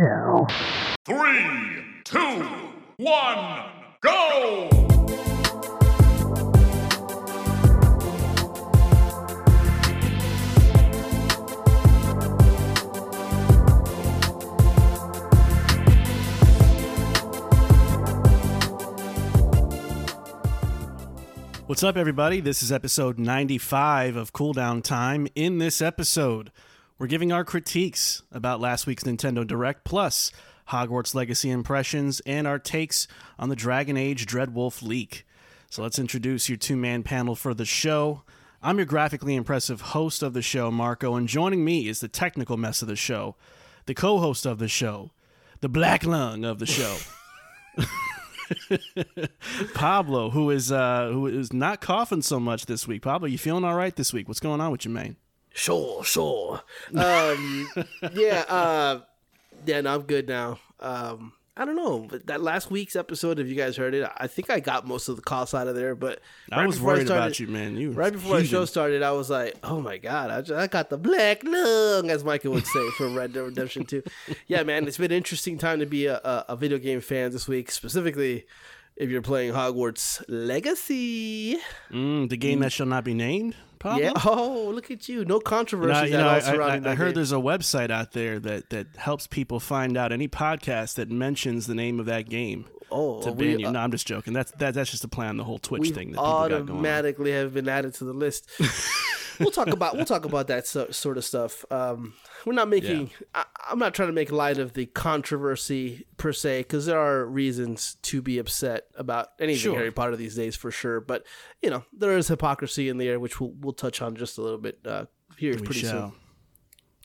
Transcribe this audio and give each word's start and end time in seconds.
Yeah. 0.00 0.44
Three, 1.04 1.82
two, 2.04 2.46
one, 2.98 3.64
go! 4.00 4.68
What's 21.66 21.82
up, 21.82 21.96
everybody? 21.96 22.38
This 22.38 22.62
is 22.62 22.70
episode 22.70 23.18
95 23.18 24.14
of 24.14 24.32
Cooldown 24.32 24.84
Time. 24.84 25.26
In 25.34 25.58
this 25.58 25.82
episode, 25.82 26.52
we're 26.98 27.06
giving 27.06 27.30
our 27.30 27.44
critiques 27.44 28.22
about 28.32 28.60
last 28.60 28.86
week's 28.86 29.04
Nintendo 29.04 29.46
Direct, 29.46 29.84
plus 29.84 30.32
Hogwarts 30.70 31.14
Legacy 31.14 31.50
impressions, 31.50 32.20
and 32.26 32.46
our 32.46 32.58
takes 32.58 33.06
on 33.38 33.48
the 33.48 33.56
Dragon 33.56 33.96
Age 33.96 34.26
Dreadwolf 34.26 34.82
leak. 34.82 35.24
So 35.70 35.82
let's 35.82 35.98
introduce 35.98 36.48
your 36.48 36.58
two 36.58 36.76
man 36.76 37.02
panel 37.02 37.36
for 37.36 37.54
the 37.54 37.64
show. 37.64 38.22
I'm 38.60 38.78
your 38.78 38.86
graphically 38.86 39.36
impressive 39.36 39.80
host 39.80 40.22
of 40.22 40.32
the 40.32 40.42
show, 40.42 40.70
Marco, 40.70 41.14
and 41.14 41.28
joining 41.28 41.64
me 41.64 41.88
is 41.88 42.00
the 42.00 42.08
technical 42.08 42.56
mess 42.56 42.82
of 42.82 42.88
the 42.88 42.96
show, 42.96 43.36
the 43.86 43.94
co 43.94 44.18
host 44.18 44.44
of 44.44 44.58
the 44.58 44.66
show, 44.66 45.12
the 45.60 45.68
black 45.68 46.04
lung 46.04 46.44
of 46.44 46.58
the 46.58 46.66
show. 46.66 46.96
Pablo, 49.74 50.30
who 50.30 50.50
is 50.50 50.72
uh 50.72 51.10
who 51.12 51.28
is 51.28 51.52
not 51.52 51.80
coughing 51.80 52.22
so 52.22 52.40
much 52.40 52.66
this 52.66 52.88
week. 52.88 53.02
Pablo, 53.02 53.28
you 53.28 53.38
feeling 53.38 53.62
all 53.62 53.76
right 53.76 53.94
this 53.94 54.12
week? 54.12 54.26
What's 54.26 54.40
going 54.40 54.60
on 54.60 54.72
with 54.72 54.84
you, 54.84 54.90
man? 54.90 55.16
Sure, 55.54 56.04
sure. 56.04 56.62
Um, 56.94 57.68
yeah, 58.14 58.44
uh, 58.48 59.00
yeah, 59.66 59.80
no, 59.80 59.94
I'm 59.94 60.02
good 60.02 60.28
now. 60.28 60.58
Um, 60.80 61.32
I 61.56 61.64
don't 61.64 61.74
know, 61.74 62.06
but 62.08 62.26
that 62.28 62.40
last 62.40 62.70
week's 62.70 62.94
episode, 62.94 63.40
if 63.40 63.48
you 63.48 63.56
guys 63.56 63.76
heard 63.76 63.92
it, 63.92 64.08
I 64.16 64.28
think 64.28 64.48
I 64.48 64.60
got 64.60 64.86
most 64.86 65.08
of 65.08 65.16
the 65.16 65.22
coughs 65.22 65.54
out 65.54 65.66
of 65.66 65.74
there. 65.74 65.96
But 65.96 66.20
I 66.52 66.64
was 66.64 66.76
before 66.76 66.92
worried 66.94 67.06
started- 67.06 67.22
about 67.26 67.40
you, 67.40 67.48
man. 67.48 67.76
You 67.76 67.90
Right 67.90 68.12
before 68.12 68.38
the 68.38 68.44
show 68.44 68.64
started, 68.64 69.02
I 69.02 69.10
was 69.10 69.28
like, 69.28 69.56
"Oh 69.64 69.80
my 69.80 69.98
god, 69.98 70.30
I, 70.30 70.40
just, 70.42 70.52
I 70.52 70.68
got 70.68 70.88
the 70.88 70.98
black 70.98 71.42
lung," 71.42 72.10
as 72.10 72.22
Michael 72.22 72.52
would 72.52 72.66
say 72.66 72.90
for 72.96 73.08
Red 73.08 73.32
Dead 73.32 73.40
Redemption 73.40 73.84
2. 73.84 74.02
Yeah, 74.46 74.62
man, 74.62 74.86
it's 74.86 74.98
been 74.98 75.10
an 75.10 75.16
interesting 75.16 75.58
time 75.58 75.80
to 75.80 75.86
be 75.86 76.06
a, 76.06 76.18
a, 76.18 76.44
a 76.50 76.56
video 76.56 76.78
game 76.78 77.00
fan 77.00 77.32
this 77.32 77.48
week, 77.48 77.72
specifically 77.72 78.46
if 78.98 79.08
you're 79.10 79.22
playing 79.22 79.52
Hogwarts 79.54 80.22
Legacy. 80.28 81.56
Mm, 81.90 82.28
the 82.28 82.36
game 82.36 82.60
that 82.60 82.72
shall 82.72 82.86
not 82.86 83.04
be 83.04 83.14
named. 83.14 83.54
Yeah. 83.84 84.12
Oh, 84.24 84.72
look 84.74 84.90
at 84.90 85.08
you! 85.08 85.18
No 85.18 85.20
You 85.20 85.24
know, 85.26 85.38
controversies 85.40 86.10
you 86.10 86.16
at 86.16 86.20
know, 86.20 86.28
all 86.56 86.68
I, 86.68 86.74
I, 86.74 86.90
I 86.90 86.94
heard 86.96 87.06
game. 87.10 87.14
there's 87.14 87.30
a 87.30 87.36
website 87.36 87.90
out 87.92 88.10
there 88.10 88.40
that, 88.40 88.70
that 88.70 88.88
helps 88.96 89.28
people 89.28 89.60
find 89.60 89.96
out 89.96 90.10
any 90.10 90.26
podcast 90.26 90.96
that 90.96 91.10
mentions 91.12 91.68
the 91.68 91.76
name 91.76 92.00
of 92.00 92.06
that 92.06 92.28
game 92.28 92.64
Oh, 92.90 93.22
to 93.22 93.30
we- 93.30 93.50
ban 93.52 93.60
you. 93.60 93.70
No, 93.70 93.78
I'm 93.78 93.92
just 93.92 94.04
joking. 94.06 94.32
That's 94.32 94.50
that, 94.58 94.74
that's 94.74 94.90
just 94.90 95.04
a 95.04 95.08
play 95.08 95.26
on 95.28 95.36
the 95.36 95.44
whole 95.44 95.58
Twitch 95.60 95.90
thing 95.90 96.08
that 96.10 96.16
people 96.18 96.24
got 96.24 96.48
going 96.48 96.62
automatically 96.70 97.30
have 97.30 97.54
been 97.54 97.68
added 97.68 97.94
to 97.94 98.04
the 98.04 98.12
list. 98.12 98.50
we'll 99.40 99.50
talk 99.50 99.68
about 99.68 99.96
we'll 99.96 100.04
talk 100.04 100.24
about 100.24 100.48
that 100.48 100.66
so, 100.66 100.90
sort 100.90 101.18
of 101.18 101.24
stuff. 101.24 101.64
Um, 101.70 102.14
we're 102.44 102.54
not 102.54 102.68
making. 102.68 103.10
I, 103.34 103.44
I'm 103.68 103.78
not 103.78 103.94
trying 103.94 104.08
to 104.08 104.12
make 104.12 104.32
light 104.32 104.58
of 104.58 104.72
the 104.74 104.86
controversy 104.86 106.06
per 106.16 106.32
se, 106.32 106.60
because 106.60 106.86
there 106.86 106.98
are 106.98 107.24
reasons 107.26 107.96
to 108.02 108.22
be 108.22 108.38
upset 108.38 108.86
about 108.96 109.28
anything 109.38 109.60
Sure. 109.60 109.76
Harry 109.76 109.92
Potter 109.92 110.16
these 110.16 110.34
days 110.34 110.56
for 110.56 110.70
sure. 110.70 111.00
But 111.00 111.24
you 111.62 111.70
know, 111.70 111.84
there 111.92 112.16
is 112.16 112.28
hypocrisy 112.28 112.88
in 112.88 112.98
the 112.98 113.08
air, 113.08 113.20
which 113.20 113.40
we'll 113.40 113.52
we'll 113.60 113.72
touch 113.72 114.00
on 114.02 114.16
just 114.16 114.38
a 114.38 114.42
little 114.42 114.58
bit 114.58 114.78
uh, 114.86 115.06
here 115.36 115.54
We 115.54 115.62
pretty 115.62 115.80
shall. 115.80 116.10
soon. 116.10 116.12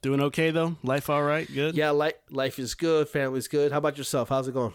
Doing 0.01 0.21
okay 0.21 0.51
though. 0.51 0.75
Life 0.83 1.09
all 1.09 1.23
right. 1.23 1.47
Good. 1.51 1.75
Yeah, 1.75 1.91
life 1.91 2.15
life 2.29 2.59
is 2.59 2.75
good, 2.75 3.07
family's 3.07 3.47
good. 3.47 3.71
How 3.71 3.77
about 3.77 3.97
yourself? 3.97 4.29
How's 4.29 4.47
it 4.47 4.53
going? 4.53 4.73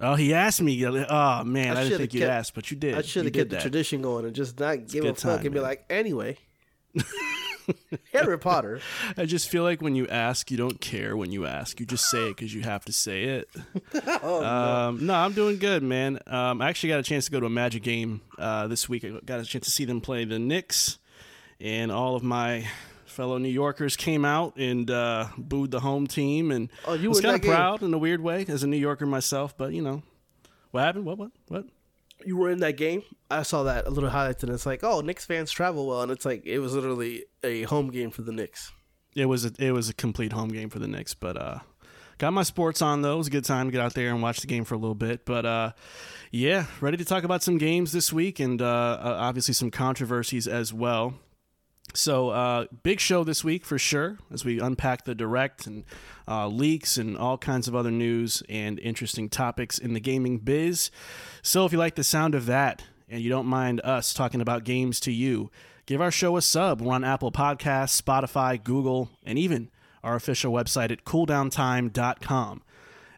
Oh, 0.00 0.14
he 0.14 0.32
asked 0.32 0.62
me. 0.62 0.84
Oh 0.86 1.44
man, 1.44 1.76
I, 1.76 1.80
I 1.80 1.84
didn't 1.84 1.98
think 1.98 2.14
you'd 2.14 2.22
ask, 2.24 2.54
but 2.54 2.70
you 2.70 2.76
did. 2.76 2.94
I 2.94 3.02
should 3.02 3.26
have 3.26 3.34
kept 3.34 3.50
the 3.50 3.58
tradition 3.58 4.00
going 4.02 4.24
and 4.24 4.34
just 4.34 4.58
not 4.58 4.88
give 4.88 5.04
a 5.04 5.14
fuck 5.14 5.44
and 5.44 5.52
be 5.52 5.60
like, 5.60 5.84
anyway. 5.90 6.38
Harry 8.12 8.38
Potter. 8.38 8.80
I 9.16 9.24
just 9.24 9.48
feel 9.48 9.62
like 9.62 9.80
when 9.80 9.94
you 9.94 10.08
ask, 10.08 10.50
you 10.50 10.56
don't 10.56 10.80
care 10.80 11.16
when 11.16 11.30
you 11.30 11.46
ask. 11.46 11.78
You 11.78 11.86
just 11.86 12.10
say 12.10 12.26
it 12.28 12.36
because 12.36 12.52
you 12.52 12.62
have 12.62 12.84
to 12.86 12.92
say 12.92 13.24
it. 13.24 13.48
Oh, 14.24 14.44
um, 14.44 15.06
no. 15.06 15.14
I'm 15.14 15.32
doing 15.32 15.58
good, 15.58 15.82
man. 15.82 16.18
Um, 16.26 16.60
I 16.60 16.68
actually 16.68 16.90
got 16.90 17.00
a 17.00 17.02
chance 17.04 17.26
to 17.26 17.30
go 17.30 17.40
to 17.40 17.46
a 17.46 17.50
Magic 17.50 17.82
game 17.82 18.20
uh, 18.38 18.66
this 18.66 18.88
week. 18.88 19.04
I 19.04 19.10
got 19.24 19.40
a 19.40 19.44
chance 19.44 19.64
to 19.66 19.70
see 19.70 19.84
them 19.84 20.00
play 20.00 20.24
the 20.24 20.38
Knicks, 20.38 20.98
and 21.60 21.90
all 21.92 22.16
of 22.16 22.22
my 22.22 22.66
fellow 23.04 23.38
New 23.38 23.48
Yorkers 23.48 23.96
came 23.96 24.24
out 24.24 24.56
and 24.56 24.90
uh, 24.90 25.26
booed 25.36 25.70
the 25.70 25.80
home 25.80 26.06
team. 26.06 26.50
And 26.50 26.68
Oh, 26.86 26.94
you 26.94 27.06
I 27.06 27.08
was 27.08 27.18
were 27.18 27.22
kind 27.22 27.34
of 27.36 27.40
that 27.42 27.46
game? 27.46 27.54
proud 27.54 27.82
in 27.82 27.92
a 27.94 27.98
weird 27.98 28.20
way 28.20 28.44
as 28.48 28.62
a 28.62 28.66
New 28.66 28.76
Yorker 28.78 29.06
myself. 29.06 29.56
But 29.56 29.72
you 29.72 29.82
know, 29.82 30.02
what 30.70 30.80
happened? 30.82 31.04
What? 31.04 31.18
What? 31.18 31.30
What? 31.48 31.64
You 32.26 32.36
were 32.36 32.50
in 32.50 32.60
that 32.60 32.76
game. 32.76 33.02
I 33.30 33.42
saw 33.42 33.64
that 33.64 33.86
a 33.86 33.90
little 33.90 34.10
highlights, 34.10 34.42
and 34.42 34.52
it's 34.52 34.66
like, 34.66 34.82
oh, 34.82 35.00
Knicks 35.00 35.24
fans 35.24 35.50
travel 35.50 35.86
well, 35.86 36.02
and 36.02 36.12
it's 36.12 36.24
like 36.24 36.44
it 36.44 36.58
was 36.58 36.74
literally 36.74 37.24
a 37.42 37.62
home 37.62 37.90
game 37.90 38.10
for 38.10 38.22
the 38.22 38.32
Knicks. 38.32 38.72
It 39.14 39.26
was 39.26 39.44
a, 39.44 39.52
it 39.58 39.72
was 39.72 39.88
a 39.88 39.94
complete 39.94 40.32
home 40.32 40.48
game 40.48 40.70
for 40.70 40.78
the 40.78 40.88
Knicks, 40.88 41.14
but 41.14 41.36
uh, 41.36 41.58
got 42.18 42.32
my 42.32 42.42
sports 42.42 42.80
on 42.80 43.02
though. 43.02 43.14
It 43.14 43.18
was 43.18 43.26
a 43.26 43.30
good 43.30 43.44
time 43.44 43.66
to 43.66 43.72
get 43.72 43.80
out 43.80 43.94
there 43.94 44.08
and 44.08 44.22
watch 44.22 44.40
the 44.40 44.46
game 44.46 44.64
for 44.64 44.74
a 44.74 44.78
little 44.78 44.94
bit. 44.94 45.24
But 45.26 45.44
uh, 45.44 45.72
yeah, 46.30 46.66
ready 46.80 46.96
to 46.96 47.04
talk 47.04 47.24
about 47.24 47.42
some 47.42 47.58
games 47.58 47.92
this 47.92 48.12
week 48.12 48.40
and 48.40 48.62
uh, 48.62 48.98
obviously 49.02 49.54
some 49.54 49.70
controversies 49.70 50.48
as 50.48 50.72
well. 50.72 51.14
So 51.94 52.30
uh, 52.30 52.66
big 52.82 53.00
show 53.00 53.22
this 53.22 53.44
week 53.44 53.64
for 53.64 53.78
sure 53.78 54.18
as 54.32 54.44
we 54.44 54.60
unpack 54.60 55.04
the 55.04 55.14
direct 55.14 55.66
and 55.66 55.84
uh, 56.26 56.48
leaks 56.48 56.96
and 56.96 57.18
all 57.18 57.36
kinds 57.36 57.68
of 57.68 57.74
other 57.74 57.90
news 57.90 58.42
and 58.48 58.78
interesting 58.78 59.28
topics 59.28 59.78
in 59.78 59.92
the 59.92 60.00
gaming 60.00 60.38
biz. 60.38 60.90
So 61.42 61.66
if 61.66 61.72
you 61.72 61.78
like 61.78 61.96
the 61.96 62.04
sound 62.04 62.34
of 62.34 62.46
that 62.46 62.82
and 63.08 63.20
you 63.20 63.28
don't 63.28 63.46
mind 63.46 63.80
us 63.82 64.14
talking 64.14 64.40
about 64.40 64.64
games 64.64 65.00
to 65.00 65.12
you, 65.12 65.50
give 65.84 66.00
our 66.00 66.10
show 66.10 66.36
a 66.36 66.42
sub. 66.42 66.80
We're 66.80 66.94
on 66.94 67.04
Apple 67.04 67.32
Podcasts, 67.32 68.00
Spotify, 68.00 68.62
Google, 68.62 69.10
and 69.24 69.38
even 69.38 69.70
our 70.02 70.14
official 70.14 70.52
website 70.52 70.90
at 70.90 71.04
cooldowntime.com. 71.04 72.62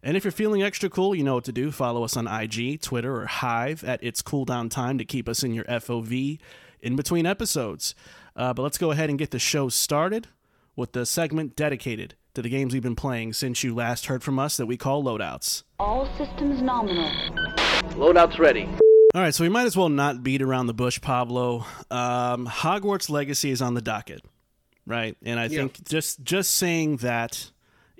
And 0.03 0.19
if 0.19 0.25
you're 0.25 0.33
feeling 0.33 0.63
extra 0.63 0.91
cool, 0.91 1.15
you 1.15 1.25
know 1.25 1.37
what 1.37 1.45
to 1.45 1.53
do. 1.53 1.71
Follow 1.71 2.05
us 2.05 2.15
on 2.15 2.27
IG, 2.27 2.83
Twitter, 2.83 3.23
or 3.23 3.27
Hive 3.27 3.83
at 3.85 4.03
It's 4.03 4.21
Cool 4.21 4.45
Down 4.45 4.69
Time 4.69 4.99
to 4.99 5.05
keep 5.05 5.31
us 5.31 5.43
in 5.43 5.55
your 5.55 5.65
FOV 5.65 6.39
in 6.85 6.97
between 6.97 7.27
episodes. 7.27 7.95
Uh, 8.37 8.53
but 8.53 8.63
let's 8.63 8.79
go 8.79 8.91
ahead 8.91 9.11
and 9.11 9.19
get 9.19 9.31
the 9.31 9.39
show 9.39 9.69
started 9.69 10.29
with 10.77 10.93
the 10.93 11.07
segment 11.07 11.57
dedicated 11.57 12.15
to 12.35 12.43
the 12.43 12.49
games 12.49 12.75
we've 12.75 12.83
been 12.83 12.97
playing 12.97 13.33
since 13.33 13.63
you 13.63 13.75
last 13.75 14.07
heard 14.07 14.23
from 14.23 14.39
us 14.39 14.57
that 14.57 14.67
we 14.67 14.77
call 14.77 15.03
loadouts. 15.03 15.63
All 15.79 16.07
systems 16.19 16.61
nominal. 16.61 17.11
Loadout's 17.97 18.39
ready. 18.39 18.69
All 19.15 19.21
right, 19.21 19.33
so 19.33 19.45
we 19.45 19.49
might 19.49 19.67
as 19.67 19.77
well 19.77 19.89
not 19.89 20.25
beat 20.25 20.43
around 20.43 20.67
the 20.67 20.75
bush, 20.75 21.01
Pablo. 21.01 21.65
Um, 21.91 22.49
Hogwarts 22.49 23.09
Legacy 23.09 23.51
is 23.51 23.63
on 23.63 23.75
the 23.75 23.81
docket, 23.81 24.23
right? 24.87 25.17
And 25.25 25.39
I 25.39 25.47
think 25.47 25.85
just 25.89 26.25
just 26.25 26.51
saying 26.51 26.97
that 26.99 27.53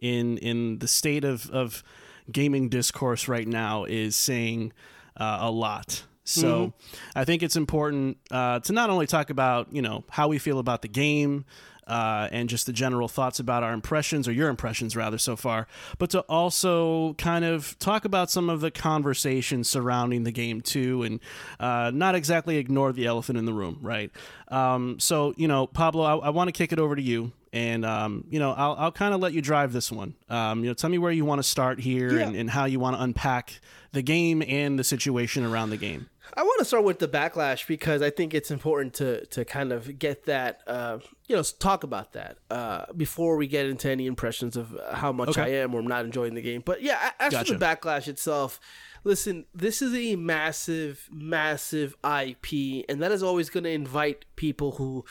in 0.03 0.39
in 0.39 0.81
the 0.81 0.89
state 0.89 1.23
of 1.23 1.49
of 1.51 1.85
gaming 2.33 2.69
discourse 2.69 3.29
right 3.29 3.47
now 3.47 3.85
is 3.85 4.17
saying 4.17 4.73
uh, 5.17 5.39
a 5.43 5.51
lot. 5.53 6.03
So 6.25 6.73
I 7.15 7.25
think 7.25 7.43
it's 7.43 7.57
important 7.57 8.17
uh, 8.31 8.61
to 8.61 8.73
not 8.73 8.91
only 8.91 9.07
talk 9.07 9.31
about 9.31 9.73
you 9.73 9.83
know 9.83 10.05
how 10.11 10.29
we 10.29 10.39
feel 10.39 10.59
about 10.59 10.83
the 10.83 10.89
game. 10.89 11.45
Uh, 11.87 12.31
and 12.33 12.49
just 12.49 12.65
the 12.65 12.73
general 12.73 13.09
thoughts 13.09 13.39
about 13.39 13.63
our 13.63 13.75
impressions, 13.75 14.27
or 14.27 14.33
your 14.33 14.49
impressions 14.49 14.97
rather, 14.97 15.19
so 15.19 15.37
far, 15.37 15.67
but 15.99 16.09
to 16.09 16.21
also 16.31 17.13
kind 17.19 17.45
of 17.45 17.79
talk 17.79 18.07
about 18.07 18.31
some 18.31 18.49
of 18.49 18.63
the 18.63 18.71
conversations 18.71 19.69
surrounding 19.69 20.25
the 20.25 20.33
game 20.33 20.63
too, 20.63 21.03
and 21.03 21.21
uh, 21.61 21.91
not 21.93 22.15
exactly 22.15 22.57
ignore 22.57 22.91
the 22.95 23.05
elephant 23.05 23.37
in 23.39 23.45
the 23.45 23.53
room, 23.53 23.79
right? 23.83 24.11
Um, 24.49 24.99
so, 24.99 25.35
you 25.37 25.47
know, 25.47 25.67
Pablo, 25.67 26.05
I, 26.05 26.29
I 26.29 26.31
want 26.31 26.49
to 26.49 26.53
kick 26.53 26.73
it 26.73 26.79
over 26.79 26.97
to 26.97 27.03
you, 27.03 27.33
and 27.53 27.85
um, 27.85 28.25
you 28.31 28.39
know, 28.39 28.53
I'll, 28.53 28.77
I'll 28.79 28.93
kind 28.93 29.13
of 29.13 29.21
let 29.21 29.35
you 29.35 29.43
drive 29.43 29.75
this 29.75 29.93
one. 29.93 30.15
Um, 30.31 30.61
you 30.65 30.71
know, 30.71 30.75
tell 30.75 30.89
me 30.89 30.97
where 30.97 31.13
you 31.13 31.27
want 31.27 31.41
to 31.41 31.47
start 31.47 31.81
here, 31.81 32.19
Yeah. 32.19 32.29
and, 32.29 32.35
and 32.35 32.49
how 32.49 32.65
you 32.65 32.81
want 32.81 32.97
to 32.97 33.03
unpack 33.03 33.61
the 33.93 34.01
game 34.01 34.43
and 34.49 34.79
the 34.79 34.85
situation 34.85 35.45
around 35.45 35.69
the 35.69 35.77
game. 35.77 36.09
I 36.37 36.43
want 36.43 36.59
to 36.59 36.65
start 36.65 36.85
with 36.85 36.99
the 36.99 37.07
backlash 37.09 37.67
because 37.67 38.03
I 38.03 38.11
think 38.11 38.35
it's 38.35 38.51
important 38.51 38.95
to 38.95 39.25
to 39.27 39.45
kind 39.45 39.73
of 39.73 39.99
get 39.99 40.25
that, 40.25 40.63
uh, 40.67 40.99
you 41.29 41.37
know, 41.37 41.43
talk 41.43 41.85
about 41.85 42.13
that 42.13 42.39
uh, 42.51 42.87
before 42.97 43.37
we 43.37 43.47
get 43.47 43.67
into 43.67 43.89
any 43.89 44.07
impressions 44.07 44.57
of 44.57 44.77
how 44.93 45.13
much 45.13 45.31
Okay. 45.31 45.43
I 45.43 45.49
am 45.63 45.75
or 45.75 45.81
I'm 45.81 45.87
not 45.87 46.05
enjoying 46.05 46.35
the 46.35 46.43
game. 46.43 46.63
But 46.65 46.83
yeah, 46.83 47.13
as 47.21 47.33
Gotcha. 47.33 47.53
for 47.53 47.59
the 47.59 47.65
backlash 47.65 48.09
itself, 48.09 48.59
listen, 49.05 49.45
this 49.55 49.81
is 49.81 49.95
a 49.95 50.17
massive, 50.17 51.09
massive 51.13 51.95
IP, 52.05 52.85
and 52.89 53.01
that 53.01 53.13
is 53.13 53.23
always 53.23 53.49
going 53.51 53.65
to 53.65 53.71
invite 53.71 54.25
people 54.37 54.73
who. 54.73 55.05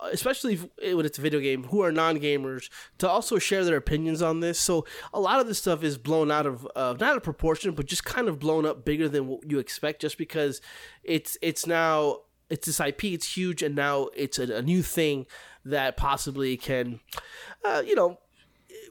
Especially 0.00 0.54
if, 0.54 0.96
when 0.96 1.06
it's 1.06 1.18
a 1.18 1.22
video 1.22 1.40
game, 1.40 1.64
who 1.64 1.82
are 1.82 1.92
non-gamers, 1.92 2.68
to 2.98 3.08
also 3.08 3.38
share 3.38 3.64
their 3.64 3.76
opinions 3.76 4.22
on 4.22 4.40
this. 4.40 4.58
So 4.58 4.84
a 5.12 5.20
lot 5.20 5.40
of 5.40 5.46
this 5.46 5.58
stuff 5.58 5.82
is 5.82 5.98
blown 5.98 6.30
out 6.30 6.46
of 6.46 6.66
uh, 6.76 6.94
not 6.98 7.16
of 7.16 7.22
proportion, 7.22 7.72
but 7.72 7.86
just 7.86 8.04
kind 8.04 8.28
of 8.28 8.38
blown 8.38 8.66
up 8.66 8.84
bigger 8.84 9.08
than 9.08 9.26
what 9.26 9.50
you 9.50 9.58
expect, 9.58 10.00
just 10.00 10.18
because 10.18 10.60
it's 11.02 11.36
it's 11.42 11.66
now 11.66 12.20
it's 12.50 12.66
this 12.66 12.80
IP, 12.80 13.04
it's 13.04 13.36
huge, 13.36 13.62
and 13.62 13.74
now 13.74 14.08
it's 14.14 14.38
a, 14.38 14.56
a 14.56 14.62
new 14.62 14.82
thing 14.82 15.26
that 15.64 15.96
possibly 15.96 16.56
can, 16.56 17.00
uh, 17.64 17.82
you 17.84 17.94
know, 17.94 18.18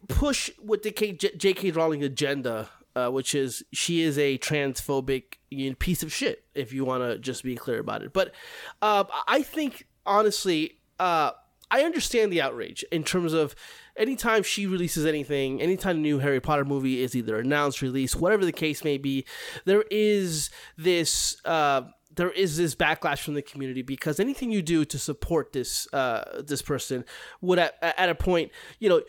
push 0.07 0.49
with 0.61 0.83
the 0.83 0.91
K- 0.91 1.13
J- 1.13 1.35
J.K. 1.35 1.71
Rowling 1.71 2.03
agenda, 2.03 2.69
uh, 2.95 3.09
which 3.09 3.33
is 3.33 3.63
she 3.71 4.01
is 4.01 4.17
a 4.17 4.37
transphobic 4.37 5.35
you 5.49 5.69
know, 5.69 5.75
piece 5.79 6.03
of 6.03 6.11
shit. 6.11 6.45
If 6.53 6.73
you 6.73 6.85
want 6.85 7.03
to 7.03 7.17
just 7.17 7.43
be 7.43 7.55
clear 7.55 7.79
about 7.79 8.03
it, 8.03 8.13
but 8.13 8.33
uh, 8.81 9.05
I 9.27 9.41
think 9.41 9.87
honestly, 10.05 10.79
uh, 10.99 11.31
I 11.71 11.81
understand 11.81 12.31
the 12.31 12.41
outrage 12.41 12.83
in 12.91 13.03
terms 13.03 13.33
of 13.33 13.55
anytime 13.97 14.43
she 14.43 14.67
releases 14.67 15.05
anything, 15.05 15.61
anytime 15.61 15.97
a 15.97 15.99
new 15.99 16.19
Harry 16.19 16.39
Potter 16.39 16.65
movie 16.65 17.01
is 17.01 17.15
either 17.15 17.39
announced, 17.39 17.81
released, 17.81 18.15
whatever 18.15 18.45
the 18.45 18.51
case 18.51 18.83
may 18.83 18.97
be, 18.97 19.25
there 19.65 19.83
is 19.91 20.49
this. 20.77 21.37
Uh, 21.45 21.83
there 22.15 22.31
is 22.31 22.55
this 22.55 22.75
backlash 22.75 23.19
from 23.19 23.33
the 23.33 23.41
community 23.41 23.81
because 23.81 24.21
anything 24.21 24.49
you 24.49 24.61
do 24.61 24.85
to 24.85 24.97
support 24.97 25.51
this 25.51 25.85
uh, 25.93 26.41
this 26.47 26.61
person 26.61 27.03
would 27.41 27.59
at, 27.59 27.75
at 27.81 28.07
a 28.07 28.15
point 28.15 28.51
you 28.79 28.87
know 28.87 29.01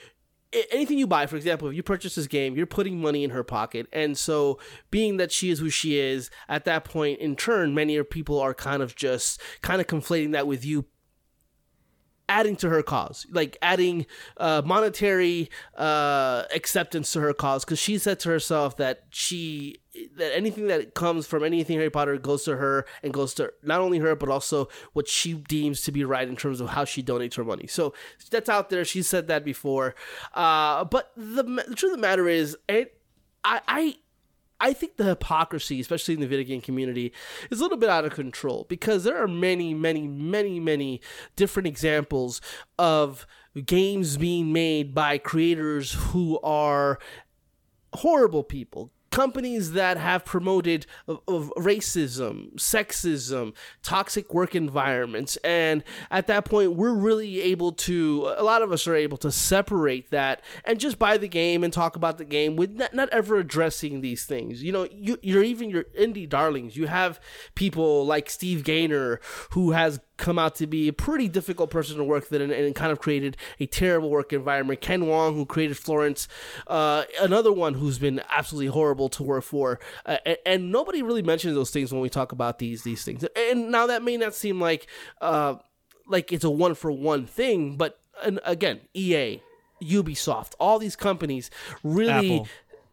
anything 0.73 0.99
you 0.99 1.07
buy 1.07 1.27
for 1.27 1.37
example 1.37 1.69
if 1.69 1.75
you 1.75 1.85
purchase 1.85 2.17
this 2.17 2.27
game 2.27 2.57
you're 2.57 2.67
putting 2.67 3.01
money 3.01 3.23
in 3.23 3.31
her 3.31 3.45
pocket 3.45 3.87
and 3.93 4.19
so 4.19 4.59
being 4.91 5.19
that 5.19 5.31
she 5.31 5.51
is 5.51 5.61
who 5.61 5.71
she 5.71 5.99
is 5.99 6.31
at 6.49 6.65
that 6.65 6.85
point 6.85 7.21
in 7.21 7.37
turn 7.37 7.75
many 7.77 8.03
people 8.03 8.41
are 8.41 8.55
kind 8.55 8.83
of 8.83 8.97
just 8.97 9.41
kind 9.63 9.81
of 9.81 9.87
conflating 9.87 10.33
that 10.33 10.49
with 10.49 10.65
you 10.65 10.85
adding 12.29 12.57
to 12.57 12.69
her 12.69 12.83
cause, 12.83 13.27
like 13.31 13.57
adding 13.63 14.07
uh, 14.37 14.63
monetary 14.65 15.49
uh, 15.77 16.45
acceptance 16.55 17.13
to 17.13 17.21
her 17.21 17.33
cause, 17.33 17.65
because 17.65 17.79
she 17.79 17.99
said 17.99 18.19
to 18.21 18.29
herself 18.29 18.77
that 18.77 19.05
she 19.11 19.77
that 20.17 20.37
anything 20.37 20.67
that 20.67 20.93
comes 20.95 21.27
from 21.27 21.43
anything 21.43 21.79
Harry 21.79 21.89
Potter 21.89 22.19
goes 22.19 22.45
to 22.45 22.57
her 22.57 22.85
and 23.03 23.15
goes 23.15 23.33
to 23.35 23.51
not 23.63 23.81
only 23.81 23.99
her 23.99 24.15
but 24.15 24.29
also 24.29 24.69
what 24.93 25.09
she 25.09 25.33
deems 25.35 25.81
to 25.83 25.93
be 25.93 26.05
right 26.05 26.29
in 26.29 26.37
terms 26.37 26.61
of 26.61 26.69
how 26.71 26.85
she 26.85 27.03
donates 27.03 27.35
her 27.37 27.45
money. 27.45 27.67
So 27.67 27.95
that's 28.31 28.49
out 28.49 28.69
there. 28.69 28.85
She 28.85 29.03
said 29.03 29.29
that 29.29 29.45
before, 29.45 29.95
uh, 30.35 30.85
but 30.85 31.13
the, 31.17 31.43
the 31.43 31.75
truth 31.75 31.93
of 31.93 31.99
the 31.99 31.99
matter 31.99 32.29
is, 32.29 32.57
it, 32.69 33.01
I, 33.43 33.61
I 33.67 33.97
I 34.61 34.73
think 34.73 34.97
the 34.97 35.05
hypocrisy, 35.05 35.81
especially 35.81 36.15
in 36.15 36.21
the 36.21 36.27
video 36.27 36.47
game 36.47 36.61
community, 36.61 37.13
is 37.51 37.61
a 37.61 37.63
little 37.63 37.79
bit 37.79 37.91
out 37.91 38.05
of 38.05 38.15
control 38.15 38.67
because 38.69 39.05
there 39.05 39.23
are 39.23 39.29
many, 39.29 39.75
many, 39.75 40.09
many, 40.09 40.61
many 40.61 41.01
different 41.37 41.67
examples 41.67 42.41
of 42.79 43.27
games 43.65 44.17
being 44.17 44.53
made 44.53 44.95
by 44.95 45.19
creators 45.19 45.93
who 45.93 46.39
are 46.41 46.99
horrible 47.95 48.43
people. 48.43 48.93
Companies 49.17 49.73
that 49.73 49.97
have 49.97 50.27
promoted 50.27 50.85
of, 51.09 51.21
of 51.27 51.51
racism, 51.57 52.55
sexism, 52.57 53.55
toxic 53.83 54.35
work 54.35 54.55
environments, 54.55 55.37
and 55.39 55.83
at 56.11 56.27
that 56.27 56.45
point, 56.45 56.75
we're 56.75 56.93
really 56.93 57.41
able 57.41 57.73
to. 57.73 58.31
A 58.37 58.45
lot 58.45 58.61
of 58.61 58.73
us 58.73 58.87
are 58.87 58.95
able 58.95 59.17
to 59.17 59.33
separate 59.33 60.11
that 60.11 60.43
and 60.67 60.79
just 60.79 60.99
buy 60.99 61.17
the 61.17 61.29
game 61.29 61.65
and 61.65 61.73
talk 61.73 61.97
about 61.97 62.19
the 62.19 62.27
game 62.27 62.57
with 62.57 62.73
not, 62.73 62.93
not 62.93 63.09
ever 63.09 63.39
addressing 63.39 64.03
these 64.03 64.27
things. 64.27 64.63
You 64.63 64.73
know, 64.73 64.87
you, 64.93 65.17
you're 65.23 65.43
even 65.43 65.71
your 65.71 65.85
indie 65.99 66.29
darlings. 66.29 66.77
You 66.77 66.87
have 66.87 67.19
people 67.55 68.05
like 68.05 68.29
Steve 68.29 68.65
Gaynor 68.65 69.21
who 69.53 69.71
has 69.71 69.99
come 70.17 70.39
out 70.39 70.55
to 70.57 70.67
be 70.67 70.89
a 70.89 70.93
pretty 70.93 71.29
difficult 71.29 71.71
person 71.71 71.97
to 71.97 72.05
work 72.05 72.31
with 72.31 72.41
and, 72.41 72.53
and 72.53 72.75
kind 72.75 72.93
of 72.93 72.99
created 72.99 73.37
a 73.61 73.67
terrible 73.67 74.11
work 74.11 74.33
environment. 74.33 74.81
Ken 74.81 75.07
Wong, 75.07 75.35
who 75.35 75.47
created 75.47 75.77
Florence, 75.77 76.29
uh, 76.67 77.05
another 77.21 77.53
one 77.53 77.75
who's 77.75 77.99
been 77.99 78.21
absolutely 78.31 78.69
horrible 78.69 79.09
to 79.11 79.23
work 79.23 79.45
for, 79.45 79.79
uh, 80.07 80.19
and, 80.25 80.37
and, 80.47 80.73
nobody 80.73 81.03
really 81.03 81.23
mentions 81.23 81.55
those 81.55 81.71
things 81.71 81.93
when 81.93 82.01
we 82.01 82.09
talk 82.09 82.33
about 82.33 82.59
these 82.59 82.83
these 82.83 83.05
things. 83.05 83.25
And 83.37 83.71
now 83.71 83.87
that 83.87 84.03
may 84.03 84.17
not 84.17 84.35
seem 84.35 84.61
like 84.61 84.87
uh, 85.21 85.57
like 86.07 86.33
it's 86.33 86.45
a 86.45 86.51
one 86.51 86.75
for 86.75 86.91
one 86.91 87.27
thing, 87.27 87.77
but 87.77 88.01
and 88.25 88.41
again, 88.45 88.81
EA, 88.95 89.41
Ubisoft, 89.83 90.55
all 90.59 90.79
these 90.79 90.97
companies 90.97 91.51
really. 91.83 92.37
Apple. 92.37 92.49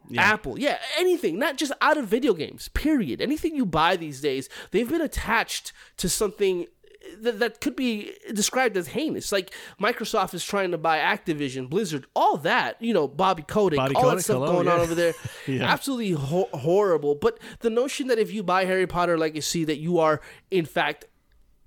Yeah. 0.09 0.21
Apple, 0.21 0.59
yeah, 0.59 0.79
anything, 0.97 1.39
not 1.39 1.55
just 1.55 1.71
out 1.79 1.97
of 1.97 2.09
video 2.09 2.33
games, 2.33 2.67
period. 2.67 3.21
Anything 3.21 3.55
you 3.55 3.65
buy 3.65 3.95
these 3.95 4.19
days, 4.19 4.49
they've 4.71 4.87
been 4.87 4.99
attached 4.99 5.71
to 5.95 6.09
something 6.09 6.65
that, 7.21 7.39
that 7.39 7.61
could 7.61 7.75
be 7.75 8.13
described 8.33 8.77
as 8.77 8.88
heinous. 8.88 9.31
Like 9.31 9.53
Microsoft 9.81 10.33
is 10.33 10.44
trying 10.44 10.71
to 10.71 10.77
buy 10.77 11.00
Activision, 11.00 11.69
Blizzard, 11.69 12.05
all 12.15 12.38
that, 12.38 12.81
you 12.81 12.94
know, 12.94 13.07
Bobby 13.07 13.44
Kotick, 13.44 13.77
Bobby 13.77 13.95
all 13.95 14.03
Kotick, 14.03 14.17
that 14.17 14.23
stuff 14.23 14.35
hello, 14.38 14.51
going 14.53 14.67
on 14.67 14.79
over 14.79 14.95
there. 14.95 15.13
Yeah. 15.47 15.63
Absolutely 15.65 16.11
ho- 16.11 16.50
horrible. 16.53 17.15
But 17.15 17.38
the 17.59 17.69
notion 17.69 18.07
that 18.07 18.17
if 18.17 18.31
you 18.31 18.44
buy 18.44 18.65
Harry 18.65 18.88
Potter 18.88 19.17
Legacy, 19.17 19.65
that 19.65 19.77
you 19.77 20.00
are, 20.00 20.21
in 20.51 20.65
fact, 20.65 21.05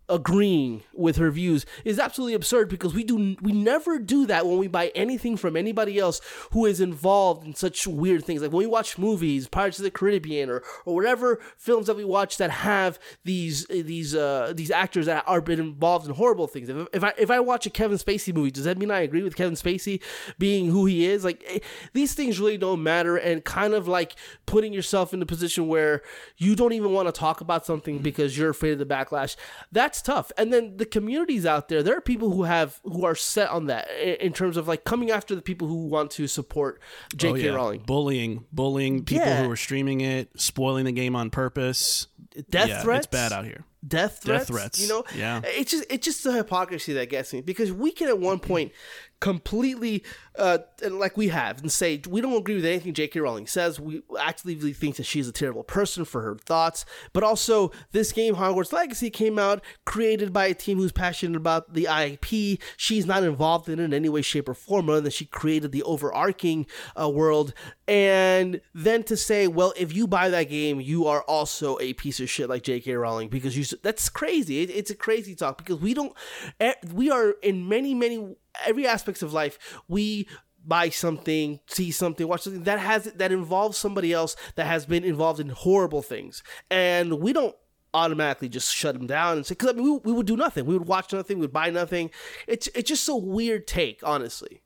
agreeing 0.09 0.83
with 0.93 1.17
her 1.17 1.31
views 1.31 1.67
is 1.85 1.99
absolutely 1.99 2.35
absurd 2.35 2.69
because 2.69 2.95
we 2.95 3.03
do 3.03 3.37
we 3.43 3.53
never 3.53 3.99
do 3.99 4.25
that 4.27 4.47
when 4.47 4.59
we 4.59 4.69
buy 4.69 4.93
anything 4.95 5.37
from 5.37 5.57
anybody 5.57 5.99
else 5.99 6.21
who 6.53 6.65
is 6.65 6.81
involved 6.81 7.45
in 7.45 7.55
such 7.55 7.87
weird 7.87 8.25
things. 8.25 8.41
Like 8.41 8.53
when 8.53 8.61
we 8.61 8.67
watch 8.67 8.99
movies 8.99 9.49
Pirates 9.49 9.79
of 9.79 9.85
the 9.85 9.91
Caribbean 9.91 10.49
or 10.49 10.63
or 10.85 10.95
whatever 10.95 11.41
films 11.57 11.89
that 11.89 11.97
we 11.97 12.05
watch 12.05 12.39
that 12.39 12.51
have 12.51 12.99
these 13.25 13.67
these 13.67 14.15
uh 14.15 14.53
these 14.55 14.71
actors 14.71 15.07
that 15.07 15.25
are 15.27 15.41
been 15.41 15.59
involved 15.59 16.07
in 16.07 16.15
horrible 16.15 16.47
things. 16.47 16.69
If, 16.69 16.87
if 16.93 17.05
I 17.05 17.13
if 17.19 17.31
I 17.31 17.41
watch 17.41 17.67
a 17.67 17.71
Kevin 17.71 17.99
Spacey 17.99 18.35
movie 18.35 18.51
does 18.51 18.65
that 18.65 18.79
mean 18.79 18.91
I 18.91 19.01
agree 19.01 19.23
with 19.23 19.37
Kevin 19.37 19.55
Spacey 19.55 20.01
being 20.39 20.71
who 20.71 20.87
he 20.87 21.07
is? 21.07 21.25
Like 21.25 21.43
eh, 21.49 21.59
these 21.95 22.15
things 22.15 22.39
really 22.39 22.59
don't 22.59 22.83
matter 22.83 23.17
and 23.17 23.45
kind 23.45 23.75
of 23.75 23.89
like 23.89 24.15
putting 24.47 24.73
yourself 24.73 25.13
in 25.13 25.21
a 25.21 25.27
position 25.27 25.67
where 25.67 26.03
you 26.37 26.55
don't 26.55 26.73
even 26.73 26.93
want 26.93 27.09
to 27.09 27.13
talk 27.13 27.41
about 27.41 27.67
something 27.67 27.99
because 27.99 28.39
you're 28.39 28.51
afraid 28.51 28.73
of 28.73 28.79
the 28.79 28.87
backlash. 28.87 29.37
That's 29.73 29.96
tough 30.03 30.31
and 30.39 30.53
then 30.53 30.77
the 30.77 30.87
communities 30.87 31.45
out 31.47 31.69
there 31.69 31.83
there 31.83 31.97
are 31.97 32.01
people 32.01 32.31
who 32.33 32.45
have 32.45 32.81
who 32.85 33.05
are 33.05 33.15
set 33.15 33.49
on 33.51 33.67
that 33.67 33.89
in, 34.01 34.15
in 34.27 34.33
terms 34.33 34.57
of 34.57 34.67
like 34.69 34.85
coming 34.85 35.11
after 35.11 35.35
the 35.35 35.43
people 35.43 35.69
who 35.69 35.87
want 35.87 36.11
to 36.13 36.27
support 36.27 36.81
J.K. 37.15 37.33
Oh, 37.33 37.35
yeah. 37.37 37.51
Rowling 37.55 37.81
bullying, 37.87 38.45
bullying 38.53 39.05
people 39.05 39.27
Yeah. 39.27 39.45
who 39.45 39.51
are 39.51 39.57
streaming 39.57 40.01
it, 40.01 40.31
spoiling 40.41 40.85
the 40.85 40.93
game 40.93 41.15
on 41.17 41.31
purpose. 41.31 42.07
death 42.51 42.69
yeah, 42.69 42.83
threats 42.83 43.07
It's 43.07 43.13
bad 43.13 43.33
out 43.33 43.45
here. 43.45 43.65
death 43.87 44.21
threats, 44.23 44.47
Death 44.49 44.57
threats, 44.57 44.81
you 44.81 44.89
know 44.89 45.05
yeah. 45.15 45.41
it's 45.45 45.71
just 45.71 45.85
it's 45.91 46.05
just 46.05 46.25
the 46.25 46.33
hypocrisy 46.33 46.93
that 46.95 47.09
gets 47.09 47.33
me 47.33 47.41
because 47.41 47.71
we 47.73 47.93
can 47.93 48.09
at 48.09 48.19
one 48.19 48.39
point 48.41 48.73
completely 49.21 50.05
uh 50.39 50.59
like 50.91 51.17
we 51.17 51.29
have 51.29 51.61
and 51.61 51.73
say 51.73 52.01
we 52.09 52.21
don't 52.21 52.37
agree 52.37 52.57
with 52.57 52.65
anything 52.67 52.93
J.K. 52.93 53.21
Rowling 53.21 53.47
says 53.47 53.81
we 53.81 54.03
actively 54.21 54.75
think 54.75 54.97
that 54.97 55.05
she's 55.05 55.27
a 55.27 55.33
terrible 55.33 55.65
person 55.65 56.05
for 56.05 56.21
her 56.21 56.37
thoughts 56.37 56.85
but 57.15 57.23
also 57.23 57.73
this 57.93 58.13
game 58.13 58.35
Hogwarts 58.35 58.73
Legacy 58.73 59.09
came 59.09 59.39
out 59.39 59.65
created 59.87 60.33
by 60.33 60.47
a 60.47 60.55
team 60.55 60.77
who's 60.77 60.93
passionate 60.93 61.37
about 61.37 61.73
the 61.73 61.87
IP 61.87 62.61
she's 62.77 63.07
not 63.07 63.23
involved 63.23 63.69
in 63.69 63.79
it 63.79 63.85
in 63.85 63.95
any 63.95 64.11
way 64.11 64.21
shape 64.21 64.49
or 64.49 64.55
form 64.55 64.91
other 64.91 65.01
than 65.01 65.11
she 65.11 65.25
created 65.25 65.73
the 65.73 65.83
overarching 65.85 66.67
uh, 67.01 67.09
world 67.09 67.55
and 67.89 68.61
then 68.75 69.03
to 69.03 69.17
say 69.17 69.49
well 69.49 69.73
if 69.79 69.95
you 69.95 70.07
buy 70.07 70.29
that 70.29 70.51
game 70.51 70.79
you 70.79 71.07
are 71.07 71.23
also 71.23 71.79
a 71.81 71.95
piece 71.95 72.21
of 72.21 72.29
shit 72.29 72.51
like 72.51 72.63
J.K. 72.63 72.93
Rowling 72.95 73.29
because 73.29 73.57
you 73.57 73.65
that's 73.83 74.11
crazy 74.11 74.63
it, 74.63 74.71
it's 74.71 74.91
a 74.91 74.95
crazy 74.95 75.35
talk 75.35 75.57
because 75.57 75.81
we 75.81 75.95
don't 75.95 76.13
eh, 76.61 76.75
we 76.93 77.11
are 77.11 77.31
in 77.43 77.69
many 77.69 77.95
many 77.95 78.37
every 78.65 78.87
aspects 78.87 79.23
of 79.23 79.33
life 79.33 79.59
we 79.89 80.27
buy 80.65 80.89
something 80.89 81.61
see 81.67 81.91
something 81.91 82.27
watch 82.27 82.43
something 82.43 82.65
that 82.65 82.79
has 82.79 83.05
that 83.05 83.33
involves 83.33 83.79
somebody 83.79 84.13
else 84.13 84.37
that 84.57 84.67
has 84.67 84.87
been 84.87 85.05
involved 85.05 85.39
in 85.41 85.49
horrible 85.49 86.03
things 86.03 86.43
and 86.71 87.21
we 87.21 87.33
don't 87.33 87.55
automatically 87.95 88.49
just 88.49 88.75
shut 88.75 88.95
them 88.95 89.07
down 89.07 89.37
and 89.37 89.47
say 89.47 89.55
because 89.55 89.71
I 89.71 89.73
mean, 89.73 89.85
we, 89.85 89.99
we 90.05 90.13
would 90.13 90.27
do 90.27 90.37
nothing 90.37 90.67
we 90.67 90.77
would 90.77 90.89
watch 90.89 91.13
nothing 91.13 91.39
we 91.39 91.43
would 91.43 91.53
buy 91.53 91.71
nothing 91.71 92.11
it's 92.47 92.69
it's 92.75 92.89
just 92.89 93.09
a 93.09 93.15
weird 93.15 93.67
take 93.67 94.01
honestly 94.03 94.63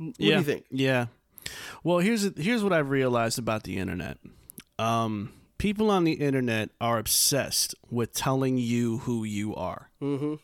what 0.00 0.14
yeah. 0.18 0.30
do 0.30 0.38
you 0.38 0.44
think 0.44 0.64
Yeah. 0.70 1.06
Well, 1.84 1.98
here's 1.98 2.36
here's 2.36 2.62
what 2.62 2.72
I've 2.72 2.90
realized 2.90 3.38
about 3.38 3.64
the 3.64 3.76
internet. 3.76 4.18
Um, 4.78 5.32
people 5.58 5.90
on 5.90 6.04
the 6.04 6.12
internet 6.12 6.70
are 6.80 6.98
obsessed 6.98 7.74
with 7.90 8.12
telling 8.12 8.58
you 8.58 8.98
who 8.98 9.24
you 9.24 9.54
are. 9.54 9.90
Mm-hmm. 10.02 10.34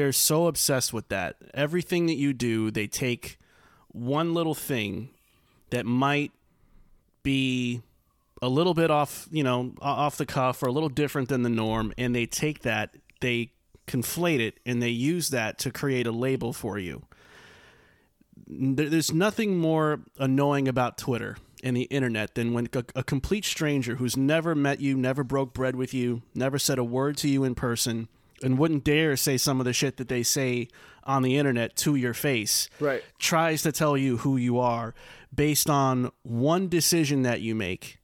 They're 0.00 0.12
so 0.12 0.46
obsessed 0.46 0.94
with 0.94 1.08
that. 1.08 1.36
Everything 1.52 2.06
that 2.06 2.14
you 2.16 2.32
do, 2.32 2.70
they 2.70 2.86
take 2.86 3.38
one 3.88 4.32
little 4.32 4.54
thing 4.54 5.10
that 5.68 5.84
might 5.84 6.32
be 7.22 7.82
a 8.40 8.48
little 8.48 8.72
bit 8.72 8.90
off, 8.90 9.28
you 9.30 9.44
know, 9.44 9.74
off 9.82 10.16
the 10.16 10.24
cuff 10.24 10.62
or 10.62 10.68
a 10.68 10.72
little 10.72 10.88
different 10.88 11.28
than 11.28 11.42
the 11.42 11.50
norm, 11.50 11.92
and 11.98 12.16
they 12.16 12.24
take 12.24 12.60
that, 12.62 12.96
they 13.20 13.52
conflate 13.86 14.40
it, 14.40 14.58
and 14.64 14.82
they 14.82 14.88
use 14.88 15.28
that 15.28 15.58
to 15.58 15.70
create 15.70 16.06
a 16.06 16.12
label 16.12 16.54
for 16.54 16.78
you 16.78 17.02
there's 18.50 19.12
nothing 19.12 19.58
more 19.58 20.00
annoying 20.18 20.66
about 20.66 20.98
Twitter 20.98 21.36
and 21.62 21.76
the 21.76 21.82
internet 21.82 22.34
than 22.34 22.52
when 22.52 22.68
a, 22.96 23.04
complete 23.04 23.44
stranger 23.44 23.96
who's 23.96 24.16
never 24.16 24.54
met 24.54 24.80
you, 24.80 24.96
never 24.96 25.22
broke 25.22 25.52
bread 25.52 25.76
with 25.76 25.94
you, 25.94 26.22
never 26.34 26.58
said 26.58 26.78
a 26.78 26.84
word 26.84 27.16
to 27.18 27.28
you 27.28 27.44
in 27.44 27.54
person, 27.54 28.08
and 28.42 28.58
wouldn't 28.58 28.84
dare 28.84 29.16
say 29.16 29.36
some 29.36 29.60
of 29.60 29.64
the 29.66 29.72
shit 29.72 29.96
that 29.98 30.08
they 30.08 30.22
say 30.22 30.68
on 31.04 31.22
the 31.22 31.36
internet 31.36 31.76
to 31.76 31.94
your 31.96 32.14
face, 32.14 32.68
Right. 32.78 33.02
tries 33.18 33.62
to 33.62 33.72
tell 33.72 33.96
you 33.96 34.18
who 34.18 34.36
you 34.36 34.58
are 34.58 34.94
based 35.34 35.68
on 35.70 36.10
one 36.22 36.68
decision 36.68 37.22
that 37.22 37.40
you 37.40 37.54
make 37.54 37.98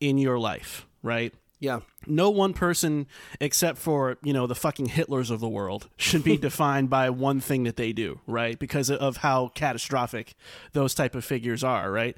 in 0.00 0.18
your 0.18 0.38
life, 0.38 0.86
right? 1.02 1.32
Yeah. 1.62 1.80
no 2.06 2.30
one 2.30 2.54
person 2.54 3.06
except 3.38 3.76
for 3.76 4.16
you 4.22 4.32
know 4.32 4.46
the 4.46 4.54
fucking 4.54 4.86
hitlers 4.88 5.30
of 5.30 5.40
the 5.40 5.48
world 5.48 5.90
should 5.98 6.24
be 6.24 6.36
defined 6.48 6.88
by 6.88 7.10
one 7.10 7.38
thing 7.40 7.64
that 7.64 7.76
they 7.76 7.92
do 7.92 8.18
right 8.26 8.58
because 8.58 8.90
of 8.90 9.18
how 9.18 9.48
catastrophic 9.48 10.34
those 10.72 10.94
type 10.94 11.14
of 11.14 11.22
figures 11.22 11.62
are 11.62 11.92
right 11.92 12.16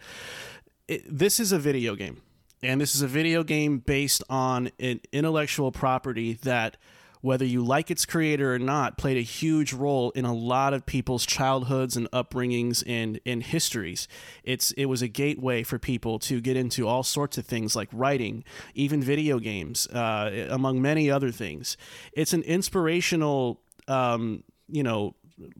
it, 0.86 1.02
this 1.08 1.40
is 1.40 1.50
a 1.50 1.58
video 1.58 1.96
game 1.96 2.22
and 2.62 2.80
this 2.80 2.94
is 2.94 3.02
a 3.02 3.08
video 3.08 3.42
game 3.42 3.78
based 3.78 4.22
on 4.30 4.70
an 4.78 5.00
intellectual 5.12 5.72
property 5.72 6.34
that 6.44 6.76
whether 7.22 7.44
you 7.44 7.64
like 7.64 7.90
its 7.90 8.04
creator 8.04 8.54
or 8.54 8.58
not 8.58 8.98
played 8.98 9.16
a 9.16 9.22
huge 9.22 9.72
role 9.72 10.10
in 10.10 10.26
a 10.26 10.34
lot 10.34 10.74
of 10.74 10.84
people's 10.84 11.24
childhoods 11.24 11.96
and 11.96 12.10
upbringings 12.10 12.84
and, 12.86 13.18
and 13.24 13.42
histories 13.42 14.06
it's 14.44 14.72
it 14.72 14.84
was 14.84 15.00
a 15.00 15.08
gateway 15.08 15.62
for 15.62 15.78
people 15.78 16.18
to 16.18 16.40
get 16.40 16.56
into 16.56 16.86
all 16.86 17.02
sorts 17.02 17.38
of 17.38 17.46
things 17.46 17.74
like 17.74 17.88
writing 17.92 18.44
even 18.74 19.02
video 19.02 19.38
games 19.38 19.86
uh, 19.88 20.46
among 20.50 20.82
many 20.82 21.10
other 21.10 21.30
things 21.30 21.76
it's 22.12 22.34
an 22.34 22.42
inspirational 22.42 23.60
um, 23.88 24.44
you 24.68 24.82
know 24.82 25.14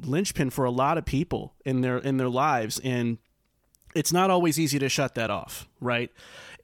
linchpin 0.04 0.50
for 0.50 0.64
a 0.66 0.70
lot 0.70 0.98
of 0.98 1.04
people 1.04 1.54
in 1.64 1.80
their 1.80 1.96
in 1.96 2.18
their 2.18 2.28
lives 2.28 2.78
and 2.84 3.18
it's 3.94 4.12
not 4.12 4.30
always 4.30 4.58
easy 4.58 4.78
to 4.78 4.88
shut 4.88 5.14
that 5.14 5.30
off, 5.30 5.68
right? 5.80 6.10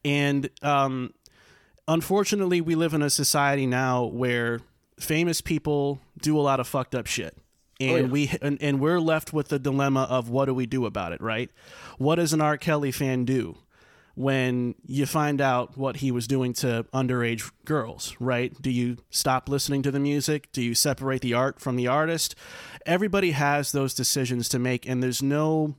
And 0.03 0.49
um, 0.61 1.13
unfortunately, 1.87 2.61
we 2.61 2.75
live 2.75 2.93
in 2.93 3.01
a 3.01 3.09
society 3.09 3.65
now 3.65 4.05
where 4.05 4.61
famous 4.99 5.41
people 5.41 5.99
do 6.21 6.37
a 6.37 6.41
lot 6.41 6.59
of 6.59 6.67
fucked 6.67 6.95
up 6.95 7.07
shit. 7.07 7.35
Oh, 7.81 7.85
and 7.85 8.07
yeah. 8.07 8.11
we 8.11 8.31
and, 8.41 8.61
and 8.61 8.79
we're 8.79 8.99
left 8.99 9.31
with 9.31 9.47
the 9.47 9.59
dilemma 9.59 10.03
of 10.09 10.29
what 10.29 10.45
do 10.45 10.53
we 10.53 10.65
do 10.65 10.85
about 10.85 11.13
it, 11.13 11.21
right? 11.21 11.49
What 11.97 12.15
does 12.15 12.33
an 12.33 12.41
R. 12.41 12.57
Kelly 12.57 12.91
fan 12.91 13.23
do 13.23 13.57
when 14.15 14.75
you 14.85 15.05
find 15.05 15.39
out 15.39 15.77
what 15.77 15.97
he 15.97 16.11
was 16.11 16.27
doing 16.27 16.51
to 16.51 16.85
underage 16.93 17.49
girls, 17.63 18.17
right? 18.19 18.53
Do 18.61 18.69
you 18.69 18.97
stop 19.09 19.47
listening 19.47 19.81
to 19.83 19.91
the 19.91 19.99
music? 19.99 20.51
Do 20.51 20.61
you 20.61 20.75
separate 20.75 21.21
the 21.21 21.33
art 21.33 21.61
from 21.61 21.77
the 21.77 21.87
artist? 21.87 22.35
Everybody 22.85 23.31
has 23.31 23.71
those 23.71 23.93
decisions 23.93 24.49
to 24.49 24.59
make, 24.59 24.85
and 24.85 25.01
there's 25.01 25.23
no 25.23 25.75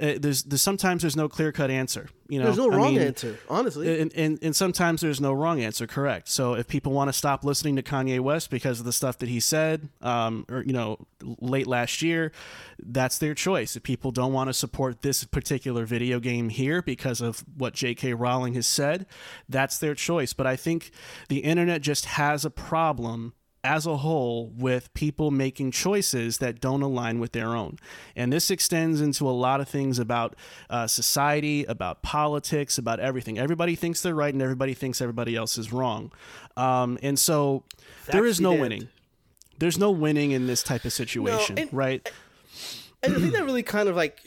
uh, 0.00 0.14
there's, 0.18 0.42
there's 0.42 0.62
sometimes 0.62 1.02
there's 1.02 1.16
no 1.16 1.28
clear 1.28 1.52
cut 1.52 1.70
answer. 1.70 2.08
You 2.28 2.40
know, 2.40 2.46
There's 2.46 2.58
no 2.58 2.72
I 2.72 2.76
wrong 2.76 2.94
mean, 2.94 3.02
answer, 3.02 3.38
honestly. 3.48 4.00
and, 4.00 4.12
and 4.14 4.38
and 4.42 4.56
sometimes 4.56 5.00
there's 5.00 5.20
no 5.20 5.32
wrong 5.32 5.60
answer. 5.60 5.86
Correct. 5.86 6.28
So 6.28 6.54
if 6.54 6.66
people 6.66 6.90
want 6.92 7.08
to 7.08 7.12
stop 7.12 7.44
listening 7.44 7.76
to 7.76 7.84
Kanye 7.84 8.18
West 8.18 8.50
because 8.50 8.80
of 8.80 8.84
the 8.84 8.92
stuff 8.92 9.18
that 9.18 9.28
he 9.28 9.38
said, 9.38 9.88
um, 10.02 10.44
or 10.50 10.64
you 10.64 10.72
know, 10.72 10.98
late 11.40 11.68
last 11.68 12.02
year, 12.02 12.32
that's 12.80 13.18
their 13.18 13.32
choice. 13.32 13.76
If 13.76 13.84
people 13.84 14.10
don't 14.10 14.32
want 14.32 14.48
to 14.48 14.54
support 14.54 15.02
this 15.02 15.22
particular 15.22 15.86
video 15.86 16.18
game 16.18 16.48
here 16.48 16.82
because 16.82 17.20
of 17.20 17.44
what 17.56 17.74
J.K. 17.74 18.14
Rowling 18.14 18.54
has 18.54 18.66
said, 18.66 19.06
that's 19.48 19.78
their 19.78 19.94
choice. 19.94 20.32
But 20.32 20.48
I 20.48 20.56
think 20.56 20.90
the 21.28 21.38
internet 21.38 21.80
just 21.80 22.06
has 22.06 22.44
a 22.44 22.50
problem 22.50 23.34
as 23.66 23.84
a 23.86 23.96
whole 23.98 24.52
with 24.56 24.92
people 24.94 25.30
making 25.30 25.72
choices 25.72 26.38
that 26.38 26.60
don't 26.60 26.82
align 26.82 27.18
with 27.18 27.32
their 27.32 27.48
own. 27.56 27.78
And 28.14 28.32
this 28.32 28.50
extends 28.50 29.00
into 29.00 29.28
a 29.28 29.32
lot 29.34 29.60
of 29.60 29.68
things 29.68 29.98
about 29.98 30.36
uh, 30.70 30.86
society, 30.86 31.64
about 31.64 32.02
politics, 32.02 32.78
about 32.78 33.00
everything. 33.00 33.38
Everybody 33.38 33.74
thinks 33.74 34.00
they're 34.02 34.14
right 34.14 34.32
and 34.32 34.40
everybody 34.42 34.72
thinks 34.72 35.00
everybody 35.00 35.34
else 35.34 35.58
is 35.58 35.72
wrong. 35.72 36.12
Um, 36.56 36.96
and 37.02 37.18
so 37.18 37.64
there 38.06 38.22
Facts 38.22 38.32
is 38.32 38.40
no 38.40 38.54
winning. 38.54 38.88
There's 39.58 39.78
no 39.78 39.90
winning 39.90 40.30
in 40.30 40.46
this 40.46 40.62
type 40.62 40.84
of 40.84 40.92
situation, 40.92 41.58
and- 41.58 41.72
right? 41.72 42.08
and 43.02 43.14
the 43.14 43.20
thing 43.20 43.32
that 43.32 43.44
really 43.44 43.62
kind 43.62 43.88
of 43.88 43.96
like 43.96 44.20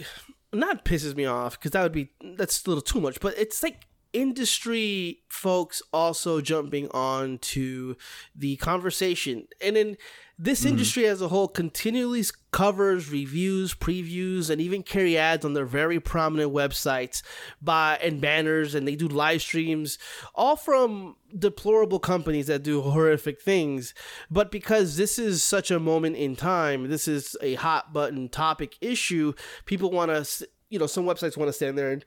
not 0.52 0.84
pisses 0.84 1.16
me 1.16 1.26
off 1.26 1.58
because 1.58 1.72
that 1.72 1.84
would 1.84 1.92
be 1.92 2.10
that's 2.36 2.66
a 2.66 2.70
little 2.70 2.82
too 2.82 3.00
much 3.00 3.20
but 3.20 3.38
it's 3.38 3.62
like 3.62 3.86
industry 4.14 5.20
folks 5.28 5.82
also 5.94 6.42
jumping 6.42 6.90
on 6.92 7.38
to 7.40 7.96
the 8.36 8.56
conversation. 8.58 9.48
And 9.62 9.76
then 9.76 9.98
this 10.42 10.62
mm-hmm. 10.62 10.70
industry 10.70 11.06
as 11.06 11.22
a 11.22 11.28
whole 11.28 11.50
continually 11.50 12.24
covers 12.52 13.12
reviews 13.12 13.76
previews 13.76 14.50
and 14.50 14.62
even 14.62 14.82
carry 14.82 15.18
ads 15.18 15.44
on 15.44 15.54
their 15.54 15.66
very 15.66 16.00
prominent 16.00 16.54
websites 16.54 17.22
by 17.62 18.00
and 18.02 18.22
banners 18.22 18.74
and 18.74 18.88
they 18.88 18.96
do 18.96 19.08
live 19.08 19.42
streams 19.42 20.00
all 20.34 20.56
from 20.56 21.16
deplorable 21.38 22.00
companies 22.00 22.48
that 22.48 22.64
do 22.64 22.82
horrific 22.82 23.42
things. 23.42 23.94
But 24.32 24.50
because 24.50 24.96
this 24.96 25.20
is 25.20 25.44
such 25.44 25.72
a 25.72 25.80
moment 25.80 26.16
in 26.16 26.36
time 26.38 26.90
this 26.90 27.08
is 27.08 27.36
a 27.42 27.56
hot 27.56 27.92
button 27.92 28.30
topic 28.30 28.78
issue 28.82 29.34
people 29.66 29.92
want 29.92 30.10
to 30.10 30.48
you 30.70 30.80
know 30.80 30.88
some 30.88 31.06
websites 31.06 31.36
want 31.36 31.50
to 31.50 31.54
stand 31.54 31.78
there 31.78 31.92
and 31.92 32.06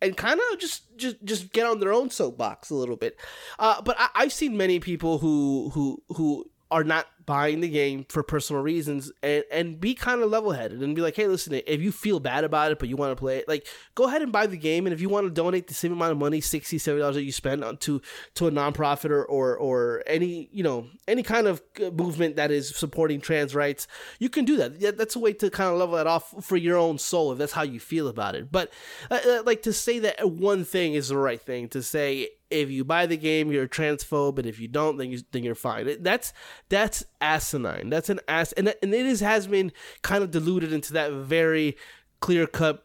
and 0.00 0.16
kind 0.16 0.40
of 0.52 0.58
just 0.58 0.96
just 0.96 1.16
just 1.24 1.52
get 1.52 1.66
on 1.66 1.80
their 1.80 1.92
own 1.92 2.10
soapbox 2.10 2.70
a 2.70 2.74
little 2.74 2.96
bit. 2.96 3.16
Uh, 3.58 3.80
but 3.82 3.96
I, 3.98 4.08
I've 4.14 4.32
seen 4.32 4.56
many 4.56 4.80
people 4.80 5.18
who 5.18 5.70
who 5.74 6.02
who 6.10 6.50
are 6.70 6.84
not 6.84 7.06
buying 7.26 7.60
the 7.60 7.68
game 7.68 8.06
for 8.08 8.22
personal 8.22 8.62
reasons 8.62 9.12
and 9.22 9.44
and 9.50 9.80
be 9.80 9.94
kind 9.94 10.22
of 10.22 10.30
level 10.30 10.52
headed 10.52 10.82
and 10.82 10.94
be 10.94 11.02
like, 11.02 11.16
hey, 11.16 11.26
listen, 11.26 11.60
if 11.66 11.82
you 11.82 11.92
feel 11.92 12.20
bad 12.20 12.44
about 12.44 12.72
it 12.72 12.78
but 12.78 12.88
you 12.88 12.96
want 12.96 13.10
to 13.10 13.16
play 13.16 13.38
it, 13.38 13.48
like 13.48 13.66
go 13.94 14.04
ahead 14.04 14.22
and 14.22 14.32
buy 14.32 14.46
the 14.46 14.56
game. 14.56 14.86
And 14.86 14.94
if 14.94 15.00
you 15.00 15.08
want 15.08 15.26
to 15.26 15.30
donate 15.30 15.66
the 15.66 15.74
same 15.74 15.92
amount 15.92 16.12
of 16.12 16.18
money, 16.18 16.40
60 16.40 16.78
dollars 16.78 17.16
that 17.16 17.24
you 17.24 17.32
spend 17.32 17.64
on 17.64 17.76
to 17.78 18.00
to 18.34 18.46
a 18.46 18.50
nonprofit 18.50 19.10
or 19.10 19.24
or 19.24 19.56
or 19.56 20.02
any 20.06 20.48
you 20.52 20.62
know 20.62 20.86
any 21.08 21.22
kind 21.22 21.46
of 21.46 21.62
uh, 21.84 21.90
movement 21.90 22.36
that 22.36 22.50
is 22.50 22.74
supporting 22.74 23.20
trans 23.20 23.54
rights, 23.54 23.88
you 24.18 24.28
can 24.28 24.44
do 24.44 24.56
that. 24.56 24.96
That's 24.96 25.16
a 25.16 25.18
way 25.18 25.32
to 25.34 25.50
kind 25.50 25.70
of 25.70 25.78
level 25.78 25.96
that 25.96 26.06
off 26.06 26.44
for 26.44 26.56
your 26.56 26.76
own 26.76 26.98
soul 26.98 27.32
if 27.32 27.38
that's 27.38 27.52
how 27.52 27.62
you 27.62 27.80
feel 27.80 28.08
about 28.08 28.34
it. 28.34 28.52
But 28.52 28.72
uh, 29.10 29.18
uh, 29.26 29.42
like 29.44 29.62
to 29.62 29.72
say 29.72 29.98
that 30.00 30.30
one 30.30 30.64
thing 30.64 30.94
is 30.94 31.08
the 31.08 31.16
right 31.18 31.40
thing 31.40 31.68
to 31.70 31.82
say 31.82 32.28
if 32.50 32.70
you 32.70 32.84
buy 32.84 33.06
the 33.06 33.16
game, 33.16 33.50
you're 33.50 33.64
a 33.64 33.68
transphobe, 33.68 34.38
and 34.38 34.46
if 34.46 34.60
you 34.60 34.68
don't, 34.68 34.96
then 34.96 35.10
you 35.10 35.20
then 35.32 35.42
you're 35.42 35.54
fine. 35.54 36.02
That's 36.02 36.32
that's 36.68 37.04
asinine. 37.20 37.90
That's 37.90 38.08
an 38.10 38.20
ass, 38.28 38.52
and 38.52 38.74
and 38.82 38.94
it 38.94 39.06
is 39.06 39.20
has 39.20 39.46
been 39.46 39.72
kind 40.02 40.22
of 40.24 40.30
diluted 40.30 40.72
into 40.72 40.92
that 40.94 41.12
very 41.12 41.76
clear 42.20 42.46
cut. 42.46 42.84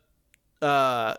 Uh, 0.61 1.15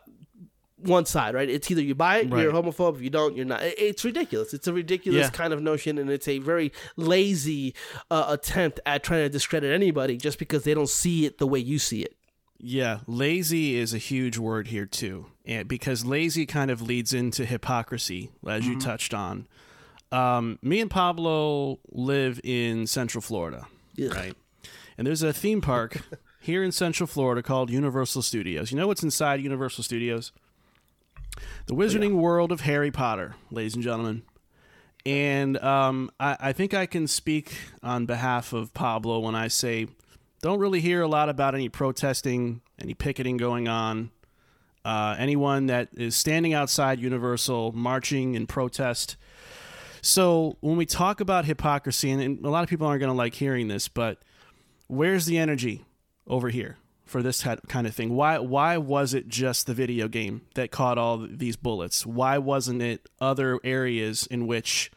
one 0.77 1.07
side, 1.07 1.35
right? 1.35 1.49
It's 1.49 1.71
either 1.71 1.81
you 1.81 1.95
buy 1.95 2.19
it, 2.19 2.29
you're 2.29 2.51
a 2.51 2.53
homophobe. 2.53 2.97
If 2.97 3.03
you 3.03 3.11
don't, 3.11 3.37
you're 3.37 3.45
not. 3.45 3.61
It's 3.63 4.05
ridiculous. 4.05 4.53
It's 4.53 4.67
a 4.67 4.73
ridiculous 4.73 5.27
Yeah. 5.27 5.31
kind 5.31 5.53
of 5.53 5.63
notion, 5.63 5.97
and 5.97 6.11
it's 6.11 6.27
a 6.27 6.39
very 6.39 6.73
lazy 6.97 7.75
uh, 8.11 8.25
attempt 8.29 8.81
at 8.85 9.05
trying 9.05 9.25
to 9.25 9.29
discredit 9.29 9.73
anybody 9.73 10.17
just 10.17 10.39
because 10.41 10.65
they 10.65 10.75
don't 10.75 10.89
see 10.89 11.25
it 11.25 11.39
the 11.39 11.47
way 11.47 11.61
you 11.61 11.79
see 11.79 12.03
it. 12.03 12.17
Yeah, 12.59 13.01
lazy 13.07 13.77
is 13.77 13.93
a 13.95 13.99
huge 13.99 14.39
word 14.39 14.69
here 14.69 14.87
too, 14.87 15.27
and 15.45 15.69
because 15.69 16.05
lazy 16.05 16.47
kind 16.47 16.71
of 16.71 16.83
leads 16.83 17.13
into 17.13 17.45
hypocrisy, 17.45 18.31
as 18.47 18.67
you 18.67 18.79
touched 18.81 19.15
on. 19.15 19.47
Um, 20.13 20.59
me 20.63 20.81
and 20.81 20.91
Pablo 20.91 21.79
live 21.91 22.41
in 22.45 22.87
Central 22.87 23.23
Florida, 23.23 23.67
right? 24.15 24.35
And 24.99 25.07
there's 25.07 25.23
a 25.23 25.33
theme 25.33 25.61
park 25.61 26.03
here 26.41 26.63
in 26.63 26.71
Central 26.71 27.07
Florida 27.07 27.43
called 27.43 27.71
Universal 27.71 28.23
Studios. 28.23 28.71
You 28.71 28.77
know 28.77 28.87
what's 28.87 29.03
inside 29.03 29.41
Universal 29.41 29.85
Studios? 29.85 30.33
The 31.67 31.75
Wizarding 31.75 32.17
World 32.17 32.53
of 32.53 32.61
Harry 32.63 32.91
Potter, 32.91 33.37
ladies 33.51 33.75
and 33.75 33.83
gentlemen. 33.83 34.23
And 35.07 35.59
um, 35.59 36.11
I, 36.21 36.37
I 36.39 36.53
think 36.53 36.75
I 36.75 36.87
can 36.87 37.07
speak 37.07 37.57
on 37.83 38.07
behalf 38.07 38.53
of 38.53 38.75
Pablo 38.75 39.19
when 39.21 39.35
I 39.35 39.49
say 39.49 39.89
don't 40.43 40.59
really 40.59 40.81
hear 40.81 41.03
a 41.03 41.09
lot 41.09 41.29
about 41.29 41.55
any 41.55 41.69
protesting, 41.69 42.61
any 42.81 42.95
picketing 42.95 43.37
going 43.37 43.69
on. 43.69 44.11
Uh, 44.85 45.15
anyone 45.17 45.67
that 45.67 45.89
is 45.93 46.17
standing 46.17 46.53
outside 46.53 46.99
Universal 46.99 47.71
marching 47.71 48.35
in 48.35 48.49
protest. 48.49 49.17
So 50.03 50.57
when 50.61 50.77
we 50.77 50.85
talk 50.85 51.21
about 51.21 51.45
hypocrisy, 51.45 52.11
and, 52.11 52.21
and 52.21 52.45
a 52.45 52.51
lot 52.51 52.65
of 52.65 52.69
people 52.69 52.87
aren't 52.87 53.01
going 53.01 53.13
to 53.13 53.17
like 53.17 53.35
hearing 53.35 53.69
this, 53.69 53.87
but 53.89 54.19
where's 54.89 55.27
the 55.27 55.39
energy 55.39 55.85
over 56.27 56.51
here 56.51 56.77
for 57.05 57.23
this 57.23 57.45
ki- 57.45 57.57
kind 57.69 57.87
of 57.87 57.95
thing? 57.95 58.15
Why 58.15 58.39
why 58.39 58.79
was 58.79 59.15
it 59.15 59.29
just 59.29 59.67
the 59.67 59.75
video 59.75 60.09
game 60.09 60.43
that 60.55 60.73
caught 60.73 60.99
all 60.99 61.19
these 61.19 61.57
bullets? 61.57 62.05
Why 62.05 62.39
wasn't 62.39 62.83
it 62.83 63.09
other 63.21 63.61
areas 63.63 64.27
in 64.27 64.49
which 64.49 64.91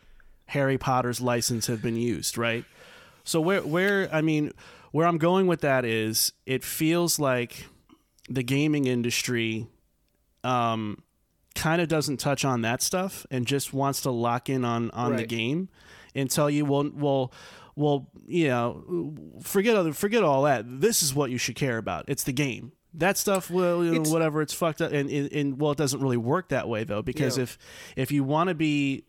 Harry 0.48 0.78
Potter's 0.78 1.22
license 1.22 1.68
have 1.68 1.84
been 1.84 1.98
used? 1.98 2.36
Right. 2.36 2.66
So 3.24 3.40
where 3.40 3.62
where 3.62 4.10
I 4.12 4.22
mean 4.22 4.54
where 4.92 5.06
I'm 5.06 5.20
going 5.20 5.46
with 5.46 5.62
that 5.62 5.86
is 5.86 6.34
it 6.48 6.64
feels 6.64 7.20
like 7.20 7.68
the 8.28 8.44
gaming 8.44 8.86
industry 8.86 9.68
um 10.44 11.04
kind 11.56 11.82
of 11.82 11.88
doesn't 11.88 12.18
touch 12.18 12.44
on 12.46 12.62
that 12.62 12.82
stuff 12.82 13.26
and 13.32 13.46
just 13.48 13.74
wants 13.74 14.02
to 14.02 14.12
lock 14.12 14.50
in 14.50 14.64
on 14.66 14.92
on 14.92 15.16
the 15.16 15.26
game 15.26 15.70
and 16.14 16.30
tell 16.30 16.50
you 16.50 16.66
well 16.66 16.92
well 16.94 17.32
well 17.76 18.08
you 18.28 18.48
know 18.50 19.14
forget 19.42 19.76
other 19.76 19.94
forget 19.94 20.24
all 20.24 20.44
that. 20.44 20.66
This 20.82 21.02
is 21.02 21.14
what 21.16 21.32
you 21.32 21.38
should 21.38 21.56
care 21.56 21.78
about. 21.78 22.06
It's 22.08 22.24
the 22.24 22.34
game. 22.34 22.72
That 22.94 23.18
stuff 23.18 23.50
well 23.50 23.84
you 23.84 23.92
know, 23.92 24.02
It's- 24.02 24.12
whatever 24.14 24.42
it's 24.42 24.54
fucked 24.54 24.82
up. 24.82 24.92
And, 24.92 25.10
and, 25.10 25.32
and 25.32 25.60
well 25.60 25.72
it 25.72 25.78
doesn't 25.78 26.02
really 26.02 26.18
work 26.18 26.50
that 26.50 26.68
way 26.70 26.84
though 26.84 27.02
because 27.02 27.38
Yeah. 27.38 27.44
if 27.44 27.58
if 27.96 28.12
you 28.12 28.24
want 28.24 28.50
to 28.50 28.56
be 28.56 29.06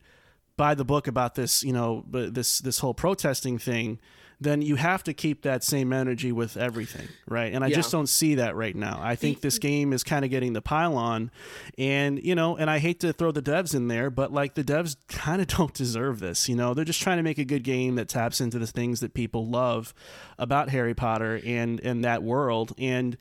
by 0.57 0.75
the 0.75 0.85
book 0.85 1.07
about 1.07 1.35
this, 1.35 1.63
you 1.63 1.73
know, 1.73 2.03
but 2.09 2.33
this 2.35 2.61
this 2.61 2.79
whole 2.79 2.95
protesting 2.95 3.59
thing, 3.59 3.99
then 4.39 4.61
you 4.61 4.77
have 4.77 5.03
to 5.05 5.15
keep 5.15 5.43
that 5.43 5.65
same 5.65 5.95
energy 5.95 6.31
with 6.31 6.59
everything, 6.59 7.09
right? 7.27 7.53
And 7.55 7.65
I 7.65 7.69
Yeah. 7.69 7.77
just 7.77 7.91
don't 7.91 8.07
see 8.09 8.35
that 8.35 8.55
right 8.55 8.77
now. 8.77 9.01
I 9.03 9.17
think 9.17 9.41
this 9.41 9.59
game 9.59 9.95
is 9.95 10.05
kind 10.05 10.27
of 10.27 10.31
getting 10.31 10.53
the 10.53 10.61
pylon, 10.61 11.31
and 11.79 12.23
you 12.23 12.35
know, 12.35 12.55
and 12.57 12.69
I 12.69 12.79
hate 12.79 13.01
to 13.01 13.13
throw 13.15 13.33
the 13.33 13.41
devs 13.41 13.75
in 13.75 13.89
there, 13.89 14.11
but 14.11 14.33
like 14.33 14.55
the 14.55 14.63
devs 14.65 14.97
kind 15.09 15.41
of 15.41 15.47
don't 15.57 15.73
deserve 15.73 16.21
this. 16.21 16.49
You 16.51 16.55
know, 16.57 16.75
they're 16.75 16.85
just 16.85 17.01
trying 17.01 17.17
to 17.17 17.23
make 17.23 17.39
a 17.39 17.45
good 17.47 17.63
game 17.65 17.95
that 17.95 18.09
taps 18.09 18.41
into 18.41 18.59
the 18.59 18.67
things 18.67 19.01
that 19.01 19.15
people 19.15 19.47
love 19.47 19.95
about 20.39 20.69
Harry 20.69 20.95
Potter 20.95 21.41
and 21.45 21.81
and 21.81 22.05
that 22.05 22.23
world, 22.23 22.75
and 22.79 23.17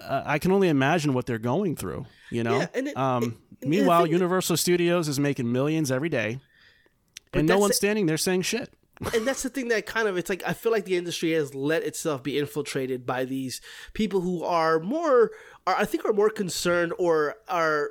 uh, 0.00 0.22
I 0.26 0.40
can 0.40 0.50
only 0.50 0.68
imagine 0.68 1.14
what 1.14 1.26
they're 1.26 1.38
going 1.38 1.76
through. 1.76 2.06
You 2.30 2.42
know, 2.42 2.58
Yeah, 2.58 2.66
it- 2.74 2.96
um, 2.96 3.36
the 3.60 3.68
meanwhile, 3.68 4.04
Universal 4.06 4.56
Studios 4.56 5.06
is 5.06 5.20
making 5.20 5.52
millions 5.52 5.92
every 5.92 6.08
day, 6.08 6.40
and 7.32 7.46
no 7.46 7.58
one's 7.58 7.76
standing 7.76 8.06
there 8.06 8.16
saying 8.18 8.42
shit. 8.42 8.72
And 9.12 9.26
that's 9.26 9.42
the 9.42 9.48
thing 9.48 9.68
that 9.68 9.86
kind 9.86 10.08
of 10.08 10.16
it's 10.16 10.30
like 10.30 10.42
I 10.46 10.52
feel 10.52 10.72
like 10.72 10.84
the 10.84 10.96
industry 10.96 11.32
has 11.32 11.54
let 11.54 11.82
itself 11.82 12.22
be 12.22 12.38
infiltrated 12.38 13.04
by 13.04 13.24
these 13.24 13.60
people 13.92 14.20
who 14.20 14.44
are 14.44 14.78
more 14.78 15.32
are 15.66 15.76
I 15.76 15.84
think 15.84 16.04
are 16.04 16.12
more 16.12 16.30
concerned 16.30 16.92
or 16.98 17.36
are 17.48 17.90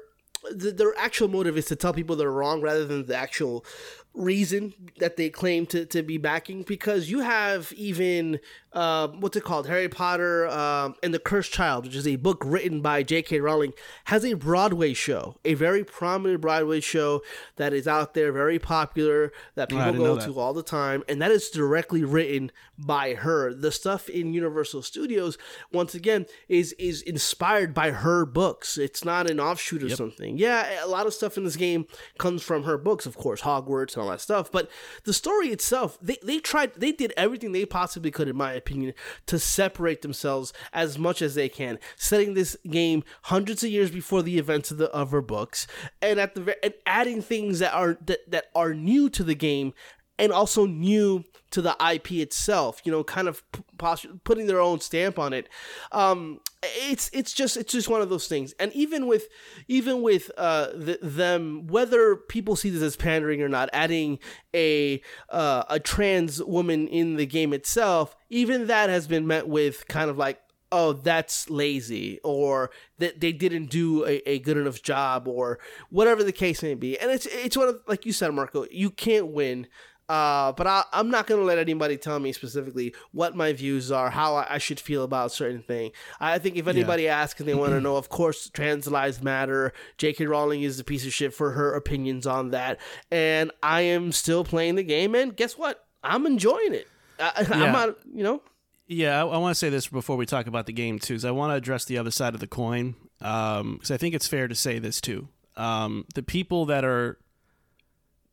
th- 0.60 0.75
their 0.75 0.93
actual 0.98 1.27
motive 1.27 1.57
is 1.57 1.65
to 1.65 1.75
tell 1.75 1.93
people 1.93 2.15
they're 2.15 2.31
wrong 2.31 2.62
rather 2.62 2.86
than 2.86 3.05
the 3.05 3.15
actual 3.15 3.65
reason 4.13 4.74
that 5.00 5.17
they 5.17 5.29
claim 5.29 5.65
to, 5.65 5.86
to 5.88 6.03
be 6.03 6.17
backing 6.17 6.63
because 6.63 7.10
you 7.10 7.22
have 7.22 7.74
even 7.75 8.39
uh, 8.74 9.08
what's 9.08 9.38
it 9.38 9.44
called? 9.44 9.68
Harry 9.68 9.89
potter 9.89 10.48
um, 10.48 10.96
and 11.03 11.13
the 11.13 11.20
cursed 11.20 11.51
child 11.51 11.86
which 11.86 11.96
is 11.96 12.08
a 12.08 12.15
book 12.18 12.42
written 12.46 12.82
by 12.82 13.03
j.k 13.03 13.39
rowling 13.39 13.74
has 14.06 14.25
a 14.25 14.34
broadway 14.34 14.94
show 14.94 15.38
a 15.46 15.53
very 15.53 15.84
prominent 15.84 16.42
broadway 16.42 16.80
show 16.80 17.22
that 17.56 17.74
is 17.74 17.88
out 17.88 18.13
there 18.13 18.32
very 18.32 18.60
popular 18.60 19.32
that 19.56 19.70
people 19.70 19.86
didn't 19.86 20.00
go 20.00 20.15
that. 20.15 20.25
to 20.25 20.39
all 20.39 20.53
the 20.53 20.63
time 20.63 21.03
and 21.08 21.22
that 21.22 21.32
is 21.32 21.50
directly 21.50 22.03
written 22.03 22.51
by 22.77 23.13
her. 23.13 23.53
The 23.53 23.72
stuff 23.72 24.10
in 24.10 24.34
universal 24.34 24.82
studios 24.82 25.38
once 25.72 25.94
again 25.94 26.25
is 26.48 26.74
is 26.74 27.01
inspired 27.01 27.74
by 27.74 27.92
her 27.92 28.25
books. 28.25 28.77
It's 28.77 29.06
not 29.06 29.30
an 29.30 29.39
offshoot 29.39 29.84
of 29.84 29.94
something. 29.94 30.38
Yeah 30.38 30.84
a 30.84 30.88
lot 30.88 31.08
of 31.08 31.13
stuff 31.13 31.38
in 31.38 31.44
this 31.44 31.56
game 31.56 31.86
comes 32.18 32.44
from 32.44 32.63
her 32.63 32.77
books 32.77 33.06
of 33.06 33.18
course 33.18 33.42
hogwarts 33.42 33.94
and 33.94 34.03
all 34.03 34.10
that 34.10 34.22
stuff 34.22 34.51
but 34.51 34.70
the 35.03 35.13
story 35.13 35.48
itself 35.50 35.98
they, 36.01 36.18
they 36.24 36.39
tried 36.39 36.74
they 36.75 36.92
did 36.92 37.13
everything 37.18 37.51
they 37.51 37.65
possibly 37.65 38.12
could 38.12 38.27
in 38.27 38.36
my 38.36 38.53
opinion 38.63 38.93
to 39.25 39.38
separate 39.38 40.01
themselves 40.01 40.53
as 40.72 40.98
much 40.98 41.22
as 41.22 41.36
they 41.36 41.50
can 41.50 41.77
setting 41.98 42.34
this 42.34 42.55
game 42.70 43.03
hundreds 43.24 43.63
of 43.63 43.70
years 43.70 43.91
before 43.91 44.22
the 44.22 44.38
events 44.38 44.72
of 44.72 44.77
the 44.77 44.89
of 44.91 45.12
her 45.12 45.22
books 45.22 45.67
and 46.01 46.20
at 46.20 46.36
the 46.36 46.58
and 46.63 46.74
adding 46.86 47.22
things 47.22 47.60
that 47.60 47.74
are 47.74 47.98
that, 48.05 48.20
that 48.29 48.46
are 48.55 48.74
new 48.74 49.10
to 49.10 49.24
the 49.24 49.36
game 49.36 49.74
and 50.20 50.32
also 50.32 50.65
new 50.65 51.24
to 51.51 51.62
the 51.62 51.75
IP 51.93 52.13
itself, 52.13 52.82
you 52.84 52.91
know, 52.91 53.03
kind 53.03 53.27
of 53.27 53.43
pos- 53.77 54.05
putting 54.24 54.48
their 54.48 54.60
own 54.60 54.79
stamp 54.79 55.20
on 55.20 55.34
it. 55.34 55.50
Um, 55.91 56.39
it's 56.63 57.10
it's 57.13 57.34
just 57.34 57.58
it's 57.58 57.74
just 57.74 57.89
one 57.89 58.01
of 58.01 58.10
those 58.10 58.27
things. 58.27 58.53
And 58.60 58.72
even 58.74 59.08
with 59.08 59.27
even 59.67 60.01
with 60.01 60.32
uh, 60.38 60.67
the, 60.74 61.00
them, 61.01 61.67
whether 61.67 62.15
people 62.15 62.55
see 62.55 62.70
this 62.70 62.82
as 62.82 62.96
pandering 62.96 63.41
or 63.41 63.50
not, 63.50 63.70
adding 63.74 64.20
a 64.53 65.01
uh, 65.29 65.63
a 65.70 65.79
trans 65.79 66.43
woman 66.43 66.88
in 66.88 67.15
the 67.15 67.25
game 67.25 67.53
itself, 67.53 68.15
even 68.29 68.67
that 68.67 68.89
has 68.89 69.08
been 69.08 69.27
met 69.27 69.48
with 69.48 69.88
kind 69.88 70.10
of 70.10 70.17
like 70.17 70.39
oh 70.74 70.91
that's 70.91 71.51
lazy 71.51 72.20
or 72.24 72.72
that 72.98 73.22
they 73.22 73.32
didn't 73.32 73.67
do 73.67 74.03
a, 74.05 74.27
a 74.27 74.39
good 74.39 74.58
enough 74.58 74.82
job 74.82 75.27
or 75.27 75.60
whatever 75.91 76.24
the 76.24 76.32
case 76.32 76.63
may 76.63 76.74
be 76.74 76.98
and 76.98 77.12
it's 77.12 77.27
it's 77.27 77.55
one 77.55 77.70
of 77.70 77.79
like 77.88 78.08
you 78.08 78.12
said 78.12 78.34
marco 78.34 78.65
you 78.72 78.89
can't 78.89 79.27
win 79.27 79.67
uh, 80.10 80.51
but 80.51 80.67
I, 80.67 80.83
I'm 80.91 81.10
not 81.10 81.27
going 81.27 81.39
to 81.39 81.45
let 81.45 81.57
anybody 81.57 81.98
tell 81.98 82.19
me 82.19 82.33
specifically 82.33 82.93
what 83.12 83.36
my 83.36 83.53
views 83.53 83.91
are, 83.91 84.10
how 84.10 84.36
I, 84.36 84.55
I 84.55 84.57
should 84.57 84.79
feel 84.79 85.03
about 85.03 85.31
certain 85.31 85.62
thing. 85.62 85.91
I 86.19 86.39
think 86.39 86.57
if 86.57 86.67
anybody 86.67 87.07
asks 87.07 87.39
and 87.39 87.48
they 87.48 87.53
want 87.53 87.72
to 87.74 87.81
know, 87.81 87.95
of 87.95 88.10
course, 88.10 88.50
trans 88.50 88.88
lives 88.88 89.22
matter. 89.22 89.74
J.K. 89.98 90.25
Rowling 90.25 90.63
is 90.63 90.79
a 90.79 90.83
piece 90.83 91.05
of 91.05 91.13
shit 91.13 91.33
for 91.33 91.51
her 91.51 91.74
opinions 91.74 92.27
on 92.27 92.51
that, 92.51 92.79
and 93.12 93.51
I 93.62 93.81
am 93.81 94.12
still 94.12 94.43
playing 94.43 94.75
the 94.75 94.83
game. 94.83 95.15
And 95.15 95.36
guess 95.36 95.57
what? 95.57 95.86
I'm 96.03 96.25
enjoying 96.25 96.74
it. 96.74 96.88
I, 97.19 97.45
Yeah. 97.50 97.63
I'm 97.63 97.72
not, 97.72 97.98
you 98.13 98.24
know. 98.24 98.41
Yeah, 98.88 99.24
I, 99.24 99.27
I 99.27 99.38
want 99.38 99.51
to 99.55 99.57
say 99.57 99.69
this 99.69 99.88
before 99.88 100.17
we 100.17 100.25
talk 100.25 100.48
about 100.48 100.65
the 100.65 100.74
game 100.74 101.00
too, 101.00 101.13
because 101.13 101.25
I 101.25 101.31
want 101.31 101.51
to 101.51 101.55
address 101.55 101.86
the 101.86 101.98
other 101.98 102.12
side 102.12 102.33
of 102.33 102.39
the 102.41 102.48
coin. 102.48 102.95
Because 103.19 103.89
I 103.91 103.95
think 103.98 104.13
it's 104.13 104.27
fair 104.27 104.50
to 104.50 104.55
say 104.55 104.79
this 104.79 105.00
too. 105.00 105.29
Um, 105.55 106.05
the 106.13 106.24
people 106.24 106.65
that 106.65 106.83
are 106.83 107.18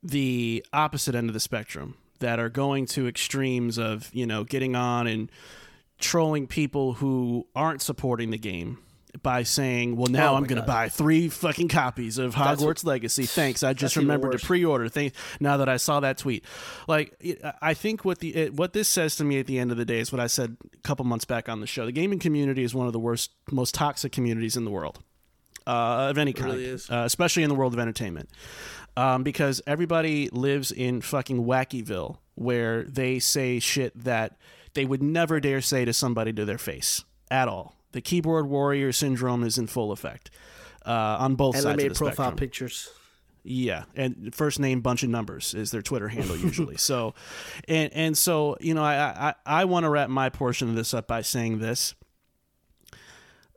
the 0.03 0.65
opposite 0.73 1.15
end 1.15 1.29
of 1.29 1.33
the 1.33 1.39
spectrum, 1.39 1.95
that 2.19 2.39
are 2.39 2.49
going 2.49 2.85
to 2.85 3.07
extremes 3.07 3.77
of 3.77 4.09
you 4.13 4.25
know 4.25 4.43
getting 4.43 4.75
on 4.75 5.07
and 5.07 5.31
trolling 5.99 6.47
people 6.47 6.93
who 6.93 7.47
aren't 7.55 7.81
supporting 7.81 8.31
the 8.31 8.37
game 8.37 8.79
by 9.21 9.43
saying, 9.43 9.97
"Well, 9.97 10.07
now 10.07 10.33
Oh 10.33 10.37
I'm 10.37 10.45
going 10.45 10.61
to 10.61 10.65
buy 10.67 10.89
three 10.89 11.27
fucking 11.27 11.67
copies 11.67 12.17
of 12.17 12.33
Hogwarts 12.33 12.85
Legacy." 12.85 13.25
Thanks, 13.25 13.63
I 13.63 13.73
just 13.73 13.95
remembered 13.95 14.31
to 14.31 14.39
pre-order. 14.39 14.87
Thank 14.87 15.13
now 15.39 15.57
that 15.57 15.69
I 15.69 15.77
saw 15.77 15.99
that 15.99 16.17
tweet. 16.17 16.45
Like, 16.87 17.13
I 17.61 17.73
think 17.73 18.05
what 18.05 18.19
the 18.19 18.35
it, 18.35 18.53
what 18.53 18.73
this 18.73 18.87
says 18.87 19.15
to 19.17 19.23
me 19.23 19.39
at 19.39 19.47
the 19.47 19.59
end 19.59 19.71
of 19.71 19.77
the 19.77 19.85
day 19.85 19.99
is 19.99 20.11
what 20.11 20.21
I 20.21 20.27
said 20.27 20.57
a 20.73 20.77
couple 20.79 21.05
months 21.05 21.25
back 21.25 21.49
on 21.49 21.59
the 21.59 21.67
show. 21.67 21.85
The 21.85 21.91
gaming 21.91 22.19
community 22.19 22.63
is 22.63 22.73
one 22.73 22.87
of 22.87 22.93
the 22.93 22.99
worst, 22.99 23.31
most 23.51 23.75
toxic 23.75 24.11
communities 24.11 24.55
in 24.55 24.65
the 24.65 24.71
world 24.71 24.99
uh, 25.67 26.07
of 26.09 26.17
any 26.17 26.33
kind, 26.33 26.51
really 26.53 26.65
is. 26.65 26.89
Uh, 26.89 27.03
especially 27.05 27.43
in 27.43 27.49
the 27.49 27.55
world 27.55 27.73
of 27.73 27.79
entertainment, 27.79 28.29
um, 28.97 29.23
because 29.23 29.61
everybody 29.65 30.29
lives 30.29 30.71
in 30.71 31.01
fucking 31.01 31.43
Wackyville, 31.43 32.17
where 32.35 32.83
they 32.83 33.19
say 33.19 33.59
shit 33.59 34.03
that 34.03 34.37
they 34.73 34.85
would 34.85 35.01
never 35.01 35.39
dare 35.39 35.61
say 35.61 35.85
to 35.85 35.93
somebody 35.93 36.33
to 36.33 36.45
their 36.45 36.57
face 36.57 37.03
at 37.29 37.47
all. 37.47 37.75
The 37.91 38.01
keyboard 38.01 38.47
warrior 38.47 38.91
syndrome 38.91 39.43
is 39.43 39.57
in 39.57 39.67
full 39.67 39.91
effect 39.91 40.31
uh, 40.85 41.17
on 41.19 41.35
both 41.35 41.57
sides 41.57 41.83
of 41.83 41.89
the 41.89 41.95
profile 41.95 42.13
spectrum. 42.13 42.35
pictures. 42.37 42.89
Yeah, 43.43 43.85
and 43.95 44.33
first 44.35 44.59
name 44.59 44.81
bunch 44.81 45.01
of 45.01 45.09
numbers 45.09 45.55
is 45.55 45.71
their 45.71 45.81
Twitter 45.81 46.07
handle 46.07 46.37
usually. 46.37 46.77
so, 46.77 47.15
and 47.67 47.91
and 47.93 48.17
so 48.17 48.55
you 48.59 48.73
know, 48.73 48.83
I 48.83 49.33
I, 49.45 49.61
I 49.61 49.65
want 49.65 49.85
to 49.85 49.89
wrap 49.89 50.09
my 50.09 50.29
portion 50.29 50.69
of 50.69 50.75
this 50.75 50.93
up 50.93 51.07
by 51.07 51.21
saying 51.21 51.59
this: 51.59 51.95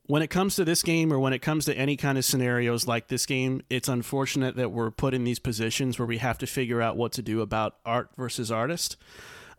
when 0.07 0.23
it 0.23 0.29
comes 0.29 0.57
to 0.57 0.65
this 0.65 0.83
game, 0.83 1.13
or 1.13 1.19
when 1.19 1.33
it 1.33 1.41
comes 1.41 1.65
to 1.65 1.77
any 1.77 1.97
kind 1.97 2.19
of 2.19 2.25
scenarios 2.25 2.87
like 2.87 3.09
this 3.09 3.25
game, 3.25 3.63
it's 3.71 3.89
unfortunate 3.89 4.57
that 4.57 4.71
we're 4.71 4.91
put 4.91 5.15
in 5.15 5.25
these 5.25 5.39
positions 5.39 5.99
where 5.99 6.07
we 6.07 6.19
have 6.19 6.39
to 6.39 6.47
figure 6.47 6.83
out 6.83 6.97
what 6.97 7.13
to 7.13 7.23
do 7.23 7.41
about 7.41 7.77
art 7.87 8.11
versus 8.17 8.51
artist. 8.53 8.97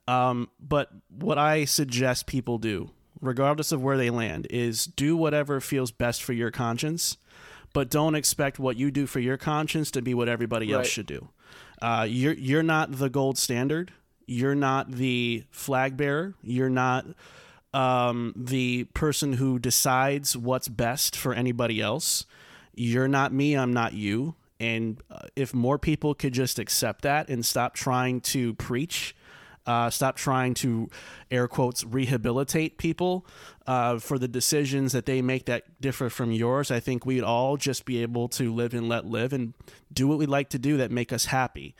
Um, 0.07 0.49
but 0.59 0.91
what 1.09 1.39
I 1.39 1.65
suggest 1.65 2.27
people 2.27 2.59
do, 2.59 2.91
regardless 3.21 3.71
of 3.71 3.81
where 3.81 3.97
they 3.97 4.11
land, 4.11 4.45
is 4.51 4.85
do 4.85 5.17
whatever 5.17 5.59
feels 5.59 5.89
best 5.89 6.21
for 6.21 6.33
your 6.33 6.51
conscience, 6.51 7.17
but 7.73 7.89
don't 7.89 8.13
expect 8.13 8.59
what 8.59 8.77
you 8.77 8.91
do 8.91 9.07
for 9.07 9.19
your 9.19 9.37
conscience 9.37 9.89
to 9.91 10.01
be 10.01 10.13
what 10.13 10.29
everybody 10.29 10.71
else 10.71 10.87
should 10.87 11.07
do. 11.07 11.29
Uh, 11.81 12.05
you're 12.07 12.33
you're 12.33 12.63
not 12.63 12.91
the 12.91 13.09
gold 13.09 13.37
standard. 13.37 13.91
You're 14.27 14.55
not 14.55 14.91
the 14.91 15.43
flag 15.49 15.97
bearer. 15.97 16.35
You're 16.41 16.69
not 16.69 17.05
um, 17.75 18.33
the 18.37 18.85
person 18.93 19.33
who 19.33 19.59
decides 19.59 20.37
what's 20.37 20.69
best 20.69 21.13
for 21.13 21.33
anybody 21.33 21.81
else. 21.81 22.25
You're 22.73 23.09
not 23.09 23.33
me. 23.33 23.55
I'm 23.55 23.73
not 23.73 23.91
you. 23.93 24.35
And 24.61 25.03
uh, 25.11 25.27
if 25.35 25.53
more 25.53 25.77
people 25.77 26.15
could 26.15 26.33
just 26.33 26.57
accept 26.57 27.01
that 27.01 27.29
and 27.29 27.45
stop 27.45 27.73
trying 27.73 28.21
to 28.21 28.53
preach, 28.53 29.13
uh, 29.65 29.89
stop 29.89 30.15
trying 30.15 30.53
to 30.53 30.89
air 31.29 31.49
quotes 31.49 31.83
rehabilitate 31.83 32.77
people 32.77 33.25
uh, 33.67 33.99
for 33.99 34.17
the 34.17 34.29
decisions 34.29 34.93
that 34.93 35.05
they 35.05 35.21
make 35.21 35.43
that 35.45 35.81
differ 35.81 36.09
from 36.09 36.31
yours, 36.31 36.71
I 36.71 36.79
think 36.79 37.05
we'd 37.05 37.23
all 37.23 37.57
just 37.57 37.83
be 37.83 38.01
able 38.01 38.29
to 38.29 38.53
live 38.53 38.73
and 38.73 38.87
let 38.87 39.05
live 39.05 39.33
and 39.33 39.53
do 39.91 40.07
what 40.07 40.17
we 40.17 40.25
like 40.25 40.47
to 40.51 40.59
do 40.59 40.77
that 40.77 40.91
make 40.91 41.11
us 41.11 41.25
happy. 41.25 41.75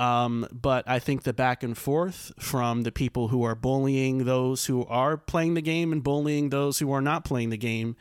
Um, 0.00 0.46
but 0.50 0.88
I 0.88 0.98
think 0.98 1.24
the 1.24 1.34
back 1.34 1.62
and 1.62 1.76
forth 1.76 2.32
from 2.38 2.84
the 2.84 2.90
people 2.92 3.28
who 3.28 3.42
are 3.42 3.54
bullying 3.54 4.24
those 4.24 4.64
who 4.64 4.86
are 4.86 5.18
playing 5.18 5.54
the 5.54 5.60
game 5.60 5.92
and 5.92 6.02
bullying 6.02 6.48
those 6.48 6.78
who 6.78 6.90
are 6.90 7.02
not 7.02 7.22
playing 7.24 7.50
the 7.50 7.58
game 7.58 7.96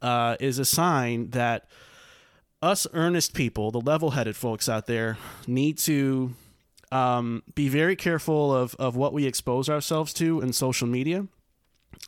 uh, 0.00 0.36
is 0.40 0.58
a 0.58 0.64
sign 0.64 1.30
that 1.30 1.68
us 2.62 2.86
earnest 2.94 3.34
people, 3.34 3.70
the 3.70 3.80
level 3.80 4.12
headed 4.12 4.36
folks 4.36 4.70
out 4.70 4.86
there, 4.86 5.18
need 5.46 5.76
to 5.78 6.32
um, 6.90 7.42
be 7.54 7.68
very 7.68 7.94
careful 7.94 8.54
of, 8.54 8.74
of 8.76 8.96
what 8.96 9.12
we 9.12 9.26
expose 9.26 9.68
ourselves 9.68 10.14
to 10.14 10.40
in 10.40 10.52
social 10.54 10.86
media. 10.88 11.26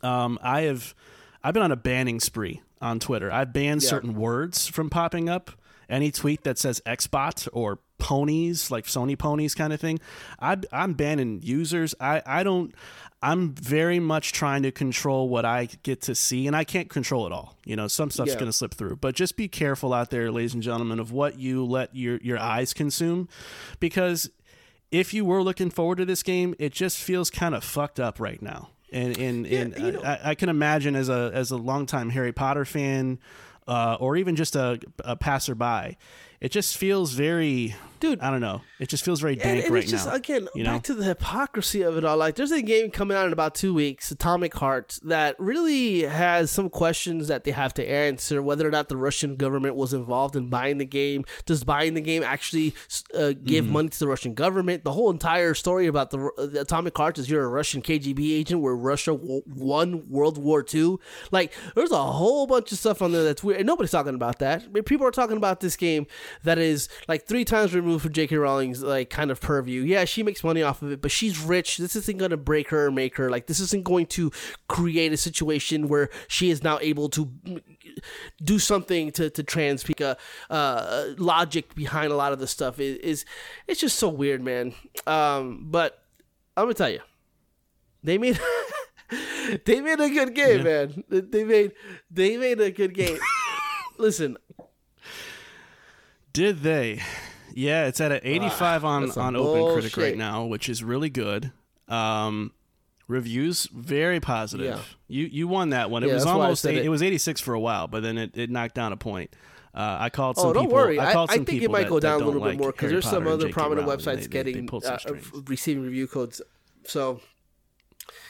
Um, 0.01 0.39
I 0.41 0.61
have 0.61 0.95
I've 1.43 1.53
been 1.53 1.63
on 1.63 1.71
a 1.71 1.75
banning 1.77 2.19
spree 2.19 2.61
on 2.81 2.99
Twitter. 2.99 3.31
I've 3.31 3.53
banned 3.53 3.83
Yeah. 3.83 3.89
certain 3.89 4.15
words 4.15 4.65
from 4.67 4.89
popping 4.89 5.29
up. 5.29 5.51
Any 5.89 6.11
tweet 6.11 6.43
that 6.43 6.57
says 6.57 6.81
Xbot 6.87 7.47
or 7.53 7.79
ponies, 7.99 8.69
like 8.71 8.85
Sony 8.85 9.17
ponies 9.17 9.55
kind 9.55 9.73
of 9.73 9.79
thing, 9.79 9.99
I, 10.39 10.57
I'm 10.71 10.93
banning 10.93 11.41
users. 11.43 11.93
I, 11.99 12.21
I 12.25 12.43
don't. 12.43 12.73
I'm 13.21 13.55
very 13.55 13.99
much 13.99 14.31
trying 14.31 14.61
to 14.61 14.71
control 14.71 15.27
what 15.27 15.43
I 15.43 15.69
get 15.81 16.01
to 16.03 16.13
see, 16.13 16.45
and 16.45 16.55
I 16.55 16.63
can't 16.63 16.87
control 16.87 17.25
it 17.25 17.31
all. 17.31 17.55
You 17.65 17.75
know, 17.75 17.87
some 17.87 18.11
stuff's 18.11 18.29
Yeah. 18.29 18.35
going 18.35 18.45
to 18.45 18.53
slip 18.53 18.75
through, 18.75 18.97
but 18.97 19.15
just 19.15 19.35
be 19.35 19.47
careful 19.47 19.91
out 19.91 20.11
there, 20.11 20.31
ladies 20.31 20.53
and 20.53 20.61
gentlemen, 20.61 20.99
of 20.99 21.11
what 21.11 21.39
you 21.39 21.65
let 21.65 21.95
your 21.95 22.17
your 22.21 22.37
eyes 22.37 22.73
consume, 22.73 23.27
because 23.79 24.29
if 24.91 25.13
you 25.13 25.25
were 25.25 25.41
looking 25.41 25.69
forward 25.71 25.97
to 25.97 26.05
this 26.05 26.21
game, 26.23 26.53
it 26.59 26.71
just 26.73 26.97
feels 26.99 27.29
kind 27.31 27.55
of 27.55 27.63
fucked 27.63 27.99
up 27.99 28.19
right 28.19 28.41
now. 28.41 28.69
And 28.93 29.17
and, 29.17 29.45
and 29.47 29.77
you 29.77 29.91
know- 29.93 30.01
I, 30.03 30.19
I 30.31 30.35
can 30.35 30.47
imagine 30.49 30.95
as 30.95 31.09
a 31.09 31.31
as 31.33 31.49
a 31.51 31.57
longtime 31.57 32.11
Harry 32.11 32.31
Potter 32.31 32.65
fan, 32.65 33.17
uh, 33.67 33.97
or 33.99 34.15
even 34.15 34.35
just 34.35 34.55
a, 34.55 34.79
a 35.03 35.15
passerby, 35.15 35.97
it 36.39 36.51
just 36.51 36.77
feels 36.77 37.13
very, 37.13 37.75
Dude. 37.99 38.19
I 38.19 38.29
don't 38.31 38.41
know. 38.41 38.61
It 38.79 38.89
just 38.89 39.03
feels 39.03 39.19
very 39.21 39.33
And, 39.33 39.41
dank 39.41 39.65
and 39.65 39.73
right 39.73 39.83
it's 39.83 39.91
just 39.91 40.05
now. 40.07 40.13
again 40.13 40.47
you 40.53 40.63
back 40.63 40.83
to 40.83 40.93
the 40.93 41.03
hypocrisy 41.03 41.81
of 41.81 41.97
it 41.97 42.05
all. 42.05 42.17
Like, 42.17 42.35
there's 42.35 42.51
a 42.51 42.61
game 42.61 42.91
coming 42.91 43.17
out 43.17 43.25
in 43.27 43.33
about 43.33 43.55
two 43.55 43.73
weeks, 43.73 44.11
Atomic 44.11 44.53
Heart, 44.55 44.99
that 45.03 45.35
really 45.39 46.01
has 46.03 46.51
some 46.51 46.69
questions 46.69 47.27
that 47.27 47.43
they 47.43 47.51
have 47.51 47.73
to 47.75 47.87
answer. 47.89 48.41
Whether 48.41 48.67
or 48.67 48.71
not 48.71 48.89
the 48.89 48.97
Russian 48.97 49.35
government 49.35 49.75
was 49.75 49.93
involved 49.93 50.35
in 50.35 50.49
buying 50.49 50.77
the 50.77 50.85
game, 50.85 51.25
does 51.45 51.63
buying 51.63 51.93
the 51.95 52.01
game 52.01 52.23
actually 52.23 52.75
uh, 53.13 53.33
give 53.43 53.65
Mm-hmm. 53.65 53.73
money 53.73 53.89
to 53.89 53.99
the 53.99 54.07
Russian 54.07 54.33
government? 54.35 54.83
The 54.83 54.91
whole 54.93 55.09
entire 55.09 55.53
story 55.55 55.87
about 55.87 56.11
the, 56.11 56.29
the 56.37 56.61
Atomic 56.61 56.95
Heart 56.95 57.17
is 57.17 57.29
you're 57.29 57.43
a 57.43 57.47
Russian 57.47 57.81
KGB 57.81 58.31
agent 58.37 58.61
where 58.61 58.75
Russia 58.75 59.11
w- 59.11 59.41
won 59.47 60.07
World 60.09 60.37
War 60.37 60.63
II. 60.73 60.97
Like, 61.31 61.53
there's 61.75 61.91
a 61.91 62.03
whole 62.03 62.45
bunch 62.45 62.71
of 62.71 62.77
stuff 62.77 63.01
on 63.01 63.11
there 63.11 63.23
that's 63.23 63.43
weird, 63.43 63.59
and 63.59 63.67
nobody's 63.67 63.91
talking 63.91 64.13
about 64.15 64.39
that. 64.39 64.71
People 64.85 65.07
are 65.07 65.11
talking 65.11 65.37
about 65.37 65.59
this 65.61 65.75
game 65.75 66.05
that 66.43 66.57
is 66.59 66.87
like 67.07 67.25
three 67.25 67.43
times 67.45 67.73
removed 67.73 67.86
from 67.99 68.13
J.K. 68.13 68.35
Rowling's 68.35 68.81
like 68.81 69.09
kind 69.09 69.31
of 69.31 69.41
purview. 69.41 69.81
Yeah, 69.81 70.05
she 70.05 70.23
makes 70.23 70.43
money 70.43 70.61
off 70.61 70.81
of 70.81 70.91
it, 70.91 71.01
but 71.01 71.11
she's 71.11 71.39
rich. 71.39 71.77
This 71.77 71.95
isn't 71.95 72.17
going 72.17 72.31
to 72.31 72.37
break 72.37 72.69
her 72.69 72.87
or 72.87 72.91
make 72.91 73.17
her. 73.17 73.29
Like, 73.29 73.47
this 73.47 73.59
isn't 73.59 73.83
going 73.83 74.05
to 74.07 74.31
create 74.67 75.13
a 75.13 75.17
situation 75.17 75.87
where 75.87 76.09
she 76.27 76.49
is 76.49 76.63
now 76.63 76.79
able 76.81 77.09
to 77.09 77.31
do 78.43 78.59
something 78.59 79.11
to 79.11 79.29
to 79.29 79.43
trans 79.43 79.81
speak 79.81 80.01
uh, 80.01 80.15
logic 81.17 81.75
behind 81.75 82.11
a 82.11 82.15
lot 82.15 82.33
of 82.33 82.39
the 82.39 82.47
stuff 82.47 82.79
is, 82.79 82.97
is 82.97 83.25
it's 83.67 83.79
just 83.79 83.97
so 83.97 84.09
weird, 84.09 84.41
man. 84.41 84.73
Um, 85.05 85.65
but 85.69 86.03
I'm 86.55 86.65
gonna 86.65 86.73
tell 86.73 86.89
you, 86.89 87.01
they 88.03 88.17
made 88.17 88.39
they 89.65 89.81
made 89.81 89.99
a 89.99 90.09
good 90.09 90.33
game, 90.35 90.63
man. 90.63 91.03
They 91.09 91.43
made 91.43 91.71
they 92.11 92.37
made 92.37 92.59
a 92.59 92.71
good 92.71 92.93
game. 92.93 93.17
Listen, 93.97 94.37
Did 96.33 96.59
they? 96.61 97.01
Yeah, 97.57 97.87
it's 97.87 97.99
at 97.99 98.11
an 98.11 98.19
85 98.21 98.85
on 98.85 99.05
that's 99.07 99.17
on 99.17 99.35
Open 99.35 99.73
Critic 99.73 99.97
right 99.97 100.15
now, 100.15 100.45
which 100.45 100.69
is 100.69 100.83
really 100.83 101.09
good. 101.09 101.51
Um, 101.87 102.51
reviews 103.07 103.65
very 103.73 104.19
positive. 104.19 104.67
Yeah. 104.75 104.79
You 105.07 105.25
you 105.25 105.47
won 105.47 105.71
that 105.71 105.89
one. 105.89 106.03
It 106.03 106.07
Yeah, 106.07 106.13
was 106.13 106.23
that's 106.25 106.35
why 106.35 106.39
I 106.41 106.43
almost 106.45 106.65
eight, 106.67 106.77
it. 106.77 106.85
it. 106.85 106.89
was 106.89 107.01
86 107.01 107.41
for 107.41 107.55
a 107.55 107.59
while, 107.59 107.87
but 107.87 108.03
then 108.03 108.19
it, 108.19 108.37
it 108.37 108.51
knocked 108.51 108.75
down 108.75 108.93
a 108.93 108.97
point. 108.97 109.35
Uh, 109.73 109.97
I 110.01 110.09
called 110.11 110.37
some 110.37 110.49
oh, 110.49 110.53
don't 110.53 110.65
people. 110.65 110.75
worry. 110.75 110.99
I, 110.99 111.09
I, 111.09 111.13
called 111.13 111.31
I 111.31 111.37
some 111.37 111.45
think 111.45 111.63
it 111.63 111.71
might 111.71 111.83
that- 111.85 111.89
go 111.89 111.99
down 111.99 112.21
a 112.21 112.25
little 112.25 112.41
bit 112.41 112.47
like 112.49 112.57
more 112.59 112.71
because 112.71 112.91
there's 112.91 113.09
some 113.09 113.25
other 113.27 113.49
prominent 113.49 113.87
Rowling. 113.87 114.01
websites 114.01 114.05
They- 114.05 114.13
they- 114.15 114.43
they 114.43 114.51
getting 114.51 114.67
pulled 114.67 114.83
some 114.83 114.93
uh, 114.93 114.97
strings. 114.99 115.31
receiving 115.47 115.81
review 115.83 116.05
codes. 116.07 116.41
So. 116.85 117.21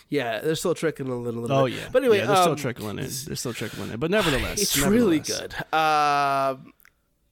Yeah, 0.10 0.40
they're 0.40 0.56
still 0.56 0.74
trickling 0.74 1.12
a 1.12 1.18
little, 1.18 1.42
little 1.42 1.58
Oh 1.58 1.66
bit. 1.66 1.74
yeah, 1.76 1.90
but 1.92 2.02
anyway, 2.02 2.20
yeah, 2.20 2.28
they're 2.28 2.36
still 2.38 2.52
um, 2.54 2.58
trickling 2.58 2.98
in. 2.98 3.10
They're 3.26 3.36
still 3.36 3.54
trickling 3.54 3.92
in, 3.92 4.00
but 4.00 4.10
nevertheless, 4.10 4.62
it's 4.62 4.78
really 4.78 5.18
nevertheless. 5.18 5.54
good. 5.70 5.78
Um, 5.78 6.74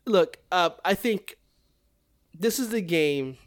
look, 0.06 0.38
uh, 0.52 0.72
I 0.84 0.94
think 0.94 1.38
this 2.40 2.60
is 2.60 2.70
the 2.70 2.82
game 2.82 3.38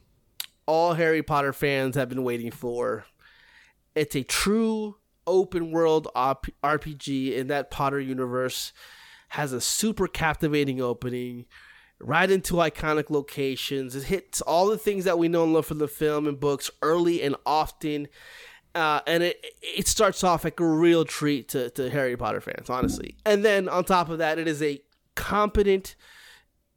all 0.66 0.94
Harry 0.94 1.22
Potter 1.22 1.52
fans 1.52 1.96
have 1.96 2.10
been 2.10 2.22
waiting 2.22 2.50
for. 2.50 3.06
It's 3.94 4.14
a 4.14 4.22
true 4.22 4.96
open 5.26 5.70
world 5.70 6.08
RPG 6.14 7.34
in 7.34 7.48
that 7.48 7.70
Potter 7.70 7.98
universe. 7.98 8.72
Has 9.32 9.52
a 9.52 9.60
super 9.60 10.06
captivating 10.06 10.80
opening, 10.80 11.46
right 11.98 12.30
into 12.30 12.54
iconic 12.54 13.10
locations. 13.10 13.94
It 13.94 14.04
hits 14.04 14.40
all 14.40 14.66
the 14.66 14.78
things 14.78 15.04
that 15.04 15.18
we 15.18 15.28
know 15.28 15.44
and 15.44 15.52
love 15.52 15.66
from 15.66 15.78
the 15.78 15.88
film 15.88 16.26
and 16.26 16.40
books 16.40 16.70
early 16.80 17.22
and 17.22 17.36
often. 17.44 18.08
Uh, 18.74 19.00
and 19.06 19.22
it 19.22 19.44
it 19.62 19.88
starts 19.88 20.24
off 20.24 20.44
like 20.44 20.60
a 20.60 20.66
real 20.66 21.04
treat 21.04 21.48
to, 21.50 21.68
to 21.70 21.90
Harry 21.90 22.16
Potter 22.16 22.40
fans, 22.40 22.70
honestly. 22.70 23.16
And 23.26 23.44
then 23.44 23.68
on 23.68 23.84
top 23.84 24.08
of 24.08 24.18
that, 24.18 24.38
it 24.38 24.48
is 24.48 24.62
a 24.62 24.80
competent, 25.14 25.94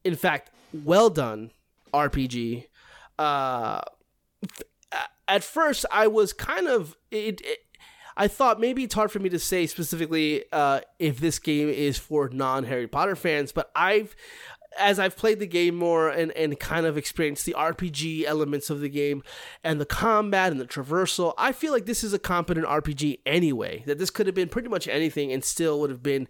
in 0.04 0.16
fact, 0.16 0.50
well 0.74 1.10
done 1.10 1.52
RPG. 1.94 2.66
Uh, 3.18 3.82
at 5.28 5.44
first, 5.44 5.86
I 5.92 6.08
was 6.08 6.34
kind 6.34 6.68
of 6.68 6.98
it, 7.10 7.42
it. 7.42 7.60
I 8.18 8.28
thought 8.28 8.60
maybe 8.60 8.84
it's 8.84 8.94
hard 8.94 9.12
for 9.12 9.20
me 9.20 9.30
to 9.30 9.40
say 9.40 9.66
specifically 9.68 10.44
uh, 10.52 10.82
if 11.00 11.20
this 11.20 11.40
game 11.40 11.70
is 11.70 11.98
for 11.98 12.30
non 12.30 12.66
Harry 12.66 12.88
Potter 12.88 13.16
fans, 13.16 13.52
but 13.52 13.72
I've 13.76 14.16
as 14.78 15.00
I've 15.00 15.18
played 15.18 15.40
the 15.40 15.48
game 15.48 15.76
more 15.76 16.10
and, 16.10 16.32
and 16.32 16.58
kind 16.60 16.86
of 16.86 16.98
experienced 16.98 17.46
the 17.46 17.56
RPG 17.58 18.24
elements 18.24 18.70
of 18.70 18.80
the 18.80 18.90
game 18.90 19.24
and 19.64 19.82
the 19.82 19.86
combat 19.86 20.52
and 20.52 20.62
the 20.62 20.66
traversal, 20.66 21.34
I 21.38 21.52
feel 21.52 21.74
like 21.74 21.86
this 21.86 22.04
is 22.04 22.14
a 22.14 22.20
competent 22.20 22.66
RPG 22.66 23.20
anyway. 23.26 23.84
That 23.86 23.98
this 23.98 24.10
could 24.10 24.28
have 24.28 24.36
been 24.36 24.50
pretty 24.50 24.70
much 24.70 24.88
anything 24.88 25.32
and 25.32 25.44
still 25.44 25.80
would 25.82 25.90
have 25.90 26.04
been 26.04 26.28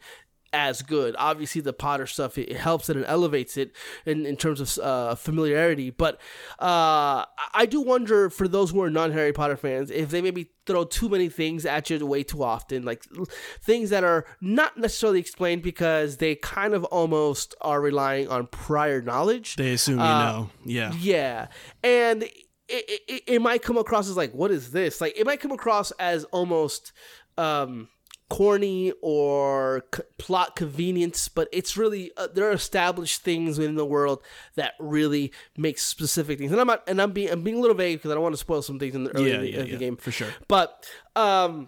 as 0.54 0.82
good. 0.82 1.16
Obviously, 1.18 1.62
the 1.62 1.74
Potter 1.74 2.06
stuff 2.06 2.38
it, 2.38 2.52
helps 2.58 2.90
it 2.90 2.98
and 2.98 3.06
elevates 3.06 3.56
it 3.58 3.72
in, 4.06 4.26
in 4.26 4.36
terms 4.36 4.60
of 4.60 4.84
uh, 4.84 5.16
familiarity. 5.16 5.90
But 5.92 6.16
uh, 6.60 7.24
I- 7.54 7.66
do 7.70 7.82
wonder 7.82 8.30
for 8.30 8.48
those 8.48 8.72
who 8.72 8.82
are 8.82 8.90
non 8.90 9.12
Harry 9.14 9.32
Potter 9.34 9.56
fans 9.56 9.90
if 9.92 10.10
they 10.10 10.22
maybe 10.22 10.52
throw 10.66 10.84
too 10.84 11.08
many 11.10 11.30
things 11.30 11.66
at 11.66 11.90
you 11.90 12.06
way 12.06 12.24
too 12.24 12.44
often, 12.44 12.84
like 12.84 13.06
l- 13.18 13.26
things 13.62 13.90
that 13.92 14.04
are 14.04 14.26
not 14.42 14.78
necessarily 14.78 15.20
explained 15.20 15.62
because 15.64 16.18
they 16.18 16.36
kind 16.36 16.74
of 16.74 16.84
almost 16.86 17.56
are 17.62 17.80
relying 17.80 18.28
on 18.28 18.48
prior 18.48 19.02
knowledge. 19.02 19.56
They 19.56 19.74
assume 19.74 20.00
you 20.00 20.06
Uh, 20.06 20.20
know. 20.32 20.50
Yeah. 20.66 20.92
Yeah, 21.00 21.48
and 21.84 22.24
it, 22.24 23.02
it, 23.08 23.24
it 23.28 23.42
might 23.42 23.62
come 23.64 23.78
across 23.78 24.10
as 24.10 24.18
like, 24.18 24.34
what 24.34 24.52
is 24.52 24.72
this? 24.72 25.02
Like, 25.02 25.18
it 25.18 25.26
might 25.26 25.40
come 25.40 25.52
across 25.52 25.92
as 25.92 26.24
almost 26.26 26.92
um, 27.38 27.88
corny 28.32 28.94
or 29.02 29.84
c- 29.94 30.04
plot 30.18 30.56
convenience, 30.56 31.28
but 31.28 31.50
it's 31.52 31.76
really 31.76 32.12
uh, 32.16 32.28
there 32.34 32.48
are 32.48 32.54
established 32.54 33.24
things 33.24 33.60
within 33.60 33.76
the 33.76 33.86
world 33.86 34.24
that 34.56 34.74
really 34.80 35.34
make 35.58 35.78
specific 35.78 36.40
things. 36.40 36.50
And 36.50 36.62
I'm 36.62 36.68
not, 36.68 36.82
and 36.88 37.02
I'm 37.02 37.12
being 37.12 37.30
I'm 37.30 37.44
being 37.44 37.58
a 37.58 37.60
little 37.60 37.76
vague 37.76 37.98
because 38.00 38.10
I 38.10 38.14
don't 38.14 38.24
want 38.24 38.32
to 38.32 38.38
spoil 38.38 38.62
some 38.62 38.80
things 38.80 38.96
in 38.96 39.04
the 39.04 39.12
early 39.12 39.32
Yeah, 39.32 39.38
the, 39.40 39.50
yeah, 39.52 39.62
the 39.64 39.68
yeah, 39.72 39.76
game 39.76 39.98
for 39.98 40.12
sure. 40.12 40.30
But 40.48 40.88
um, 41.18 41.68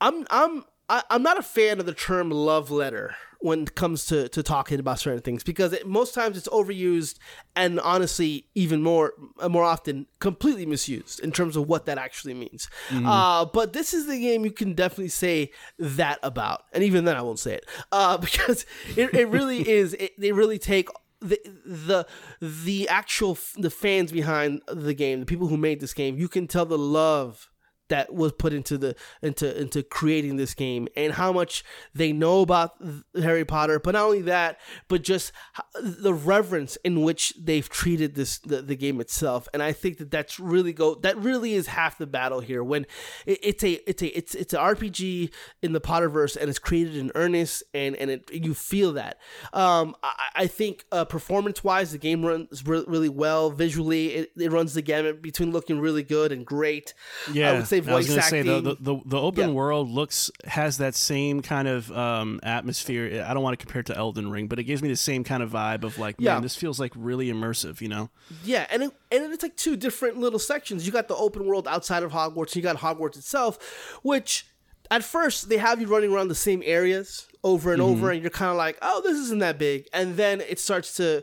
I'm 0.00 0.26
I'm 0.30 0.64
I, 0.88 1.02
I'm 1.10 1.22
not 1.22 1.38
a 1.38 1.42
fan 1.42 1.80
of 1.80 1.86
the 1.86 1.94
term 1.94 2.30
love 2.30 2.70
letter 2.70 3.14
when 3.40 3.62
it 3.62 3.74
comes 3.74 4.06
to, 4.06 4.26
to 4.30 4.42
talking 4.42 4.80
about 4.80 4.98
certain 4.98 5.20
things 5.20 5.44
because 5.44 5.74
it, 5.74 5.86
most 5.86 6.14
times 6.14 6.38
it's 6.38 6.48
overused 6.48 7.18
and 7.54 7.78
honestly 7.80 8.46
even 8.54 8.82
more 8.82 9.12
more 9.50 9.64
often 9.64 10.06
completely 10.18 10.64
misused 10.64 11.20
in 11.20 11.30
terms 11.30 11.54
of 11.54 11.68
what 11.68 11.84
that 11.84 11.98
actually 11.98 12.32
means. 12.32 12.70
Uh, 12.90 13.44
but 13.44 13.74
this 13.74 13.92
is 13.92 14.06
the 14.06 14.18
game 14.18 14.44
you 14.44 14.50
can 14.50 14.72
definitely 14.72 15.08
say 15.08 15.50
that 15.78 16.18
about, 16.22 16.64
and 16.72 16.82
even 16.82 17.04
then 17.04 17.16
I 17.16 17.22
won't 17.22 17.38
say 17.38 17.54
it 17.54 17.66
uh, 17.92 18.16
because 18.28 18.64
it, 18.96 19.12
it 19.14 19.28
really 19.28 19.68
is. 19.68 19.92
It, 19.94 20.18
they 20.18 20.32
really 20.32 20.58
take 20.58 20.88
the 21.20 21.38
the 21.66 22.06
the 22.40 22.88
actual 22.88 23.32
f- 23.32 23.54
the 23.56 23.70
fans 23.70 24.12
behind 24.12 24.62
the 24.68 24.94
game, 24.94 25.20
the 25.20 25.26
people 25.26 25.48
who 25.48 25.56
made 25.56 25.80
this 25.80 25.94
game, 25.94 26.16
you 26.16 26.28
can 26.28 26.46
tell 26.46 26.66
the 26.66 26.78
love 26.78 27.50
that 27.88 28.12
was 28.14 28.32
put 28.32 28.52
into 28.52 28.78
the 28.78 28.96
into 29.22 29.60
into 29.60 29.82
creating 29.82 30.36
this 30.36 30.54
game 30.54 30.88
and 30.96 31.12
how 31.12 31.32
much 31.32 31.64
they 31.94 32.12
know 32.12 32.40
about 32.40 32.74
Harry 33.14 33.44
Potter. 33.44 33.78
But 33.78 33.92
not 33.92 34.06
only 34.06 34.22
that 34.22 34.58
but 34.88 35.02
just 35.02 35.32
the 35.80 36.14
reverence 36.14 36.76
in 36.84 37.02
which 37.02 37.34
they've 37.40 37.68
treated 37.68 38.14
this 38.14 38.38
the, 38.38 38.62
the 38.62 38.76
game 38.76 39.00
itself. 39.00 39.48
And 39.52 39.62
I 39.62 39.72
think 39.72 39.98
that 39.98 40.10
that's 40.10 40.40
really 40.40 40.72
go 40.72 40.94
that 40.96 41.16
really 41.18 41.54
is 41.54 41.66
half 41.68 41.98
the 41.98 42.06
battle 42.06 42.40
here 42.40 42.64
when 42.64 42.86
it, 43.26 43.38
it's 43.42 43.64
a 43.64 43.72
it's 43.88 44.02
a 44.02 44.16
it's 44.16 44.34
it's 44.34 44.54
an 44.54 44.60
RPG 44.60 45.32
in 45.62 45.72
the 45.72 45.80
Potterverse 45.80 46.36
and 46.36 46.48
it's 46.48 46.58
created 46.58 46.96
in 46.96 47.12
earnest 47.14 47.62
and 47.72 47.96
and 47.96 48.10
it, 48.10 48.30
you 48.32 48.54
feel 48.54 48.92
that. 48.92 49.18
Um 49.52 49.94
I, 50.02 50.12
I 50.36 50.46
think 50.46 50.84
uh, 50.90 51.04
performance 51.04 51.62
wise 51.62 51.92
the 51.92 51.98
game 51.98 52.24
runs 52.24 52.66
re- 52.66 52.84
really 52.86 53.08
well. 53.08 53.50
Visually 53.50 54.14
it, 54.14 54.32
it 54.36 54.50
runs 54.50 54.74
the 54.74 54.82
gamut 54.82 55.22
between 55.22 55.52
looking 55.52 55.80
really 55.80 56.02
good 56.02 56.32
and 56.32 56.44
great. 56.46 56.94
Yeah, 57.32 57.50
I 57.50 57.52
would 57.54 57.66
say 57.66 57.73
I 57.80 57.94
was 57.94 58.06
gonna 58.08 58.20
acting. 58.20 58.44
say 58.44 58.60
the, 58.60 58.76
the 58.80 59.00
the 59.04 59.20
open 59.20 59.48
Yeah. 59.48 59.54
world 59.54 59.88
looks 59.90 60.30
has 60.44 60.78
that 60.78 60.94
same 60.94 61.42
kind 61.42 61.68
of 61.68 61.90
um, 61.92 62.40
atmosphere. 62.42 63.24
I 63.26 63.34
don't 63.34 63.42
want 63.42 63.58
to 63.58 63.64
compare 63.64 63.80
it 63.80 63.86
to 63.86 63.96
Elden 63.96 64.30
Ring, 64.30 64.46
but 64.48 64.58
it 64.58 64.64
gives 64.64 64.82
me 64.82 64.88
the 64.88 64.96
same 64.96 65.24
kind 65.24 65.42
of 65.42 65.50
vibe 65.50 65.84
of 65.84 65.98
like, 65.98 66.16
Yeah. 66.18 66.34
man, 66.34 66.42
this 66.42 66.56
feels 66.56 66.78
like 66.80 66.92
really 66.94 67.28
immersive. 67.30 67.80
You 67.80 67.88
know? 67.88 68.10
Yeah, 68.44 68.66
and 68.70 68.82
it, 68.84 68.90
and 69.12 69.32
it's 69.32 69.42
like 69.42 69.56
two 69.56 69.76
different 69.76 70.18
little 70.18 70.38
sections. 70.38 70.86
You 70.86 70.92
got 70.92 71.08
the 71.08 71.16
open 71.16 71.44
world 71.46 71.66
outside 71.68 72.02
of 72.02 72.12
Hogwarts, 72.12 72.48
and 72.48 72.56
you 72.56 72.62
got 72.62 72.76
Hogwarts 72.76 73.16
itself, 73.16 73.98
which 74.02 74.46
at 74.90 75.02
first 75.02 75.48
they 75.48 75.56
have 75.58 75.80
you 75.80 75.86
running 75.86 76.12
around 76.12 76.28
the 76.28 76.34
same 76.34 76.62
areas 76.64 77.26
over 77.42 77.72
and 77.72 77.82
over, 77.82 78.10
and 78.10 78.22
you're 78.22 78.30
kind 78.30 78.50
of 78.50 78.56
like, 78.56 78.78
oh, 78.82 79.02
this 79.04 79.18
isn't 79.18 79.40
that 79.40 79.58
big, 79.58 79.86
and 79.92 80.16
then 80.16 80.40
it 80.40 80.58
starts 80.58 80.96
to 80.96 81.22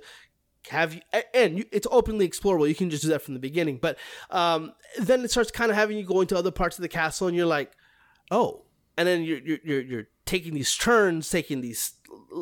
have 0.69 0.93
you 0.93 1.02
and 1.34 1.58
you, 1.58 1.65
it's 1.71 1.88
openly 1.91 2.28
explorable. 2.28 2.67
You 2.67 2.76
can 2.76 2.89
just 2.89 3.04
do 3.04 3.10
that 3.10 3.21
from 3.21 3.34
the 3.34 3.39
beginning. 3.39 3.78
But 3.78 3.97
um, 4.30 4.74
then 5.00 5.24
it 5.24 5.32
starts 5.32 5.52
kind 5.52 5.71
of 5.71 5.78
having 5.78 5.97
you 5.97 6.06
go 6.06 6.21
into 6.21 6.38
other 6.38 6.52
parts 6.52 6.78
of 6.78 6.84
the 6.84 6.89
castle 6.89 7.28
and 7.28 7.36
you're 7.36 7.45
like 7.45 7.71
oh. 8.30 8.63
And 8.97 9.08
then 9.08 9.24
you're 9.24 9.39
you're 9.39 9.60
you're, 9.63 9.82
you're 9.82 10.08
taking 10.31 10.53
these 10.53 10.75
turns 10.77 11.29
taking 11.29 11.59
these 11.61 11.93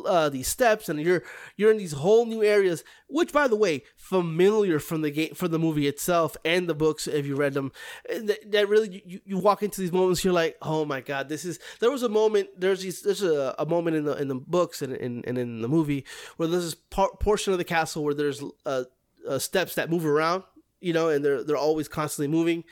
uh, 0.05 0.29
these 0.29 0.47
steps 0.47 0.89
and 0.89 0.99
you're 1.01 1.23
you're 1.57 1.71
in 1.71 1.77
these 1.77 1.93
whole 1.93 2.25
new 2.27 2.43
areas 2.43 2.83
which 3.07 3.33
by 3.33 3.47
the 3.47 3.55
way 3.55 3.83
familiar 3.95 4.77
from 4.79 5.01
the 5.01 5.09
game 5.09 5.33
from 5.33 5.49
the 5.51 5.57
movie 5.57 5.87
itself 5.87 6.37
and 6.45 6.69
the 6.69 6.75
books 6.75 7.07
if 7.07 7.25
you 7.25 7.35
read 7.35 7.53
them 7.53 7.71
that, 8.07 8.39
that 8.51 8.69
really 8.69 9.01
you, 9.05 9.19
you 9.25 9.37
walk 9.39 9.63
into 9.63 9.81
these 9.81 9.91
moments 9.91 10.23
you're 10.23 10.33
like 10.33 10.55
oh 10.61 10.85
my 10.85 11.01
god 11.01 11.29
this 11.29 11.43
is 11.43 11.59
there 11.79 11.89
was 11.89 12.03
a 12.03 12.09
moment 12.09 12.47
there's 12.55 12.81
these 12.81 13.01
there's 13.01 13.23
a, 13.23 13.55
a 13.57 13.65
moment 13.65 13.95
in 13.95 14.03
the 14.05 14.15
in 14.21 14.27
the 14.27 14.35
books 14.35 14.83
and, 14.83 14.93
and, 14.93 15.25
and 15.27 15.37
in 15.37 15.61
the 15.61 15.67
movie 15.67 16.05
where 16.37 16.47
there's 16.47 16.65
this 16.65 16.75
par- 16.75 17.15
portion 17.19 17.51
of 17.51 17.57
the 17.57 17.65
castle 17.65 18.03
where 18.03 18.13
there's 18.13 18.43
uh, 18.67 18.83
uh, 19.27 19.39
steps 19.39 19.73
that 19.75 19.89
move 19.89 20.05
around 20.05 20.43
you 20.81 20.93
know, 20.93 21.09
and 21.09 21.25
they're 21.25 21.43
they're 21.43 21.57
always 21.57 21.89
constantly 21.89 22.29
moving. 22.29 22.63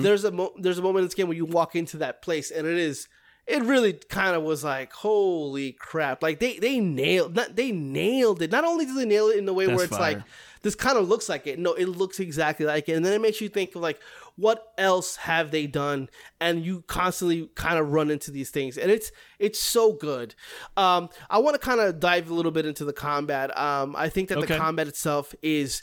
There's 0.00 0.24
a 0.24 0.30
mo- 0.30 0.54
there's 0.58 0.78
a 0.78 0.82
moment 0.82 1.02
in 1.02 1.06
this 1.08 1.14
game 1.14 1.28
where 1.28 1.36
you 1.36 1.44
walk 1.44 1.76
into 1.76 1.98
that 1.98 2.22
place, 2.22 2.50
and 2.50 2.66
it 2.66 2.78
is 2.78 3.08
it 3.46 3.62
really 3.64 3.92
kind 3.94 4.36
of 4.36 4.42
was 4.42 4.62
like 4.64 4.92
holy 4.92 5.72
crap! 5.72 6.22
Like 6.22 6.38
they 6.40 6.58
they 6.58 6.78
nailed 6.80 7.34
not, 7.34 7.56
they 7.56 7.72
nailed 7.72 8.40
it. 8.42 8.50
Not 8.50 8.64
only 8.64 8.86
did 8.86 8.96
they 8.96 9.04
nail 9.04 9.28
it 9.28 9.38
in 9.38 9.46
the 9.46 9.52
way 9.54 9.66
That's 9.66 9.76
where 9.76 9.84
it's 9.86 9.96
fire. 9.96 10.14
like 10.14 10.22
this 10.62 10.74
kind 10.76 10.96
of 10.96 11.08
looks 11.08 11.28
like 11.28 11.46
it. 11.48 11.58
No, 11.58 11.72
it 11.74 11.86
looks 11.86 12.20
exactly 12.20 12.66
like 12.66 12.88
it, 12.88 12.92
and 12.92 13.04
then 13.04 13.12
it 13.12 13.20
makes 13.20 13.40
you 13.40 13.48
think 13.48 13.74
of 13.74 13.82
like 13.82 14.00
what 14.36 14.72
else 14.78 15.16
have 15.16 15.50
they 15.50 15.66
done 15.66 16.08
and 16.40 16.64
you 16.64 16.82
constantly 16.86 17.50
kind 17.54 17.78
of 17.78 17.92
run 17.92 18.10
into 18.10 18.30
these 18.30 18.48
things 18.48 18.78
and 18.78 18.90
it's 18.90 19.12
it's 19.38 19.58
so 19.58 19.92
good 19.92 20.34
um 20.78 21.10
i 21.28 21.36
want 21.36 21.52
to 21.54 21.58
kind 21.58 21.80
of 21.82 22.00
dive 22.00 22.30
a 22.30 22.34
little 22.34 22.50
bit 22.50 22.64
into 22.64 22.82
the 22.82 22.94
combat 22.94 23.54
um 23.58 23.94
i 23.94 24.08
think 24.08 24.30
that 24.30 24.38
Okay. 24.38 24.54
the 24.54 24.58
combat 24.58 24.88
itself 24.88 25.34
is 25.42 25.82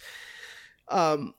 um 0.87 1.35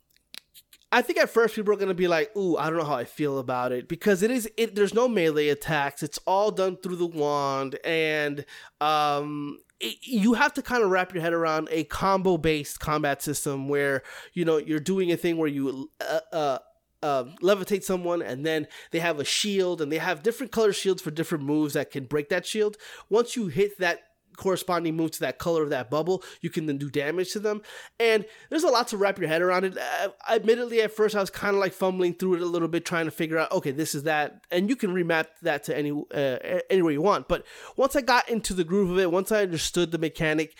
I 0.93 1.03
think 1.03 1.19
at 1.19 1.31
first 1.31 1.55
people 1.55 1.73
are 1.73 1.77
gonna 1.77 1.95
be 1.95 2.09
like, 2.09 2.35
"Ooh, 2.37 2.57
I 2.57 2.69
don't 2.69 2.79
know 2.79 2.85
how 2.85 2.97
I 2.97 3.05
feel 3.05 3.39
about 3.39 3.73
it," 3.73 3.89
because 3.89 4.23
it 4.23 4.31
is 4.31 4.51
it. 4.57 4.75
There's 4.75 4.95
no 4.95 5.09
melee 5.09 5.49
attacks. 5.49 6.03
It's 6.03 6.19
all 6.27 6.51
done 6.51 6.77
through 6.77 6.97
the 6.97 7.07
wand, 7.07 7.79
and 7.85 8.45
um, 8.81 9.59
it, 9.79 9.97
you 10.03 10.35
have 10.35 10.53
to 10.55 10.63
kind 10.63 10.83
of 10.83 10.91
wrap 10.91 11.15
your 11.15 11.23
head 11.23 11.33
around 11.33 11.69
a 11.71 11.85
combo 11.85 12.37
based 12.37 12.81
combat 12.81 13.23
system 13.23 13.69
where 13.69 14.03
you 14.33 14.45
know 14.45 14.57
you're 14.57 14.81
doing 14.81 15.13
a 15.13 15.17
thing 15.17 15.37
where 15.37 15.49
you 15.49 15.91
uh, 16.01 16.21
uh, 16.33 16.59
uh, 17.03 17.25
levitate 17.43 17.83
someone 17.83 18.21
and 18.21 18.45
then 18.45 18.67
they 18.91 18.99
have 18.99 19.19
a 19.19 19.25
shield 19.25 19.81
and 19.81 19.91
they 19.91 19.99
have 19.99 20.23
different 20.23 20.53
color 20.53 20.73
shields 20.73 21.01
for 21.01 21.11
different 21.11 21.45
moves 21.45 21.75
that 21.75 21.91
can 21.91 22.05
break 22.05 22.29
that 22.29 22.47
shield. 22.47 22.77
Once 23.09 23.37
you 23.37 23.47
hit 23.47 23.79
that 23.79 24.01
corresponding 24.41 24.97
move 24.97 25.11
to 25.13 25.21
that 25.21 25.39
color 25.39 25.63
of 25.63 25.71
that 25.71 25.91
bubble, 25.91 26.25
you 26.41 26.51
can 26.51 26.67
then 26.67 26.79
do 26.79 26.89
damage 26.91 27.33
to 27.35 27.39
them. 27.39 27.61
And 28.01 28.25
there's 28.49 28.65
a 28.65 28.69
lot 28.69 28.89
to 28.89 28.97
wrap 28.97 29.19
your 29.19 29.29
head 29.29 29.43
around 29.43 29.65
it. 29.65 29.77
Uh, 29.79 30.09
admittedly, 30.29 30.81
at 30.81 30.91
first 30.93 31.15
I 31.15 31.21
was 31.21 31.31
kind 31.31 31.55
of 31.55 31.61
like 31.61 31.73
fumbling 31.75 32.15
through 32.15 32.35
it 32.37 32.43
a 32.43 32.47
little 32.47 32.69
bit, 32.69 32.85
trying 32.85 33.05
to 33.05 33.11
figure 33.11 33.39
out, 33.39 33.53
okay, 33.53 33.71
this 33.71 33.95
is 33.95 34.05
that, 34.05 34.45
and 34.51 34.69
you 34.69 34.77
can 34.77 34.91
remap 34.95 35.27
that 35.43 35.65
to 35.65 35.77
any 35.77 35.91
uh, 35.93 36.61
anywhere 36.69 36.93
you 36.93 37.03
want. 37.03 37.29
But 37.29 37.45
once 37.77 37.95
I 37.95 38.01
got 38.01 38.29
into 38.29 38.55
the 38.55 38.65
groove 38.65 38.91
of 38.91 38.99
it, 38.99 39.13
once 39.13 39.31
I 39.31 39.43
understood 39.43 39.93
the 39.93 39.99
mechanic. 39.99 40.57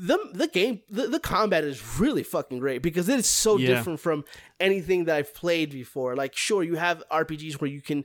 The, 0.00 0.16
the 0.32 0.46
game 0.46 0.82
the, 0.88 1.08
the 1.08 1.18
combat 1.18 1.64
is 1.64 1.98
really 1.98 2.22
fucking 2.22 2.60
great 2.60 2.82
because 2.82 3.08
it 3.08 3.18
is 3.18 3.26
so 3.26 3.56
Yeah. 3.56 3.66
different 3.66 3.98
from 3.98 4.24
anything 4.60 5.06
that 5.06 5.16
I've 5.16 5.34
played 5.34 5.72
before. 5.72 6.14
Like 6.14 6.36
sure 6.36 6.62
you 6.62 6.76
have 6.76 7.02
RPGs 7.10 7.60
where 7.60 7.68
you 7.68 7.82
can 7.82 8.04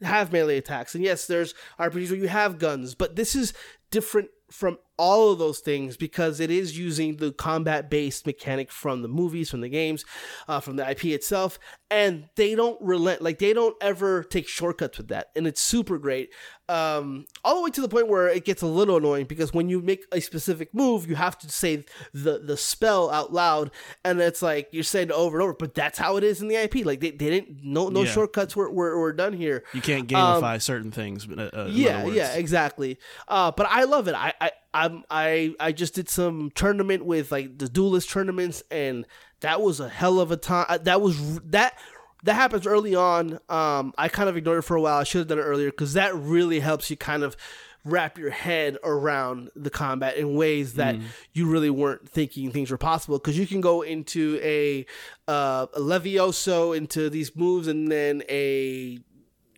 have 0.00 0.32
melee 0.32 0.56
attacks. 0.56 0.94
And 0.94 1.04
yes, 1.04 1.26
there's 1.26 1.52
RPGs 1.78 2.08
where 2.10 2.18
you 2.18 2.28
have 2.28 2.58
guns, 2.58 2.94
but 2.94 3.16
this 3.16 3.34
is 3.36 3.52
different 3.90 4.30
from 4.54 4.78
all 4.96 5.32
of 5.32 5.40
those 5.40 5.58
things 5.58 5.96
because 5.96 6.38
it 6.38 6.48
is 6.48 6.78
using 6.78 7.16
the 7.16 7.32
combat 7.32 7.90
based 7.90 8.24
mechanic 8.24 8.70
from 8.70 9.02
the 9.02 9.08
movies, 9.08 9.50
from 9.50 9.62
the 9.62 9.68
games, 9.68 10.04
uh, 10.46 10.60
from 10.60 10.76
the 10.76 10.88
IP 10.88 11.06
itself, 11.06 11.58
and 11.94 12.28
they 12.34 12.56
don't 12.56 12.76
relent. 12.82 13.22
Like 13.22 13.38
they 13.38 13.52
don't 13.52 13.76
ever 13.80 14.24
take 14.24 14.48
shortcuts 14.48 14.98
with 14.98 15.08
that, 15.08 15.28
and 15.36 15.46
it's 15.46 15.60
super 15.60 15.96
great. 15.96 16.30
Um, 16.68 17.26
all 17.44 17.56
the 17.56 17.62
way 17.62 17.70
to 17.70 17.80
the 17.82 17.88
point 17.88 18.08
where 18.08 18.26
it 18.26 18.44
gets 18.44 18.62
a 18.62 18.66
little 18.66 18.96
annoying 18.96 19.26
because 19.26 19.52
when 19.54 19.68
you 19.68 19.80
make 19.80 20.04
a 20.10 20.20
specific 20.20 20.74
move, 20.74 21.06
you 21.08 21.14
have 21.14 21.38
to 21.38 21.48
say 21.48 21.84
the 22.12 22.40
the 22.40 22.56
spell 22.56 23.10
out 23.10 23.32
loud, 23.32 23.70
and 24.04 24.20
it's 24.20 24.42
like 24.42 24.68
you're 24.72 24.82
saying 24.82 25.10
it 25.10 25.12
over 25.12 25.36
and 25.36 25.44
over. 25.44 25.54
But 25.54 25.74
that's 25.74 25.96
how 25.98 26.16
it 26.16 26.24
is 26.24 26.42
in 26.42 26.48
the 26.48 26.56
IP. 26.56 26.84
Like 26.84 26.98
they, 27.00 27.12
they 27.12 27.30
didn't 27.30 27.60
no 27.62 27.88
no 27.90 28.02
Yeah. 28.02 28.10
shortcuts 28.10 28.56
were, 28.56 28.70
were 28.70 28.98
were 28.98 29.12
done 29.12 29.32
here. 29.34 29.62
You 29.72 29.80
can't 29.80 30.08
gamify 30.08 30.60
certain 30.60 30.90
things. 30.90 31.28
Uh, 31.28 31.50
uh, 31.54 31.68
Yeah, 31.70 32.06
yeah, 32.06 32.32
exactly. 32.34 32.98
Uh, 33.28 33.52
but 33.52 33.66
I 33.70 33.84
love 33.84 34.08
it. 34.08 34.14
I, 34.16 34.32
I, 34.40 34.50
I'm, 34.72 35.04
I, 35.08 35.54
I 35.60 35.70
just 35.70 35.94
did 35.94 36.08
some 36.08 36.50
tournament 36.56 37.04
with 37.04 37.30
like 37.30 37.58
the 37.58 37.68
duelist 37.68 38.10
tournaments, 38.10 38.62
and 38.72 39.06
that 39.44 39.62
was 39.62 39.78
a 39.80 39.88
hell 39.88 40.18
of 40.20 40.30
a 40.30 40.36
time. 40.36 40.66
uh, 40.68 40.78
That 40.78 41.00
was 41.00 41.40
that. 41.40 41.78
That 42.24 42.34
happens 42.36 42.66
early 42.66 42.94
on. 42.94 43.38
Um, 43.50 43.92
I 43.98 44.08
kind 44.08 44.30
of 44.30 44.36
ignored 44.38 44.60
it 44.60 44.62
for 44.62 44.76
a 44.76 44.80
while. 44.80 44.96
I 44.98 45.04
should 45.04 45.18
have 45.18 45.28
done 45.28 45.38
it 45.38 45.42
earlier 45.42 45.70
because 45.70 45.92
that 45.92 46.14
really 46.14 46.58
helps 46.60 46.88
you 46.88 46.96
kind 46.96 47.22
of 47.22 47.36
wrap 47.84 48.16
your 48.16 48.30
head 48.30 48.78
around 48.82 49.50
the 49.54 49.68
combat 49.68 50.16
in 50.16 50.34
ways 50.34 50.72
that 50.74 50.96
you 51.34 51.46
really 51.46 51.68
weren't 51.68 52.08
thinking 52.08 52.50
things 52.50 52.70
were 52.70 52.78
possible. 52.78 53.18
Because 53.18 53.38
you 53.38 53.46
can 53.46 53.60
go 53.60 53.82
into 53.82 54.40
a, 54.42 54.86
uh, 55.28 55.66
a 55.74 55.80
levioso 55.80 56.74
into 56.74 57.10
these 57.10 57.36
moves, 57.36 57.68
and 57.68 57.92
then 57.92 58.22
a 58.30 59.00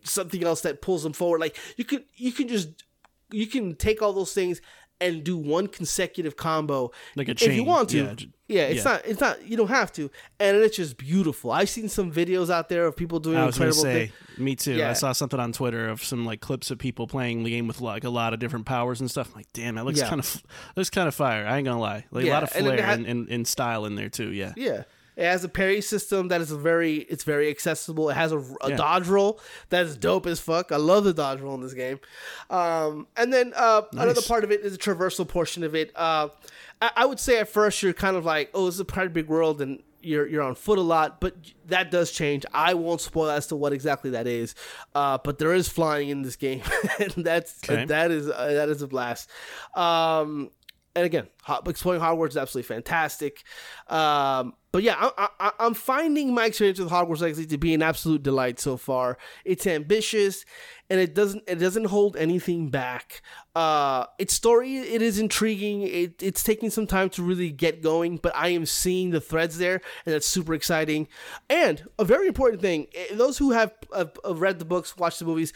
something 0.03 0.43
else 0.43 0.59
that 0.61 0.81
pulls 0.81 1.03
them 1.03 1.13
forward. 1.13 1.39
Like 1.39 1.57
you 1.77 1.85
can 1.85 2.03
you 2.15 2.33
can 2.33 2.49
just 2.49 2.83
you 3.31 3.47
can 3.47 3.75
take 3.75 4.01
all 4.01 4.11
those 4.11 4.33
things 4.33 4.59
and 4.99 5.23
do 5.23 5.37
one 5.37 5.67
consecutive 5.67 6.35
combo 6.35 6.91
Like 7.15 7.29
a 7.29 7.33
chain. 7.33 7.51
if 7.51 7.55
you 7.55 7.63
want 7.63 7.89
to. 7.91 7.97
Yeah, 7.97 8.15
Yeah, 8.49 8.61
it's 8.67 8.85
yeah. 8.85 8.91
not 8.93 9.05
it's 9.05 9.19
not 9.19 9.45
you 9.45 9.57
don't 9.57 9.67
have 9.67 9.91
to, 9.93 10.09
and 10.39 10.55
it's 10.57 10.77
just 10.77 10.95
beautiful. 10.97 11.51
I've 11.51 11.69
seen 11.69 11.89
some 11.89 12.11
videos 12.13 12.49
out 12.49 12.69
there 12.69 12.85
of 12.85 12.95
people 12.95 13.19
doing 13.19 13.37
I 13.37 13.45
was 13.45 13.55
incredible 13.57 13.81
say, 13.81 14.07
things. 14.07 14.39
me 14.39 14.55
too. 14.55 14.73
Yeah. 14.73 14.89
I 14.89 14.93
saw 14.93 15.11
something 15.11 15.39
on 15.39 15.51
Twitter 15.51 15.89
of 15.89 16.01
some 16.03 16.23
like 16.25 16.39
clips 16.39 16.71
of 16.71 16.77
people 16.79 17.07
playing 17.07 17.43
the 17.43 17.49
game 17.49 17.67
with 17.67 17.81
like 17.81 18.05
a 18.05 18.09
lot 18.09 18.33
of 18.33 18.39
different 18.39 18.65
powers 18.65 19.01
and 19.01 19.11
stuff. 19.11 19.27
I'm 19.29 19.35
like, 19.39 19.51
damn, 19.51 19.75
that 19.75 19.83
looks 19.85 19.99
Yeah. 19.99 20.07
kind 20.09 20.19
of 20.21 20.43
looks 20.77 20.89
kind 20.89 21.09
of 21.09 21.15
fire. 21.15 21.45
I 21.45 21.57
ain't 21.57 21.65
gonna 21.65 21.79
lie, 21.81 22.05
like 22.11 22.25
a 22.25 22.29
lot 22.29 22.43
of 22.43 22.49
flair 22.51 22.73
it 22.75 22.79
had- 22.79 22.99
and, 22.99 23.05
and, 23.07 23.29
and 23.29 23.47
style 23.47 23.85
in 23.85 23.95
there 23.95 24.09
too. 24.09 24.31
Yeah, 24.31 24.53
Yeah. 24.55 24.83
It 25.17 25.25
has 25.25 25.43
a 25.43 25.49
parry 25.49 25.81
system 25.81 26.27
that 26.29 26.39
is 26.41 26.51
very 26.51 26.97
it's 26.97 27.23
very 27.25 27.49
accessible. 27.49 28.09
It 28.09 28.13
has 28.13 28.31
a, 28.31 28.37
a 28.37 28.69
Yeah. 28.69 28.75
dodge 28.77 29.07
roll 29.07 29.41
that 29.69 29.85
is 29.85 29.97
dope 29.97 30.27
as 30.27 30.39
fuck. 30.39 30.71
I 30.71 30.77
love 30.77 31.03
the 31.03 31.13
dodge 31.13 31.41
roll 31.41 31.55
in 31.55 31.61
this 31.61 31.73
game. 31.73 31.99
Um, 32.49 33.07
and 33.17 33.33
then 33.33 33.51
uh, 33.55 33.81
another 33.93 34.21
part 34.21 34.43
of 34.43 34.51
it 34.51 34.61
is 34.61 34.71
the 34.73 34.77
traversal 34.77 35.27
portion 35.27 35.63
of 35.63 35.75
it. 35.75 35.91
Uh, 35.95 36.29
I, 36.81 36.91
I 36.97 37.05
would 37.05 37.19
say 37.19 37.39
at 37.39 37.49
first 37.49 37.81
you're 37.83 37.93
kind 37.93 38.15
of 38.15 38.23
like, 38.25 38.51
oh, 38.53 38.65
this 38.67 38.75
is 38.75 38.79
a 38.79 38.85
pretty 38.85 39.09
big 39.09 39.27
world 39.27 39.59
and 39.61 39.81
you're 39.99 40.27
you're 40.27 40.43
on 40.43 40.53
foot 40.53 40.77
a 40.77 40.81
lot, 40.83 41.19
but 41.19 41.35
that 41.65 41.89
does 41.89 42.11
change. 42.11 42.45
I 42.53 42.75
won't 42.75 43.01
spoil 43.01 43.31
as 43.31 43.47
to 43.47 43.55
what 43.55 43.73
exactly 43.73 44.11
that 44.11 44.27
is, 44.27 44.53
uh, 44.93 45.17
but 45.23 45.39
there 45.39 45.53
is 45.53 45.67
flying 45.67 46.09
in 46.09 46.21
this 46.21 46.35
game, 46.35 46.61
and 46.99 47.25
that's 47.25 47.59
Okay. 47.63 47.85
that 47.85 48.11
is 48.11 48.29
uh, 48.29 48.53
that 48.53 48.69
is 48.69 48.83
a 48.83 48.87
blast. 48.87 49.27
Um, 49.75 50.51
and 50.95 51.05
again, 51.05 51.27
exploring 51.67 51.99
Hogwarts 51.99 52.29
is 52.29 52.37
absolutely 52.37 52.67
fantastic. 52.75 53.43
Um, 53.87 54.53
but 54.77 54.83
yeah, 54.83 55.09
I, 55.17 55.51
I'm 55.57 55.73
finding 55.73 56.35
my 56.35 56.45
experience 56.45 56.77
with 56.77 56.91
Hogwarts 56.91 57.21
Legacy 57.21 57.47
to 57.47 57.57
be 57.57 57.73
an 57.73 57.81
absolute 57.81 58.21
delight 58.21 58.59
so 58.59 58.77
far. 58.77 59.17
It's 59.43 59.65
ambitious, 59.65 60.45
and 60.87 60.99
it 60.99 61.15
doesn't 61.15 61.45
it 61.47 61.55
doesn't 61.55 61.85
hold 61.85 62.15
anything 62.15 62.69
back. 62.69 63.23
Uh, 63.55 64.05
its 64.19 64.35
story 64.35 64.77
it 64.77 65.01
is 65.01 65.17
intriguing. 65.17 65.81
It, 65.81 66.21
it's 66.21 66.43
taking 66.43 66.69
some 66.69 66.85
time 66.85 67.09
to 67.09 67.23
really 67.23 67.49
get 67.49 67.81
going, 67.81 68.17
but 68.17 68.35
I 68.35 68.49
am 68.49 68.67
seeing 68.67 69.09
the 69.09 69.19
threads 69.19 69.57
there, 69.57 69.81
and 70.05 70.13
that's 70.13 70.27
super 70.27 70.53
exciting. 70.53 71.07
And 71.49 71.81
a 71.97 72.05
very 72.05 72.27
important 72.27 72.61
thing: 72.61 72.85
eh, 72.93 73.15
those 73.15 73.39
who 73.39 73.53
have, 73.53 73.73
have, 73.95 74.11
have 74.23 74.41
read 74.41 74.59
the 74.59 74.65
books, 74.65 74.95
watched 74.95 75.17
the 75.17 75.25
movies 75.25 75.53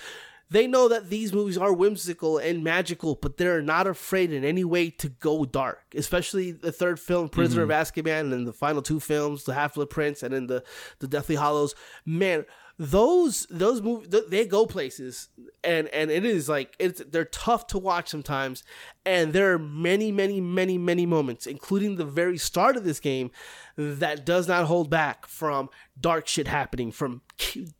they 0.52 0.68
know 0.68 0.90
that 0.90 1.10
these 1.10 1.32
movies 1.32 1.58
are 1.58 1.72
whimsical 1.72 2.38
and 2.38 2.62
magical, 2.62 3.16
but 3.16 3.38
they're 3.38 3.62
not 3.62 3.88
afraid 3.88 4.34
in 4.34 4.44
any 4.44 4.66
way 4.66 4.90
to 4.90 5.08
go 5.08 5.46
dark. 5.46 5.80
Especially 5.96 6.52
the 6.52 6.74
third 6.74 7.00
film, 7.00 7.30
Prisoner 7.30 7.64
of 7.64 7.70
mm-hmm. 7.70 7.82
Azkaban, 7.82 8.20
and 8.20 8.34
then 8.34 8.44
the 8.44 8.52
final 8.52 8.82
two 8.82 9.00
films, 9.00 9.46
The 9.46 9.54
Half 9.54 9.76
Blood 9.76 9.90
Prince, 9.90 10.22
and 10.22 10.34
then 10.34 10.48
the 10.48 10.64
the 11.00 11.08
Deathly 11.08 11.38
Hallows. 11.38 11.74
Man, 12.06 12.46
those 12.78 13.48
those 13.50 13.82
movies 13.82 14.10
they 14.28 14.46
go 14.46 14.66
places, 14.66 15.30
and 15.64 15.88
and 15.88 16.12
it 16.12 16.26
is 16.26 16.50
like 16.50 16.76
it's 16.80 17.02
they're 17.10 17.24
tough 17.24 17.68
to 17.68 17.78
watch 17.78 18.10
sometimes, 18.10 18.64
and 19.06 19.32
there 19.32 19.54
are 19.54 19.60
many 19.60 20.12
many 20.12 20.42
many 20.42 20.78
many 20.78 21.06
moments, 21.06 21.48
including 21.48 21.96
the 21.96 22.06
very 22.06 22.38
start 22.38 22.76
of 22.76 22.84
this 22.84 23.00
game, 23.00 23.32
that 23.78 24.26
does 24.26 24.50
not 24.50 24.66
hold 24.66 24.90
back 24.90 25.28
from 25.28 25.70
dark 25.98 26.28
shit 26.28 26.50
happening, 26.50 26.92
from 26.92 27.22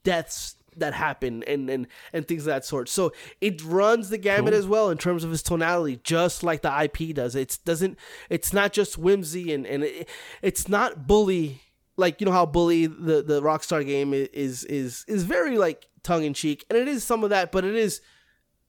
deaths 0.05 0.55
that 0.77 0.93
happen 0.93 1.43
and 1.43 1.69
and 1.69 1.88
and 2.13 2.27
things 2.27 2.43
of 2.43 2.47
that 2.47 2.65
sort. 2.65 2.89
So 2.89 3.12
it 3.39 3.63
runs 3.63 4.10
the 4.10 4.17
gamut 4.17 4.53
as 4.53 4.67
well 4.67 4.89
in 4.89 4.97
terms 4.97 5.23
of 5.23 5.31
its 5.31 5.43
tonality, 5.43 5.99
just 6.03 6.43
like 6.43 6.62
the 6.62 6.84
IP 6.84 7.15
does. 7.15 7.36
It 7.36 7.60
doesn't. 7.65 7.97
It's 8.29 8.53
not 8.53 8.73
just 8.73 8.97
whimsy 8.97 9.53
and 9.53 9.65
and 9.65 9.84
it, 9.84 10.10
it's 10.41 10.67
not 10.67 11.07
bully 11.07 11.62
like 11.97 12.19
you 12.19 12.25
know 12.25 12.31
how 12.31 12.45
bully 12.45 12.88
the 12.88 13.21
the 13.21 13.41
Rockstar 13.41 13.86
game 13.86 14.13
is 14.13 14.63
is 14.65 15.05
is 15.07 15.23
very 15.23 15.57
like 15.57 15.88
tongue 16.03 16.23
in 16.23 16.34
cheek, 16.34 16.65
and 16.69 16.77
it 16.77 16.88
is 16.88 17.03
some 17.03 17.23
of 17.23 17.29
that, 17.29 17.51
but 17.51 17.63
it 17.63 17.75
is 17.75 18.01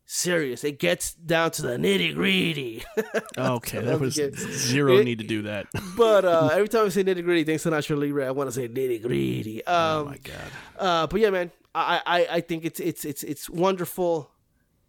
serious. 0.05 0.65
It 0.65 0.79
gets 0.79 1.15
down 1.15 1.51
to 1.53 1.63
the 1.63 1.77
nitty 1.77 2.15
gritty. 2.15 2.85
Okay, 3.39 3.81
there 3.81 3.99
was 3.99 4.15
zero 4.15 4.99
It- 4.99 5.05
need 5.05 5.19
to 5.21 5.27
do 5.27 5.43
that. 5.43 5.67
but 5.97 6.25
uh, 6.25 6.51
every 6.53 6.69
time 6.69 6.87
I 6.87 6.89
say 6.91 7.03
nitty 7.05 7.25
gritty, 7.25 7.45
thanks 7.45 7.63
to 7.65 7.71
Nacho 7.71 7.99
Libre, 7.99 8.27
I 8.27 8.31
want 8.31 8.49
to 8.49 8.53
say 8.53 8.69
nitty 8.69 9.03
gritty. 9.03 9.65
Um, 9.67 9.75
oh 9.77 10.05
my 10.11 10.19
god. 10.19 10.37
uh, 10.79 11.07
but 11.07 11.21
yeah, 11.21 11.31
man, 11.31 11.51
I, 11.75 12.01
I 12.05 12.27
I 12.37 12.41
think 12.41 12.65
it's 12.65 12.79
it's 12.81 13.05
it's 13.05 13.23
it's 13.23 13.49
wonderful. 13.49 14.31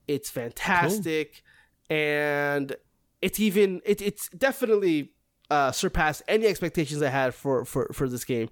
It's 0.08 0.30
fantastic, 0.30 1.41
and 1.89 2.76
it's 3.21 3.39
even 3.39 3.82
it, 3.86 4.02
it's 4.02 4.28
definitely 4.30 5.13
uh, 5.49 5.71
surpassed 5.71 6.23
any 6.28 6.45
expectations 6.47 7.02
I 7.02 7.10
had 7.10 7.34
for 7.34 7.63
for 7.63 7.89
for 7.93 8.10
this 8.10 8.26
game. 8.26 8.49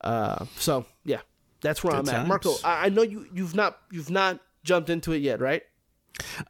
Uh, 0.00 0.46
so 0.56 0.86
yeah, 1.04 1.20
that's 1.60 1.84
where 1.84 1.92
Good 2.00 2.08
I'm 2.08 2.20
at. 2.22 2.26
Marco. 2.26 2.54
I, 2.64 2.86
I 2.86 2.88
know 2.88 3.02
you 3.02 3.26
you've 3.34 3.54
not 3.54 3.78
you've 3.92 4.10
not 4.10 4.40
jumped 4.62 4.88
into 4.88 5.12
it 5.12 5.18
yet, 5.18 5.40
right? 5.40 5.62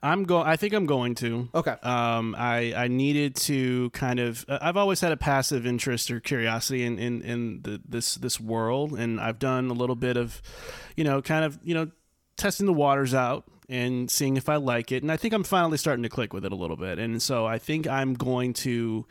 I'm 0.02 0.24
go. 0.24 0.40
I 0.40 0.56
think 0.56 0.74
I'm 0.74 0.86
going 0.86 1.14
to. 1.16 1.48
Okay. 1.54 1.76
Um, 1.82 2.34
I 2.38 2.74
I 2.76 2.88
needed 2.88 3.36
to 3.36 3.90
kind 3.90 4.20
of. 4.20 4.44
uh, 4.48 4.58
I've 4.60 4.76
always 4.76 5.00
had 5.00 5.12
a 5.12 5.16
passive 5.16 5.66
interest 5.66 6.10
or 6.10 6.20
curiosity 6.20 6.84
in 6.84 6.98
in 6.98 7.22
in 7.22 7.62
the, 7.62 7.80
this 7.88 8.16
this 8.16 8.38
world, 8.40 8.92
and 8.92 9.20
I've 9.20 9.38
done 9.38 9.70
a 9.70 9.74
little 9.74 9.96
bit 9.96 10.16
of, 10.16 10.42
you 10.96 11.04
know, 11.04 11.22
kind 11.22 11.44
of 11.44 11.58
you 11.62 11.74
know, 11.74 11.90
testing 12.36 12.66
the 12.66 12.72
waters 12.72 13.14
out 13.14 13.44
and 13.68 14.10
seeing 14.10 14.36
if 14.36 14.48
I 14.48 14.56
like 14.56 14.92
it, 14.92 15.02
and 15.02 15.10
I 15.10 15.16
think 15.16 15.32
I'm 15.32 15.44
finally 15.44 15.78
starting 15.78 16.02
to 16.02 16.08
click 16.10 16.32
with 16.32 16.44
it 16.44 16.52
a 16.52 16.56
little 16.56 16.76
bit, 16.76 16.98
and 16.98 17.22
so 17.22 17.46
I 17.46 17.58
think 17.58 17.86
I'm 17.86 18.14
going 18.14 18.52
to 18.54 19.06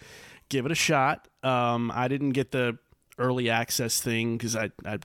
give 0.49 0.65
it 0.65 0.71
a 0.71 0.75
shot. 0.75 1.27
Um, 1.41 1.91
I 1.93 2.07
didn't 2.07 2.31
get 2.31 2.51
the 2.51 2.77
early 3.17 3.49
access 3.49 4.01
thing 4.01 4.37
because 4.37 4.55
I, 4.55 4.71
I 4.85 4.97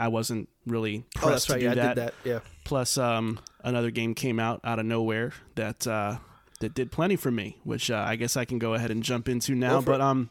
I 0.00 0.08
wasn't 0.08 0.48
really 0.66 1.04
pressed 1.14 1.50
Oh, 1.50 1.54
right. 1.54 1.60
to 1.60 1.60
do 1.60 1.64
Yeah, 1.66 1.70
I 1.70 1.74
that. 1.74 1.94
did 1.94 2.04
that. 2.04 2.14
Yeah. 2.24 2.38
Plus, 2.64 2.96
um, 2.98 3.38
another 3.62 3.90
game 3.90 4.14
came 4.14 4.38
out 4.40 4.60
out 4.64 4.78
of 4.78 4.86
nowhere 4.86 5.32
that 5.56 5.86
uh, 5.86 6.16
that 6.60 6.74
did 6.74 6.90
plenty 6.92 7.16
for 7.16 7.30
me, 7.30 7.58
which 7.64 7.90
uh, 7.90 8.04
I 8.06 8.16
guess 8.16 8.36
I 8.36 8.44
can 8.44 8.58
go 8.58 8.74
ahead 8.74 8.90
and 8.90 9.02
jump 9.02 9.28
into 9.28 9.54
now. 9.54 9.80
But 9.80 10.00
um, 10.00 10.30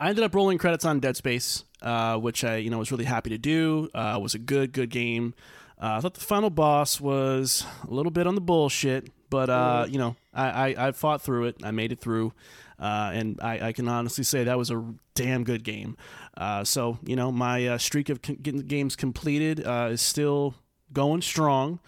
I 0.00 0.08
ended 0.08 0.24
up 0.24 0.34
rolling 0.34 0.58
credits 0.58 0.84
on 0.84 1.00
Dead 1.00 1.16
Space, 1.16 1.64
uh, 1.82 2.16
which 2.18 2.44
I 2.44 2.56
you 2.56 2.70
know 2.70 2.78
was 2.78 2.92
really 2.92 3.04
happy 3.04 3.30
to 3.30 3.38
do. 3.38 3.88
Uh, 3.94 4.14
it 4.18 4.22
was 4.22 4.34
a 4.34 4.38
good 4.38 4.72
good 4.72 4.90
game. 4.90 5.34
Uh, 5.80 5.94
I 5.96 6.00
thought 6.00 6.14
the 6.14 6.20
final 6.20 6.50
boss 6.50 7.00
was 7.00 7.64
a 7.88 7.92
little 7.92 8.10
bit 8.10 8.26
on 8.26 8.34
the 8.34 8.40
bullshit, 8.40 9.10
but 9.30 9.48
uh, 9.50 9.86
you 9.88 9.98
know 9.98 10.16
I, 10.34 10.70
I 10.74 10.88
I 10.88 10.92
fought 10.92 11.22
through 11.22 11.46
it. 11.46 11.56
I 11.64 11.70
made 11.72 11.92
it 11.92 12.00
through. 12.00 12.32
Uh, 12.80 13.10
and 13.12 13.40
I, 13.42 13.68
I 13.68 13.72
can 13.72 13.88
honestly 13.88 14.22
say 14.22 14.44
that 14.44 14.56
was 14.56 14.70
a 14.70 14.84
damn 15.16 15.42
good 15.42 15.64
game. 15.64 15.96
Uh, 16.38 16.64
so 16.64 16.98
you 17.04 17.16
know 17.16 17.30
my 17.30 17.66
uh, 17.66 17.78
streak 17.78 18.08
of 18.08 18.22
getting 18.22 18.60
games 18.60 18.96
completed 18.96 19.66
uh, 19.66 19.88
is 19.90 20.00
still 20.00 20.54
going 20.92 21.20
strong. 21.20 21.80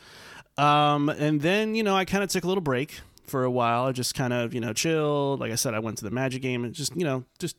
Um, 0.58 1.08
and 1.08 1.40
then 1.40 1.74
you 1.74 1.82
know 1.82 1.96
I 1.96 2.04
kind 2.04 2.22
of 2.22 2.28
took 2.28 2.44
a 2.44 2.48
little 2.48 2.60
break 2.60 3.00
for 3.26 3.44
a 3.44 3.50
while. 3.50 3.84
I 3.84 3.92
just 3.92 4.14
kind 4.14 4.32
of 4.32 4.52
you 4.52 4.60
know 4.60 4.72
chilled. 4.72 5.40
Like 5.40 5.52
I 5.52 5.54
said, 5.54 5.72
I 5.72 5.78
went 5.78 5.98
to 5.98 6.04
the 6.04 6.10
Magic 6.10 6.42
game 6.42 6.64
and 6.64 6.74
just 6.74 6.94
you 6.96 7.04
know 7.04 7.24
just 7.38 7.56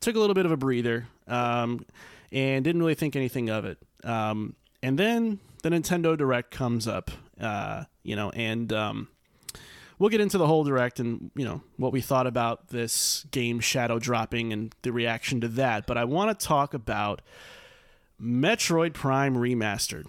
took 0.00 0.16
a 0.16 0.18
little 0.18 0.34
bit 0.34 0.46
of 0.46 0.52
a 0.52 0.56
breather. 0.56 1.06
Um, 1.28 1.84
and 2.32 2.64
didn't 2.64 2.80
really 2.80 2.94
think 2.94 3.16
anything 3.16 3.50
of 3.50 3.64
it. 3.64 3.78
Um, 4.04 4.54
and 4.82 4.98
then 4.98 5.40
the 5.62 5.70
Nintendo 5.70 6.16
Direct 6.16 6.50
comes 6.50 6.86
up. 6.86 7.10
Uh, 7.40 7.84
you 8.02 8.16
know, 8.16 8.30
and 8.30 8.72
um, 8.72 9.08
we'll 10.00 10.10
get 10.10 10.20
into 10.20 10.36
the 10.38 10.48
whole 10.48 10.64
direct 10.64 10.98
and 10.98 11.30
you 11.36 11.44
know 11.44 11.62
what 11.76 11.92
we 11.92 12.00
thought 12.00 12.26
about 12.26 12.68
this 12.68 13.24
game 13.30 13.60
shadow 13.60 14.00
dropping 14.00 14.52
and 14.52 14.74
the 14.82 14.90
reaction 14.90 15.40
to 15.40 15.46
that 15.46 15.86
but 15.86 15.96
i 15.96 16.04
want 16.04 16.36
to 16.36 16.46
talk 16.46 16.74
about 16.74 17.22
metroid 18.20 18.92
prime 18.92 19.34
remastered. 19.34 20.06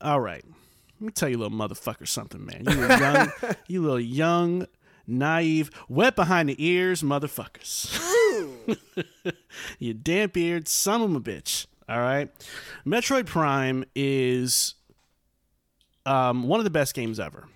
All 0.00 0.20
right. 0.20 0.44
Let 1.00 1.06
me 1.06 1.12
tell 1.12 1.28
you 1.28 1.38
little 1.38 1.56
motherfucker 1.56 2.06
something 2.06 2.44
man. 2.44 2.64
You 2.66 2.76
little 2.76 2.98
young 2.98 3.32
you 3.66 3.82
little 3.82 4.00
young 4.00 4.66
naive 5.06 5.70
wet 5.88 6.16
behind 6.16 6.48
the 6.48 6.64
ears 6.64 7.02
motherfuckers. 7.02 8.00
You 9.78 9.94
damp 9.94 10.36
eared 10.36 10.66
son 10.66 11.02
of 11.02 11.14
a 11.14 11.20
bitch. 11.20 11.66
All 11.88 12.00
right? 12.00 12.30
Metroid 12.84 13.26
prime 13.26 13.84
is 13.94 14.74
um, 16.06 16.48
one 16.48 16.58
of 16.58 16.64
the 16.64 16.70
best 16.70 16.94
games 16.94 17.20
ever 17.20 17.46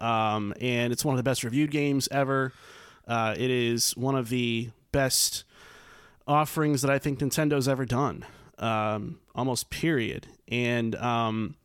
um, 0.00 0.54
and 0.60 0.92
it's 0.92 1.04
one 1.04 1.14
of 1.14 1.16
the 1.16 1.22
best 1.22 1.44
reviewed 1.44 1.70
games 1.70 2.08
ever. 2.10 2.52
Uh, 3.06 3.34
it 3.36 3.50
is 3.50 3.96
one 3.96 4.14
of 4.14 4.28
the 4.28 4.70
best 4.92 5.44
offerings 6.26 6.82
that 6.82 6.90
I 6.90 6.98
think 6.98 7.18
Nintendo's 7.18 7.68
ever 7.68 7.84
done, 7.84 8.24
um, 8.58 9.18
almost 9.34 9.70
period. 9.70 10.28
And 10.48 10.94
um, 10.96 11.56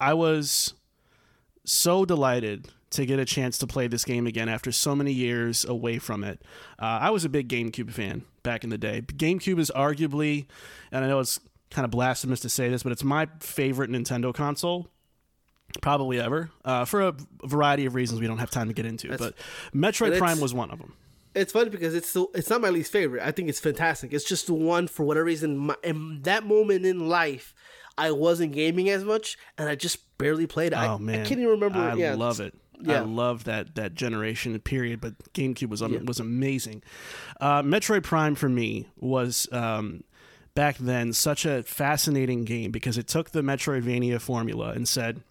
I 0.00 0.14
was 0.14 0.74
so 1.64 2.04
delighted 2.04 2.68
to 2.90 3.06
get 3.06 3.20
a 3.20 3.24
chance 3.24 3.56
to 3.58 3.66
play 3.66 3.86
this 3.86 4.04
game 4.04 4.26
again 4.26 4.48
after 4.48 4.72
so 4.72 4.96
many 4.96 5.12
years 5.12 5.64
away 5.64 5.98
from 5.98 6.24
it. 6.24 6.42
Uh, 6.80 6.98
I 7.02 7.10
was 7.10 7.24
a 7.24 7.28
big 7.28 7.48
GameCube 7.48 7.92
fan 7.92 8.24
back 8.42 8.64
in 8.64 8.70
the 8.70 8.78
day. 8.78 9.02
GameCube 9.02 9.60
is 9.60 9.70
arguably, 9.76 10.46
and 10.90 11.04
I 11.04 11.08
know 11.08 11.20
it's 11.20 11.38
kind 11.70 11.84
of 11.84 11.92
blasphemous 11.92 12.40
to 12.40 12.48
say 12.48 12.68
this, 12.68 12.82
but 12.82 12.90
it's 12.90 13.04
my 13.04 13.28
favorite 13.38 13.90
Nintendo 13.90 14.34
console 14.34 14.88
probably 15.80 16.20
ever 16.20 16.50
uh, 16.64 16.84
for 16.84 17.02
a 17.02 17.14
variety 17.44 17.86
of 17.86 17.94
reasons 17.94 18.20
we 18.20 18.26
don't 18.26 18.38
have 18.38 18.50
time 18.50 18.68
to 18.68 18.74
get 18.74 18.86
into. 18.86 19.08
but 19.16 19.34
Metroid 19.74 20.18
Prime 20.18 20.40
was 20.40 20.52
one 20.54 20.70
of 20.70 20.78
them. 20.78 20.94
It's 21.34 21.52
funny 21.52 21.70
because 21.70 21.94
it's 21.94 22.12
the, 22.12 22.26
it's 22.34 22.50
not 22.50 22.60
my 22.60 22.70
least 22.70 22.90
favorite. 22.90 23.22
I 23.22 23.30
think 23.30 23.48
it's 23.48 23.60
fantastic. 23.60 24.12
It's 24.12 24.24
just 24.24 24.48
the 24.48 24.54
one 24.54 24.88
for 24.88 25.04
whatever 25.04 25.24
reason. 25.24 25.56
My, 25.56 25.76
in 25.84 26.22
that 26.22 26.44
moment 26.44 26.84
in 26.84 27.08
life, 27.08 27.54
I 27.96 28.10
wasn't 28.10 28.52
gaming 28.52 28.88
as 28.90 29.04
much, 29.04 29.38
and 29.56 29.68
I 29.68 29.76
just 29.76 30.18
barely 30.18 30.46
played. 30.48 30.72
it. 30.72 30.76
I, 30.78 30.88
Oh 30.88 30.98
man, 30.98 31.20
I 31.20 31.24
can't 31.24 31.38
even 31.40 31.50
remember. 31.52 31.78
I 31.78 31.94
yeah, 31.94 32.14
love 32.14 32.40
it. 32.40 32.54
yeah. 32.80 32.96
I 32.96 33.00
love 33.00 33.44
that 33.44 33.76
that 33.76 33.94
generation 33.94 34.58
period. 34.58 35.00
But 35.00 35.18
GameCube 35.32 35.68
was 35.68 35.82
um, 35.82 36.04
was 36.04 36.18
amazing. 36.18 36.82
Uh, 37.40 37.62
Metroid 37.62 38.02
Prime 38.02 38.34
for 38.34 38.48
me 38.48 38.88
was. 38.96 39.48
Um, 39.52 40.02
Back 40.52 40.78
then, 40.78 41.12
such 41.12 41.46
a 41.46 41.62
fascinating 41.62 42.44
game 42.44 42.72
because 42.72 42.98
it 42.98 43.06
took 43.06 43.30
the 43.30 43.40
Metroidvania 43.40 44.20
formula 44.20 44.70
and 44.70 44.86
said, 44.86 45.22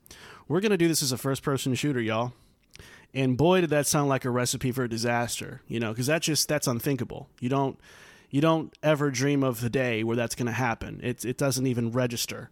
"We're 0.50 0.60
going 0.60 0.72
to 0.72 0.78
do 0.78 0.90
this 0.90 1.02
as 1.02 1.14
a 1.14 1.18
first-person 1.18 1.76
shooter, 1.76 2.02
y'all." 2.02 2.34
And 3.14 3.38
boy, 3.38 3.62
did 3.62 3.70
that 3.72 3.88
sound 3.88 4.10
like 4.10 4.26
a 4.26 4.30
recipe 4.30 4.72
for 4.72 4.84
a 4.84 4.90
disaster, 4.90 5.62
you 5.68 5.80
know, 5.80 5.92
because 5.92 6.08
that 6.08 6.22
just 6.22 6.48
that's 6.48 6.68
unthinkable. 6.68 7.30
You 7.40 7.50
don't 7.50 7.80
you 8.30 8.42
don't 8.42 8.78
ever 8.84 9.10
dream 9.10 9.44
of 9.44 9.62
the 9.62 9.70
day 9.70 10.04
where 10.04 10.16
that's 10.16 10.36
going 10.36 10.46
to 10.48 10.52
happen. 10.52 11.00
It 11.02 11.26
it 11.26 11.38
doesn't 11.38 11.66
even 11.66 11.92
register. 11.92 12.50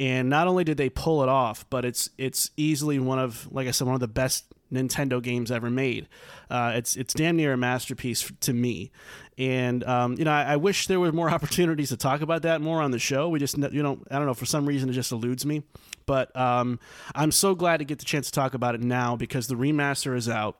And 0.00 0.30
not 0.30 0.46
only 0.46 0.64
did 0.64 0.76
they 0.76 0.88
pull 0.88 1.22
it 1.22 1.28
off, 1.28 1.66
but 1.68 1.84
it's 1.84 2.10
it's 2.16 2.50
easily 2.56 2.98
one 2.98 3.18
of 3.18 3.48
like 3.50 3.68
I 3.68 3.72
said 3.72 3.86
one 3.86 3.94
of 3.94 4.00
the 4.00 4.08
best 4.08 4.44
Nintendo 4.72 5.22
games 5.22 5.50
ever 5.50 5.70
made. 5.70 6.08
Uh, 6.50 6.72
it's 6.74 6.96
it's 6.96 7.14
damn 7.14 7.36
near 7.36 7.52
a 7.52 7.56
masterpiece 7.56 8.30
to 8.40 8.52
me. 8.52 8.90
And 9.36 9.84
um, 9.84 10.16
you 10.18 10.24
know, 10.24 10.30
I, 10.30 10.52
I 10.52 10.56
wish 10.56 10.86
there 10.86 11.00
were 11.00 11.12
more 11.12 11.30
opportunities 11.34 11.88
to 11.90 11.96
talk 11.96 12.20
about 12.20 12.42
that 12.42 12.60
more 12.60 12.82
on 12.82 12.90
the 12.90 12.98
show. 12.98 13.28
We 13.28 13.38
just 13.38 13.56
you 13.56 13.82
know 13.82 14.00
I 14.10 14.16
don't 14.16 14.26
know 14.26 14.34
for 14.34 14.46
some 14.46 14.66
reason 14.66 14.88
it 14.88 14.92
just 14.92 15.12
eludes 15.12 15.46
me. 15.46 15.62
But 16.06 16.34
um, 16.34 16.80
I'm 17.14 17.30
so 17.30 17.54
glad 17.54 17.78
to 17.78 17.84
get 17.84 17.98
the 17.98 18.04
chance 18.06 18.26
to 18.26 18.32
talk 18.32 18.54
about 18.54 18.74
it 18.74 18.80
now 18.80 19.14
because 19.14 19.46
the 19.46 19.54
remaster 19.54 20.16
is 20.16 20.28
out. 20.28 20.58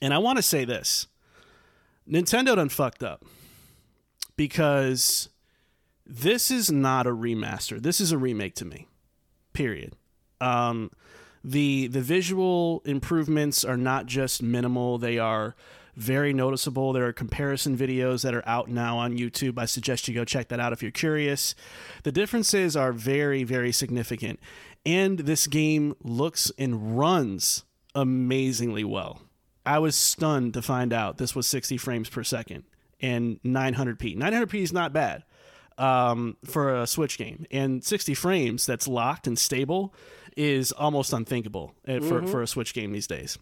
And 0.00 0.14
I 0.14 0.18
want 0.18 0.36
to 0.38 0.42
say 0.42 0.64
this 0.64 1.06
Nintendo 2.08 2.56
done 2.56 2.68
fucked 2.68 3.02
up 3.02 3.24
because 4.36 5.28
this 6.06 6.50
is 6.50 6.70
not 6.70 7.06
a 7.06 7.10
remaster. 7.10 7.80
This 7.80 8.00
is 8.00 8.12
a 8.12 8.18
remake 8.18 8.54
to 8.56 8.64
me. 8.64 8.88
Period. 9.52 9.94
Um, 10.40 10.90
the 11.44 11.86
the 11.88 12.00
visual 12.00 12.82
improvements 12.84 13.64
are 13.64 13.76
not 13.76 14.06
just 14.06 14.42
minimal; 14.42 14.98
they 14.98 15.18
are 15.18 15.54
very 15.94 16.32
noticeable. 16.32 16.92
There 16.92 17.06
are 17.06 17.12
comparison 17.12 17.76
videos 17.76 18.22
that 18.22 18.34
are 18.34 18.46
out 18.46 18.68
now 18.68 18.98
on 18.98 19.16
YouTube. 19.16 19.58
I 19.58 19.66
suggest 19.66 20.08
you 20.08 20.14
go 20.14 20.24
check 20.24 20.48
that 20.48 20.58
out 20.58 20.72
if 20.72 20.82
you're 20.82 20.90
curious. 20.90 21.54
The 22.02 22.12
differences 22.12 22.76
are 22.76 22.92
very 22.92 23.44
very 23.44 23.72
significant, 23.72 24.40
and 24.86 25.20
this 25.20 25.46
game 25.46 25.94
looks 26.02 26.50
and 26.58 26.98
runs 26.98 27.64
amazingly 27.94 28.84
well. 28.84 29.20
I 29.66 29.78
was 29.78 29.96
stunned 29.96 30.54
to 30.54 30.62
find 30.62 30.92
out 30.92 31.16
this 31.16 31.34
was 31.34 31.46
60 31.46 31.78
frames 31.78 32.08
per 32.08 32.22
second 32.22 32.64
and 33.00 33.40
900p. 33.42 34.16
900p 34.16 34.62
is 34.62 34.72
not 34.72 34.92
bad 34.92 35.24
um, 35.78 36.36
for 36.44 36.74
a 36.74 36.86
Switch 36.86 37.18
game, 37.18 37.46
and 37.50 37.84
60 37.84 38.14
frames 38.14 38.66
that's 38.66 38.88
locked 38.88 39.26
and 39.26 39.38
stable 39.38 39.94
is 40.36 40.72
almost 40.72 41.12
unthinkable 41.12 41.74
uh, 41.86 42.00
for, 42.00 42.26
for 42.26 42.42
a 42.42 42.46
Switch 42.46 42.74
game 42.74 42.92
these 42.92 43.06
days. 43.06 43.38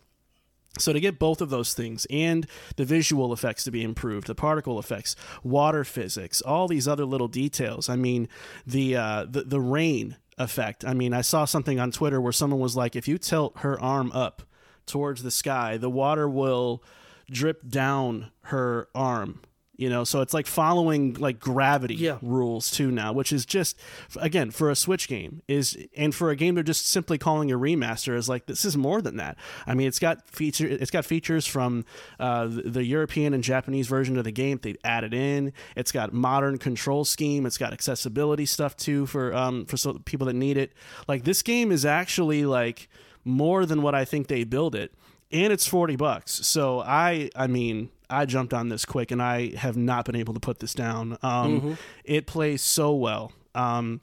So 0.79 0.93
to 0.93 1.01
get 1.01 1.19
both 1.19 1.41
of 1.43 1.51
those 1.51 1.75
things 1.75 2.07
and 2.09 2.47
the 2.77 2.85
visual 2.85 3.33
effects 3.33 3.65
to 3.65 3.71
be 3.71 3.83
improved, 3.83 4.27
the 4.27 4.35
particle 4.35 4.79
effects, 4.79 5.15
water 5.43 5.85
physics, 5.85 6.41
all 6.41 6.67
these 6.67 6.89
other 6.89 7.05
little 7.05 7.29
details. 7.29 7.89
I 7.89 7.97
mean, 7.97 8.29
the 8.67 8.97
uh, 8.97 9.27
the 9.29 9.43
the 9.43 9.61
rain 9.61 10.17
effect. 10.39 10.85
I 10.85 10.95
mean, 10.95 11.13
I 11.13 11.21
saw 11.21 11.45
something 11.45 11.79
on 11.79 11.91
Twitter 11.91 12.21
where 12.21 12.33
someone 12.33 12.61
was 12.61 12.75
like, 12.75 12.97
if 12.97 13.07
you 13.07 13.19
tilt 13.19 13.59
her 13.59 13.79
arm 13.81 14.11
up 14.13 14.43
towards 14.87 15.23
the 15.23 15.31
sky, 15.31 15.77
the 15.77 15.91
water 15.91 16.29
will 16.29 16.83
drip 17.31 17.69
down 17.69 18.31
her 18.45 18.89
arm. 18.95 19.41
You 19.75 19.89
know, 19.89 20.05
so 20.05 20.21
it's 20.21 20.35
like 20.35 20.47
following 20.47 21.15
like 21.15 21.41
gravity 21.41 21.95
Yeah. 21.95 22.19
rules 22.21 22.71
too 22.71 22.91
now, 22.91 23.13
which 23.15 23.33
is 23.33 23.47
just 23.47 23.77
again 24.21 24.51
for 24.51 24.71
a 24.71 24.77
Switch 24.77 25.09
game 25.09 25.41
is 25.49 25.77
and 25.97 26.15
for 26.15 26.31
a 26.31 26.37
game 26.37 26.55
they're 26.55 26.63
just 26.63 26.87
simply 26.87 27.17
calling 27.17 27.51
a 27.51 27.57
remaster 27.59 28.15
is 28.15 28.29
like 28.29 28.45
this 28.47 28.67
is 28.67 28.77
more 28.77 29.01
than 29.01 29.17
that. 29.17 29.37
I 29.67 29.73
mean, 29.75 29.89
it's 29.89 29.99
got 29.99 30.29
feature 30.29 30.67
it's 30.69 30.91
got 30.91 31.07
features 31.07 31.47
from 31.47 31.87
uh, 32.21 32.49
the, 32.51 32.85
European 32.85 33.33
and 33.33 33.43
Japanese 33.43 33.89
version 33.89 34.19
of 34.19 34.25
the 34.25 34.31
game 34.31 34.61
they've 34.63 34.77
added 34.85 35.15
in. 35.15 35.53
It's 35.75 35.91
got 35.91 36.13
modern 36.13 36.59
control 36.59 37.05
scheme. 37.07 37.47
It's 37.47 37.59
got 37.59 37.73
accessibility 37.73 38.45
stuff 38.45 38.77
too 38.77 39.07
for 39.07 39.35
um 39.35 39.65
for 39.65 39.79
so 39.79 39.95
people 40.05 40.27
that 40.27 40.35
need 40.35 40.59
it. 40.59 40.75
Like 41.09 41.25
this 41.25 41.41
game 41.43 41.73
is 41.73 41.87
actually 41.87 42.45
like 42.45 42.89
more 43.25 43.65
than 43.65 43.81
what 43.81 43.95
I 43.95 44.05
think 44.05 44.27
they 44.29 44.45
build 44.45 44.75
it. 44.75 44.93
and 45.33 45.51
it's 45.51 45.67
40 45.67 45.97
bucks. 45.97 46.31
So 46.47 46.81
I 46.81 47.31
I 47.35 47.47
mean, 47.47 47.89
I 48.13 48.25
jumped 48.27 48.53
on 48.55 48.69
this 48.69 48.85
quick 48.85 49.11
and 49.11 49.23
I 49.23 49.55
have 49.57 49.77
not 49.77 50.05
been 50.05 50.17
able 50.17 50.35
to 50.35 50.41
put 50.41 50.59
this 50.61 50.75
down. 50.75 51.17
Um 51.23 51.79
it 52.05 52.27
plays 52.27 52.63
so 52.63 52.95
well. 52.95 53.33
Um 53.55 54.01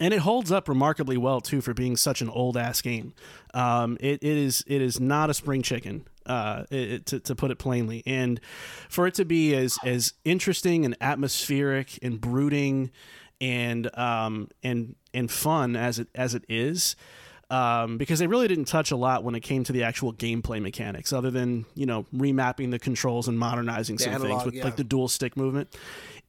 and 0.00 0.12
it 0.12 0.18
holds 0.20 0.50
up 0.50 0.68
remarkably 0.68 1.16
well 1.16 1.40
too 1.40 1.60
for 1.60 1.72
being 1.72 1.96
such 1.96 2.20
an 2.20 2.28
old 2.28 2.56
ass 2.56 2.82
game. 2.82 3.14
Um, 3.54 3.96
it, 4.00 4.24
it 4.24 4.36
is 4.36 4.64
it 4.66 4.82
is 4.82 4.98
not 4.98 5.30
a 5.30 5.34
spring 5.34 5.62
chicken, 5.62 6.08
uh, 6.26 6.64
it, 6.68 6.90
it- 6.92 7.06
to, 7.06 7.20
to 7.20 7.34
put 7.36 7.52
it 7.52 7.58
plainly, 7.60 8.02
and 8.04 8.40
for 8.88 9.06
it 9.06 9.14
to 9.14 9.24
be 9.24 9.54
as 9.54 9.78
as 9.84 10.12
interesting 10.24 10.84
and 10.84 10.96
atmospheric 11.00 11.96
and 12.02 12.20
brooding 12.20 12.90
and 13.40 13.96
um, 13.96 14.48
and 14.64 14.96
and 15.14 15.30
fun 15.30 15.76
as 15.76 16.00
it 16.00 16.08
as 16.16 16.34
it 16.34 16.44
is. 16.48 16.96
Um, 17.54 17.98
because 17.98 18.18
they 18.18 18.26
really 18.26 18.48
didn't 18.48 18.64
touch 18.64 18.90
a 18.90 18.96
lot 18.96 19.22
when 19.22 19.36
it 19.36 19.40
came 19.40 19.62
to 19.64 19.72
the 19.72 19.84
actual 19.84 20.12
gameplay 20.12 20.60
mechanics, 20.60 21.12
other 21.12 21.30
than 21.30 21.66
you 21.76 21.86
know 21.86 22.04
remapping 22.12 22.72
the 22.72 22.80
controls 22.80 23.28
and 23.28 23.38
modernizing 23.38 23.98
some 23.98 24.20
things 24.20 24.44
with 24.44 24.54
yeah. 24.54 24.64
like 24.64 24.76
the 24.76 24.82
dual 24.82 25.06
stick 25.06 25.36
movement. 25.36 25.72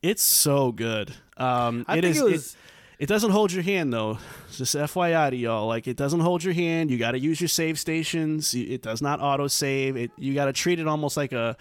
It's 0.03 0.21
so 0.21 0.71
good. 0.71 1.15
Um, 1.37 1.83
I 1.87 1.97
it 1.97 2.01
think 2.01 2.15
is- 2.15 2.21
it 2.21 2.31
was- 2.31 2.57
it 2.97 3.07
doesn't 3.07 3.31
hold 3.31 3.51
your 3.51 3.63
hand 3.63 3.91
though. 3.91 4.19
Just 4.53 4.75
FYI 4.75 5.29
to 5.31 5.35
y'all, 5.35 5.67
like 5.67 5.87
it 5.87 5.97
doesn't 5.97 6.21
hold 6.21 6.43
your 6.43 6.53
hand. 6.53 6.89
You 6.89 6.97
got 6.97 7.11
to 7.11 7.19
use 7.19 7.41
your 7.41 7.49
save 7.49 7.77
stations. 7.77 8.53
It 8.53 8.81
does 8.81 9.01
not 9.01 9.19
auto 9.19 9.47
save. 9.47 9.97
It 9.97 10.11
you 10.17 10.33
got 10.33 10.45
to 10.45 10.53
treat 10.53 10.79
it 10.79 10.87
almost 10.87 11.17
like 11.17 11.33
a 11.33 11.57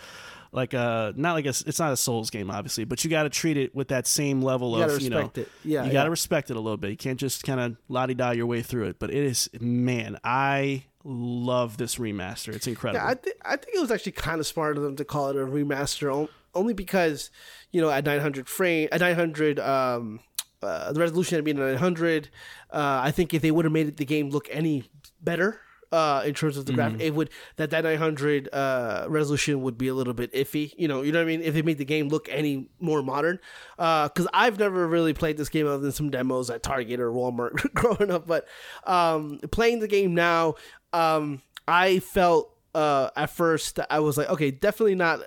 like 0.54 0.72
a 0.72 1.12
not 1.16 1.32
like 1.32 1.46
a 1.46 1.48
it's 1.48 1.78
not 1.78 1.92
a 1.92 1.96
Souls 1.96 2.30
game 2.30 2.50
obviously, 2.50 2.84
but 2.84 3.02
you 3.04 3.10
got 3.10 3.24
to 3.24 3.28
treat 3.28 3.56
it 3.56 3.74
with 3.74 3.88
that 3.88 4.06
same 4.06 4.40
level 4.40 4.78
You 4.78 4.84
of 4.84 5.02
you 5.02 5.10
know 5.10 5.30
it. 5.34 5.48
Yeah, 5.64 5.84
you 5.84 5.92
got 5.92 6.04
to 6.04 6.10
respect 6.10 6.50
it 6.50 6.56
a 6.56 6.60
little 6.60 6.76
bit. 6.76 6.90
You 6.90 6.96
can't 6.96 7.18
just 7.18 7.42
kind 7.44 7.60
of 7.60 7.76
la 7.88 8.06
di 8.06 8.14
da 8.14 8.30
your 8.30 8.46
way 8.46 8.62
through 8.62 8.84
it. 8.84 8.98
But 8.98 9.10
it 9.10 9.24
is 9.24 9.50
man, 9.60 10.18
I 10.22 10.84
love 11.02 11.76
this 11.76 11.96
remaster. 11.96 12.54
It's 12.54 12.68
incredible. 12.68 13.04
Yeah, 13.04 13.10
I 13.10 13.14
think 13.14 13.36
I 13.44 13.56
think 13.56 13.76
it 13.76 13.80
was 13.80 13.90
actually 13.90 14.12
kind 14.12 14.38
of 14.40 14.46
smart 14.46 14.76
of 14.76 14.84
them 14.84 14.96
to 14.96 15.04
call 15.04 15.28
it 15.28 15.36
a 15.36 15.40
remaster, 15.40 16.28
only 16.54 16.72
because 16.72 17.30
you 17.72 17.80
know 17.80 17.90
at 17.90 18.04
900 18.04 18.48
frame, 18.48 18.88
at 18.92 19.00
900, 19.00 19.58
um, 19.58 20.20
uh, 20.62 20.92
the 20.92 21.00
resolution 21.00 21.36
had 21.36 21.44
been 21.44 21.58
900. 21.58 22.30
Uh, 22.70 23.00
I 23.02 23.10
think 23.10 23.34
if 23.34 23.42
they 23.42 23.50
would 23.50 23.64
have 23.64 23.72
made 23.72 23.88
it, 23.88 23.96
the 23.96 24.04
game 24.04 24.30
look 24.30 24.48
any 24.52 24.84
better. 25.20 25.60
Uh, 25.94 26.22
in 26.26 26.34
terms 26.34 26.56
of 26.56 26.66
the 26.66 26.72
graphic, 26.76 27.00
it 27.00 27.14
would 27.14 27.30
that 27.56 27.70
that 27.70 27.84
900 27.84 28.48
uh, 28.52 29.06
resolution 29.08 29.62
would 29.62 29.78
be 29.78 29.86
a 29.88 29.94
little 29.94 30.12
bit 30.14 30.32
iffy. 30.32 30.72
You 30.76 30.88
know, 30.88 31.02
you 31.02 31.12
know 31.12 31.20
what 31.20 31.24
I 31.24 31.26
mean. 31.26 31.42
If 31.42 31.54
they 31.54 31.62
made 31.62 31.78
the 31.78 31.84
game 31.84 32.08
look 32.08 32.28
any 32.30 32.68
more 32.80 33.00
modern, 33.02 33.38
because 33.76 34.26
I've 34.32 34.58
never 34.58 34.88
really 34.88 35.12
played 35.12 35.36
this 35.36 35.48
game 35.48 35.66
other 35.68 35.78
than 35.78 35.92
some 35.92 36.10
demos 36.10 36.50
at 36.50 36.62
Target 36.64 36.98
or 36.98 37.12
Walmart 37.12 37.72
growing 37.80 38.10
up. 38.10 38.26
But 38.26 38.46
um, 38.84 39.38
playing 39.52 39.78
the 39.80 39.88
game 39.88 40.14
now, 40.14 40.54
um, 40.92 41.42
I 41.68 42.00
felt 42.00 42.50
uh, 42.74 43.10
at 43.14 43.30
first 43.30 43.78
I 43.88 44.00
was 44.00 44.18
like, 44.18 44.28
okay, 44.30 44.50
definitely 44.50 44.96
not. 44.96 45.20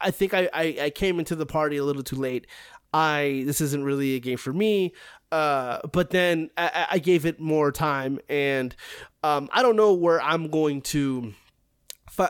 I 0.00 0.10
think 0.10 0.32
I, 0.32 0.48
I, 0.54 0.76
I 0.84 0.90
came 0.90 1.18
into 1.18 1.36
the 1.36 1.44
party 1.46 1.76
a 1.76 1.84
little 1.84 2.02
too 2.02 2.16
late. 2.16 2.46
I 2.94 3.42
this 3.44 3.60
isn't 3.60 3.84
really 3.84 4.14
a 4.14 4.20
game 4.20 4.38
for 4.38 4.52
me. 4.52 4.92
Uh, 5.32 5.80
but 5.92 6.10
then 6.10 6.48
I- 6.56 6.86
I 6.92 6.98
gave 7.00 7.26
it 7.26 7.40
more 7.40 7.72
time, 7.72 8.20
and 8.28 8.74
um, 9.24 9.48
I 9.54 9.62
don't 9.62 9.76
know 9.76 9.94
where 9.94 10.20
I'm 10.20 10.48
going 10.48 10.82
to 10.82 11.32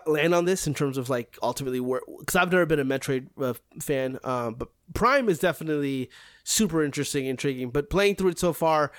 land 0.06 0.32
on 0.32 0.44
this 0.44 0.68
in 0.68 0.74
terms 0.74 0.96
of 0.96 1.10
like 1.10 1.36
ultimately 1.42 1.80
where 1.80 2.00
because 2.20 2.36
I've 2.36 2.52
never 2.52 2.66
been 2.66 2.78
a 2.78 2.84
Metroid 2.84 3.26
uh, 3.36 3.54
fan, 3.82 4.20
um, 4.22 4.54
but 4.54 4.68
Prime 4.94 5.28
is 5.28 5.40
definitely 5.40 6.08
super 6.44 6.84
interesting, 6.84 7.26
intriguing. 7.26 7.70
But 7.70 7.90
playing 7.90 8.14
through 8.14 8.30
it 8.30 8.38
so 8.38 8.52
far, 8.52 8.92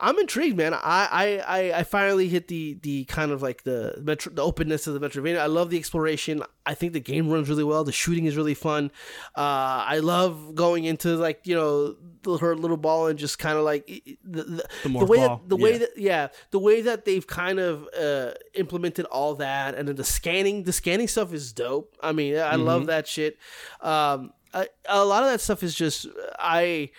I'm 0.00 0.18
intrigued, 0.18 0.56
man. 0.56 0.72
I 0.72 1.42
I, 1.46 1.72
I, 1.80 1.82
finally 1.82 2.28
hit 2.28 2.48
the 2.48 2.78
the 2.82 3.04
kind 3.04 3.30
of 3.32 3.42
like 3.42 3.64
the 3.64 4.00
metro, 4.02 4.32
the 4.32 4.42
openness 4.42 4.86
of 4.86 4.98
the 4.98 5.00
Metroidvania. 5.00 5.38
I 5.38 5.46
love 5.46 5.68
the 5.68 5.76
exploration. 5.76 6.42
I 6.64 6.74
think 6.74 6.94
the 6.94 7.00
game 7.00 7.28
runs 7.28 7.48
really 7.50 7.64
well. 7.64 7.84
The 7.84 7.92
shooting 7.92 8.24
is 8.24 8.36
really 8.36 8.54
fun. 8.54 8.90
Uh, 9.36 9.84
I 9.86 9.98
love 9.98 10.54
going 10.54 10.84
into 10.84 11.16
like 11.16 11.46
you 11.46 11.54
know 11.54 11.96
the, 12.22 12.38
her 12.38 12.56
little 12.56 12.78
ball 12.78 13.08
and 13.08 13.18
just 13.18 13.38
kind 13.38 13.58
of 13.58 13.64
like 13.64 13.86
the 13.86 14.16
the, 14.24 14.64
the, 14.84 15.04
way 15.04 15.18
ball, 15.18 15.36
that, 15.36 15.48
the 15.48 15.56
way 15.56 15.72
yeah. 15.72 15.78
that 15.78 15.90
yeah 15.96 16.28
the 16.50 16.58
way 16.58 16.80
that 16.80 17.04
they've 17.04 17.26
kind 17.26 17.58
of 17.58 17.86
uh, 17.98 18.32
implemented 18.54 19.04
all 19.06 19.34
that 19.34 19.74
and 19.74 19.86
then 19.86 19.96
the 19.96 20.04
scanning 20.04 20.64
the 20.64 20.72
scanning 20.72 21.08
stuff 21.08 21.34
is 21.34 21.52
dope. 21.52 21.94
I 22.02 22.12
mean 22.12 22.36
I 22.36 22.54
Mm-hmm. 22.54 22.62
love 22.62 22.86
that 22.86 23.06
shit. 23.06 23.38
Um, 23.80 24.32
I, 24.52 24.68
a 24.88 25.04
lot 25.04 25.22
of 25.22 25.30
that 25.30 25.40
stuff 25.40 25.62
is 25.62 25.74
just 25.74 26.06
I. 26.38 26.90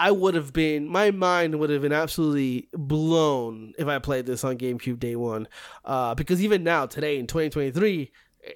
I 0.00 0.10
would 0.10 0.34
have 0.34 0.52
been, 0.52 0.88
my 0.88 1.10
mind 1.10 1.58
would 1.58 1.70
have 1.70 1.82
been 1.82 1.92
absolutely 1.92 2.68
blown 2.72 3.72
if 3.78 3.86
I 3.86 3.98
played 3.98 4.26
this 4.26 4.42
on 4.44 4.58
GameCube 4.58 4.98
day 4.98 5.16
one. 5.16 5.46
Uh, 5.84 6.14
because 6.14 6.42
even 6.42 6.64
now, 6.64 6.86
today 6.86 7.18
in 7.18 7.26
2023, 7.26 8.10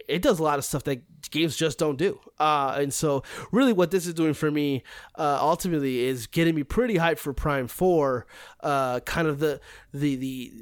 it 0.09 0.23
does 0.23 0.41
a 0.41 0.43
lot 0.43 0.59
of 0.59 0.65
stuff 0.65 0.83
that 0.85 1.03
games 1.31 1.57
just 1.57 1.79
don't 1.79 1.97
do. 1.97 2.19
Uh, 2.39 2.77
and 2.81 2.93
so, 2.93 3.23
really, 3.53 3.73
what 3.73 3.91
this 3.91 4.07
is 4.07 4.15
doing 4.15 4.35
for 4.35 4.51
me 4.51 4.83
uh, 5.17 5.39
ultimately 5.41 6.01
is 6.01 6.27
getting 6.27 6.55
me 6.55 6.65
pretty 6.65 6.95
hyped 6.95 7.19
for 7.19 7.33
Prime 7.33 7.69
4, 7.69 8.27
uh, 8.61 9.01
kind 9.01 9.29
of 9.29 9.39
the, 9.39 9.61
the, 9.93 10.17
the, 10.17 10.53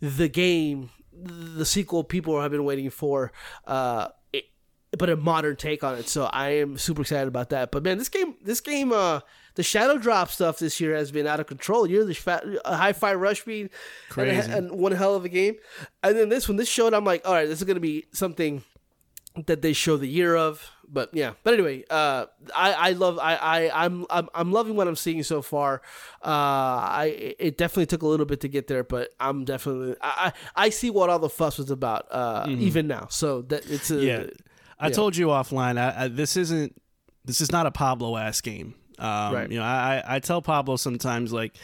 the 0.00 0.28
game, 0.28 0.90
the 1.12 1.64
sequel 1.64 2.04
people 2.04 2.40
have 2.40 2.50
been 2.50 2.64
waiting 2.64 2.90
for. 2.90 3.32
Uh, 3.66 4.08
but 4.98 5.10
a 5.10 5.16
modern 5.16 5.56
take 5.56 5.82
on 5.82 5.96
it. 5.96 6.08
So 6.08 6.24
I 6.24 6.50
am 6.50 6.78
super 6.78 7.02
excited 7.02 7.28
about 7.28 7.50
that. 7.50 7.72
But 7.72 7.82
man, 7.82 7.98
this 7.98 8.08
game, 8.08 8.36
this 8.42 8.60
game, 8.60 8.92
uh, 8.92 9.20
the 9.54 9.62
Shadow 9.62 9.98
Drop 9.98 10.30
stuff 10.30 10.58
this 10.58 10.80
year 10.80 10.94
has 10.94 11.10
been 11.10 11.26
out 11.26 11.40
of 11.40 11.46
control. 11.46 11.86
You're 11.86 12.04
the 12.04 12.14
fa- 12.14 12.58
uh, 12.64 12.76
Hi-Fi 12.76 13.14
Rush 13.14 13.44
being 13.44 13.70
Crazy. 14.08 14.50
And, 14.50 14.70
and 14.70 14.80
one 14.80 14.92
hell 14.92 15.14
of 15.14 15.24
a 15.24 15.28
game. 15.28 15.56
And 16.02 16.16
then 16.16 16.28
this 16.28 16.48
one, 16.48 16.56
this 16.56 16.68
showed, 16.68 16.94
I'm 16.94 17.04
like, 17.04 17.26
all 17.26 17.34
right, 17.34 17.48
this 17.48 17.58
is 17.58 17.64
gonna 17.64 17.80
be 17.80 18.06
something 18.12 18.62
that 19.46 19.62
they 19.62 19.72
show 19.72 19.96
the 19.96 20.08
year 20.08 20.36
of. 20.36 20.70
But 20.86 21.10
yeah, 21.14 21.32
but 21.42 21.54
anyway, 21.54 21.82
uh, 21.88 22.26
I 22.54 22.72
I 22.72 22.92
love 22.92 23.18
I 23.18 23.36
I 23.36 23.84
I'm 23.84 24.04
I'm, 24.10 24.28
I'm 24.34 24.52
loving 24.52 24.76
what 24.76 24.86
I'm 24.86 24.96
seeing 24.96 25.22
so 25.22 25.40
far. 25.40 25.80
Uh, 26.22 26.28
I 26.28 27.34
it 27.38 27.56
definitely 27.56 27.86
took 27.86 28.02
a 28.02 28.06
little 28.06 28.26
bit 28.26 28.42
to 28.42 28.48
get 28.48 28.66
there, 28.66 28.84
but 28.84 29.10
I'm 29.18 29.44
definitely 29.46 29.96
I 30.02 30.32
I, 30.56 30.66
I 30.66 30.68
see 30.68 30.90
what 30.90 31.08
all 31.08 31.18
the 31.18 31.30
fuss 31.30 31.56
was 31.56 31.70
about. 31.70 32.06
Uh, 32.10 32.44
even 32.48 32.86
now, 32.86 33.06
so 33.08 33.42
that 33.42 33.68
it's 33.70 33.90
a 33.90 33.94
Mm-hmm. 33.94 34.06
Yeah, 34.06 34.26
I 34.78 34.88
yeah. 34.88 34.92
told 34.94 35.16
you 35.16 35.28
offline. 35.28 35.78
I, 35.78 36.04
I, 36.04 36.08
this 36.08 36.36
isn't. 36.36 36.80
This 37.24 37.40
is 37.40 37.50
not 37.50 37.64
a 37.64 37.70
Pablo 37.70 38.18
ass 38.18 38.42
game. 38.42 38.74
Um, 38.98 39.34
Right. 39.34 39.50
You 39.50 39.58
know, 39.58 39.64
I, 39.64 40.02
I 40.06 40.18
tell 40.20 40.40
Pablo 40.42 40.76
sometimes 40.76 41.32
like 41.32 41.54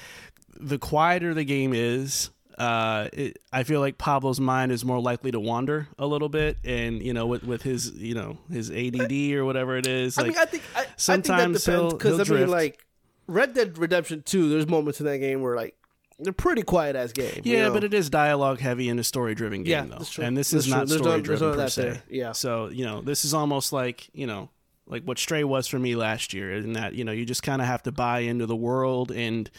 the 0.58 0.78
quieter 0.78 1.34
the 1.34 1.44
game 1.44 1.72
is. 1.74 2.30
Uh, 2.58 3.08
it, 3.14 3.38
I 3.52 3.62
feel 3.62 3.80
like 3.80 3.96
Pablo's 3.96 4.38
mind 4.38 4.70
is 4.70 4.84
more 4.84 5.00
likely 5.00 5.30
to 5.30 5.40
wander 5.40 5.88
a 5.98 6.06
little 6.06 6.28
bit, 6.28 6.58
and 6.62 7.02
you 7.02 7.14
know, 7.14 7.26
with, 7.26 7.42
with 7.42 7.62
his 7.62 7.92
you 7.92 8.14
know 8.14 8.36
his 8.52 8.70
ADD 8.70 9.32
or 9.32 9.46
whatever 9.46 9.78
it 9.78 9.86
is. 9.86 10.18
I 10.18 10.24
mean, 10.24 10.34
I 10.38 10.44
think 10.44 10.62
I, 10.76 10.84
sometimes 10.96 11.40
I 11.40 11.44
think 11.44 11.54
that 11.54 11.64
depends 11.64 11.94
because 11.94 12.14
I 12.20 12.24
mean, 12.24 12.38
drift. 12.40 12.50
like 12.50 12.86
Red 13.26 13.54
Dead 13.54 13.78
Redemption 13.78 14.22
Two. 14.26 14.50
There's 14.50 14.66
moments 14.68 15.00
in 15.00 15.06
that 15.06 15.18
game 15.18 15.40
where 15.40 15.56
like 15.56 15.74
they're 16.18 16.34
pretty 16.34 16.60
quiet 16.62 16.96
ass 16.96 17.12
game. 17.12 17.40
you 17.44 17.56
yeah, 17.56 17.68
know? 17.68 17.72
but 17.72 17.82
it 17.82 17.94
is 17.94 18.10
dialogue 18.10 18.58
heavy 18.60 18.90
and 18.90 19.00
a 19.00 19.04
story 19.04 19.34
driven 19.34 19.62
game 19.62 19.88
Yeah, 19.88 19.96
though, 19.98 20.22
and 20.22 20.36
this 20.36 20.50
That's 20.50 20.66
is 20.66 20.70
not 20.70 20.80
true. 20.80 20.86
There's 20.88 21.00
no- 21.00 21.06
story 21.08 21.22
driven 21.22 21.54
per 21.54 21.68
se. 21.68 21.82
there. 21.82 22.02
Yeah. 22.10 22.32
So 22.32 22.68
you 22.68 22.84
know, 22.84 23.00
this 23.00 23.24
is 23.24 23.32
almost 23.32 23.72
like 23.72 24.10
you 24.12 24.26
know, 24.26 24.50
like 24.90 25.04
what 25.04 25.18
Stray 25.18 25.44
was 25.44 25.66
for 25.68 25.78
me 25.78 25.96
last 25.96 26.34
year, 26.34 26.52
in 26.52 26.74
that 26.74 26.94
you 26.94 27.04
know 27.04 27.12
you 27.12 27.24
just 27.24 27.42
kind 27.42 27.62
of 27.62 27.68
have 27.68 27.82
to 27.84 27.92
buy 27.92 28.20
into 28.20 28.46
the 28.46 28.56
world 28.56 29.10
and 29.10 29.50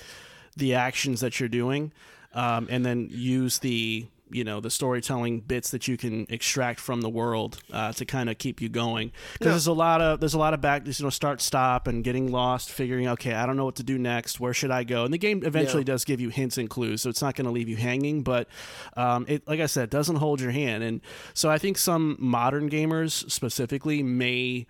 the 0.57 0.75
actions 0.75 1.21
that 1.21 1.39
you're 1.39 1.49
doing, 1.49 1.91
um, 2.33 2.67
and 2.69 2.85
then 2.85 3.07
use 3.09 3.59
the 3.59 4.05
you 4.33 4.45
know 4.45 4.61
the 4.61 4.69
storytelling 4.69 5.41
bits 5.41 5.71
that 5.71 5.89
you 5.89 5.97
can 5.97 6.25
extract 6.29 6.79
from 6.79 7.01
the 7.01 7.09
world 7.09 7.59
uh, 7.73 7.91
to 7.91 8.05
kind 8.05 8.29
of 8.29 8.37
keep 8.37 8.61
you 8.61 8.69
going. 8.69 9.11
Because 9.33 9.51
there's 9.51 9.67
a 9.67 9.73
lot 9.73 9.99
of 9.99 10.21
there's 10.21 10.33
a 10.33 10.39
lot 10.39 10.53
of 10.53 10.61
back 10.61 10.87
you 10.87 10.93
know 11.03 11.09
start 11.09 11.41
stop 11.41 11.85
and 11.87 12.01
getting 12.01 12.31
lost 12.31 12.71
figuring 12.71 13.09
okay 13.09 13.33
I 13.33 13.45
don't 13.45 13.57
know 13.57 13.65
what 13.65 13.75
to 13.75 13.83
do 13.83 13.97
next. 13.97 14.39
Where 14.39 14.53
should 14.53 14.71
I 14.71 14.85
go? 14.85 15.03
And 15.03 15.13
the 15.13 15.17
game 15.17 15.43
eventually 15.45 15.81
Yeah. 15.81 15.87
does 15.93 16.05
give 16.05 16.21
you 16.21 16.29
hints 16.29 16.57
and 16.57 16.69
clues 16.69 17.01
so 17.01 17.09
it's 17.09 17.21
not 17.21 17.35
going 17.35 17.45
to 17.45 17.51
leave 17.51 17.67
you 17.67 17.75
hanging 17.75 18.23
but 18.23 18.47
um, 18.95 19.25
it 19.27 19.45
like 19.49 19.59
I 19.59 19.65
said 19.65 19.89
doesn't 19.89 20.15
hold 20.17 20.39
your 20.39 20.51
hand. 20.51 20.81
And 20.83 21.01
so 21.33 21.49
I 21.49 21.57
think 21.57 21.77
some 21.77 22.15
modern 22.17 22.69
gamers 22.69 23.29
specifically 23.29 24.01
may 24.01 24.65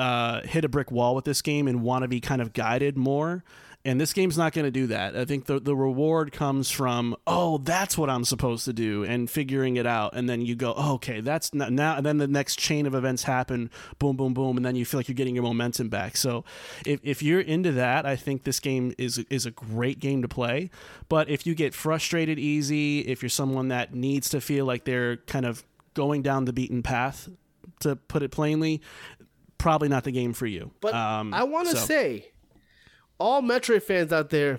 uh, 0.00 0.40
hit 0.46 0.64
a 0.64 0.68
brick 0.68 0.90
wall 0.90 1.14
with 1.14 1.26
this 1.26 1.42
game 1.42 1.68
and 1.68 1.82
want 1.82 2.02
to 2.02 2.08
be 2.08 2.20
kind 2.20 2.40
of 2.40 2.54
guided 2.54 2.96
more. 2.96 3.44
And 3.82 3.98
this 3.98 4.12
game's 4.12 4.36
not 4.36 4.52
going 4.52 4.66
to 4.66 4.70
do 4.70 4.88
that. 4.88 5.16
I 5.16 5.24
think 5.24 5.46
the 5.46 5.58
the 5.58 5.74
reward 5.74 6.32
comes 6.32 6.70
from 6.70 7.16
oh 7.26 7.56
that's 7.58 7.96
what 7.96 8.10
I'm 8.10 8.24
supposed 8.24 8.66
to 8.66 8.74
do 8.74 9.04
and 9.04 9.30
figuring 9.30 9.76
it 9.76 9.86
out, 9.86 10.14
and 10.14 10.28
then 10.28 10.42
you 10.42 10.54
go 10.54 10.74
oh, 10.76 10.94
okay 10.94 11.20
that's 11.22 11.54
not, 11.54 11.72
now. 11.72 11.96
And 11.96 12.04
then 12.04 12.18
the 12.18 12.26
next 12.26 12.58
chain 12.58 12.86
of 12.86 12.94
events 12.94 13.22
happen, 13.22 13.70
boom, 13.98 14.16
boom, 14.16 14.34
boom, 14.34 14.58
and 14.58 14.66
then 14.66 14.76
you 14.76 14.84
feel 14.84 14.98
like 14.98 15.08
you're 15.08 15.14
getting 15.14 15.34
your 15.34 15.44
momentum 15.44 15.88
back. 15.88 16.18
So 16.18 16.44
if, 16.84 17.00
if 17.02 17.22
you're 17.22 17.40
into 17.40 17.72
that, 17.72 18.04
I 18.04 18.16
think 18.16 18.44
this 18.44 18.60
game 18.60 18.94
is 18.98 19.16
is 19.30 19.46
a 19.46 19.50
great 19.50 19.98
game 19.98 20.20
to 20.20 20.28
play. 20.28 20.70
But 21.08 21.30
if 21.30 21.46
you 21.46 21.54
get 21.54 21.72
frustrated 21.72 22.38
easy, 22.38 23.00
if 23.00 23.22
you're 23.22 23.30
someone 23.30 23.68
that 23.68 23.94
needs 23.94 24.28
to 24.30 24.42
feel 24.42 24.66
like 24.66 24.84
they're 24.84 25.16
kind 25.16 25.46
of 25.46 25.64
going 25.94 26.20
down 26.20 26.44
the 26.44 26.52
beaten 26.52 26.82
path, 26.82 27.30
to 27.80 27.96
put 27.96 28.22
it 28.22 28.30
plainly, 28.30 28.80
probably 29.60 29.88
not 29.88 30.04
the 30.04 30.10
game 30.12 30.32
for 30.32 30.46
you. 30.46 30.72
But 30.80 30.94
Um, 30.94 31.32
I 31.34 31.44
want 31.44 31.68
to 31.68 31.76
so- 31.76 31.86
say, 31.86 32.32
all 33.18 33.42
Metroid 33.42 33.82
fans 33.82 34.12
out 34.12 34.30
there, 34.30 34.58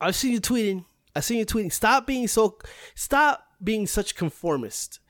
I've 0.00 0.16
seen 0.16 0.32
you 0.32 0.40
tweeting. 0.40 0.84
I've 1.14 1.24
seen 1.24 1.38
you 1.38 1.46
tweeting. 1.46 1.72
Stop 1.72 2.06
being 2.06 2.28
so. 2.28 2.58
Stop 2.94 3.42
being 3.62 3.86
such 3.86 4.14
conformist. 4.16 5.00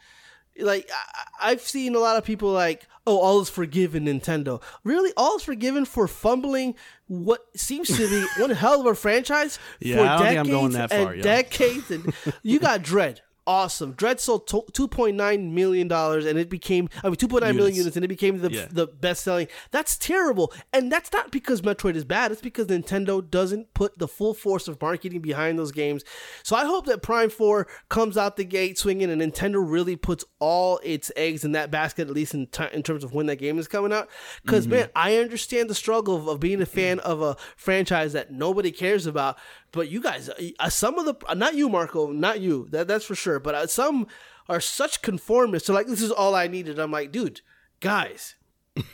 like 0.58 0.88
I, 0.92 1.50
I've 1.50 1.60
seen 1.60 1.94
a 1.94 1.98
lot 1.98 2.16
of 2.16 2.24
people 2.24 2.50
like, 2.50 2.86
oh, 3.06 3.18
all 3.18 3.40
is 3.40 3.50
forgiven, 3.50 4.06
Nintendo. 4.06 4.62
Really, 4.84 5.12
all 5.16 5.36
is 5.36 5.42
forgiven 5.42 5.84
for 5.84 6.06
fumbling 6.08 6.74
what 7.08 7.44
seems 7.56 7.88
to 7.96 8.08
be 8.08 8.24
one 8.40 8.50
hell 8.50 8.80
of 8.80 8.86
a 8.86 8.94
franchise 8.94 9.58
Yeah, 9.80 9.96
for 9.96 10.02
I 10.02 10.06
don't 10.06 10.18
think 10.18 10.28
decades 10.34 10.48
I'm 10.48 10.54
going 10.60 10.72
that 10.72 10.90
far, 10.90 11.08
and 11.12 11.16
yo. 11.16 11.22
decades. 11.22 11.90
And 11.90 12.14
you 12.42 12.58
got 12.60 12.82
Dread. 12.82 13.20
Awesome. 13.46 13.92
Dread 13.92 14.18
sold 14.18 14.48
to- 14.48 14.64
$2.9 14.72 15.52
million 15.52 15.92
and 15.92 16.38
it 16.38 16.50
became, 16.50 16.88
I 17.04 17.06
mean, 17.08 17.14
2.9 17.16 17.54
million 17.54 17.76
Units. 17.76 17.94
and 17.96 18.04
it 18.04 18.08
became 18.08 18.40
the, 18.40 18.50
Yeah. 18.50 18.66
the 18.70 18.88
best 18.88 19.22
selling. 19.22 19.46
That's 19.70 19.96
terrible. 19.96 20.52
And 20.72 20.90
that's 20.90 21.12
not 21.12 21.30
because 21.30 21.62
Metroid 21.62 21.94
is 21.94 22.04
bad. 22.04 22.32
It's 22.32 22.40
because 22.40 22.66
Nintendo 22.66 23.28
doesn't 23.30 23.72
put 23.72 23.98
the 23.98 24.08
full 24.08 24.34
force 24.34 24.66
of 24.66 24.80
marketing 24.82 25.20
behind 25.20 25.58
those 25.58 25.70
games. 25.70 26.02
So 26.42 26.56
I 26.56 26.64
hope 26.64 26.86
that 26.86 27.02
Prime 27.02 27.30
4 27.30 27.68
comes 27.88 28.16
out 28.16 28.36
the 28.36 28.44
gate 28.44 28.78
swinging 28.78 29.10
and 29.10 29.22
Nintendo 29.22 29.62
really 29.64 29.94
puts 29.94 30.24
all 30.40 30.80
its 30.82 31.12
eggs 31.14 31.44
in 31.44 31.52
that 31.52 31.70
basket, 31.70 32.08
at 32.08 32.14
least 32.14 32.34
in, 32.34 32.48
t- 32.48 32.64
in 32.72 32.82
terms 32.82 33.04
of 33.04 33.12
when 33.14 33.26
that 33.26 33.36
game 33.36 33.58
is 33.60 33.68
coming 33.68 33.92
out. 33.92 34.08
Because, 34.44 34.64
Mm-hmm. 34.66 34.70
man, 34.76 34.90
I 34.96 35.18
understand 35.18 35.70
the 35.70 35.74
struggle 35.74 36.16
of, 36.16 36.26
of 36.26 36.40
being 36.40 36.60
a 36.60 36.66
fan 36.66 36.98
of 37.00 37.22
a 37.22 37.36
franchise 37.56 38.12
that 38.14 38.32
nobody 38.32 38.72
cares 38.72 39.06
about. 39.06 39.38
But 39.72 39.88
you 39.90 40.00
guys, 40.00 40.30
uh, 40.58 40.68
some 40.70 40.98
of 40.98 41.04
the, 41.04 41.14
uh, 41.28 41.34
not 41.34 41.54
you, 41.54 41.68
Marco, 41.68 42.10
not 42.12 42.40
you, 42.40 42.66
that, 42.70 42.88
that's 42.88 43.04
for 43.04 43.14
sure. 43.14 43.38
But 43.38 43.54
uh, 43.54 43.66
some 43.66 44.06
are 44.48 44.60
such 44.60 45.02
conformists. 45.02 45.66
They're 45.66 45.74
like, 45.74 45.86
this 45.88 46.00
is 46.00 46.10
all 46.10 46.34
I 46.34 46.46
needed. 46.46 46.78
I'm 46.78 46.90
like, 46.92 47.12
dude, 47.12 47.40
guys, 47.80 48.36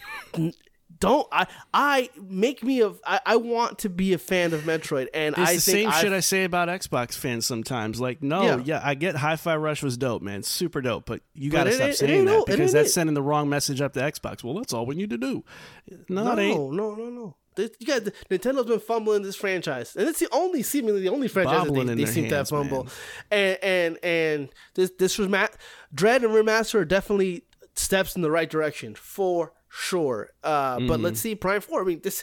don't 0.98 1.26
I 1.32 1.46
I 1.74 2.10
make 2.20 2.62
me 2.62 2.80
a 2.82 2.92
I, 3.04 3.20
I 3.26 3.36
want 3.36 3.78
to 3.80 3.88
be 3.90 4.12
a 4.12 4.18
fan 4.18 4.52
of 4.52 4.62
Metroid 4.62 5.08
and 5.14 5.34
It's 5.36 5.50
I 5.50 5.54
the 5.54 5.60
think 5.60 5.76
same 5.76 5.88
I've- 5.88 6.00
shit 6.00 6.12
I 6.12 6.20
say 6.20 6.44
about 6.44 6.68
Xbox 6.68 7.14
fans 7.14 7.44
sometimes. 7.46 8.00
Like, 8.00 8.22
no, 8.22 8.42
Yeah. 8.42 8.60
yeah, 8.64 8.80
I 8.84 8.94
get 8.94 9.16
Hi-Fi 9.16 9.56
Rush 9.56 9.82
was 9.82 9.96
dope, 9.96 10.22
man, 10.22 10.42
super 10.42 10.80
dope, 10.80 11.06
but 11.06 11.22
you 11.34 11.50
got 11.50 11.64
to 11.64 11.70
it 11.70 11.74
stop 11.74 11.92
saying 11.94 12.24
that 12.26 12.30
no- 12.30 12.44
because 12.44 12.72
that's 12.72 12.92
sending 12.94 13.14
the 13.14 13.22
wrong 13.22 13.48
message 13.48 13.80
up 13.80 13.92
to 13.94 14.00
Xbox. 14.00 14.42
Well, 14.44 14.54
that's 14.54 14.72
all 14.72 14.86
we 14.86 14.94
need 14.94 15.10
to 15.10 15.18
do. 15.18 15.44
No, 16.08 16.34
no 16.34 16.70
no 16.70 16.94
no 16.94 17.08
no 17.10 17.36
You 17.56 17.86
got 17.86 18.02
Nintendo's 18.30 18.66
been 18.66 18.80
fumbling 18.80 19.22
this 19.22 19.36
franchise 19.36 19.94
and 19.96 20.08
it's 20.08 20.20
the 20.20 20.28
only 20.32 20.62
seemingly 20.62 21.00
the 21.02 21.08
only 21.10 21.28
franchise 21.28 21.64
that 21.64 21.68
Bobbling 21.68 21.86
they, 21.86 21.92
in 21.92 21.98
they 21.98 22.04
their 22.04 22.12
seem 22.12 22.24
to 22.24 22.36
have 22.36 22.48
hands, 22.48 22.50
fumble 22.50 22.84
man. 22.84 22.92
and 23.30 23.58
and 23.62 23.98
and 24.04 24.48
this 24.74 24.90
this 24.98 25.18
was 25.18 25.28
Matt 25.28 25.56
Dread 25.94 26.24
and 26.24 26.32
Remaster 26.32 26.76
are 26.76 26.84
definitely 26.84 27.44
steps 27.74 28.16
in 28.16 28.22
the 28.22 28.30
right 28.30 28.48
direction 28.50 28.94
for 28.94 29.52
sure 29.74 30.28
uh 30.44 30.76
but 30.80 30.82
Mm-hmm. 30.82 31.02
let's 31.04 31.20
see 31.20 31.34
Prime 31.34 31.62
4 31.62 31.80
I 31.80 31.84
mean 31.84 32.00
this 32.02 32.22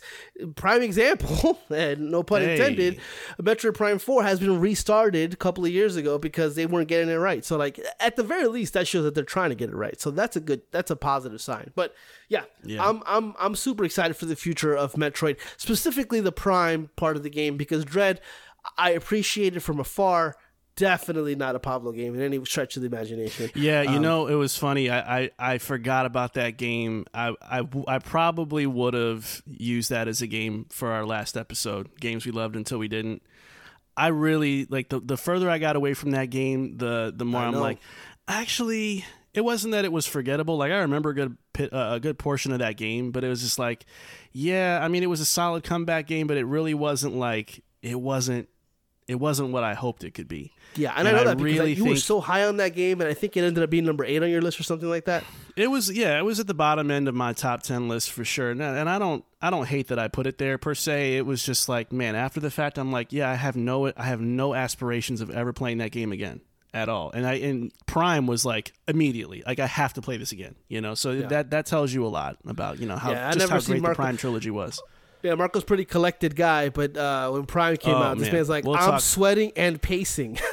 prime 0.56 0.84
example 0.84 1.60
and 1.70 2.12
no 2.12 2.22
pun 2.22 2.42
Hey. 2.42 2.52
intended 2.54 3.00
Metroid 3.42 3.74
Prime 3.74 3.98
4 3.98 4.22
has 4.24 4.40
been 4.40 4.60
restarted 4.60 5.34
a 5.34 5.36
couple 5.36 5.66
of 5.66 5.72
years 5.72 5.96
ago 5.96 6.20
because 6.20 6.54
they 6.56 6.68
weren't 6.68 6.88
getting 6.88 7.10
it 7.10 7.16
right. 7.16 7.44
So 7.44 7.58
like 7.58 7.80
at 8.00 8.16
the 8.18 8.24
very 8.24 8.46
least 8.48 8.74
that 8.74 8.88
shows 8.88 9.04
that 9.04 9.16
they're 9.16 9.24
trying 9.24 9.50
to 9.50 9.56
get 9.56 9.70
it 9.70 9.76
right. 9.76 10.00
So 10.00 10.12
that's 10.12 10.36
a 10.36 10.40
good 10.40 10.62
that's 10.72 10.92
a 10.92 10.96
positive 10.96 11.42
sign. 11.42 11.72
But 11.76 11.96
yeah, 12.28 12.44
Yeah. 12.64 12.88
I'm 12.88 13.02
I'm 13.08 13.34
I'm 13.40 13.56
super 13.56 13.84
excited 13.84 14.16
for 14.16 14.28
the 14.28 14.36
future 14.36 14.76
of 14.76 14.94
Metroid, 14.94 15.38
specifically 15.58 16.20
the 16.22 16.32
Prime 16.32 16.90
part 16.98 17.18
of 17.18 17.24
the 17.24 17.30
game 17.32 17.58
because 17.58 17.84
Dread 17.84 18.22
I 18.78 18.92
appreciate 18.92 19.56
it 19.56 19.62
from 19.62 19.80
afar. 19.80 20.36
Definitely 20.80 21.36
not 21.36 21.56
a 21.56 21.60
Pablo 21.60 21.92
game 21.92 22.16
in 22.16 22.22
any 22.22 22.44
stretch 22.46 22.78
of 22.78 22.82
the 22.82 22.88
imagination. 22.88 23.52
Yeah, 23.54 23.82
Um, 23.82 23.94
you 23.94 24.00
know, 24.00 24.28
it 24.28 24.36
was 24.36 24.58
funny. 24.58 24.90
I, 24.90 25.20
I, 25.20 25.30
I 25.38 25.58
forgot 25.58 26.06
about 26.06 26.36
that 26.36 26.58
game. 26.58 27.06
I, 27.14 27.36
I, 27.42 27.68
I 27.88 28.00
probably 28.00 28.66
would 28.66 28.94
have 28.94 29.42
used 29.46 29.90
that 29.90 30.08
as 30.08 30.22
a 30.22 30.28
game 30.28 30.66
for 30.70 30.92
our 30.92 31.06
last 31.06 31.36
episode. 31.36 32.00
Games 32.00 32.26
we 32.26 32.32
loved 32.32 32.56
until 32.56 32.78
we 32.80 32.88
didn't. 32.88 33.22
I 33.98 34.08
really 34.08 34.66
like 34.70 34.88
the 34.88 35.02
the 35.02 35.18
further 35.18 35.50
I 35.50 35.58
got 35.58 35.76
away 35.76 35.94
from 35.94 36.12
that 36.12 36.30
game, 36.30 36.78
the 36.78 37.14
the 37.14 37.26
more 37.26 37.42
I 37.42 37.48
I'm 37.48 37.52
know. 37.54 37.60
like, 37.60 37.80
actually, 38.30 39.04
it 39.34 39.42
wasn't 39.42 39.74
that 39.74 39.84
it 39.84 39.92
was 39.92 40.06
forgettable. 40.08 40.56
Like 40.58 40.72
I 40.72 40.78
remember 40.78 41.10
a 41.10 41.14
good 41.16 41.38
pit, 41.52 41.74
uh, 41.74 41.90
a 41.96 42.00
good 42.00 42.18
portion 42.18 42.54
of 42.54 42.60
that 42.60 42.78
game, 42.78 43.12
but 43.12 43.26
it 43.26 43.28
was 43.28 43.42
just 43.42 43.60
like, 43.60 43.86
yeah, 44.32 44.80
I 44.82 44.88
mean, 44.88 45.04
it 45.04 45.08
was 45.10 45.20
a 45.20 45.26
solid 45.26 45.66
comeback 45.66 46.08
game, 46.08 46.28
but 46.28 46.38
it 46.38 46.46
really 46.46 46.74
wasn't 46.74 47.16
like 47.16 47.62
it 47.82 48.00
wasn't 48.00 48.48
it 49.10 49.20
wasn't 49.20 49.50
what 49.50 49.64
I 49.64 49.74
hoped 49.74 50.04
it 50.04 50.12
could 50.12 50.28
be. 50.28 50.54
Yeah, 50.76 50.94
and, 50.96 51.08
I 51.08 51.12
know 51.12 51.22
I 51.22 51.24
that 51.24 51.38
because 51.38 51.58
really 51.58 51.70
like, 51.70 51.78
you 51.80 51.86
were 51.86 51.96
so 51.96 52.22
high 52.22 52.46
on 52.46 52.58
that 52.58 52.76
game, 52.76 53.02
and 53.02 53.10
I 53.10 53.16
think 53.16 53.36
it 53.36 53.44
ended 53.44 53.64
up 53.64 53.72
being 53.72 53.84
number 53.84 54.06
eight 54.06 54.22
on 54.22 54.30
your 54.30 54.40
list 54.40 54.60
or 54.60 54.64
something 54.64 54.88
like 54.88 55.06
that. 55.06 55.24
It 55.56 55.72
was 55.72 55.92
yeah, 55.92 56.20
it 56.20 56.22
was 56.22 56.40
at 56.40 56.46
the 56.46 56.54
bottom 56.54 56.92
end 56.92 57.08
of 57.08 57.16
my 57.16 57.34
top 57.34 57.64
ten 57.64 57.88
list 57.90 58.12
for 58.12 58.24
sure. 58.24 58.52
And, 58.52 58.62
and 58.62 58.88
I 58.88 59.00
don't 59.00 59.26
I 59.42 59.50
don't 59.50 59.66
hate 59.66 59.88
that 59.88 59.98
I 59.98 60.10
put 60.10 60.28
it 60.28 60.38
there 60.38 60.60
per 60.60 60.76
se. 60.76 61.18
It 61.18 61.26
was 61.26 61.44
just 61.44 61.68
like 61.68 61.92
man, 61.92 62.16
after 62.16 62.40
the 62.40 62.52
fact, 62.52 62.78
I'm 62.78 62.92
like 62.92 63.12
yeah, 63.12 63.32
I 63.32 63.34
have 63.34 63.56
no 63.56 63.88
I 63.88 64.04
have 64.04 64.22
no 64.22 64.54
aspirations 64.54 65.22
of 65.22 65.32
ever 65.32 65.54
playing 65.54 65.80
that 65.80 65.90
game 65.90 66.12
again 66.12 66.42
at 66.72 66.88
all. 66.88 67.10
And 67.10 67.26
I 67.26 67.34
and 67.34 67.72
Prime 67.88 68.28
was 68.28 68.46
like 68.46 68.74
immediately 68.88 69.42
like 69.44 69.60
I 69.60 69.66
have 69.66 69.94
to 69.94 70.04
play 70.04 70.18
this 70.18 70.32
again. 70.32 70.56
You 70.68 70.82
know, 70.82 70.94
so 70.94 71.20
that 71.22 71.50
that 71.50 71.66
tells 71.66 71.92
you 71.92 72.06
a 72.06 72.10
lot 72.10 72.38
about 72.46 72.80
you 72.80 72.86
know 72.86 72.98
how 72.98 73.10
Yeah, 73.10 73.32
just 73.32 73.50
how 73.50 73.60
great 73.60 73.82
Marco- 73.82 73.94
the 73.94 73.96
Prime 73.96 74.18
trilogy 74.18 74.52
was. 74.52 74.80
Yeah, 75.22 75.36
Marco's 75.36 75.64
pretty 75.66 75.86
collected 75.86 76.36
guy, 76.36 76.70
but 76.70 76.96
uh, 76.96 77.30
when 77.32 77.46
Prime 77.46 77.76
came 77.78 77.96
Oh, 77.96 77.98
out, 77.98 78.18
this 78.18 78.32
man's 78.32 78.48
like, 78.50 78.64
We'll 78.64 78.76
I'm 78.76 78.92
talk- 78.92 79.02
sweating 79.02 79.52
and 79.56 79.82
pacing. 79.82 80.40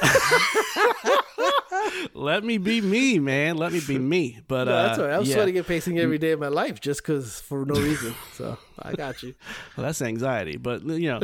Let 2.13 2.43
me 2.43 2.57
be 2.57 2.81
me, 2.81 3.19
man. 3.19 3.57
Let 3.57 3.71
me 3.71 3.79
be 3.85 3.97
me. 3.99 4.39
But 4.47 4.65
No, 4.65 4.71
that's 4.73 4.97
uh, 4.99 5.01
all 5.03 5.07
right. 5.07 5.17
I'm 5.17 5.23
yeah. 5.23 5.35
sweating 5.35 5.57
and 5.57 5.65
pacing 5.65 5.99
every 5.99 6.17
day 6.17 6.31
of 6.31 6.39
my 6.39 6.47
life 6.47 6.79
just 6.81 7.01
because 7.01 7.39
for 7.39 7.65
no 7.65 7.75
reason. 7.79 8.13
So 8.33 8.57
I 8.81 8.93
got 8.93 9.23
you. 9.23 9.35
Well, 9.77 9.85
that's 9.85 10.01
anxiety, 10.01 10.57
but 10.57 10.83
you 10.83 11.09
know. 11.09 11.19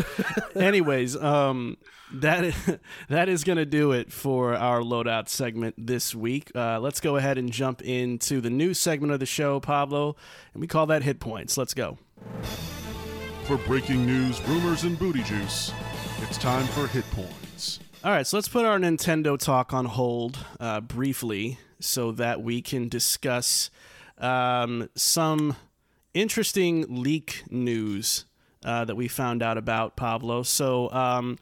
anyways, 0.55 1.15
um, 1.15 1.77
that 2.13 2.43
is, 2.45 2.55
that 3.09 3.27
is 3.29 3.43
going 3.43 3.57
to 3.57 3.65
do 3.65 3.91
it 3.91 4.11
for 4.11 4.53
our 4.55 4.81
loadout 4.81 5.27
segment 5.29 5.75
this 5.77 6.13
week. 6.13 6.51
Uh, 6.55 6.79
let's 6.79 6.99
go 7.01 7.15
ahead 7.17 7.37
and 7.39 7.51
jump 7.51 7.81
into 7.81 8.39
the 8.41 8.49
new 8.51 8.73
segment 8.73 9.11
of 9.11 9.19
the 9.19 9.25
show, 9.25 9.59
Pablo, 9.59 10.15
and 10.53 10.61
we 10.61 10.67
call 10.67 10.85
that 10.87 11.01
hit 11.03 11.19
points. 11.19 11.57
Let's 11.57 11.73
go. 11.73 11.97
For 13.45 13.57
breaking 13.57 14.05
news, 14.05 14.41
rumors, 14.47 14.83
and 14.83 14.97
booty 14.97 15.21
juice, 15.21 15.73
it's 16.21 16.37
time 16.37 16.65
for 16.67 16.87
Hit 16.87 17.03
Points. 17.11 17.81
All 18.01 18.11
right, 18.11 18.25
so 18.25 18.37
let's 18.37 18.47
put 18.47 18.63
our 18.63 18.79
Nintendo 18.79 19.37
talk 19.37 19.73
on 19.73 19.83
hold 19.83 20.37
uh, 20.61 20.79
briefly 20.79 21.59
so 21.81 22.13
that 22.13 22.41
we 22.41 22.61
can 22.61 22.87
discuss 22.87 23.69
um, 24.17 24.89
some 24.95 25.57
interesting 26.13 26.85
leak 26.87 27.43
news 27.49 28.23
uh, 28.63 28.85
that 28.85 28.95
we 28.95 29.09
found 29.09 29.43
out 29.43 29.57
about, 29.57 29.97
Pablo. 29.97 30.43
So 30.43 30.89
um, 30.93 31.37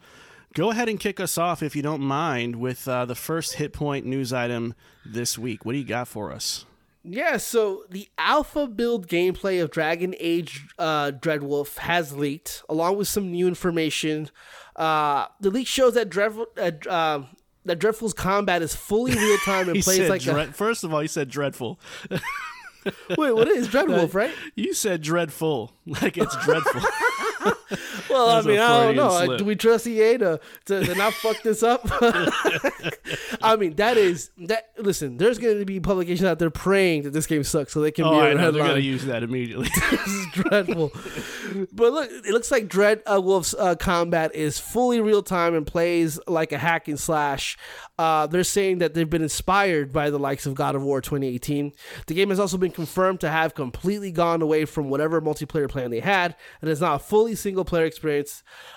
go 0.54 0.72
ahead 0.72 0.88
and 0.88 0.98
kick 0.98 1.20
us 1.20 1.38
off, 1.38 1.62
if 1.62 1.76
you 1.76 1.82
don't 1.82 2.02
mind, 2.02 2.56
with 2.56 2.88
uh, 2.88 3.04
the 3.04 3.14
first 3.14 3.54
hit 3.54 3.72
point 3.72 4.06
news 4.06 4.32
item 4.32 4.74
this 5.06 5.38
week. 5.38 5.64
What 5.64 5.72
do 5.72 5.78
you 5.78 5.84
got 5.84 6.08
for 6.08 6.32
us? 6.32 6.66
Yeah, 7.04 7.36
so 7.38 7.84
the 7.90 8.08
alpha 8.16 8.66
build 8.68 9.08
gameplay 9.08 9.60
of 9.62 9.70
Dragon 9.72 10.14
Age 10.20 10.68
uh, 10.78 11.10
Dreadwolf 11.10 11.78
has 11.78 12.16
leaked, 12.16 12.62
along 12.68 12.96
with 12.96 13.08
some 13.08 13.32
new 13.32 13.48
information. 13.48 14.30
Uh, 14.76 15.26
the 15.40 15.50
leak 15.50 15.66
shows 15.66 15.94
that 15.94 16.08
Dreadful, 16.10 16.46
uh, 16.56 16.70
uh, 16.88 17.22
that 17.64 17.80
Dreadful's 17.80 18.14
combat 18.14 18.62
is 18.62 18.76
fully 18.76 19.12
real 19.16 19.38
time 19.38 19.68
and 19.68 19.82
plays 19.82 20.08
like 20.08 20.22
dread- 20.22 20.54
First 20.54 20.84
of 20.84 20.94
all, 20.94 21.00
he 21.00 21.08
said 21.08 21.28
dreadful. 21.28 21.80
wait. 23.18 23.32
What 23.32 23.48
is 23.48 23.68
Dreadwolf, 23.72 24.14
right? 24.14 24.32
You 24.54 24.72
said 24.72 25.02
dreadful, 25.02 25.72
like 25.86 26.16
it's 26.16 26.36
dreadful. 26.44 26.82
Well, 28.12 28.28
I 28.28 28.42
mean, 28.42 28.58
I 28.58 28.84
don't 28.84 28.96
know. 28.96 29.24
Slip. 29.24 29.38
Do 29.38 29.44
we 29.44 29.56
trust 29.56 29.86
EA 29.86 30.18
to, 30.18 30.40
to, 30.66 30.84
to 30.84 30.94
not 30.94 31.12
fuck 31.14 31.42
this 31.42 31.62
up? 31.62 31.82
I 33.42 33.56
mean, 33.56 33.74
that 33.76 33.96
is 33.96 34.30
that. 34.46 34.70
Listen, 34.78 35.16
there's 35.16 35.38
going 35.38 35.58
to 35.58 35.64
be 35.64 35.80
publications 35.80 36.26
out 36.26 36.38
there 36.38 36.50
praying 36.50 37.02
that 37.02 37.12
this 37.12 37.26
game 37.26 37.44
sucks, 37.44 37.72
so 37.72 37.80
they 37.80 37.90
can 37.90 38.04
oh, 38.04 38.12
be 38.12 38.16
I 38.16 38.30
on 38.30 38.36
know. 38.36 38.50
They're 38.50 38.62
going 38.62 38.76
to 38.76 38.82
use 38.82 39.04
that 39.06 39.22
immediately. 39.22 39.68
this 39.90 40.06
is 40.06 40.26
dreadful. 40.32 40.92
but 41.72 41.92
look, 41.92 42.10
it 42.10 42.30
looks 42.30 42.50
like 42.50 42.68
Dread 42.68 43.02
uh, 43.10 43.20
Wolf's 43.20 43.54
uh, 43.54 43.74
combat 43.76 44.34
is 44.34 44.58
fully 44.58 45.00
real 45.00 45.22
time 45.22 45.54
and 45.54 45.66
plays 45.66 46.18
like 46.26 46.52
a 46.52 46.58
hack 46.58 46.88
and 46.88 46.98
slash. 46.98 47.56
Uh, 47.98 48.26
they're 48.26 48.44
saying 48.44 48.78
that 48.78 48.94
they've 48.94 49.10
been 49.10 49.22
inspired 49.22 49.92
by 49.92 50.10
the 50.10 50.18
likes 50.18 50.46
of 50.46 50.54
God 50.54 50.74
of 50.74 50.82
War 50.82 51.00
2018. 51.00 51.72
The 52.06 52.14
game 52.14 52.30
has 52.30 52.40
also 52.40 52.58
been 52.58 52.72
confirmed 52.72 53.20
to 53.20 53.28
have 53.28 53.54
completely 53.54 54.10
gone 54.10 54.42
away 54.42 54.64
from 54.64 54.90
whatever 54.90 55.20
multiplayer 55.20 55.68
plan 55.68 55.90
they 55.90 56.00
had, 56.00 56.34
and 56.60 56.70
is 56.70 56.80
now 56.80 56.94
a 56.94 56.98
fully 56.98 57.34
single 57.34 57.64
player 57.64 57.84
experience. 57.84 58.01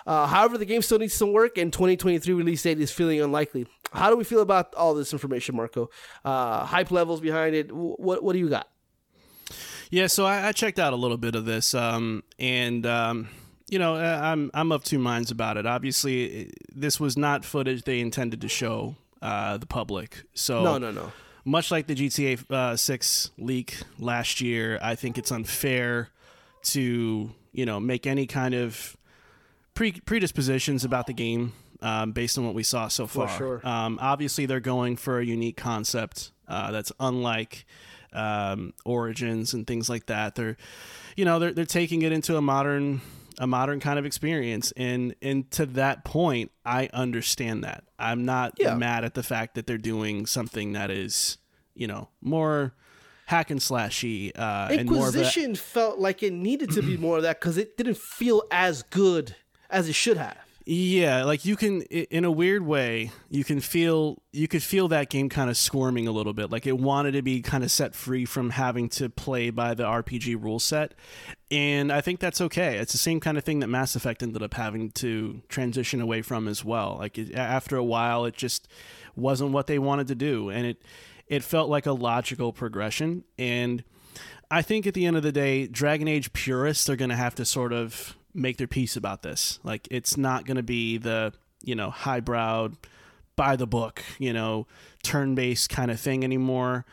Uh, 0.05 0.27
however, 0.27 0.57
the 0.57 0.65
game 0.65 0.81
still 0.81 0.99
needs 0.99 1.13
some 1.13 1.31
work, 1.33 1.57
and 1.57 1.71
2023 1.73 2.33
release 2.33 2.63
date 2.63 2.79
is 2.79 2.91
feeling 2.91 3.19
unlikely. 3.21 3.67
How 3.93 4.09
do 4.09 4.17
we 4.17 4.23
feel 4.23 4.41
about 4.41 4.73
all 4.75 4.93
this 4.93 5.13
information, 5.13 5.55
Marco? 5.55 5.89
Uh, 6.23 6.65
hype 6.65 6.91
levels 6.91 7.21
behind 7.21 7.55
it. 7.55 7.69
Wh- 7.71 7.99
What 7.99 8.23
what 8.23 8.33
do 8.33 8.39
you 8.39 8.49
got? 8.49 8.67
Yeah, 9.91 10.07
so 10.07 10.25
I, 10.25 10.47
I 10.47 10.51
checked 10.51 10.79
out 10.79 10.93
a 10.93 10.95
little 10.95 11.17
bit 11.17 11.35
of 11.35 11.45
this, 11.45 11.73
um, 11.73 12.23
and 12.39 12.85
um, 12.85 13.29
you 13.69 13.79
know, 13.79 13.95
I'm 13.95 14.49
I'm 14.53 14.71
of 14.71 14.83
two 14.83 14.99
minds 14.99 15.31
about 15.31 15.57
it. 15.57 15.65
Obviously, 15.65 16.51
this 16.73 16.99
was 16.99 17.15
not 17.17 17.45
footage 17.45 17.83
they 17.83 17.99
intended 17.99 18.41
to 18.41 18.47
show 18.49 18.95
uh, 19.21 19.57
the 19.57 19.67
public. 19.67 20.23
So 20.33 20.63
No, 20.63 20.77
no, 20.77 20.91
no. 20.91 21.11
much 21.45 21.69
like 21.71 21.85
the 21.87 21.95
GTA 21.95 22.51
uh, 22.51 22.75
Six 22.75 23.31
leak 23.37 23.77
last 23.99 24.41
year, 24.41 24.79
I 24.81 24.95
think 24.95 25.17
it's 25.17 25.31
unfair 25.31 26.09
to 26.63 27.31
you 27.53 27.65
know 27.65 27.79
make 27.79 28.07
any 28.07 28.25
kind 28.25 28.55
of 28.55 28.97
pre- 29.75 30.01
predispositions 30.05 30.83
about 30.83 31.05
the 31.07 31.13
game 31.13 31.53
um, 31.81 32.11
based 32.11 32.37
on 32.37 32.45
what 32.45 32.55
we 32.55 32.63
saw 32.63 32.87
so 32.87 33.05
far. 33.05 33.29
sure. 33.29 33.61
Um, 33.63 33.99
obviously, 34.01 34.45
they're 34.47 34.59
going 34.59 34.95
for 34.95 35.19
a 35.19 35.25
unique 35.25 35.57
concept 35.57 36.31
uh, 36.47 36.71
that's 36.71 36.91
unlike 36.99 37.65
um, 38.13 38.73
Origins 38.85 39.53
and 39.53 39.67
things 39.67 39.89
like 39.89 40.07
that. 40.07 40.35
They're, 40.35 40.57
you 41.15 41.25
know, 41.25 41.37
they're 41.37 41.51
they're 41.51 41.65
taking 41.65 42.01
it 42.01 42.11
into 42.11 42.37
a 42.37 42.41
modern 42.41 43.01
a 43.37 43.45
modern 43.45 43.81
kind 43.81 43.99
of 43.99 44.05
experience, 44.05 44.71
and 44.77 45.13
and 45.21 45.51
to 45.51 45.65
that 45.67 46.05
point, 46.05 46.51
I 46.65 46.89
understand 46.93 47.63
that. 47.65 47.83
I'm 47.99 48.23
not 48.25 48.53
Yeah. 48.57 48.75
mad 48.75 49.03
at 49.03 49.13
the 49.13 49.23
fact 49.23 49.55
that 49.55 49.67
they're 49.67 49.77
doing 49.77 50.25
something 50.25 50.71
that 50.73 50.89
is, 50.89 51.37
you 51.75 51.87
know, 51.87 52.09
more 52.21 52.73
hack 53.27 53.49
and 53.49 53.59
slashy 53.59 54.31
uh, 54.37 54.69
and 54.71 54.89
more 54.89 55.09
of 55.09 55.15
a, 55.15 55.17
Inquisition 55.19 55.55
felt 55.55 55.99
like 55.99 56.21
it 56.23 56.31
needed 56.31 56.71
to 56.71 56.81
be 56.81 56.95
more 56.95 57.17
of 57.17 57.23
that 57.23 57.39
because 57.41 57.57
it 57.57 57.75
didn't 57.75 57.97
feel 57.97 58.43
as 58.51 58.83
good 58.83 59.35
as 59.69 59.89
it 59.89 59.95
should 59.95 60.17
have. 60.17 60.37
Yeah, 60.67 61.25
like 61.25 61.45
you 61.45 61.55
can 61.55 61.83
in 61.83 62.25
a 62.25 62.31
weird 62.31 62.65
way, 62.65 63.11
you 63.29 63.43
can 63.43 63.59
feel 63.59 64.23
you 64.31 64.47
could 64.47 64.63
feel 64.63 64.87
that 64.87 65.11
game 65.11 65.29
kind 65.29 65.47
of 65.47 65.57
squirming 65.57 66.07
a 66.07 66.11
little 66.11 66.33
bit. 66.33 66.49
Like 66.49 66.65
it 66.65 66.79
wanted 66.79 67.11
to 67.11 67.21
be 67.21 67.43
kind 67.43 67.63
of 67.63 67.69
set 67.69 67.93
free 67.93 68.25
from 68.25 68.49
having 68.49 68.89
to 68.89 69.07
play 69.07 69.51
by 69.51 69.75
the 69.75 69.83
RPG 69.83 70.41
rule 70.43 70.57
set. 70.57 70.95
And 71.51 71.91
I 71.91 72.01
think 72.01 72.19
that's 72.19 72.41
okay. 72.41 72.77
It's 72.77 72.93
the 72.93 72.97
same 72.97 73.19
kind 73.19 73.37
of 73.37 73.43
thing 73.43 73.59
that 73.59 73.67
Mass 73.67 73.95
Effect 73.95 74.23
ended 74.23 74.41
up 74.41 74.55
having 74.55 74.89
to 74.93 75.43
transition 75.49 76.01
away 76.01 76.23
from 76.23 76.47
as 76.47 76.65
well. 76.65 76.95
Like 76.97 77.19
it, 77.19 77.35
after 77.35 77.77
a 77.77 77.83
while 77.83 78.25
it 78.25 78.35
just 78.35 78.67
wasn't 79.15 79.51
what 79.51 79.67
they 79.67 79.77
wanted 79.77 80.07
to 80.07 80.15
do 80.15 80.49
and 80.49 80.65
it 80.65 80.81
it 81.27 81.43
felt 81.43 81.69
like 81.69 81.85
a 81.85 81.91
logical 81.91 82.51
progression 82.51 83.23
and 83.37 83.83
I 84.49 84.61
think 84.61 84.85
at 84.85 84.93
the 84.93 85.05
end 85.05 85.17
of 85.17 85.23
the 85.23 85.31
day, 85.31 85.65
Dragon 85.67 86.07
Age 86.07 86.31
purists 86.33 86.87
are 86.89 86.95
going 86.95 87.09
to 87.09 87.15
have 87.15 87.35
to 87.35 87.45
sort 87.45 87.73
of 87.73 88.15
make 88.35 88.57
their 88.57 88.67
peace 88.67 88.95
about 88.95 89.21
this. 89.23 89.59
Like, 89.63 89.87
it's 89.89 90.17
not 90.17 90.45
going 90.45 90.57
to 90.57 90.63
be 90.63 90.97
the, 90.97 91.33
you 91.63 91.75
know, 91.75 91.89
highbrow, 91.89 92.69
by 93.35 93.55
the 93.57 93.67
book, 93.67 94.01
you 94.17 94.31
know, 94.31 94.65
turn 95.03 95.35
based 95.35 95.69
kind 95.69 95.91
of 95.91 95.99
thing 95.99 96.23
anymore. 96.23 96.85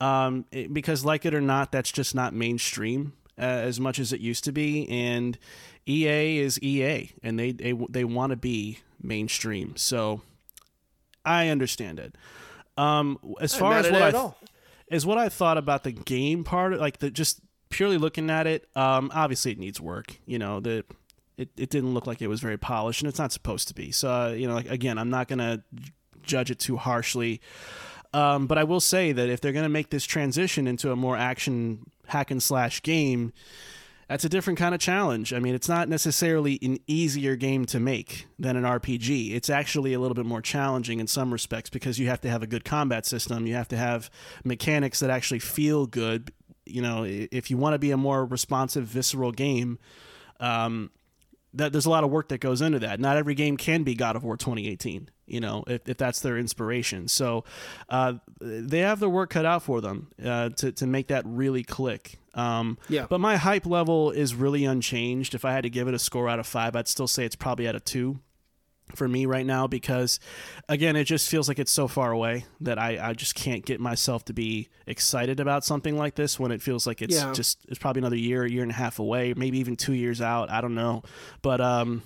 Um, 0.00 0.46
it- 0.50 0.72
because, 0.72 1.04
like 1.04 1.26
it 1.26 1.34
or 1.34 1.40
not, 1.42 1.72
that's 1.72 1.92
just 1.92 2.14
not 2.14 2.32
mainstream 2.32 3.12
uh, 3.38 3.42
as 3.42 3.78
much 3.78 3.98
as 3.98 4.12
it 4.12 4.20
used 4.20 4.44
to 4.44 4.52
be. 4.52 4.88
And 4.88 5.36
EA 5.86 6.38
is 6.38 6.58
EA, 6.62 7.10
and 7.22 7.38
they, 7.38 7.52
they, 7.52 7.72
they 7.90 8.04
want 8.04 8.30
to 8.30 8.36
be 8.36 8.78
mainstream. 9.02 9.76
So 9.76 10.22
I 11.24 11.48
understand 11.48 11.98
it. 11.98 12.14
Um, 12.78 13.18
as 13.40 13.54
far 13.54 13.74
as 13.80 13.86
at 13.86 13.92
what 13.92 14.02
I 14.02 14.10
is 14.90 15.04
what 15.06 15.18
I 15.18 15.28
thought 15.28 15.58
about 15.58 15.84
the 15.84 15.92
game 15.92 16.44
part, 16.44 16.78
like 16.78 16.98
the 16.98 17.10
just 17.10 17.40
purely 17.70 17.98
looking 17.98 18.30
at 18.30 18.46
it. 18.46 18.68
Um, 18.76 19.10
obviously, 19.14 19.52
it 19.52 19.58
needs 19.58 19.80
work. 19.80 20.16
You 20.26 20.38
know, 20.38 20.60
the 20.60 20.84
it, 21.36 21.48
it 21.56 21.70
didn't 21.70 21.94
look 21.94 22.06
like 22.06 22.20
it 22.20 22.26
was 22.28 22.40
very 22.40 22.58
polished, 22.58 23.00
and 23.00 23.08
it's 23.08 23.18
not 23.18 23.32
supposed 23.32 23.68
to 23.68 23.74
be. 23.74 23.90
So, 23.92 24.10
uh, 24.10 24.28
you 24.30 24.46
know, 24.46 24.54
like, 24.54 24.70
again, 24.70 24.98
I'm 24.98 25.10
not 25.10 25.28
gonna 25.28 25.64
judge 26.22 26.50
it 26.50 26.58
too 26.58 26.76
harshly. 26.76 27.40
Um, 28.12 28.46
but 28.46 28.58
I 28.58 28.64
will 28.64 28.80
say 28.80 29.12
that 29.12 29.28
if 29.28 29.40
they're 29.40 29.52
gonna 29.52 29.68
make 29.68 29.90
this 29.90 30.04
transition 30.04 30.66
into 30.66 30.92
a 30.92 30.96
more 30.96 31.16
action 31.16 31.86
hack 32.08 32.30
and 32.30 32.42
slash 32.42 32.82
game, 32.82 33.32
that's 34.10 34.24
a 34.24 34.28
different 34.28 34.58
kind 34.58 34.74
of 34.74 34.80
challenge. 34.80 35.32
I 35.32 35.38
mean, 35.38 35.54
it's 35.54 35.68
not 35.68 35.88
necessarily 35.88 36.58
an 36.62 36.78
easier 36.88 37.36
game 37.36 37.64
to 37.66 37.78
make 37.78 38.26
than 38.40 38.56
an 38.56 38.64
RPG. 38.64 39.36
It's 39.36 39.48
actually 39.48 39.94
a 39.94 40.00
little 40.00 40.16
bit 40.16 40.26
more 40.26 40.42
challenging 40.42 40.98
in 40.98 41.06
some 41.06 41.32
respects 41.32 41.70
because 41.70 42.00
you 42.00 42.08
have 42.08 42.20
to 42.22 42.28
have 42.28 42.42
a 42.42 42.48
good 42.48 42.64
combat 42.64 43.06
system. 43.06 43.46
You 43.46 43.54
have 43.54 43.68
to 43.68 43.76
have 43.76 44.10
mechanics 44.42 44.98
that 44.98 45.10
actually 45.10 45.38
feel 45.38 45.86
good. 45.86 46.32
You 46.70 46.82
know, 46.82 47.04
if 47.06 47.50
you 47.50 47.56
want 47.56 47.74
to 47.74 47.78
be 47.78 47.90
a 47.90 47.96
more 47.96 48.24
responsive, 48.24 48.84
visceral 48.84 49.32
game, 49.32 49.78
um, 50.38 50.90
that 51.54 51.72
there's 51.72 51.86
a 51.86 51.90
lot 51.90 52.04
of 52.04 52.10
work 52.10 52.28
that 52.28 52.38
goes 52.38 52.60
into 52.60 52.78
that. 52.80 53.00
Not 53.00 53.16
every 53.16 53.34
game 53.34 53.56
can 53.56 53.82
be 53.82 53.94
God 53.94 54.16
of 54.16 54.24
War 54.24 54.36
2018. 54.36 55.08
You 55.26 55.40
know, 55.40 55.64
if, 55.66 55.88
if 55.88 55.96
that's 55.96 56.20
their 56.20 56.36
inspiration. 56.36 57.06
So 57.06 57.44
uh, 57.88 58.14
they 58.40 58.80
have 58.80 58.98
their 58.98 59.08
work 59.08 59.30
cut 59.30 59.46
out 59.46 59.62
for 59.62 59.80
them 59.80 60.10
uh, 60.24 60.50
to 60.50 60.72
to 60.72 60.86
make 60.86 61.08
that 61.08 61.24
really 61.24 61.62
click. 61.62 62.18
Um, 62.34 62.78
Yeah. 62.88 63.06
But 63.08 63.20
my 63.20 63.36
hype 63.36 63.66
level 63.66 64.10
is 64.10 64.34
really 64.34 64.64
unchanged. 64.64 65.34
If 65.34 65.44
I 65.44 65.52
had 65.52 65.62
to 65.62 65.70
give 65.70 65.88
it 65.88 65.94
a 65.94 65.98
score 65.98 66.28
out 66.28 66.38
of 66.38 66.46
five, 66.46 66.74
I'd 66.74 66.88
still 66.88 67.08
say 67.08 67.24
it's 67.24 67.36
probably 67.36 67.66
at 67.66 67.76
a 67.76 67.80
two 67.80 68.20
for 68.96 69.08
me 69.08 69.26
right 69.26 69.46
now 69.46 69.66
because 69.66 70.20
again 70.68 70.96
it 70.96 71.04
just 71.04 71.28
feels 71.28 71.48
like 71.48 71.58
it's 71.58 71.70
so 71.72 71.88
far 71.88 72.12
away 72.12 72.44
that 72.60 72.78
I, 72.78 73.10
I 73.10 73.12
just 73.12 73.34
can't 73.34 73.64
get 73.64 73.80
myself 73.80 74.24
to 74.26 74.32
be 74.32 74.68
excited 74.86 75.40
about 75.40 75.64
something 75.64 75.96
like 75.96 76.14
this 76.14 76.38
when 76.38 76.50
it 76.52 76.60
feels 76.62 76.86
like 76.86 77.02
it's 77.02 77.14
Yeah. 77.16 77.32
just 77.32 77.58
it's 77.68 77.78
probably 77.78 78.00
another 78.00 78.16
year 78.16 78.46
year 78.46 78.62
and 78.62 78.70
a 78.70 78.74
half 78.74 78.98
away 78.98 79.34
maybe 79.36 79.58
even 79.58 79.76
two 79.76 79.94
years 79.94 80.20
out 80.20 80.50
i 80.50 80.60
don't 80.60 80.74
know 80.74 81.02
but 81.42 81.60
um 81.60 82.02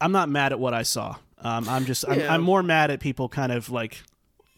i'm 0.00 0.12
not 0.12 0.28
mad 0.28 0.52
at 0.52 0.58
what 0.60 0.74
i 0.74 0.82
saw 0.82 1.16
um 1.38 1.68
i'm 1.68 1.84
just 1.84 2.04
I'm, 2.08 2.18
Yeah. 2.20 2.32
I'm 2.34 2.42
more 2.42 2.62
mad 2.62 2.90
at 2.90 3.00
people 3.00 3.28
kind 3.28 3.52
of 3.52 3.70
like 3.70 4.02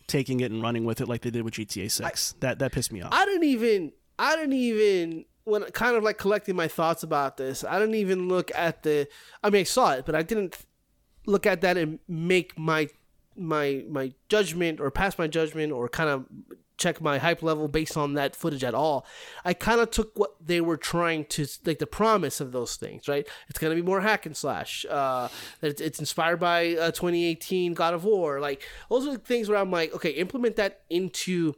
taking 0.06 0.40
it 0.40 0.50
and 0.52 0.62
running 0.62 0.84
with 0.84 1.00
it 1.00 1.08
like 1.08 1.22
they 1.22 1.30
did 1.30 1.42
with 1.42 1.54
gta 1.54 1.90
6 1.90 2.34
that 2.40 2.58
that 2.58 2.72
pissed 2.72 2.92
me 2.92 3.00
off 3.02 3.12
I 3.12 3.24
didn't 3.24 3.44
even 3.44 3.92
I 4.18 4.36
didn't 4.36 4.52
even 4.52 5.24
when 5.44 5.62
kind 5.72 5.96
of 5.96 6.02
like 6.02 6.16
collecting 6.18 6.56
my 6.56 6.68
thoughts 6.68 7.02
about 7.02 7.36
this. 7.36 7.64
I 7.64 7.78
didn't 7.78 7.96
even 7.96 8.28
look 8.28 8.50
at 8.54 8.82
the 8.82 9.08
I 9.42 9.50
mean 9.50 9.60
I 9.60 9.64
saw 9.64 9.92
it, 9.92 10.06
but 10.06 10.14
I 10.14 10.22
didn't 10.22 10.56
look 11.26 11.46
at 11.46 11.60
that 11.62 11.76
and 11.76 11.98
make 12.08 12.58
my 12.58 12.88
my 13.36 13.84
my 13.88 14.12
judgment 14.28 14.80
or 14.80 14.90
pass 14.90 15.18
my 15.18 15.26
judgment 15.26 15.72
or 15.72 15.88
kind 15.88 16.08
of 16.08 16.26
check 16.76 17.00
my 17.00 17.18
hype 17.18 17.42
level 17.42 17.68
based 17.68 17.96
on 17.96 18.14
that 18.14 18.34
footage 18.34 18.64
at 18.64 18.74
all. 18.74 19.06
I 19.44 19.54
kind 19.54 19.80
of 19.80 19.90
took 19.90 20.18
what 20.18 20.34
they 20.44 20.60
were 20.60 20.76
trying 20.76 21.24
to 21.26 21.46
like 21.64 21.78
the 21.78 21.86
promise 21.86 22.40
of 22.40 22.52
those 22.52 22.76
things, 22.76 23.08
right? 23.08 23.26
It's 23.48 23.58
going 23.58 23.74
to 23.74 23.80
be 23.80 23.86
more 23.86 24.00
hack 24.00 24.26
and 24.26 24.36
slash. 24.36 24.84
Uh, 24.88 25.28
it's, 25.62 25.80
it's 25.80 25.98
inspired 25.98 26.40
by 26.40 26.74
uh, 26.74 26.90
2018 26.90 27.74
God 27.74 27.94
of 27.94 28.04
War. 28.04 28.40
Like 28.40 28.62
those 28.90 29.06
are 29.06 29.12
the 29.12 29.18
things 29.18 29.48
where 29.48 29.58
I'm 29.58 29.70
like, 29.70 29.94
okay, 29.94 30.10
implement 30.10 30.56
that 30.56 30.82
into 30.90 31.54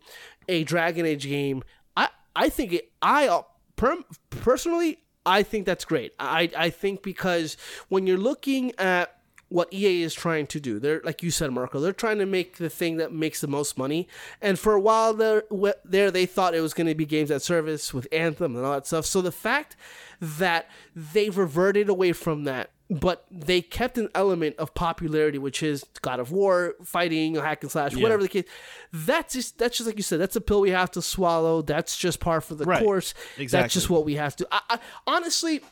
a 0.48 0.64
Dragon 0.64 1.06
Age 1.06 1.24
game. 1.24 1.62
I 1.96 2.08
I 2.34 2.48
think 2.48 2.72
it. 2.72 2.92
I 3.00 3.28
uh, 3.28 3.42
per, 3.76 3.96
personally, 4.30 4.98
I 5.24 5.42
think 5.42 5.66
that's 5.66 5.84
great. 5.84 6.12
I 6.18 6.50
I 6.56 6.70
think 6.70 7.02
because 7.02 7.56
when 7.88 8.06
you're 8.06 8.18
looking 8.18 8.72
at 8.78 9.15
what 9.48 9.72
EA 9.72 10.02
is 10.02 10.12
trying 10.12 10.46
to 10.48 10.58
do. 10.58 10.78
They're 10.80 11.00
like 11.04 11.22
you 11.22 11.30
said, 11.30 11.52
Marco. 11.52 11.78
They're 11.80 11.92
trying 11.92 12.18
to 12.18 12.26
make 12.26 12.56
the 12.56 12.68
thing 12.68 12.96
that 12.96 13.12
makes 13.12 13.40
the 13.40 13.46
most 13.46 13.78
money. 13.78 14.08
And 14.42 14.58
for 14.58 14.72
a 14.74 14.80
while 14.80 15.14
there, 15.14 15.44
there 15.84 16.10
they 16.10 16.26
thought 16.26 16.54
it 16.54 16.60
was 16.60 16.74
going 16.74 16.88
to 16.88 16.94
be 16.94 17.06
games 17.06 17.30
at 17.30 17.42
service 17.42 17.94
with 17.94 18.08
Anthem 18.10 18.56
and 18.56 18.64
all 18.64 18.72
that 18.72 18.86
stuff. 18.86 19.06
So 19.06 19.20
the 19.22 19.30
fact 19.32 19.76
that 20.20 20.68
they've 20.94 21.36
reverted 21.36 21.88
away 21.88 22.12
from 22.12 22.44
that, 22.44 22.70
but 22.88 23.24
they 23.30 23.60
kept 23.60 23.98
an 23.98 24.08
element 24.14 24.56
of 24.58 24.72
popularity, 24.74 25.38
which 25.38 25.62
is 25.62 25.84
God 26.02 26.20
of 26.20 26.30
War, 26.32 26.74
fighting, 26.84 27.34
hack 27.34 27.62
and 27.62 27.70
slash, 27.70 27.94
whatever 27.96 28.22
the 28.22 28.28
case. 28.28 28.44
That's 28.92 29.34
just 29.34 29.58
that's 29.58 29.76
just 29.76 29.86
like 29.88 29.96
you 29.96 30.02
said. 30.04 30.20
That's 30.20 30.36
a 30.36 30.40
pill 30.40 30.60
we 30.60 30.70
have 30.70 30.90
to 30.92 31.02
swallow. 31.02 31.62
That's 31.62 31.96
just 31.96 32.18
par 32.20 32.40
for 32.40 32.54
the 32.54 32.64
Right. 32.64 32.82
course. 32.82 33.12
That's 33.36 33.74
just 33.74 33.90
what 33.90 34.04
we 34.04 34.14
have 34.14 34.34
to. 34.36 34.48
I, 34.50 34.60
I, 34.70 34.78
honestly, 35.06 35.62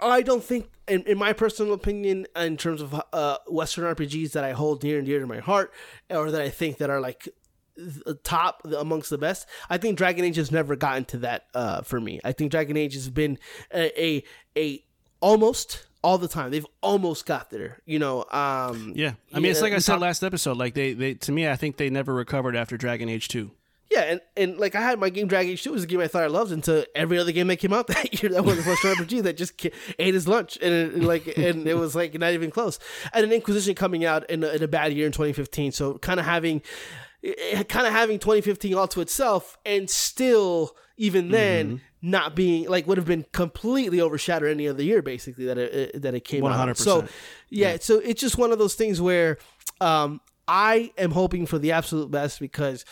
I 0.00 0.22
don't 0.22 0.44
think, 0.44 0.70
in, 0.86 1.02
in 1.02 1.18
my 1.18 1.32
personal 1.32 1.72
opinion, 1.72 2.26
in 2.36 2.56
terms 2.56 2.80
of 2.80 3.00
uh, 3.12 3.38
Western 3.48 3.84
RPGs 3.94 4.32
that 4.32 4.44
I 4.44 4.52
hold 4.52 4.82
near 4.82 4.98
and 4.98 5.06
dear 5.06 5.20
to 5.20 5.26
my 5.26 5.38
heart, 5.38 5.72
or 6.10 6.30
that 6.30 6.40
I 6.40 6.50
think 6.50 6.78
that 6.78 6.90
are 6.90 7.00
like 7.00 7.28
the 7.76 8.14
top 8.14 8.62
amongst 8.64 9.10
the 9.10 9.18
best, 9.18 9.46
I 9.70 9.78
think 9.78 9.98
Dragon 9.98 10.24
Age 10.24 10.36
has 10.36 10.50
never 10.50 10.76
gotten 10.76 11.04
to 11.06 11.18
that 11.18 11.46
uh, 11.54 11.82
for 11.82 12.00
me. 12.00 12.20
I 12.24 12.32
think 12.32 12.50
Dragon 12.50 12.76
Age 12.76 12.94
has 12.94 13.08
been 13.08 13.38
a, 13.72 14.02
a 14.02 14.24
a 14.56 14.84
almost 15.20 15.86
all 16.02 16.18
the 16.18 16.28
time. 16.28 16.50
They've 16.50 16.66
almost 16.82 17.26
got 17.26 17.50
there. 17.50 17.80
You 17.84 17.98
know. 17.98 18.24
Um, 18.30 18.92
yeah 18.94 19.12
i 19.32 19.40
mean 19.40 19.50
it's 19.50 19.62
like 19.62 19.72
i 19.72 19.78
said 19.78 20.00
last 20.00 20.22
episode 20.22 20.56
like 20.56 20.74
they, 20.74 20.92
they 20.92 21.14
to 21.14 21.32
me 21.32 21.48
i 21.48 21.56
think 21.56 21.76
they 21.76 21.90
never 21.90 22.14
recovered 22.14 22.56
after 22.56 22.76
dragon 22.76 23.08
age 23.08 23.28
2 23.28 23.50
Yeah, 23.90 24.02
and, 24.02 24.20
and 24.36 24.58
like 24.58 24.74
I 24.74 24.82
had 24.82 24.98
my 24.98 25.08
game 25.08 25.28
Dragon 25.28 25.52
Age 25.52 25.62
2 25.62 25.72
was 25.72 25.84
a 25.84 25.86
game 25.86 26.00
I 26.00 26.08
thought 26.08 26.22
I 26.22 26.26
loved 26.26 26.52
until 26.52 26.84
every 26.94 27.18
other 27.18 27.32
game 27.32 27.46
that 27.46 27.56
came 27.56 27.72
out 27.72 27.86
that 27.88 28.22
year 28.22 28.30
that 28.32 28.44
was 28.44 28.56
the 28.56 28.62
first 28.62 28.82
RPG 28.82 29.22
that 29.22 29.36
just 29.36 29.66
ate 29.98 30.14
his 30.14 30.28
lunch 30.28 30.58
and 30.60 30.72
it, 30.72 31.02
like 31.02 31.26
and 31.38 31.66
it 31.66 31.74
was 31.74 31.94
like 31.94 32.12
not 32.14 32.32
even 32.32 32.50
close. 32.50 32.78
And 33.12 33.24
an 33.24 33.32
Inquisition 33.32 33.74
coming 33.74 34.04
out 34.04 34.28
in 34.28 34.44
a, 34.44 34.48
in 34.48 34.62
a 34.62 34.68
bad 34.68 34.92
year 34.92 35.06
in 35.06 35.12
2015, 35.12 35.72
so 35.72 35.96
kind 35.98 36.20
of 36.20 36.26
having 36.26 36.62
kind 37.22 37.86
of 37.86 37.92
having 37.92 38.18
2015 38.18 38.74
all 38.74 38.88
to 38.88 39.00
itself 39.00 39.58
and 39.64 39.90
still 39.90 40.76
even 40.96 41.30
then 41.30 41.80
not 42.00 42.36
being 42.36 42.68
like 42.68 42.86
would 42.86 42.96
have 42.96 43.06
been 43.06 43.24
completely 43.32 44.00
overshadowed 44.00 44.50
any 44.50 44.68
other 44.68 44.82
year 44.82 45.02
basically 45.02 45.46
that 45.46 45.58
it, 45.58 46.00
that 46.02 46.14
it 46.14 46.24
came 46.24 46.44
out. 46.44 46.68
100%. 46.68 46.76
So 46.76 47.06
yeah, 47.48 47.78
so 47.80 47.98
it's 47.98 48.20
just 48.20 48.38
one 48.38 48.52
of 48.52 48.58
those 48.58 48.74
things 48.74 49.00
where 49.00 49.38
um 49.80 50.20
I 50.46 50.92
am 50.96 51.10
hoping 51.10 51.44
for 51.44 51.58
the 51.58 51.72
absolute 51.72 52.10
best 52.10 52.40
because 52.40 52.84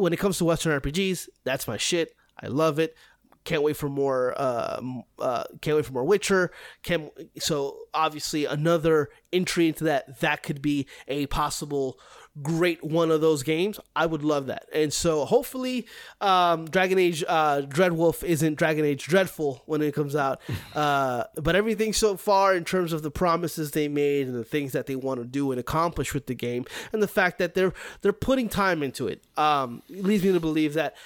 when 0.00 0.12
it 0.14 0.18
comes 0.18 0.38
to 0.38 0.44
Western 0.46 0.80
RPGs, 0.80 1.28
that's 1.44 1.68
my 1.68 1.76
shit. 1.76 2.16
I 2.42 2.46
love 2.46 2.78
it. 2.78 2.96
Can't 3.44 3.62
wait 3.62 3.76
for 3.76 3.88
more. 3.88 4.34
Uh, 4.36 4.80
uh, 5.18 5.44
can't 5.60 5.76
wait 5.76 5.86
for 5.86 5.92
more 5.92 6.04
Witcher. 6.04 6.50
Can 6.82 7.10
so 7.38 7.78
obviously 7.92 8.44
another 8.44 9.10
entry 9.32 9.68
into 9.68 9.84
that 9.84 10.20
that 10.20 10.42
could 10.42 10.60
be 10.62 10.86
a 11.08 11.26
possible 11.26 11.98
great 12.42 12.82
one 12.84 13.10
of 13.10 13.20
those 13.20 13.42
games, 13.42 13.80
I 13.96 14.06
would 14.06 14.22
love 14.22 14.46
that. 14.46 14.66
And 14.72 14.92
so 14.92 15.24
hopefully, 15.24 15.86
um, 16.20 16.66
Dragon 16.66 16.98
Age 16.98 17.24
uh, 17.26 17.62
Dreadwolf 17.62 18.22
isn't 18.22 18.54
Dragon 18.54 18.84
Age 18.84 19.04
Dreadful 19.04 19.62
when 19.66 19.82
it 19.82 19.94
comes 19.94 20.14
out. 20.16 20.40
Uh, 20.74 21.24
but 21.34 21.56
everything 21.56 21.92
so 21.92 22.16
far 22.16 22.54
in 22.54 22.64
terms 22.64 22.92
of 22.92 23.02
the 23.02 23.10
promises 23.10 23.72
they 23.72 23.88
made 23.88 24.28
and 24.28 24.36
the 24.36 24.44
things 24.44 24.72
that 24.72 24.86
they 24.86 24.94
want 24.94 25.20
to 25.20 25.26
do 25.26 25.50
and 25.50 25.58
accomplish 25.58 26.14
with 26.14 26.26
the 26.26 26.34
game, 26.34 26.64
and 26.92 27.02
the 27.02 27.08
fact 27.08 27.38
that 27.38 27.54
they're 27.54 27.74
they're 28.02 28.12
putting 28.12 28.48
time 28.48 28.82
into 28.82 29.08
it, 29.08 29.22
um, 29.36 29.82
leads 29.88 30.22
me 30.22 30.32
to 30.32 30.38
believe 30.40 30.74
that 30.74 30.96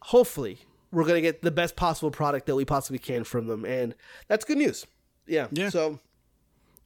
hopefully 0.00 0.58
we're 0.90 1.04
gonna 1.06 1.20
get 1.20 1.42
the 1.42 1.50
best 1.50 1.76
possible 1.76 2.10
product 2.10 2.46
that 2.46 2.56
we 2.56 2.64
possibly 2.64 2.98
can 2.98 3.22
from 3.24 3.46
them, 3.46 3.64
and 3.64 3.94
that's 4.26 4.44
good 4.44 4.58
news. 4.58 4.84
Yeah. 5.26 5.46
Yeah. 5.52 5.68
So 5.68 6.00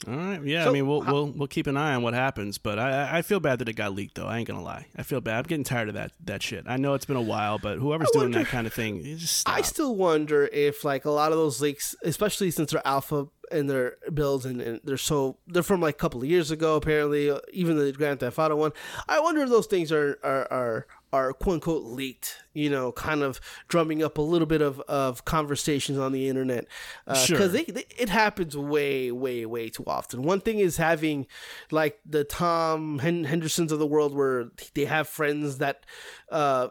All 0.07 0.15
right. 0.15 0.43
Yeah. 0.45 0.65
So, 0.65 0.71
I 0.71 0.73
mean, 0.73 0.87
we'll 0.87 1.01
how- 1.01 1.13
we'll 1.13 1.27
we'll 1.33 1.49
keep 1.49 1.67
an 1.67 1.77
eye 1.77 1.95
on 1.95 2.03
what 2.03 2.15
happens, 2.15 2.57
but 2.59 2.79
I 2.79 3.19
I- 3.19 3.23
feel 3.23 3.41
bad 3.41 3.59
that 3.59 3.69
it 3.69 3.73
got 3.75 3.95
leaked 3.95 4.15
though. 4.15 4.27
I 4.27 4.39
ain't 4.39 4.47
gonna 4.47 4.63
lie. 4.63 4.87
I 4.97 5.03
feel 5.03 5.21
bad. 5.21 5.39
I'm 5.39 5.43
getting 5.45 5.65
tired 5.65 5.89
of 5.89 5.95
that 5.95 6.13
that 6.25 6.43
shit. 6.43 6.65
I 6.69 6.77
know 6.77 6.95
it's 6.95 7.05
been 7.05 7.17
a 7.17 7.21
while, 7.23 7.59
but 7.59 7.79
whoever's 7.79 8.09
I 8.15 8.21
doing 8.21 8.33
that 8.33 8.47
kind 8.47 8.67
of 8.67 8.73
thing, 8.73 9.03
just 9.17 9.39
stop. 9.39 9.57
I 9.57 9.63
still 9.63 9.97
wonder 9.97 10.47
if 10.53 10.85
like 10.85 11.05
a 11.05 11.11
lot 11.11 11.33
of 11.33 11.39
those 11.39 11.61
leaks, 11.61 11.97
especially 12.05 12.51
since 12.53 12.71
they're 12.71 12.87
alpha 12.87 13.27
and 13.51 13.69
their 13.69 13.97
builds 14.13 14.45
and, 14.45 14.61
and 14.61 14.79
they're 14.85 14.97
so 14.99 15.39
they're 15.47 15.63
from 15.63 15.81
like 15.81 15.95
a 15.95 15.99
couple 15.99 16.23
of 16.23 16.29
years 16.29 16.51
ago 16.51 16.77
apparently, 16.77 17.33
even 17.53 17.77
the 17.79 17.91
Grand 17.93 18.21
Theft 18.21 18.39
Auto 18.39 18.55
one. 18.57 18.73
I 19.09 19.19
wonder 19.21 19.41
if 19.43 19.49
those 19.49 19.67
things 19.67 19.91
are 19.91 20.19
are 20.23 20.47
are, 20.53 20.87
are 21.13 21.33
quote 21.33 21.55
unquote 21.55 21.85
leaked. 21.85 22.37
You 22.55 22.71
know, 22.71 22.93
kind 22.93 23.23
of 23.23 23.41
drumming 23.69 24.03
up 24.03 24.19
a 24.19 24.23
little 24.23 24.47
bit 24.47 24.63
of, 24.63 24.81
of 24.81 25.25
conversations 25.25 25.99
on 25.99 26.13
the 26.13 26.29
internet 26.29 26.67
because 27.07 27.25
Sure. 27.27 27.49
they, 27.49 27.63
it 27.63 28.09
happens 28.09 28.57
way 28.57 29.11
way 29.13 29.47
way 29.47 29.69
too 29.69 29.85
often. 29.87 30.23
One 30.23 30.41
thing 30.41 30.59
is 30.59 30.77
having 30.77 31.27
like 31.71 32.01
the 32.05 32.25
Tom 32.25 32.99
Hendersons 32.99 33.71
of 33.73 33.79
the 33.79 33.87
world 33.87 34.15
where 34.15 34.51
they 34.75 34.85
have 34.87 35.09
friends 35.09 35.59
that. 35.59 35.85
Uh, 36.31 36.69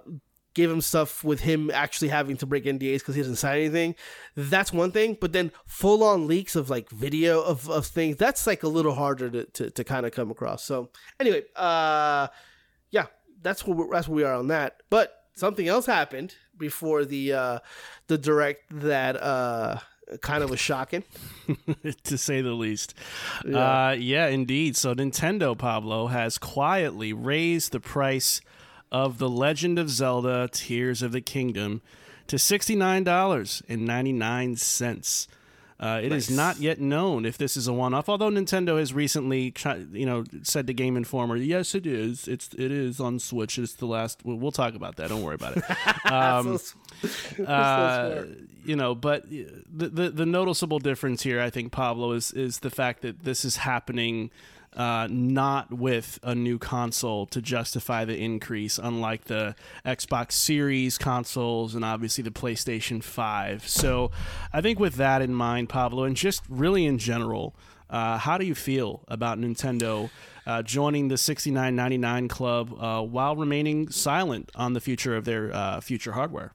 give 0.54 0.72
him 0.72 0.82
stuff 0.82 1.24
with 1.24 1.42
him 1.42 1.70
actually 1.70 2.08
having 2.08 2.36
to 2.36 2.48
break 2.48 2.66
NDAs 2.66 2.98
because 2.98 3.14
he 3.14 3.22
doesn't 3.22 3.36
sign 3.36 3.60
anything. 3.60 3.94
That's 4.36 4.74
one 4.74 4.92
thing. 4.92 5.16
But 5.22 5.32
then 5.32 5.52
full 5.68 6.04
on 6.04 6.26
leaks 6.26 6.56
of 6.56 6.68
like 6.68 6.90
video 6.90 7.44
of, 7.44 7.70
of 7.70 7.86
things, 7.86 8.18
that's 8.18 8.48
like 8.48 8.64
a 8.64 8.68
little 8.68 8.96
harder 8.96 9.30
to, 9.30 9.44
to, 9.46 9.70
to 9.70 9.84
kind 9.84 10.08
of 10.08 10.14
come 10.14 10.32
across. 10.32 10.64
So 10.64 10.90
anyway, 11.20 11.44
uh, 11.56 12.30
yeah, 12.90 13.06
that's 13.42 13.66
what 13.66 13.78
we're, 13.78 13.92
that's 13.92 14.08
where 14.08 14.16
we 14.16 14.24
are 14.24 14.34
on 14.34 14.48
that. 14.48 14.82
But 14.90 15.24
something 15.36 15.68
else 15.68 15.86
happened 15.86 16.36
before 16.58 17.06
the 17.06 17.34
uh, 17.34 17.60
the 18.08 18.18
direct 18.18 18.64
that 18.72 19.22
uh, 19.22 19.80
kind 20.22 20.44
of 20.44 20.50
was 20.50 20.60
shocking. 20.60 21.04
to 22.04 22.18
say 22.18 22.42
the 22.42 22.52
least. 22.52 22.94
Yeah. 23.46 23.88
Uh, 23.88 23.92
yeah, 23.92 24.28
indeed. 24.28 24.76
So 24.76 24.94
Nintendo 24.94 25.58
Pablo 25.58 26.08
has 26.08 26.38
quietly 26.38 27.14
raised 27.14 27.72
the 27.72 27.80
price 27.80 28.42
of 28.92 29.18
The 29.18 29.30
Legend 29.30 29.80
of 29.80 29.90
Zelda: 29.90 30.50
Tears 30.52 31.02
of 31.02 31.12
the 31.12 31.22
Kingdom 31.22 31.82
to 32.28 32.38
sixty 32.38 32.76
nine 32.76 33.04
dollars 33.04 33.62
and 33.70 33.86
ninety 33.86 34.14
nine 34.14 34.56
cents. 34.56 35.28
Uh, 35.80 36.02
it 36.04 36.12
is 36.12 36.30
not 36.32 36.60
yet 36.60 36.80
known 36.82 37.24
if 37.24 37.38
this 37.38 37.56
is 37.56 37.68
a 37.68 37.74
one-off. 37.74 38.10
Although 38.10 38.32
Nintendo 38.32 38.80
has 38.80 38.94
recently, 38.94 39.54
you 39.92 40.08
know, 40.08 40.24
said 40.42 40.66
to 40.68 40.74
Game 40.74 40.98
Informer, 40.98 41.36
"Yes, 41.36 41.76
it 41.76 41.86
is. 41.86 42.28
It's 42.28 42.50
it 42.56 42.72
is 42.72 43.00
on 43.00 43.20
Switch. 43.20 43.60
It's 43.60 43.74
the 43.74 43.86
last. 43.86 44.26
We'll, 44.26 44.38
we'll 44.38 44.52
talk 44.52 44.74
about 44.74 44.96
that. 44.96 45.10
Don't 45.10 45.22
worry 45.22 45.36
about 45.36 45.58
it." 45.58 45.64
Um, 46.08 46.58
uh, 47.48 48.24
you 48.64 48.76
know, 48.76 48.96
but 48.96 49.30
the, 49.30 49.90
the 49.90 50.10
the 50.10 50.26
noticeable 50.26 50.80
difference 50.80 51.22
here, 51.22 51.42
I 51.42 51.50
think, 51.50 51.72
Pablo, 51.72 52.14
is 52.14 52.32
is 52.32 52.60
the 52.60 52.70
fact 52.70 53.02
that 53.02 53.24
this 53.24 53.44
is 53.44 53.58
happening 53.58 54.32
uh, 54.78 55.08
not 55.10 55.74
with 55.74 56.20
a 56.24 56.36
new 56.36 56.58
console 56.58 57.26
to 57.26 57.42
justify 57.42 58.06
the 58.06 58.16
increase, 58.16 58.78
unlike 58.78 59.26
the 59.26 59.56
Xbox 59.86 60.34
Series 60.34 60.98
consoles 60.98 61.76
and 61.76 61.84
obviously 61.84 62.24
the 62.24 62.32
PlayStation 62.32 63.04
Five. 63.04 63.68
So, 63.68 64.12
I 64.54 64.62
think 64.62 64.80
with 64.80 64.96
that 64.96 65.22
in 65.22 65.34
mind, 65.34 65.68
Pablo, 65.68 66.04
and 66.04 66.16
just 66.16 66.44
really 66.48 66.86
in 66.86 66.98
general. 66.98 67.56
Uh, 67.90 68.18
how 68.18 68.38
do 68.38 68.46
you 68.46 68.54
feel 68.54 69.04
about 69.08 69.40
Nintendo 69.40 70.10
uh, 70.46 70.62
joining 70.62 71.08
the 71.08 71.16
69.99 71.16 72.30
club 72.30 72.74
uh, 72.78 73.02
while 73.02 73.36
remaining 73.36 73.90
silent 73.90 74.52
on 74.56 74.74
the 74.74 74.82
future 74.82 75.16
of 75.16 75.24
their 75.24 75.54
uh, 75.54 75.80
future 75.80 76.12
hardware? 76.12 76.52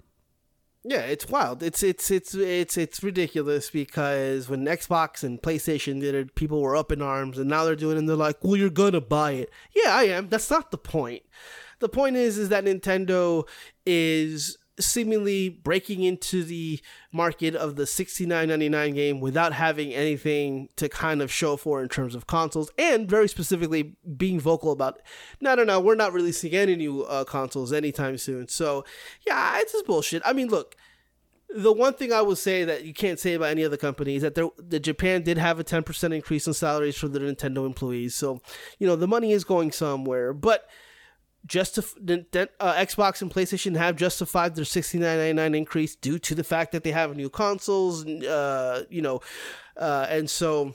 Yeah, 0.85 1.03
it's 1.03 1.29
wild. 1.29 1.63
It's 1.63 1.83
it's 1.85 2.11
it's 2.11 2.35
it's 2.35 2.77
it's 2.77 3.03
ridiculous 3.05 3.71
because 3.71 4.49
when 4.49 4.65
Xbox 4.65 5.23
and 5.23 5.41
PlayStation 5.41 6.01
did 6.01 6.15
it, 6.15 6.35
people 6.35 6.61
were 6.61 6.75
up 6.75 6.91
in 6.91 7.01
arms, 7.01 7.39
and 7.39 7.49
now 7.49 7.65
they're 7.65 7.77
doing 7.77 7.97
it, 7.97 8.01
and 8.01 8.09
they're 8.09 8.17
like, 8.17 8.43
"Well, 8.43 8.57
you're 8.57 8.69
gonna 8.71 9.01
buy 9.01 9.33
it." 9.33 9.51
Yeah, 9.75 9.95
I 9.95 10.05
am. 10.05 10.29
That's 10.29 10.51
not 10.51 10.73
the 10.73 10.79
point. 10.79 11.23
The 11.79 11.89
point 11.89 12.17
is, 12.17 12.37
is 12.37 12.49
that 12.49 12.65
Nintendo 12.65 13.47
is 13.87 14.59
seemingly 14.81 15.49
breaking 15.49 16.03
into 16.03 16.43
the 16.43 16.81
market 17.13 17.55
of 17.55 17.77
the 17.77 17.85
69.99 17.85 18.95
game 18.95 19.21
without 19.21 19.53
having 19.53 19.93
anything 19.93 20.69
to 20.77 20.89
kind 20.89 21.21
of 21.21 21.31
show 21.31 21.57
for 21.57 21.83
in 21.83 21.89
terms 21.89 22.15
of 22.15 22.27
consoles 22.27 22.71
and 22.79 23.09
very 23.09 23.29
specifically 23.29 23.97
being 24.17 24.41
vocal 24.41 24.73
about 24.73 25.01
no 25.41 25.55
no 25.55 25.63
no 25.63 25.79
we're 25.79 25.95
not 25.95 26.13
releasing 26.13 26.53
any 26.53 26.75
new 26.75 27.03
uh, 27.03 27.23
consoles 27.25 27.73
anytime 27.73 28.17
soon 28.17 28.49
so 28.49 28.85
yeah 29.27 29.59
it's 29.59 29.73
just 29.73 29.85
bullshit 29.85 30.23
i 30.25 30.33
mean 30.33 30.49
look 30.49 30.75
the 31.55 31.73
one 31.73 31.93
thing 31.93 32.13
I 32.13 32.23
will 32.23 32.37
say 32.37 32.65
that 32.65 32.85
you 32.85 32.95
can't 32.95 33.21
say 33.21 33.35
about 33.35 33.51
any 33.51 33.65
other 33.65 33.77
company 33.77 34.17
is 34.17 34.23
that 34.23 34.35
there, 34.35 34.49
the 34.57 34.81
Japan 34.81 35.23
did 35.23 35.39
have 35.39 35.61
a 35.61 35.65
10% 35.65 36.15
increase 36.15 36.47
in 36.47 36.55
salaries 36.55 36.97
for 36.97 37.09
the 37.09 37.19
Nintendo 37.19 37.67
employees. 37.67 38.15
So, 38.15 38.41
you 38.79 38.87
know, 38.87 38.97
the 38.97 39.07
money 39.07 39.33
is 39.33 39.45
going 39.45 39.73
somewhere. 39.73 40.33
But 40.33 40.67
just 41.47 41.77
uh, 41.79 41.83
Xbox 41.83 43.21
and 43.23 43.31
PlayStation 43.31 43.77
have 43.77 43.97
justified 43.97 44.55
their 44.55 44.65
69.99 44.65 45.57
increase 45.57 45.97
due 45.97 46.19
to 46.21 46.35
the 46.35 46.45
fact 46.45 46.73
that 46.73 46.85
they 46.85 46.93
have 46.93 47.17
new 47.17 47.29
consoles, 47.29 48.07
uh, 48.07 48.85
you 48.89 49.03
know, 49.03 49.21
uh, 49.77 50.07
and 50.09 50.31
so 50.31 50.75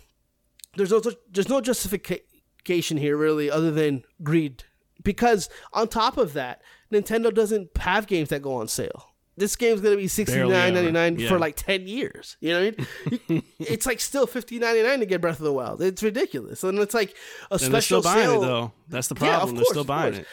there's 0.75 0.91
no 0.91 1.01
there's 1.31 1.49
no 1.49 1.61
justification 1.61 2.97
here 2.97 3.15
really 3.17 3.49
other 3.49 3.71
than 3.71 4.03
greed. 4.23 4.63
Because 5.03 5.49
on 5.73 5.87
top 5.87 6.17
of 6.17 6.33
that, 6.33 6.61
Nintendo 6.91 7.33
doesn't 7.33 7.69
have 7.77 8.07
games 8.07 8.29
that 8.29 8.41
go 8.41 8.55
on 8.55 8.67
sale. 8.67 9.05
This 9.37 9.55
game's 9.55 9.81
gonna 9.81 9.95
be 9.97 10.07
sixty 10.07 10.39
nine 10.39 10.73
ninety 10.73 10.91
nine 10.91 11.19
Yeah. 11.19 11.29
for 11.29 11.37
like 11.37 11.55
ten 11.55 11.87
years. 11.87 12.35
You 12.41 12.53
know 12.53 12.65
what 12.65 12.87
I 13.05 13.11
mean? 13.29 13.43
it's 13.59 13.85
like 13.85 13.99
still 13.99 14.25
fifty 14.25 14.57
ninety 14.57 14.81
nine 14.81 14.99
to 14.99 15.05
get 15.05 15.21
Breath 15.21 15.37
of 15.37 15.45
the 15.45 15.53
Wild. 15.53 15.79
It's 15.81 16.01
ridiculous, 16.01 16.63
and 16.63 16.79
it's 16.79 16.95
like 16.95 17.11
a 17.51 17.53
And 17.53 17.61
they're 17.61 17.69
special 17.81 18.01
still 18.01 18.13
sale. 18.13 18.41
it 18.43 18.45
though. 18.47 18.71
That's 18.89 19.07
the 19.09 19.15
Yeah, 19.15 19.37
problem. 19.37 19.49
of 19.49 19.55
they're 19.55 19.63
course, 19.63 19.69
still 19.69 19.81
of 19.81 19.87
buying 19.87 20.13
it. 20.15 20.27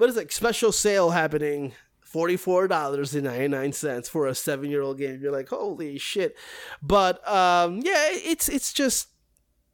But 0.00 0.08
it's 0.08 0.16
like 0.16 0.32
special 0.32 0.72
sale 0.72 1.10
happening, 1.10 1.74
forty 2.00 2.38
four 2.38 2.66
dollars 2.66 3.14
and 3.14 3.24
ninety 3.24 3.48
nine 3.48 3.74
cents 3.74 4.08
for 4.08 4.26
a 4.26 4.34
seven 4.34 4.70
year 4.70 4.80
old 4.80 4.96
game. 4.96 5.20
You're 5.20 5.30
like, 5.30 5.50
holy 5.50 5.98
shit! 5.98 6.38
But 6.82 7.16
um, 7.28 7.82
yeah, 7.84 8.08
it's 8.08 8.48
it's 8.48 8.72
just 8.72 9.08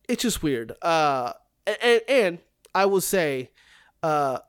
it's 0.09 0.23
just 0.25 0.43
weird. 0.43 0.73
Uh, 0.83 1.33
and 1.81 2.01
and 2.09 2.39
I 2.75 2.87
will 2.87 3.01
say, 3.01 3.53
uh, 4.03 4.41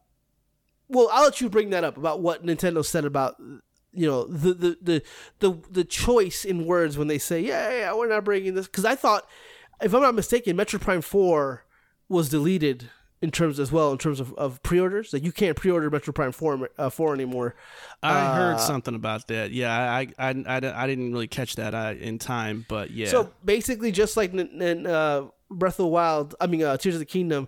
well, 0.87 1.09
I'll 1.11 1.25
let 1.25 1.41
you 1.41 1.47
bring 1.47 1.69
that 1.69 1.83
up 1.83 1.95
about 1.95 2.21
what 2.21 2.43
Nintendo 2.43 2.83
said 2.83 3.05
about 3.05 3.35
you 3.93 4.07
know 4.07 4.25
the 4.25 4.55
the 4.55 4.77
the 4.81 5.03
the, 5.41 5.61
the 5.69 5.83
choice 5.83 6.43
in 6.43 6.65
words 6.65 6.97
when 6.97 7.07
they 7.07 7.19
say, 7.19 7.39
yeah, 7.39 7.69
yeah, 7.69 7.77
yeah, 7.77 7.93
we're 7.93 8.09
not 8.09 8.25
bringing 8.25 8.55
this 8.55 8.65
because 8.65 8.85
I 8.85 8.95
thought, 8.95 9.27
if 9.79 9.93
I'm 9.93 10.01
not 10.01 10.15
mistaken, 10.15 10.55
Metro 10.55 10.79
Prime 10.79 11.01
Four 11.01 11.65
was 12.09 12.29
deleted 12.29 12.89
in 13.21 13.31
terms 13.31 13.59
as 13.59 13.71
well 13.71 13.91
in 13.91 13.97
terms 13.97 14.19
of, 14.19 14.31
of 14.35 14.61
pre-orders 14.61 15.11
that 15.11 15.23
you 15.23 15.31
can't 15.31 15.55
pre-order 15.57 15.89
Metro 15.89 16.13
Prime 16.13 16.31
4, 16.31 16.69
uh, 16.77 16.89
4 16.89 17.13
anymore. 17.13 17.55
I 18.03 18.35
heard 18.35 18.55
Uh, 18.55 18.57
something 18.59 18.93
about 18.93 19.27
that. 19.29 19.51
Yeah, 19.51 19.71
I 19.75 20.07
I, 20.19 20.29
I, 20.29 20.57
I 20.83 20.87
didn't 20.87 21.11
really 21.11 21.27
catch 21.27 21.55
that 21.55 21.73
uh, 21.73 21.95
in 21.99 22.19
time, 22.19 22.65
but 22.69 22.91
yeah. 22.91 23.07
So 23.07 23.31
basically, 23.43 23.91
just 23.91 24.17
like 24.17 24.33
in, 24.33 24.61
in, 24.61 24.85
uh, 24.85 25.25
Breath 25.49 25.73
of 25.79 25.85
the 25.85 25.87
Wild, 25.87 26.35
I 26.39 26.47
mean 26.47 26.61
uh, 26.63 26.77
Tears 26.77 26.95
of 26.95 26.99
the 26.99 27.05
Kingdom, 27.05 27.47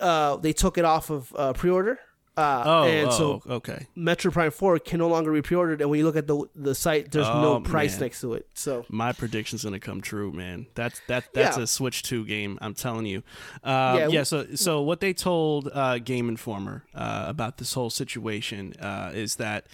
uh, 0.00 0.36
they 0.38 0.52
took 0.52 0.76
it 0.78 0.84
off 0.84 1.10
of 1.10 1.32
uh, 1.36 1.52
pre-order. 1.52 2.00
Uh, 2.36 2.62
oh, 2.66 2.84
and 2.84 3.08
oh, 3.08 3.10
so 3.10 3.42
okay. 3.48 3.86
Metro 3.94 4.30
Prime 4.30 4.50
4 4.50 4.78
can 4.80 4.98
no 4.98 5.08
longer 5.08 5.32
be 5.32 5.40
pre-ordered, 5.40 5.80
and 5.80 5.88
when 5.88 5.98
you 5.98 6.04
look 6.04 6.16
at 6.16 6.26
the 6.26 6.44
the 6.54 6.74
site, 6.74 7.10
there's 7.10 7.26
Oh, 7.26 7.40
no 7.40 7.60
price 7.60 7.92
man. 7.94 8.00
next 8.02 8.20
to 8.20 8.34
it. 8.34 8.46
So 8.52 8.84
My 8.90 9.12
prediction's 9.12 9.64
gonna 9.64 9.80
come 9.80 10.02
true, 10.02 10.32
man. 10.32 10.66
That's 10.74 11.00
that 11.08 11.32
that's 11.32 11.56
Yeah. 11.56 11.62
a 11.62 11.66
Switch 11.66 12.02
Two 12.02 12.26
game. 12.26 12.58
I'm 12.60 12.74
telling 12.74 13.06
you. 13.06 13.22
Uh, 13.64 13.96
Yeah, 13.98 14.08
yeah. 14.08 14.22
So 14.24 14.54
so 14.54 14.82
what 14.82 15.00
they 15.00 15.14
told 15.14 15.70
uh, 15.72 15.98
Game 15.98 16.28
Informer 16.28 16.84
uh, 16.94 17.24
about 17.26 17.56
this 17.56 17.72
whole 17.72 17.88
situation 17.90 18.74
uh, 18.80 19.12
is 19.14 19.36
that 19.36 19.66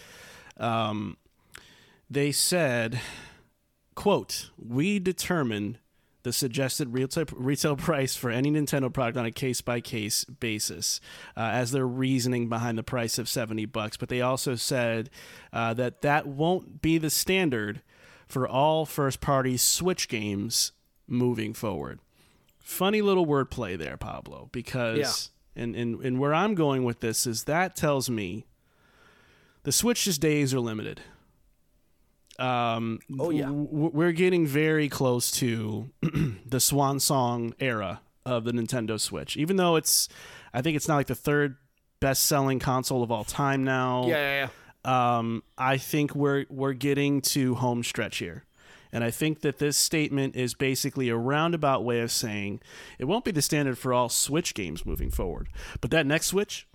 um, 0.59 1.17
they 2.09 2.31
said, 2.31 3.01
"quote 3.95 4.51
We 4.57 4.99
determine." 4.99 5.79
The 6.23 6.33
suggested 6.33 6.93
retail, 6.93 7.25
retail 7.33 7.77
price 7.77 8.15
for 8.15 8.31
any 8.31 8.51
Nintendo 8.51 8.93
product 8.93 9.19
on 9.19 9.27
a 9.27 9.33
case 9.33 9.61
by 9.61 9.81
case 9.81 10.25
basis, 10.25 11.01
uh, 11.37 11.41
as 11.41 11.73
their 11.73 11.87
reasoning 11.87 12.49
behind 12.49 12.79
the 12.79 12.83
price 12.85 13.19
of 13.19 13.29
seventy 13.29 13.67
bucks. 13.67 13.97
But 13.97 14.09
they 14.09 14.21
also 14.21 14.55
said 14.55 15.11
uh, 15.53 15.75
that 15.75 16.03
that 16.03 16.27
won't 16.27 16.81
be 16.81 16.99
the 16.99 17.11
standard 17.11 17.83
for 18.29 18.47
all 18.47 18.87
first 18.87 19.21
party 19.21 19.57
Switch 19.57 20.09
games 20.09 20.73
moving 21.09 21.55
forward. 21.55 21.99
Funny 22.61 23.03
little 23.03 23.27
wordplay 23.27 23.77
there, 23.77 23.97
Pablo, 23.97 24.49
because 24.53 24.99
And, 25.55 25.77
and 25.77 26.01
and 26.03 26.19
where 26.19 26.33
I'm 26.33 26.55
going 26.55 26.85
with 26.85 27.01
this 27.01 27.27
is 27.27 27.45
that 27.45 27.77
tells 27.77 28.09
me 28.09 28.47
the 29.65 29.73
Switch's 29.73 30.19
days 30.19 30.55
are 30.55 30.61
limited. 30.61 31.03
Um, 32.43 32.99
Oh, 33.19 33.31
yeah. 33.31 33.45
w- 33.47 33.69
we're 33.93 34.13
getting 34.13 34.47
very 34.47 34.89
close 34.89 35.31
to 35.33 35.91
the 36.47 36.61
swan 36.61 36.99
song 37.01 37.55
era 37.61 38.01
of 38.27 38.45
the 38.45 38.53
Nintendo 38.53 38.99
Switch. 39.01 39.37
Even 39.37 39.57
though 39.57 39.77
it's, 39.77 40.09
I 40.53 40.63
think 40.63 40.77
it's 40.77 40.89
not 40.89 40.97
like 40.97 41.07
the 41.07 41.15
third 41.15 41.57
best 42.01 42.25
selling 42.25 42.59
console 42.59 43.03
of 43.03 43.11
all 43.13 43.25
time 43.25 43.63
now. 43.65 44.07
Yeah, 44.07 44.17
yeah, 44.17 44.49
yeah. 44.85 45.17
Um, 45.19 45.45
I 45.57 45.77
think 45.79 46.15
we're 46.17 46.45
we're 46.51 46.73
getting 46.73 47.21
to 47.21 47.55
home 47.55 47.85
stretch 47.85 48.19
here. 48.19 48.45
And 48.95 49.03
I 49.05 49.11
think 49.11 49.41
that 49.41 49.59
this 49.59 49.77
statement 49.79 50.35
is 50.37 50.53
basically 50.55 51.09
a 51.09 51.17
roundabout 51.17 51.83
way 51.85 52.01
of 52.01 52.11
saying 52.11 52.61
it 52.99 53.05
won't 53.07 53.25
be 53.25 53.31
the 53.31 53.41
standard 53.41 53.79
for 53.79 53.95
all 53.95 54.09
Switch 54.09 54.53
games 54.55 54.85
moving 54.85 55.09
forward. 55.11 55.49
But 55.81 55.91
that 55.93 56.05
next 56.05 56.27
Switch, 56.27 56.67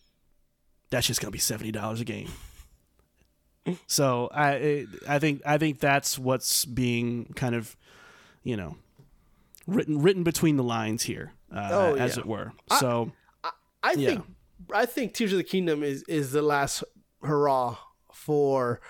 that's 0.90 1.06
just 1.08 1.20
gonna 1.22 1.32
be 1.32 1.38
seventy 1.40 1.72
dollars 1.72 2.00
a 2.02 2.06
game. 2.06 2.30
So 3.88 4.30
I 4.34 4.88
I 5.08 5.20
think 5.20 5.42
I 5.46 5.58
think 5.58 5.80
that's 5.80 6.18
what's 6.20 6.66
being 6.66 7.34
kind 7.36 7.56
of, 7.56 7.76
you 8.44 8.56
know, 8.58 8.76
written 9.66 10.02
written 10.02 10.24
between 10.24 10.58
the 10.58 10.64
lines 10.64 11.04
here, 11.04 11.34
uh, 11.54 11.70
Oh, 11.72 11.94
as 11.96 12.16
yeah. 12.16 12.22
it 12.22 12.26
were. 12.28 12.54
So 12.80 13.12
I 13.84 13.94
Yeah. 13.94 14.10
think 14.10 14.26
I 14.74 14.86
think 14.86 15.14
Tears 15.14 15.32
of 15.32 15.38
the 15.38 15.44
Kingdom 15.44 15.84
is 15.84 16.04
is 16.08 16.32
the 16.32 16.42
last 16.42 16.84
hurrah 17.24 17.78
for 18.14 18.82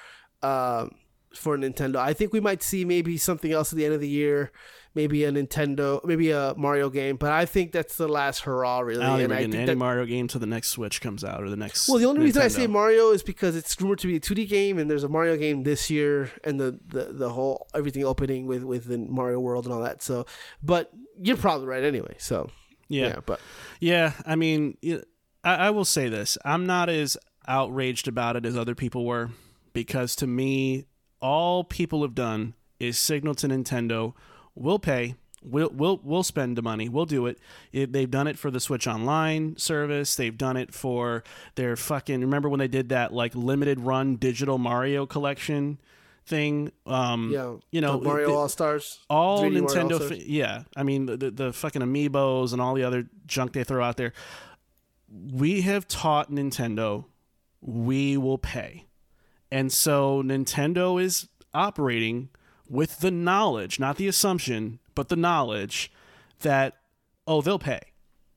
um 0.42 0.92
for 1.36 1.58
Nintendo. 1.58 1.98
I 1.98 2.14
think 2.14 2.34
we 2.34 2.40
might 2.40 2.64
see 2.64 2.84
maybe 2.86 3.18
something 3.18 3.52
else 3.52 3.72
at 3.72 3.78
the 3.78 3.86
end 3.86 3.94
of 3.94 4.02
the 4.02 4.08
year, 4.08 4.52
maybe 4.98 5.24
a 5.26 5.32
Nintendo, 5.32 6.04
maybe 6.04 6.32
a 6.32 6.56
Mario 6.58 6.90
game, 6.90 7.18
but 7.18 7.32
I 7.32 7.46
think 7.46 7.72
that's 7.72 7.98
the 7.98 8.08
last 8.08 8.40
hurrah 8.40 8.80
really. 8.80 9.04
I 9.04 9.10
don't 9.10 9.22
and 9.22 9.34
I 9.34 9.42
think 9.44 9.54
any 9.54 9.66
that, 9.68 9.78
Mario 9.78 10.06
game 10.06 10.28
till 10.28 10.42
the 10.42 10.48
next 10.48 10.70
Switch 10.70 11.00
comes 11.00 11.24
out 11.24 11.44
or 11.44 11.50
the 11.52 11.56
next. 11.56 11.88
well, 11.88 12.00
the 12.00 12.06
only 12.06 12.22
reason 12.22 12.42
I 12.42 12.48
say 12.48 12.66
Mario 12.66 13.12
is 13.12 13.22
because 13.22 13.56
it's 13.56 13.80
rumored 13.80 14.00
to 14.00 14.08
be 14.08 14.16
a 14.16 14.20
2D 14.20 14.50
game, 14.50 14.80
and 14.80 14.90
there's 14.90 15.04
a 15.04 15.08
Mario 15.08 15.38
game 15.38 15.62
this 15.64 15.92
year, 15.92 16.32
and 16.44 16.60
the, 16.60 16.80
the, 16.88 17.14
the 17.14 17.30
whole 17.30 17.68
everything 17.76 18.04
opening 18.04 18.48
with 18.48 18.64
with 18.64 18.86
the 18.86 18.98
Mario 18.98 19.40
World 19.40 19.66
and 19.66 19.74
all 19.74 19.82
that. 19.82 20.02
So, 20.02 20.26
but 20.64 20.92
you're 21.22 21.38
probably 21.38 21.68
right 21.68 21.84
anyway. 21.84 22.16
So 22.18 22.50
yeah. 22.88 23.08
yeah 23.08 23.20
but 23.24 23.40
Yeah, 23.80 24.14
I 24.26 24.36
mean, 24.36 24.78
I 25.44 25.70
will 25.70 25.86
say 25.86 26.10
this: 26.10 26.40
I'm 26.44 26.66
not 26.66 26.90
as 26.90 27.18
outraged 27.48 28.08
about 28.08 28.36
it 28.36 28.48
as 28.48 28.58
other 28.58 28.74
people 28.74 29.06
were, 29.06 29.30
because 29.74 30.16
to 30.18 30.28
me, 30.28 30.86
all 31.22 31.64
people 31.64 32.02
have 32.02 32.16
done 32.16 32.56
is 32.80 32.98
signal 32.98 33.36
to 33.36 33.48
Nintendo, 33.48 34.14
"We'll 34.58 34.80
pay, 34.80 35.16
we'll 35.44 35.70
we'll 35.74 36.00
we'll 36.04 36.24
spend 36.24 36.58
the 36.58 36.62
money, 36.62 36.90
we'll 36.90 37.06
do 37.06 37.26
it." 37.28 37.40
it. 37.72 37.94
They've 37.94 38.10
done 38.10 38.28
it 38.28 38.38
for 38.38 38.52
the 38.52 38.60
Switch 38.60 38.88
Online 38.88 39.56
service. 39.58 40.16
They've 40.16 40.38
done 40.38 40.58
it 40.58 40.74
for 40.74 41.24
their 41.56 41.76
fucking. 41.76 42.22
Remember 42.22 42.50
when 42.50 42.60
they 42.60 42.68
did 42.68 42.90
that 42.90 43.14
like 43.14 43.36
limited 43.36 43.80
run 43.80 44.16
digital 44.16 44.58
Mario 44.58 45.06
collection 45.06 45.80
thing? 46.26 46.72
Um, 46.86 47.32
yeah, 47.34 47.56
you 47.72 47.82
know, 47.82 47.98
the 47.98 48.06
Mario 48.06 48.34
All 48.36 48.50
Stars, 48.50 49.00
all 49.10 49.44
Nintendo, 49.44 49.94
All-Stars. 49.94 50.26
yeah. 50.26 50.64
I 50.76 50.84
mean, 50.84 51.06
the, 51.06 51.18
the 51.18 51.32
the 51.32 51.54
fucking 51.54 51.82
amiibos 51.82 52.54
and 52.54 52.62
all 52.62 52.74
the 52.76 52.84
other 52.84 53.08
junk 53.26 53.54
they 53.54 53.64
throw 53.64 53.84
out 53.84 53.98
there. 53.98 54.14
We 55.10 55.62
have 55.62 55.88
taught 55.88 56.30
Nintendo 56.30 57.06
we 57.62 58.18
will 58.18 58.38
pay, 58.38 58.86
and 59.52 59.72
so 59.72 60.22
Nintendo 60.22 61.02
is 61.02 61.28
operating 61.54 62.30
with 62.70 63.00
the 63.00 63.12
knowledge, 63.12 63.80
not 63.80 63.98
the 63.98 64.08
assumption, 64.08 64.80
but 64.96 65.10
the 65.10 65.16
knowledge 65.16 65.92
that 66.42 66.78
oh 67.26 67.42
they'll 67.42 67.60
pay, 67.60 67.82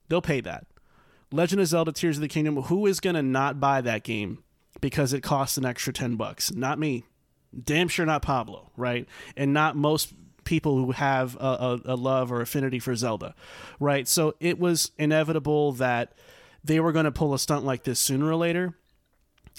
they'll 0.09 0.23
pay 0.23 0.41
that. 0.41 0.67
Legend 1.33 1.61
of 1.61 1.67
Zelda: 1.69 1.93
Tears 1.93 2.17
of 2.17 2.23
the 2.23 2.29
Kingdom. 2.29 2.57
Who 2.63 2.87
is 2.87 3.01
gonna 3.01 3.23
not 3.23 3.61
buy 3.61 3.81
that 3.81 4.03
game 4.03 4.43
because 4.81 5.13
it 5.13 5.23
costs 5.23 5.57
an 5.57 5.65
extra 5.65 5.93
ten 5.93 6.17
bucks? 6.17 6.53
Not 6.53 6.79
me 6.79 7.05
damn 7.65 7.89
sure 7.89 8.07
not 8.07 8.23
Pablo, 8.23 8.71
right? 8.77 9.07
And 9.37 9.53
not 9.53 9.77
most 9.77 10.13
people 10.45 10.77
who 10.77 10.93
have 10.93 11.37
a, 11.37 11.39
a, 11.39 11.81
a 11.87 11.97
love 11.97 12.33
or 12.33 12.41
affinity 12.41 12.79
for 12.79 12.95
Zelda, 12.97 13.35
right? 13.79 14.09
So 14.09 14.35
it 14.41 14.59
was 14.59 14.93
inevitable 14.99 15.73
that 15.73 16.13
they 16.65 16.81
were 16.81 16.93
going 16.93 17.05
to 17.05 17.13
pull 17.13 17.35
a 17.35 17.39
stunt 17.39 17.65
like 17.65 17.85
this 17.85 18.01
sooner 18.01 18.27
or 18.27 18.37
later. 18.37 18.75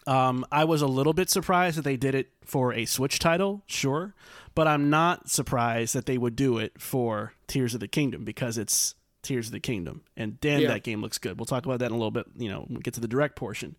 Um, 0.08 0.46
I 0.52 0.64
was 0.64 0.82
a 0.82 0.88
little 0.88 1.14
bit 1.14 1.30
surprised 1.30 1.78
that 1.78 1.84
they 1.84 1.98
did 1.98 2.16
it 2.16 2.30
for 2.44 2.74
a 2.74 2.86
Switch 2.86 3.20
title, 3.20 3.62
sure, 3.68 4.16
but 4.56 4.68
I'm 4.68 4.90
not 4.90 5.30
surprised 5.30 5.94
that 5.94 6.06
they 6.08 6.18
would 6.18 6.36
do 6.36 6.58
it 6.58 6.82
for 6.82 7.34
Tears 7.48 7.74
of 7.74 7.80
the 7.80 7.88
Kingdom 7.88 8.26
because 8.26 8.58
it's 8.58 8.96
Tears 9.22 9.48
of 9.48 9.52
the 9.52 9.60
Kingdom, 9.60 10.02
and 10.18 10.40
damn, 10.42 10.62
Yeah. 10.62 10.70
that 10.70 10.84
game 10.84 11.02
looks 11.02 11.20
good. 11.20 11.38
We'll 11.38 11.46
talk 11.46 11.66
about 11.66 11.80
that 11.80 11.86
in 11.88 11.92
a 11.92 11.96
little 11.96 12.10
bit. 12.12 12.26
You 12.36 12.50
know, 12.50 12.62
when 12.62 12.78
we 12.78 12.82
get 12.82 12.96
to 12.96 13.00
the 13.00 13.08
direct 13.08 13.36
portion. 13.36 13.76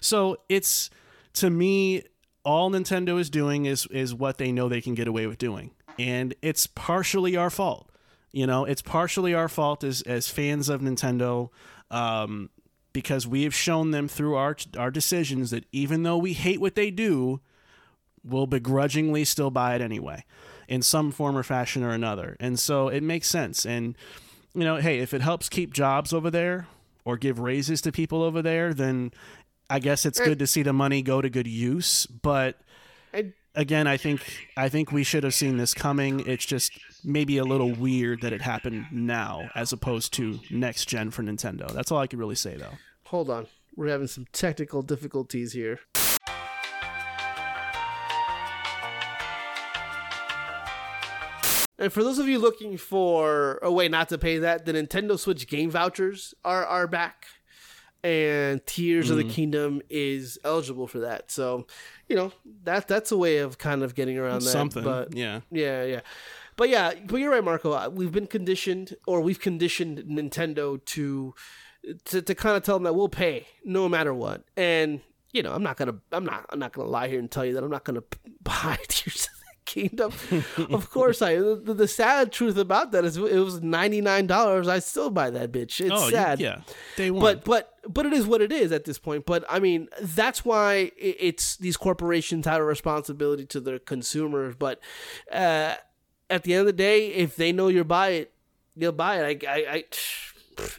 So 0.00 0.38
it's 0.48 0.88
to 1.34 1.50
me, 1.50 2.02
all 2.44 2.70
Nintendo 2.70 3.20
is 3.20 3.28
doing 3.28 3.66
is 3.66 3.86
is 3.90 4.14
what 4.14 4.38
they 4.38 4.52
know 4.52 4.70
they 4.70 4.80
can 4.80 4.94
get 4.94 5.06
away 5.06 5.26
with 5.26 5.36
doing, 5.36 5.72
and 5.98 6.34
it's 6.40 6.66
partially 6.66 7.36
our 7.36 7.50
fault. 7.50 7.90
You 8.32 8.46
know, 8.46 8.64
it's 8.64 8.80
partially 8.80 9.34
our 9.34 9.48
fault 9.50 9.84
as 9.84 10.00
as 10.02 10.28
fans 10.30 10.70
of 10.70 10.80
Nintendo, 10.80 11.50
um, 11.90 12.48
because 12.96 13.26
we 13.26 13.42
have 13.42 13.54
shown 13.54 13.90
them 13.90 14.08
through 14.08 14.36
our 14.36 14.56
our 14.74 14.90
decisions 14.90 15.50
that 15.50 15.66
even 15.70 16.02
though 16.02 16.16
we 16.16 16.32
hate 16.32 16.62
what 16.62 16.76
they 16.76 16.90
do, 16.90 17.42
we'll 18.24 18.46
begrudgingly 18.46 19.22
still 19.22 19.50
buy 19.50 19.74
it 19.74 19.82
anyway, 19.82 20.24
in 20.66 20.80
some 20.80 21.12
form 21.12 21.36
or 21.36 21.42
fashion 21.42 21.82
or 21.82 21.90
another. 21.90 22.38
And 22.40 22.58
so 22.58 22.88
it 22.88 23.02
makes 23.02 23.28
sense. 23.28 23.66
And 23.66 23.98
you 24.54 24.64
know, 24.64 24.76
hey, 24.76 25.00
if 25.00 25.12
it 25.12 25.20
helps 25.20 25.50
keep 25.50 25.74
jobs 25.74 26.14
over 26.14 26.30
there 26.30 26.68
or 27.04 27.18
give 27.18 27.38
raises 27.38 27.82
to 27.82 27.92
people 27.92 28.22
over 28.22 28.40
there, 28.40 28.72
then 28.72 29.10
I 29.68 29.78
guess 29.78 30.06
it's 30.06 30.18
good 30.18 30.38
to 30.38 30.46
see 30.46 30.62
the 30.62 30.72
money 30.72 31.02
go 31.02 31.20
to 31.20 31.28
good 31.28 31.46
use. 31.46 32.06
But 32.06 32.58
again, 33.54 33.86
I 33.86 33.98
think 33.98 34.22
I 34.56 34.70
think 34.70 34.90
we 34.90 35.04
should 35.04 35.22
have 35.22 35.34
seen 35.34 35.58
this 35.58 35.74
coming. 35.74 36.26
It's 36.26 36.46
just 36.46 36.72
maybe 37.04 37.36
a 37.36 37.44
little 37.44 37.72
weird 37.72 38.22
that 38.22 38.32
it 38.32 38.40
happened 38.40 38.86
now 38.90 39.50
as 39.54 39.72
opposed 39.74 40.14
to 40.14 40.40
next 40.50 40.86
gen 40.86 41.10
for 41.10 41.22
Nintendo. 41.22 41.70
That's 41.70 41.92
all 41.92 41.98
I 41.98 42.06
could 42.06 42.18
really 42.18 42.34
say 42.34 42.56
though. 42.56 42.78
Hold 43.06 43.30
on, 43.30 43.46
we're 43.74 43.88
having 43.88 44.06
some 44.06 44.26
technical 44.32 44.82
difficulties 44.82 45.52
here. 45.52 45.80
And 51.78 51.92
for 51.92 52.02
those 52.02 52.18
of 52.18 52.26
you 52.26 52.38
looking 52.38 52.78
for 52.78 53.58
a 53.62 53.70
way 53.70 53.86
not 53.88 54.08
to 54.08 54.16
pay 54.18 54.38
that, 54.38 54.64
the 54.64 54.72
Nintendo 54.72 55.18
Switch 55.18 55.46
game 55.46 55.70
vouchers 55.70 56.32
are 56.42 56.64
are 56.64 56.86
back, 56.86 57.26
and 58.02 58.64
Tears 58.66 59.08
Mm. 59.08 59.10
of 59.10 59.16
the 59.18 59.24
Kingdom 59.24 59.82
is 59.90 60.38
eligible 60.42 60.86
for 60.86 61.00
that. 61.00 61.30
So, 61.30 61.66
you 62.08 62.16
know 62.16 62.32
that 62.64 62.88
that's 62.88 63.12
a 63.12 63.16
way 63.18 63.38
of 63.38 63.58
kind 63.58 63.82
of 63.82 63.94
getting 63.94 64.16
around 64.16 64.40
that. 64.42 64.50
Something. 64.50 64.84
but 64.84 65.14
yeah. 65.14 65.40
yeah, 65.50 65.84
yeah. 65.84 66.00
But 66.56 66.70
yeah, 66.70 66.94
but 67.04 67.16
you're 67.18 67.30
right, 67.30 67.44
Marco. 67.44 67.72
Uh, 67.72 67.90
We've 67.92 68.10
been 68.12 68.26
conditioned, 68.26 68.96
or 69.06 69.20
we've 69.20 69.40
conditioned 69.40 69.98
Nintendo 70.08 70.82
to 70.86 71.34
to, 72.06 72.22
to 72.22 72.34
kind 72.34 72.56
of 72.56 72.62
tell 72.62 72.76
them 72.76 72.84
that 72.84 72.94
we'll 72.94 73.08
pay 73.08 73.46
no 73.64 73.88
matter 73.88 74.12
what. 74.14 74.44
And 74.56 75.00
you 75.32 75.42
know, 75.42 75.52
I'm 75.52 75.62
not 75.62 75.76
gonna, 75.76 75.96
I'm 76.12 76.24
not, 76.24 76.46
I'm 76.50 76.58
not 76.58 76.72
gonna 76.72 76.88
lie 76.88 77.08
here 77.08 77.18
and 77.18 77.30
tell 77.30 77.44
you 77.44 77.52
that 77.54 77.62
I'm 77.64 77.70
not 77.70 77.84
gonna 77.84 78.02
buy 78.42 78.78
Tears 78.88 79.28
of 79.32 79.38
the 79.40 79.44
Kingdom. 79.66 80.12
of 80.72 80.90
course, 80.90 81.20
I. 81.20 81.36
The, 81.36 81.74
the 81.76 81.88
sad 81.88 82.32
truth 82.32 82.56
about 82.56 82.92
that 82.92 83.04
is, 83.04 83.16
it 83.16 83.38
was 83.38 83.60
ninety 83.62 84.00
nine 84.00 84.26
dollars. 84.26 84.66
I 84.68 84.78
still 84.78 85.10
buy 85.10 85.28
that 85.30 85.52
bitch. 85.52 85.80
It's 85.80 85.90
oh, 85.92 86.06
you- 86.06 86.12
sad 86.12 86.40
yeah. 86.40 86.62
Day 86.96 87.10
one. 87.10 87.20
but 87.20 87.44
but 87.44 87.72
but 87.88 88.06
it 88.06 88.12
is 88.12 88.26
what 88.26 88.40
it 88.40 88.50
is 88.50 88.72
at 88.72 88.84
this 88.84 88.98
point 88.98 89.24
but 89.26 89.44
i 89.48 89.60
mean 89.60 89.88
that's 90.00 90.44
why 90.44 90.90
it's 90.96 91.56
these 91.58 91.76
corporations 91.76 92.44
have 92.44 92.60
a 92.60 92.64
responsibility 92.64 93.46
to 93.46 93.60
their 93.60 93.78
consumers 93.78 94.56
but 94.58 94.80
uh 95.30 95.74
at 96.28 96.42
the 96.42 96.52
end 96.52 96.60
of 96.62 96.66
the 96.66 96.72
day 96.72 97.08
if 97.12 97.36
they 97.36 97.52
know 97.52 97.68
you'll 97.68 97.84
buy 97.84 98.08
it 98.08 98.32
you'll 98.74 98.90
buy 98.90 99.20
it 99.22 99.44
i 99.46 99.54
i, 99.54 99.72
I 99.74 99.84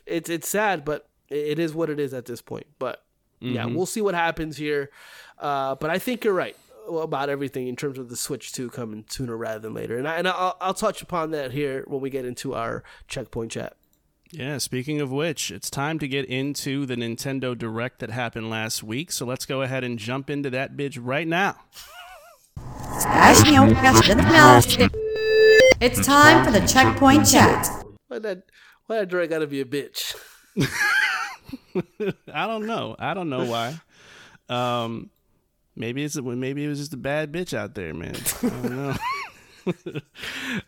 it's 0.05 0.29
it's 0.29 0.47
sad 0.47 0.85
but 0.85 1.07
it 1.29 1.59
is 1.59 1.73
what 1.73 1.89
it 1.89 1.99
is 1.99 2.13
at 2.13 2.25
this 2.25 2.41
point. 2.41 2.67
But 2.79 3.03
yeah 3.39 3.65
we'll 3.65 3.85
see 3.85 4.01
what 4.01 4.15
happens 4.15 4.57
here. 4.57 4.89
Uh 5.37 5.75
but 5.75 5.89
i 5.89 5.99
think 5.99 6.23
you're 6.23 6.33
right 6.33 6.55
about 6.89 7.29
everything 7.29 7.67
in 7.67 7.75
terms 7.75 7.97
of 7.97 8.09
the 8.09 8.15
switch 8.15 8.53
2 8.53 8.69
coming 8.69 9.05
sooner 9.09 9.35
rather 9.35 9.59
than 9.59 9.73
later. 9.73 9.97
And, 9.97 10.07
I, 10.07 10.15
and 10.15 10.27
I'll, 10.27 10.55
I'll 10.61 10.73
touch 10.73 11.01
upon 11.01 11.31
that 11.31 11.51
here 11.51 11.83
when 11.87 12.01
we 12.01 12.09
get 12.09 12.25
into 12.25 12.53
our 12.53 12.83
checkpoint 13.07 13.51
chat. 13.51 13.75
Yeah, 14.31 14.57
speaking 14.57 14.99
of 14.99 15.11
which, 15.11 15.51
it's 15.51 15.69
time 15.69 15.99
to 15.99 16.07
get 16.07 16.25
into 16.25 16.85
the 16.85 16.95
Nintendo 16.95 17.57
Direct 17.57 17.99
that 17.99 18.09
happened 18.09 18.49
last 18.49 18.83
week. 18.83 19.11
So 19.11 19.25
let's 19.25 19.45
go 19.45 19.61
ahead 19.61 19.83
and 19.83 19.97
jump 19.97 20.29
into 20.29 20.49
that 20.49 20.75
bitch 20.75 20.97
right 21.01 21.27
now. 21.27 21.55
It's 25.79 26.05
time 26.05 26.43
for 26.43 26.51
the 26.51 26.65
checkpoint 26.67 27.27
chat. 27.27 27.69
why 28.07 28.19
that 28.19 28.43
why 28.87 29.05
Dre 29.05 29.27
gotta 29.27 29.47
be 29.47 29.61
a 29.61 29.65
bitch 29.65 30.15
I 32.33 32.47
don't 32.47 32.65
know. 32.65 32.95
I 32.99 33.13
don't 33.13 33.29
know 33.29 33.45
why. 33.45 33.79
Um, 34.49 35.09
maybe 35.75 36.03
it's 36.03 36.19
maybe 36.19 36.65
it 36.65 36.67
was 36.67 36.79
just 36.79 36.93
a 36.93 36.97
bad 36.97 37.31
bitch 37.31 37.55
out 37.55 37.75
there, 37.75 37.93
man. 37.93 38.15
I 38.41 38.49
don't 38.49 38.69
know. 38.69 38.95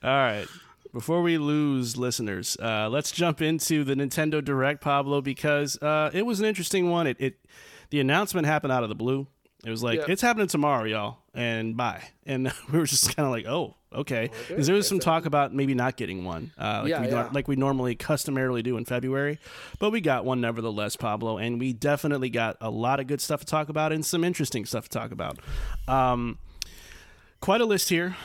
All 0.03 0.09
right. 0.09 0.47
before 0.93 1.21
we 1.21 1.37
lose 1.37 1.97
listeners, 1.97 2.57
uh, 2.61 2.89
let's 2.89 3.11
jump 3.11 3.41
into 3.41 3.83
the 3.83 3.95
Nintendo 3.95 4.43
Direct, 4.43 4.81
Pablo, 4.81 5.21
because 5.21 5.77
uh, 5.81 6.11
it 6.13 6.25
was 6.25 6.39
an 6.39 6.45
interesting 6.45 6.89
one. 6.89 7.07
It, 7.07 7.17
it 7.19 7.45
the 7.89 7.99
announcement 7.99 8.45
happened 8.45 8.73
out 8.73 8.83
of 8.83 8.89
the 8.89 8.95
blue. 8.95 9.27
It 9.65 9.69
was 9.69 9.83
like 9.83 10.07
it's 10.07 10.21
happening 10.21 10.47
tomorrow, 10.47 10.85
y'all, 10.85 11.17
and 11.33 11.75
bye. 11.75 12.03
And 12.25 12.51
we 12.71 12.79
were 12.79 12.85
just 12.85 13.15
kind 13.15 13.25
of 13.25 13.31
like, 13.31 13.45
oh, 13.45 13.75
okay, 13.93 14.29
because 14.47 14.67
there 14.67 14.75
was 14.75 14.87
some 14.87 14.99
talk 14.99 15.25
about 15.25 15.53
maybe 15.53 15.73
not 15.73 15.97
getting 15.97 16.23
one, 16.25 16.51
uh, 16.57 16.81
like 16.83 16.89
Yeah, 16.89 17.01
we 17.01 17.07
nor- 17.07 17.23
yeah. 17.23 17.29
like 17.31 17.47
we 17.47 17.55
normally 17.55 17.95
customarily 17.95 18.61
do 18.61 18.77
in 18.77 18.85
February, 18.85 19.39
but 19.79 19.91
we 19.91 20.01
got 20.01 20.25
one 20.25 20.41
nevertheless, 20.41 20.95
Pablo, 20.95 21.37
and 21.37 21.59
we 21.59 21.73
definitely 21.73 22.29
got 22.29 22.57
a 22.61 22.69
lot 22.69 22.99
of 22.99 23.07
good 23.07 23.21
stuff 23.21 23.41
to 23.41 23.45
talk 23.45 23.69
about 23.69 23.91
and 23.91 24.05
some 24.05 24.23
interesting 24.23 24.65
stuff 24.65 24.89
to 24.89 24.97
talk 24.97 25.11
about. 25.11 25.39
Um, 25.87 26.37
quite 27.41 27.61
a 27.61 27.65
list 27.65 27.89
here. 27.89 28.15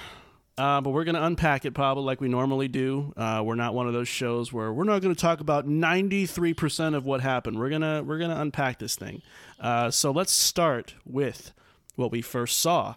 Uh, 0.57 0.81
but 0.81 0.91
we're 0.91 1.03
going 1.03 1.17
to 1.17 1.25
unpack 1.25 1.65
it, 1.65 1.73
Pablo, 1.75 2.01
like 2.05 2.21
we 2.21 2.29
normally 2.29 2.69
do. 2.69 3.13
Uh, 3.17 3.43
we're 3.45 3.57
not 3.57 3.75
one 3.75 3.89
of 3.89 3.93
those 3.93 4.07
shows 4.07 4.53
where 4.53 4.73
we're 4.73 4.85
not 4.85 5.03
going 5.03 5.13
to 5.13 5.21
talk 5.21 5.41
about 5.41 5.67
93% 5.67 6.95
of 6.95 7.05
what 7.05 7.21
happened. 7.21 7.59
We're 7.59 7.71
going 7.71 7.81
to 7.83 8.05
we're 8.07 8.19
to 8.19 8.41
unpack 8.41 8.79
this 8.79 8.95
thing. 8.95 9.21
Uh, 9.59 9.91
so 9.91 10.13
let's 10.13 10.31
start 10.31 10.95
with 11.05 11.53
what 11.97 12.13
we 12.13 12.23
first 12.23 12.61
saw 12.61 12.95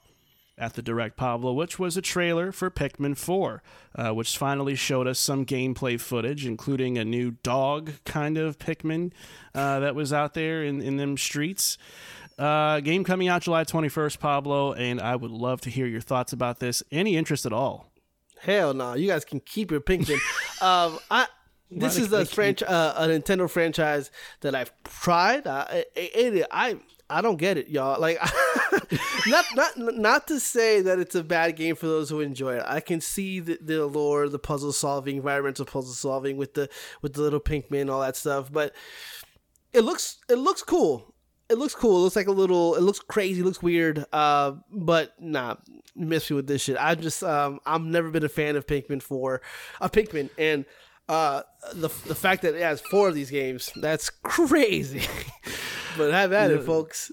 at 0.57 0.73
the 0.73 0.81
Direct 0.81 1.15
Pablo, 1.15 1.53
which 1.53 1.77
was 1.77 1.97
a 1.97 2.01
trailer 2.01 2.51
for 2.51 2.71
Pikmin 2.71 3.15
4, 3.15 3.61
uh, 3.95 4.09
which 4.11 4.37
finally 4.37 4.75
showed 4.75 5.07
us 5.07 5.19
some 5.19 5.45
gameplay 5.45 5.99
footage, 5.99 6.45
including 6.45 6.97
a 6.97 7.05
new 7.05 7.31
dog 7.43 7.91
kind 8.05 8.37
of 8.37 8.57
Pikmin 8.57 9.11
uh, 9.53 9.79
that 9.79 9.95
was 9.95 10.11
out 10.11 10.33
there 10.33 10.63
in, 10.63 10.81
in 10.81 10.97
them 10.97 11.17
streets. 11.17 11.77
Uh, 12.39 12.79
game 12.79 13.03
coming 13.03 13.27
out 13.27 13.43
July 13.43 13.63
21st, 13.63 14.19
Pablo, 14.19 14.73
and 14.73 14.99
I 15.01 15.15
would 15.15 15.31
love 15.31 15.61
to 15.61 15.69
hear 15.69 15.87
your 15.87 16.01
thoughts 16.01 16.33
about 16.33 16.59
this. 16.59 16.83
Any 16.91 17.17
interest 17.17 17.45
at 17.45 17.53
all? 17.53 17.91
Hell 18.39 18.73
no, 18.73 18.93
you 18.93 19.07
guys 19.07 19.25
can 19.25 19.39
keep 19.39 19.71
your 19.71 19.81
Pikmin. 19.81 20.19
um, 20.61 20.99
I 21.09 21.27
this 21.69 21.97
is 21.97 22.13
a 22.13 22.25
franchise, 22.25 22.69
uh, 22.69 22.93
a 22.97 23.07
Nintendo 23.07 23.49
franchise 23.49 24.09
that 24.41 24.55
I've 24.55 24.71
tried. 24.83 25.47
I, 25.47 25.85
I, 25.97 26.45
I, 26.51 26.77
I 27.09 27.21
don't 27.21 27.37
get 27.37 27.57
it, 27.57 27.69
y'all. 27.69 27.99
Like, 27.99 28.19
not 29.27 29.45
not 29.55 29.77
not 29.77 30.27
to 30.27 30.39
say 30.39 30.81
that 30.81 30.99
it's 30.99 31.15
a 31.15 31.23
bad 31.23 31.55
game 31.55 31.75
for 31.75 31.87
those 31.87 32.09
who 32.09 32.19
enjoy 32.19 32.55
it. 32.55 32.63
I 32.65 32.79
can 32.79 33.01
see 33.01 33.39
the, 33.39 33.57
the 33.61 33.83
allure, 33.83 34.27
the 34.29 34.39
puzzle 34.39 34.73
solving, 34.73 35.17
environmental 35.17 35.65
puzzle 35.65 35.93
solving 35.93 36.37
with 36.37 36.53
the 36.53 36.69
with 37.01 37.13
the 37.13 37.21
little 37.21 37.39
Pinkman, 37.39 37.89
all 37.89 38.01
that 38.01 38.15
stuff. 38.15 38.51
But 38.51 38.73
it 39.73 39.81
looks 39.81 40.17
it 40.29 40.35
looks 40.35 40.63
cool. 40.63 41.13
It 41.49 41.57
looks 41.57 41.75
cool. 41.75 41.99
It 41.99 42.01
looks 42.01 42.15
like 42.17 42.27
a 42.27 42.31
little. 42.31 42.75
It 42.75 42.81
looks 42.81 42.99
crazy. 42.99 43.39
It 43.39 43.45
looks 43.45 43.63
weird. 43.63 44.05
Uh, 44.11 44.53
but 44.69 45.13
nah, 45.19 45.55
miss 45.95 46.29
me 46.29 46.35
with 46.35 46.47
this 46.47 46.61
shit. 46.61 46.77
I 46.77 46.95
just 46.95 47.23
um, 47.23 47.59
I've 47.65 47.81
never 47.81 48.09
been 48.09 48.25
a 48.25 48.29
fan 48.29 48.57
of 48.57 48.67
Pikmin 48.67 49.01
four, 49.01 49.41
uh, 49.79 49.87
Pikmin, 49.87 50.29
and 50.37 50.65
uh, 51.07 51.43
the 51.73 51.87
the 52.05 52.15
fact 52.15 52.41
that 52.41 52.55
it 52.55 52.61
has 52.61 52.81
four 52.81 53.07
of 53.07 53.15
these 53.15 53.31
games, 53.31 53.71
that's 53.81 54.09
crazy. 54.23 55.07
But 55.97 56.11
have 56.11 56.33
at 56.33 56.51
it, 56.51 56.63
folks. 56.63 57.11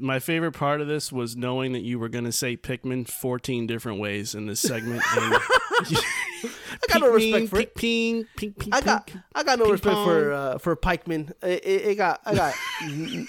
My 0.00 0.18
favorite 0.18 0.52
part 0.52 0.80
of 0.80 0.88
this 0.88 1.12
was 1.12 1.36
knowing 1.36 1.72
that 1.72 1.82
you 1.82 1.98
were 1.98 2.08
going 2.08 2.24
to 2.24 2.32
say 2.32 2.56
Pikmin 2.56 3.06
14 3.06 3.66
different 3.66 4.00
ways 4.00 4.34
in 4.34 4.46
this 4.46 4.60
segment. 4.60 5.02
And 5.14 5.34
I 5.74 6.86
got 6.88 7.00
no 7.02 7.08
respect 7.12 7.48
for 7.50 7.60
it. 7.60 7.74
Ping, 7.74 8.24
ping, 8.36 8.54
ping, 8.54 8.72
I 8.72 8.80
got. 8.80 9.10
I 9.34 9.42
got 9.42 9.58
no 9.58 9.70
respect 9.70 9.94
pong. 9.94 10.06
for 10.06 10.32
uh, 10.32 10.58
for 10.58 10.74
Pikeman. 10.74 11.32
It, 11.42 11.64
it, 11.64 11.86
it 11.86 11.94
got 11.96 12.20
I 12.24 12.34
got 12.34 12.54
no 12.82 12.88
this 12.94 13.26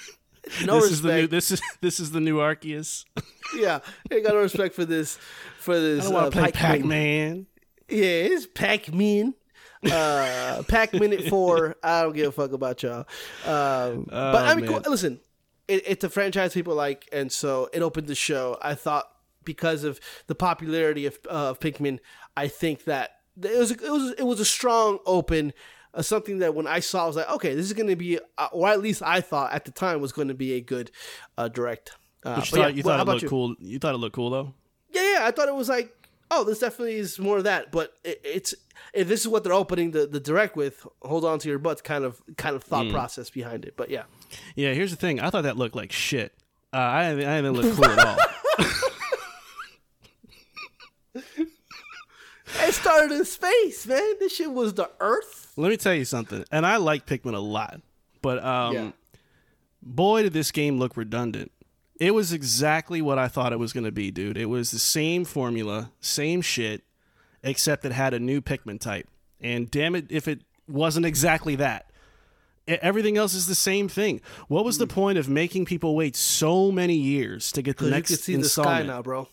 respect. 0.66 0.92
is 0.92 1.02
the 1.02 1.14
new. 1.14 1.28
This 1.28 1.52
is 1.52 1.62
this 1.82 2.00
is 2.00 2.12
the 2.12 2.22
new 2.22 2.38
Arceus. 2.38 3.04
yeah, 3.58 3.80
I 4.10 4.22
got 4.22 4.34
no 4.34 4.42
respect 4.42 4.76
for 4.76 4.86
this 4.86 5.18
for 5.60 5.78
this. 5.78 6.02
I 6.02 6.04
don't 6.06 6.14
want 6.14 6.26
uh, 6.28 6.30
to 6.30 6.40
play 6.40 6.52
Pac 6.52 6.86
Man. 6.86 7.48
Yeah, 7.90 8.06
it's 8.06 8.48
Pac-Man. 8.48 9.36
Uh, 9.84 10.64
Pac 10.68 10.94
Minute 11.00 11.28
Four. 11.30 11.76
I 11.84 12.04
don't 12.04 12.14
give 12.14 12.28
a 12.28 12.32
fuck 12.32 12.52
about 12.52 12.82
y'all. 12.84 13.06
Um, 13.46 14.06
but 14.10 14.46
I 14.46 14.56
mean, 14.56 14.66
Oh, 14.70 14.80
cool. 14.82 14.92
listen, 14.92 15.20
it, 15.68 15.84
it's 15.86 16.04
a 16.04 16.10
franchise 16.10 16.54
people 16.54 16.76
like, 16.76 17.08
and 17.12 17.32
so 17.32 17.70
it 17.74 17.82
opened 17.82 18.08
the 18.08 18.16
show. 18.16 18.58
I 18.62 18.76
thought 18.76 19.10
because 19.44 19.84
of 19.84 20.00
the 20.28 20.36
popularity 20.36 21.06
of 21.06 21.18
uh, 21.28 21.50
of 21.52 21.60
Pikmin, 21.60 22.00
I 22.36 22.48
think 22.48 22.86
that 22.86 23.20
it 23.42 23.58
was 23.58 23.72
it 23.72 23.92
was 23.92 24.12
it 24.18 24.24
was 24.24 24.40
a 24.40 24.46
strong 24.46 25.00
open. 25.06 25.54
Uh, 25.94 26.02
something 26.02 26.40
that 26.40 26.54
when 26.54 26.68
I 26.68 26.82
saw, 26.82 27.06
I 27.06 27.08
was 27.08 27.16
like, 27.16 27.30
okay, 27.30 27.56
this 27.56 27.66
is 27.66 27.72
going 27.72 27.88
to 27.88 27.96
be, 27.96 28.20
uh, 28.38 28.48
or 28.52 28.68
at 28.68 28.82
least 28.82 29.02
I 29.02 29.22
thought 29.22 29.54
at 29.54 29.64
the 29.64 29.72
time 29.72 30.02
was 30.02 30.12
going 30.12 30.28
to 30.28 30.34
be 30.34 30.52
a 30.56 30.60
good 30.60 30.92
uh, 31.38 31.48
direct. 31.48 31.94
Uh, 32.22 32.36
you 32.36 32.42
thought 32.42 32.60
yeah, 32.60 32.68
you 32.68 32.84
thought 32.84 32.98
how 32.98 33.04
it 33.04 33.08
looked 33.08 33.22
you? 33.22 33.30
cool. 33.30 33.56
You 33.60 33.80
thought 33.80 33.96
it 33.96 34.00
looked 34.00 34.14
cool 34.16 34.30
though. 34.30 34.54
Yeah, 34.92 35.14
yeah. 35.14 35.26
I 35.26 35.32
thought 35.32 35.48
it 35.48 35.56
was 35.56 35.70
like, 35.70 35.96
oh, 36.32 36.44
this 36.44 36.60
definitely 36.60 36.96
is 36.96 37.18
more 37.20 37.38
of 37.38 37.44
that. 37.46 37.72
But 37.72 37.94
it, 38.04 38.22
it's 38.24 38.54
if 38.94 39.08
this 39.08 39.22
is 39.22 39.28
what 39.28 39.44
they're 39.44 39.54
opening 39.54 39.92
the, 39.92 40.06
the 40.08 40.20
direct 40.20 40.56
with, 40.56 40.86
hold 41.02 41.26
on 41.26 41.40
to 41.40 41.50
your 41.50 41.60
butts 41.60 41.82
kind 41.82 42.04
of 42.04 42.22
kind 42.38 42.56
of 42.56 42.64
Mm. 42.64 42.68
thought 42.68 42.90
process 42.92 43.30
behind 43.30 43.66
it. 43.66 43.76
But 43.78 43.90
yeah, 43.90 44.04
Yeah. 44.56 44.74
Here's 44.74 44.92
the 44.92 44.98
thing. 44.98 45.20
I 45.20 45.30
thought 45.30 45.44
that 45.44 45.58
looked 45.58 45.76
like 45.76 45.92
shit. 45.92 46.34
Uh, 46.74 46.78
I 46.78 47.10
I 47.12 47.14
didn't 47.16 47.54
look 47.54 47.76
cool 47.76 47.86
at 47.86 48.00
all. 48.06 48.18
it 51.16 52.74
started 52.74 53.12
in 53.12 53.26
space, 53.26 53.86
man. 53.88 54.14
This 54.20 54.36
shit 54.36 54.52
was 54.52 54.74
the 54.74 54.90
Earth. 55.00 55.54
Let 55.58 55.70
me 55.70 55.78
tell 55.78 55.94
you 55.94 56.06
something. 56.06 56.44
And 56.52 56.66
I 56.66 56.78
like 56.78 57.06
Pikmin 57.06 57.34
a 57.36 57.40
lot, 57.40 57.82
but 58.22 58.44
um, 58.44 58.74
Yeah. 58.74 58.92
boy, 59.82 60.24
did 60.24 60.34
this 60.34 60.52
game 60.52 60.78
look 60.78 60.98
redundant. 60.98 61.52
It 62.00 62.14
was 62.14 62.34
exactly 62.34 63.02
what 63.02 63.18
I 63.18 63.28
thought 63.28 63.54
it 63.54 63.60
was 63.60 63.72
going 63.72 63.86
to 63.86 63.92
be, 63.92 64.12
dude. 64.12 64.38
It 64.38 64.48
was 64.48 64.72
the 64.72 64.80
same 64.80 65.24
formula, 65.24 65.92
same 66.02 66.42
shit, 66.42 66.84
except 67.42 67.86
it 67.86 67.94
had 67.94 68.14
a 68.14 68.20
new 68.20 68.42
Pikmin 68.42 68.80
type. 68.80 69.08
And 69.40 69.72
damn 69.72 69.96
it, 69.96 70.08
if 70.10 70.28
it 70.28 70.42
wasn't 70.68 71.06
exactly 71.06 71.56
that. 71.56 71.92
Everything 72.68 73.16
else 73.16 73.36
is 73.36 73.46
the 73.46 73.56
same 73.56 73.88
thing. 73.88 74.22
What 74.48 74.66
was 74.66 74.80
the 74.80 74.86
hmm. 74.86 74.94
point 74.94 75.18
of 75.20 75.30
making 75.30 75.66
people 75.66 75.96
wait 75.96 76.16
so 76.16 76.72
many 76.72 76.96
years 76.96 77.52
to 77.52 77.62
get 77.62 77.78
the 77.78 77.86
Because 77.86 77.88
you 77.88 77.96
next 77.96 78.10
can 78.10 78.18
see 78.18 78.36
the 78.36 78.50
sky 78.50 78.62
installment? 78.62 78.88
now, 78.88 79.02
bro. 79.02 79.28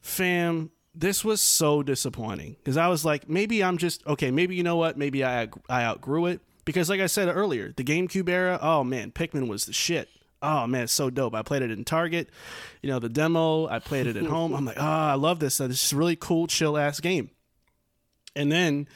fam 0.00 0.70
this 0.94 1.24
was 1.24 1.40
so 1.40 1.82
disappointing 1.82 2.56
because 2.58 2.76
i 2.76 2.86
was 2.88 3.04
like 3.04 3.28
maybe 3.28 3.64
i'm 3.64 3.78
just 3.78 4.06
okay 4.06 4.30
maybe 4.30 4.54
you 4.54 4.62
know 4.62 4.76
what 4.76 4.98
maybe 4.98 5.24
i 5.24 5.48
i 5.68 5.84
outgrew 5.84 6.26
it 6.26 6.40
because 6.64 6.90
like 6.90 7.00
i 7.00 7.06
said 7.06 7.28
earlier 7.28 7.72
the 7.76 7.84
gamecube 7.84 8.28
era 8.28 8.58
oh 8.60 8.84
man 8.84 9.10
pikmin 9.10 9.48
was 9.48 9.64
the 9.64 9.72
shit 9.72 10.08
oh 10.42 10.66
man 10.66 10.84
it's 10.84 10.92
so 10.92 11.10
dope. 11.10 11.34
I 11.34 11.42
played 11.42 11.62
it 11.62 11.70
in 11.70 11.84
target 11.84 12.28
you 12.82 12.90
know 12.90 12.98
the 12.98 13.08
demo. 13.08 13.68
I 13.68 13.78
played 13.78 14.06
it 14.06 14.16
at 14.16 14.24
home. 14.26 14.54
I'm 14.54 14.64
like 14.64 14.78
oh 14.78 14.82
i 14.82 15.14
love 15.14 15.38
this 15.38 15.58
this 15.58 15.84
is 15.84 15.92
a 15.92 15.96
really 15.96 16.16
cool 16.16 16.46
chill 16.46 16.76
ass 16.76 17.00
game. 17.00 17.30
And 18.34 18.50
then 18.50 18.88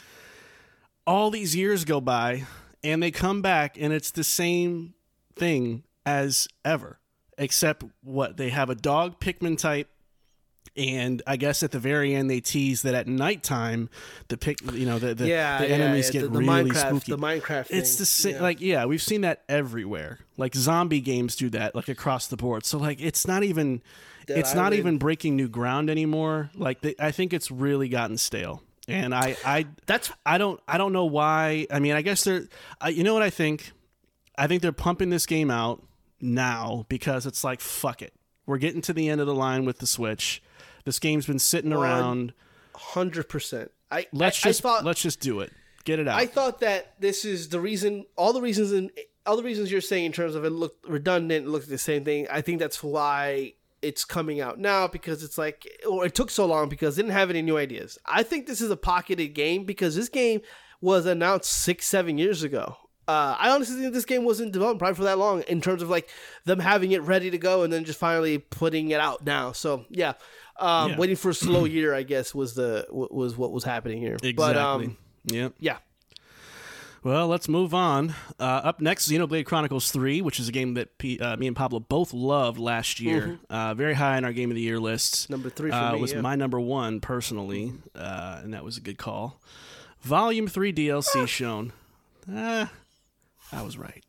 all 1.06 1.30
these 1.30 1.54
years 1.54 1.84
go 1.84 2.00
by 2.00 2.44
and 2.82 3.02
they 3.02 3.10
come 3.10 3.42
back 3.42 3.76
and 3.78 3.92
it's 3.92 4.10
the 4.10 4.24
same 4.24 4.94
thing 5.34 5.84
as 6.04 6.48
ever 6.64 6.98
except 7.38 7.84
what? 8.02 8.36
They 8.36 8.50
have 8.50 8.70
a 8.70 8.74
dog 8.74 9.20
pikmin 9.20 9.58
type 9.58 9.88
and 10.76 11.22
I 11.26 11.36
guess 11.36 11.62
at 11.62 11.70
the 11.70 11.78
very 11.78 12.14
end 12.14 12.30
they 12.30 12.40
tease 12.40 12.82
that 12.82 12.94
at 12.94 13.06
nighttime 13.06 13.88
the 14.28 14.36
pick 14.36 14.58
you 14.72 14.86
know 14.86 14.98
the 14.98 15.14
the, 15.14 15.26
Yeah, 15.28 15.58
the 15.58 15.68
enemies 15.68 16.06
yeah, 16.06 16.12
get 16.12 16.22
the- 16.22 16.38
the 16.38 16.38
really 16.44 16.70
Minecraft- 16.70 16.88
spooky. 16.88 17.12
the 17.12 17.18
Minecraft 17.18 17.66
It's 17.70 17.96
the 17.96 18.06
same. 18.06 18.34
yeah. 18.36 18.42
Like 18.42 18.60
yeah, 18.60 18.84
we've 18.84 19.02
seen 19.02 19.22
that 19.22 19.42
everywhere. 19.48 20.18
Like 20.36 20.54
zombie 20.54 21.00
games 21.00 21.36
do 21.36 21.48
that 21.50 21.74
like 21.74 21.88
across 21.88 22.26
the 22.26 22.36
board. 22.36 22.64
So 22.66 22.78
like 22.78 23.00
it's 23.00 23.26
not 23.26 23.42
even 23.42 23.82
it's 24.28 24.54
not 24.54 24.72
even 24.72 24.98
breaking 24.98 25.36
new 25.36 25.48
ground 25.48 25.88
anymore. 25.88 26.50
Like 26.54 26.80
the, 26.80 26.96
I 26.98 27.12
think 27.12 27.32
it's 27.32 27.50
really 27.50 27.88
gotten 27.88 28.18
stale. 28.18 28.62
And 28.88 29.14
I 29.14 29.36
I 29.44 29.66
That's 29.86 30.10
I 30.24 30.38
don't 30.38 30.60
I 30.68 30.78
don't 30.78 30.92
know 30.92 31.04
why. 31.06 31.66
I 31.70 31.78
mean, 31.80 31.92
I 31.94 32.02
guess 32.02 32.24
they're 32.24 32.46
uh, 32.84 32.88
you 32.88 33.02
know 33.04 33.14
what 33.14 33.22
I 33.22 33.30
think? 33.30 33.72
I 34.38 34.46
think 34.46 34.62
they're 34.62 34.72
pumping 34.72 35.10
this 35.10 35.26
game 35.26 35.50
out 35.50 35.82
now 36.20 36.84
because 36.88 37.26
it's 37.26 37.42
like 37.44 37.60
fuck 37.60 38.02
it. 38.02 38.12
We're 38.46 38.58
getting 38.58 38.80
to 38.82 38.92
the 38.92 39.08
end 39.08 39.20
of 39.20 39.26
the 39.26 39.34
line 39.34 39.64
with 39.64 39.78
the 39.78 39.86
Switch. 39.86 40.42
This 40.86 40.98
game's 40.98 41.26
been 41.26 41.38
sitting 41.38 41.72
around. 41.74 42.32
hundred 42.74 43.28
percent. 43.28 43.70
I 43.90 44.06
Let's 44.12 44.42
I, 44.44 44.48
just 44.48 44.64
I 44.64 44.68
thought 44.68 44.84
let's 44.84 45.02
just 45.02 45.20
do 45.20 45.40
it. 45.40 45.52
Get 45.84 45.98
it 45.98 46.08
out. 46.08 46.18
I 46.18 46.26
thought 46.26 46.60
that 46.60 46.98
this 46.98 47.26
is 47.26 47.50
the 47.50 47.60
reason. 47.60 48.06
All 48.16 48.32
the 48.32 48.40
reasons 48.40 48.72
and 48.72 48.90
all 49.26 49.36
the 49.36 49.42
reasons 49.42 49.70
you're 49.70 49.80
saying 49.80 50.06
in 50.06 50.12
terms 50.12 50.34
of 50.34 50.44
it 50.44 50.50
looked 50.50 50.88
redundant, 50.88 51.46
it 51.46 51.48
looked 51.48 51.68
the 51.68 51.76
same 51.76 52.04
thing. 52.04 52.26
I 52.30 52.40
think 52.40 52.60
that's 52.60 52.82
why 52.82 53.54
it's 53.82 54.04
coming 54.04 54.40
out 54.40 54.58
now 54.58 54.88
because 54.88 55.22
it's 55.22 55.36
like, 55.36 55.66
or 55.88 56.06
it 56.06 56.14
took 56.14 56.30
so 56.30 56.46
long 56.46 56.68
because 56.68 56.96
didn't 56.96 57.10
have 57.10 57.30
any 57.30 57.42
new 57.42 57.58
ideas. 57.58 57.98
I 58.06 58.22
think 58.22 58.46
this 58.46 58.60
is 58.60 58.70
a 58.70 58.76
pocketed 58.76 59.34
game 59.34 59.64
because 59.64 59.94
this 59.94 60.08
game 60.08 60.40
was 60.80 61.06
announced 61.06 61.50
six, 61.50 61.86
seven 61.86 62.18
years 62.18 62.42
ago. 62.42 62.76
Uh, 63.08 63.36
I 63.38 63.50
honestly 63.50 63.80
think 63.80 63.94
this 63.94 64.04
game 64.04 64.24
wasn't 64.24 64.52
developed 64.52 64.80
probably 64.80 64.96
for 64.96 65.04
that 65.04 65.18
long 65.18 65.42
in 65.42 65.60
terms 65.60 65.80
of 65.80 65.88
like 65.88 66.08
them 66.44 66.58
having 66.58 66.90
it 66.90 67.02
ready 67.02 67.30
to 67.30 67.38
go 67.38 67.62
and 67.62 67.72
then 67.72 67.84
just 67.84 68.00
finally 68.00 68.38
putting 68.38 68.90
it 68.90 68.98
out 68.98 69.24
now. 69.24 69.52
So 69.52 69.84
yeah, 69.90 70.14
um, 70.58 70.90
Yeah. 70.92 70.96
waiting 70.98 71.16
for 71.16 71.30
a 71.30 71.34
slow 71.34 71.64
year, 71.76 71.94
I 71.94 72.02
guess 72.02 72.34
was 72.34 72.54
the 72.54 72.86
was 72.90 73.36
what 73.36 73.52
was 73.52 73.64
happening 73.64 73.98
here. 73.98 74.14
exactly. 74.22 74.34
But 74.34 74.56
um, 74.56 74.96
yep. 75.26 75.52
yeah, 75.58 75.78
Well, 77.02 77.28
let's 77.28 77.48
move 77.48 77.72
on. 77.74 78.14
Uh, 78.40 78.42
up 78.64 78.80
next, 78.80 79.08
Xenoblade 79.08 79.44
Chronicles 79.46 79.90
3, 79.92 80.22
which 80.22 80.40
is 80.40 80.48
a 80.48 80.52
game 80.52 80.74
that 80.74 80.98
P- 80.98 81.18
uh, 81.20 81.36
me 81.36 81.46
and 81.46 81.54
Pablo 81.54 81.78
both 81.80 82.12
loved 82.12 82.58
last 82.58 82.98
year. 83.00 83.38
Uh, 83.48 83.74
very 83.74 83.94
high 83.94 84.16
on 84.16 84.24
our 84.24 84.32
Game 84.32 84.50
of 84.50 84.56
the 84.56 84.62
Year 84.62 84.80
lists. 84.80 85.24
Mm-hmm. 85.24 85.32
Number 85.32 85.50
three 85.50 85.70
for 85.70 85.76
uh, 85.76 85.92
me, 85.92 86.00
was 86.00 86.12
yeah. 86.12 86.20
my 86.20 86.34
number 86.36 86.58
one 86.58 87.00
personally, 87.00 87.72
uh, 87.94 88.40
and 88.42 88.52
that 88.54 88.64
was 88.64 88.76
a 88.76 88.80
good 88.80 88.98
call. 88.98 89.40
Volume 90.00 90.46
3 90.48 90.72
DLC 90.72 91.26
shown. 91.28 91.72
Ah, 92.32 92.72
I 93.52 93.62
was 93.62 93.76
right. 93.78 94.02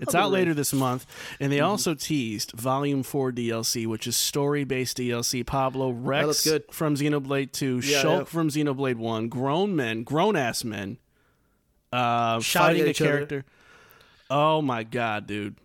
It's 0.00 0.14
out 0.14 0.32
later 0.32 0.52
this 0.54 0.72
month, 0.72 1.06
and 1.38 1.46
Mm-hmm. 1.46 1.50
they 1.50 1.60
also 1.60 1.94
teased 1.94 2.50
Volume 2.52 3.02
4 3.04 3.30
DLC, 3.32 3.86
which 3.86 4.06
is 4.08 4.16
story 4.16 4.64
based 4.64 4.96
DLC. 4.98 5.46
Pablo, 5.46 5.90
Rex 5.90 6.48
from 6.72 6.96
Xenoblade 6.96 7.52
2, 7.52 7.80
Yeah, 7.84 8.02
Shulk 8.02 8.18
yeah. 8.18 8.24
from 8.24 8.48
Xenoblade 8.48 8.96
1, 8.96 9.28
grown 9.28 9.76
men, 9.76 10.02
grown 10.02 10.34
ass 10.36 10.64
men, 10.64 10.98
uh, 11.92 12.40
Shouting 12.40 12.76
fighting 12.78 12.86
a 12.86 12.90
each 12.90 13.00
other. 13.00 13.10
character. 13.10 13.44
Oh 14.30 14.60
my 14.62 14.82
god, 14.82 15.26
dude! 15.26 15.56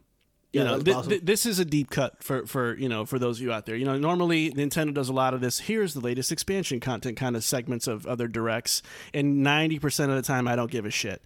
You 0.54 0.62
Yeah, 0.62 0.64
know, 0.66 0.80
thi- 0.82 0.92
awesome. 0.94 1.10
thi- 1.12 1.20
this 1.20 1.46
is 1.46 1.60
a 1.60 1.66
deep 1.66 1.90
cut 1.90 2.24
for 2.24 2.46
for 2.46 2.76
you 2.76 2.90
know 2.90 3.06
for 3.06 3.18
those 3.18 3.38
of 3.40 3.44
you 3.44 3.52
out 3.54 3.66
there. 3.66 3.76
You 3.76 3.86
know, 3.86 3.98
normally 3.98 4.52
Nintendo 4.52 4.94
does 4.94 5.10
a 5.10 5.14
lot 5.14 5.34
of 5.34 5.42
this. 5.42 5.60
Here's 5.62 5.94
the 5.94 6.02
latest 6.02 6.32
expansion 6.32 6.80
content 6.80 7.18
kind 7.18 7.36
of 7.36 7.44
segments 7.44 7.88
of 7.88 8.06
other 8.06 8.28
directs, 8.28 8.82
and 9.14 9.42
ninety 9.44 9.80
percent 9.80 10.12
of 10.12 10.18
the 10.18 10.24
time 10.24 10.48
I 10.48 10.56
don't 10.56 10.70
give 10.70 10.86
a 10.86 10.92
shit. 10.92 11.22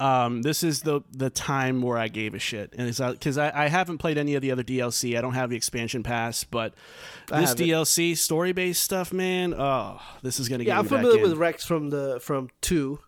Um, 0.00 0.42
this 0.42 0.62
is 0.62 0.82
the 0.82 1.00
the 1.10 1.28
time 1.30 1.82
where 1.82 1.98
I 1.98 2.06
gave 2.08 2.34
a 2.34 2.38
shit, 2.38 2.72
and 2.78 2.88
it's 2.88 3.00
because 3.00 3.36
I, 3.36 3.64
I 3.64 3.68
haven't 3.68 3.98
played 3.98 4.16
any 4.16 4.36
of 4.36 4.42
the 4.42 4.52
other 4.52 4.62
DLC. 4.62 5.18
I 5.18 5.20
don't 5.20 5.34
have 5.34 5.50
the 5.50 5.56
expansion 5.56 6.02
pass, 6.04 6.44
but 6.44 6.74
this 7.28 7.52
it. 7.52 7.58
DLC 7.58 8.16
story 8.16 8.52
based 8.52 8.82
stuff, 8.82 9.12
man. 9.12 9.54
Oh, 9.54 10.00
this 10.22 10.38
is 10.38 10.48
gonna 10.48 10.64
get 10.64 10.70
Yeah, 10.70 10.78
I'm 10.78 10.86
familiar 10.86 11.20
with 11.20 11.34
Rex 11.36 11.64
from 11.64 11.90
the 11.90 12.20
from 12.20 12.48
two, 12.60 13.00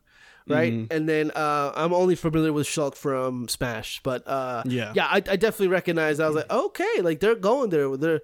right? 0.49 0.73
Mm-hmm. 0.73 0.93
And 0.93 1.09
then 1.09 1.31
uh, 1.31 1.73
I'm 1.77 1.93
only 1.93 2.17
familiar 2.17 2.53
with 2.53 2.67
Shulk 2.67 2.97
from 2.97 3.47
Smash. 3.47 4.01
But 4.03 4.27
uh, 4.27 4.65
Yeah. 4.67 4.93
yeah, 4.97 5.07
I, 5.07 5.17
I 5.17 5.21
definitely 5.37 5.69
recognize. 5.69 6.19
I 6.19 6.27
was 6.27 6.35
like, 6.37 6.51
okay, 6.51 7.01
like 7.03 7.21
they're 7.21 7.37
going 7.37 7.71
there. 7.71 7.97
They're 7.97 8.21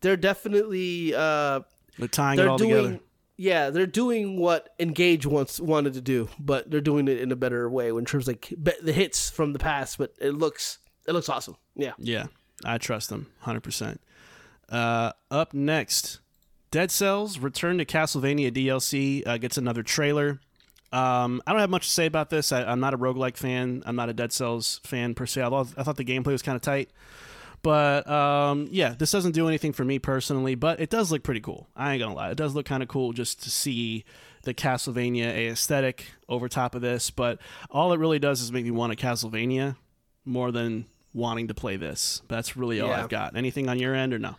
they're 0.00 0.16
definitely 0.16 1.14
uh, 1.14 1.60
They're 1.98 2.08
tying 2.08 2.38
it 2.38 2.42
they're 2.42 2.50
all 2.50 2.58
doing. 2.58 2.84
together. 2.84 3.00
Yeah, 3.40 3.70
they're 3.70 3.86
doing 3.86 4.36
what 4.36 4.74
Engage 4.80 5.24
once 5.24 5.60
wanted 5.60 5.94
to 5.94 6.00
do, 6.00 6.28
but 6.40 6.70
they're 6.70 6.80
doing 6.80 7.06
it 7.06 7.20
in 7.20 7.30
a 7.30 7.36
better 7.36 7.70
way 7.70 7.88
in 7.88 8.04
terms 8.04 8.26
of 8.26 8.34
like 8.34 8.52
the 8.82 8.92
hits 8.92 9.30
from 9.30 9.52
the 9.52 9.60
past. 9.60 9.96
But 9.96 10.12
it 10.20 10.32
looks 10.32 10.78
it 11.06 11.12
looks 11.12 11.28
awesome. 11.28 11.56
Yeah. 11.76 11.92
Yeah, 11.98 12.26
I 12.64 12.78
trust 12.78 13.10
them 13.10 13.28
100%. 13.44 13.98
Uh, 14.68 15.12
up 15.30 15.54
next, 15.54 16.18
Dead 16.72 16.90
Cells 16.90 17.38
Return 17.38 17.78
to 17.78 17.84
Castlevania 17.84 18.50
DLC 18.50 19.26
uh, 19.26 19.38
gets 19.38 19.56
another 19.56 19.84
trailer. 19.84 20.40
Um, 20.92 21.40
I 21.46 21.52
don't 21.52 21.60
have 21.60 21.70
much 21.70 21.86
to 21.86 21.92
say 21.92 22.06
about 22.06 22.30
this. 22.30 22.50
I, 22.50 22.64
I'm 22.64 22.80
not 22.80 22.92
a 22.92 22.98
roguelike 22.98 23.36
fan. 23.36 23.84
I'm 23.86 23.94
not 23.94 24.08
a 24.08 24.12
Dead 24.12 24.32
Cells 24.32 24.80
fan 24.82 25.14
per 25.14 25.26
se. 25.26 25.42
Although 25.42 25.70
I 25.76 25.84
thought 25.84 25.96
the 25.96 26.04
gameplay 26.04 26.32
was 26.32 26.42
kind 26.42 26.56
of 26.56 26.62
tight. 26.62 26.90
But 27.68 28.08
um, 28.08 28.66
yeah, 28.70 28.94
this 28.96 29.10
doesn't 29.10 29.32
do 29.32 29.46
anything 29.46 29.74
for 29.74 29.84
me 29.84 29.98
personally, 29.98 30.54
but 30.54 30.80
it 30.80 30.88
does 30.88 31.12
look 31.12 31.22
pretty 31.22 31.40
cool. 31.40 31.68
I 31.76 31.92
ain't 31.92 32.00
gonna 32.00 32.14
lie, 32.14 32.30
it 32.30 32.38
does 32.38 32.54
look 32.54 32.64
kind 32.64 32.82
of 32.82 32.88
cool 32.88 33.12
just 33.12 33.42
to 33.42 33.50
see 33.50 34.06
the 34.44 34.54
Castlevania 34.54 35.50
aesthetic 35.50 36.06
over 36.30 36.48
top 36.48 36.74
of 36.74 36.80
this. 36.80 37.10
But 37.10 37.38
all 37.70 37.92
it 37.92 37.98
really 37.98 38.18
does 38.18 38.40
is 38.40 38.50
make 38.50 38.64
me 38.64 38.70
want 38.70 38.94
a 38.94 38.96
Castlevania 38.96 39.76
more 40.24 40.50
than 40.50 40.86
wanting 41.12 41.48
to 41.48 41.54
play 41.54 41.76
this. 41.76 42.22
That's 42.26 42.56
really 42.56 42.80
all 42.80 42.88
Yeah. 42.88 43.02
I've 43.02 43.10
got. 43.10 43.36
Anything 43.36 43.68
on 43.68 43.78
your 43.78 43.94
end 43.94 44.14
or 44.14 44.18
no? 44.18 44.36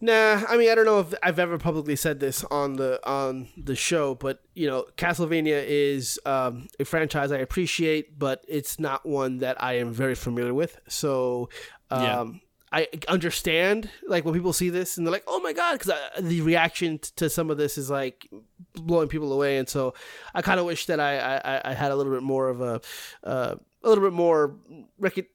Nah, 0.00 0.44
I 0.48 0.56
mean 0.56 0.70
I 0.70 0.76
don't 0.76 0.84
know 0.84 1.00
if 1.00 1.12
I've 1.20 1.40
ever 1.40 1.58
publicly 1.58 1.96
said 1.96 2.20
this 2.20 2.44
on 2.44 2.74
the 2.74 3.00
on 3.04 3.48
the 3.56 3.74
show, 3.74 4.14
but 4.14 4.38
you 4.54 4.68
know, 4.68 4.86
Castlevania 4.96 5.64
is 5.66 6.20
um, 6.26 6.68
a 6.78 6.84
franchise 6.84 7.32
I 7.32 7.38
appreciate, 7.38 8.20
but 8.20 8.44
it's 8.46 8.78
not 8.78 9.04
one 9.04 9.38
that 9.38 9.60
I 9.60 9.78
am 9.78 9.92
very 9.92 10.14
familiar 10.14 10.54
with. 10.54 10.78
So, 10.86 11.48
um, 11.90 12.02
Yeah. 12.02 12.24
I 12.72 12.88
understand 13.06 13.90
like 14.06 14.24
when 14.24 14.32
people 14.32 14.54
see 14.54 14.70
this 14.70 14.96
and 14.96 15.06
they're 15.06 15.12
like, 15.12 15.24
"Oh 15.26 15.40
my 15.40 15.52
god!" 15.52 15.78
Because 15.78 15.92
the 16.18 16.40
reaction 16.40 16.98
t- 16.98 17.10
to 17.16 17.28
some 17.28 17.50
of 17.50 17.58
this 17.58 17.76
is 17.76 17.90
like 17.90 18.28
blowing 18.74 19.08
people 19.08 19.32
away, 19.32 19.58
and 19.58 19.68
so 19.68 19.94
I 20.34 20.40
kind 20.40 20.58
of 20.58 20.64
wish 20.66 20.86
that 20.86 20.98
I, 20.98 21.18
I 21.18 21.70
I 21.70 21.74
had 21.74 21.92
a 21.92 21.96
little 21.96 22.12
bit 22.12 22.22
more 22.22 22.48
of 22.48 22.60
a 22.62 22.80
uh, 23.24 23.56
a 23.82 23.88
little 23.88 24.02
bit 24.02 24.12
more 24.12 24.56
rec- 24.98 25.26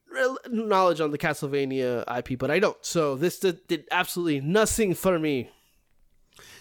knowledge 0.49 0.99
on 0.99 1.11
the 1.11 1.17
Castlevania 1.17 2.03
IP, 2.17 2.39
but 2.39 2.49
I 2.49 2.59
don't. 2.59 2.77
So 2.83 3.15
this 3.15 3.39
did, 3.39 3.67
did 3.67 3.85
absolutely 3.91 4.41
nothing 4.41 4.93
for 4.93 5.19
me. 5.19 5.49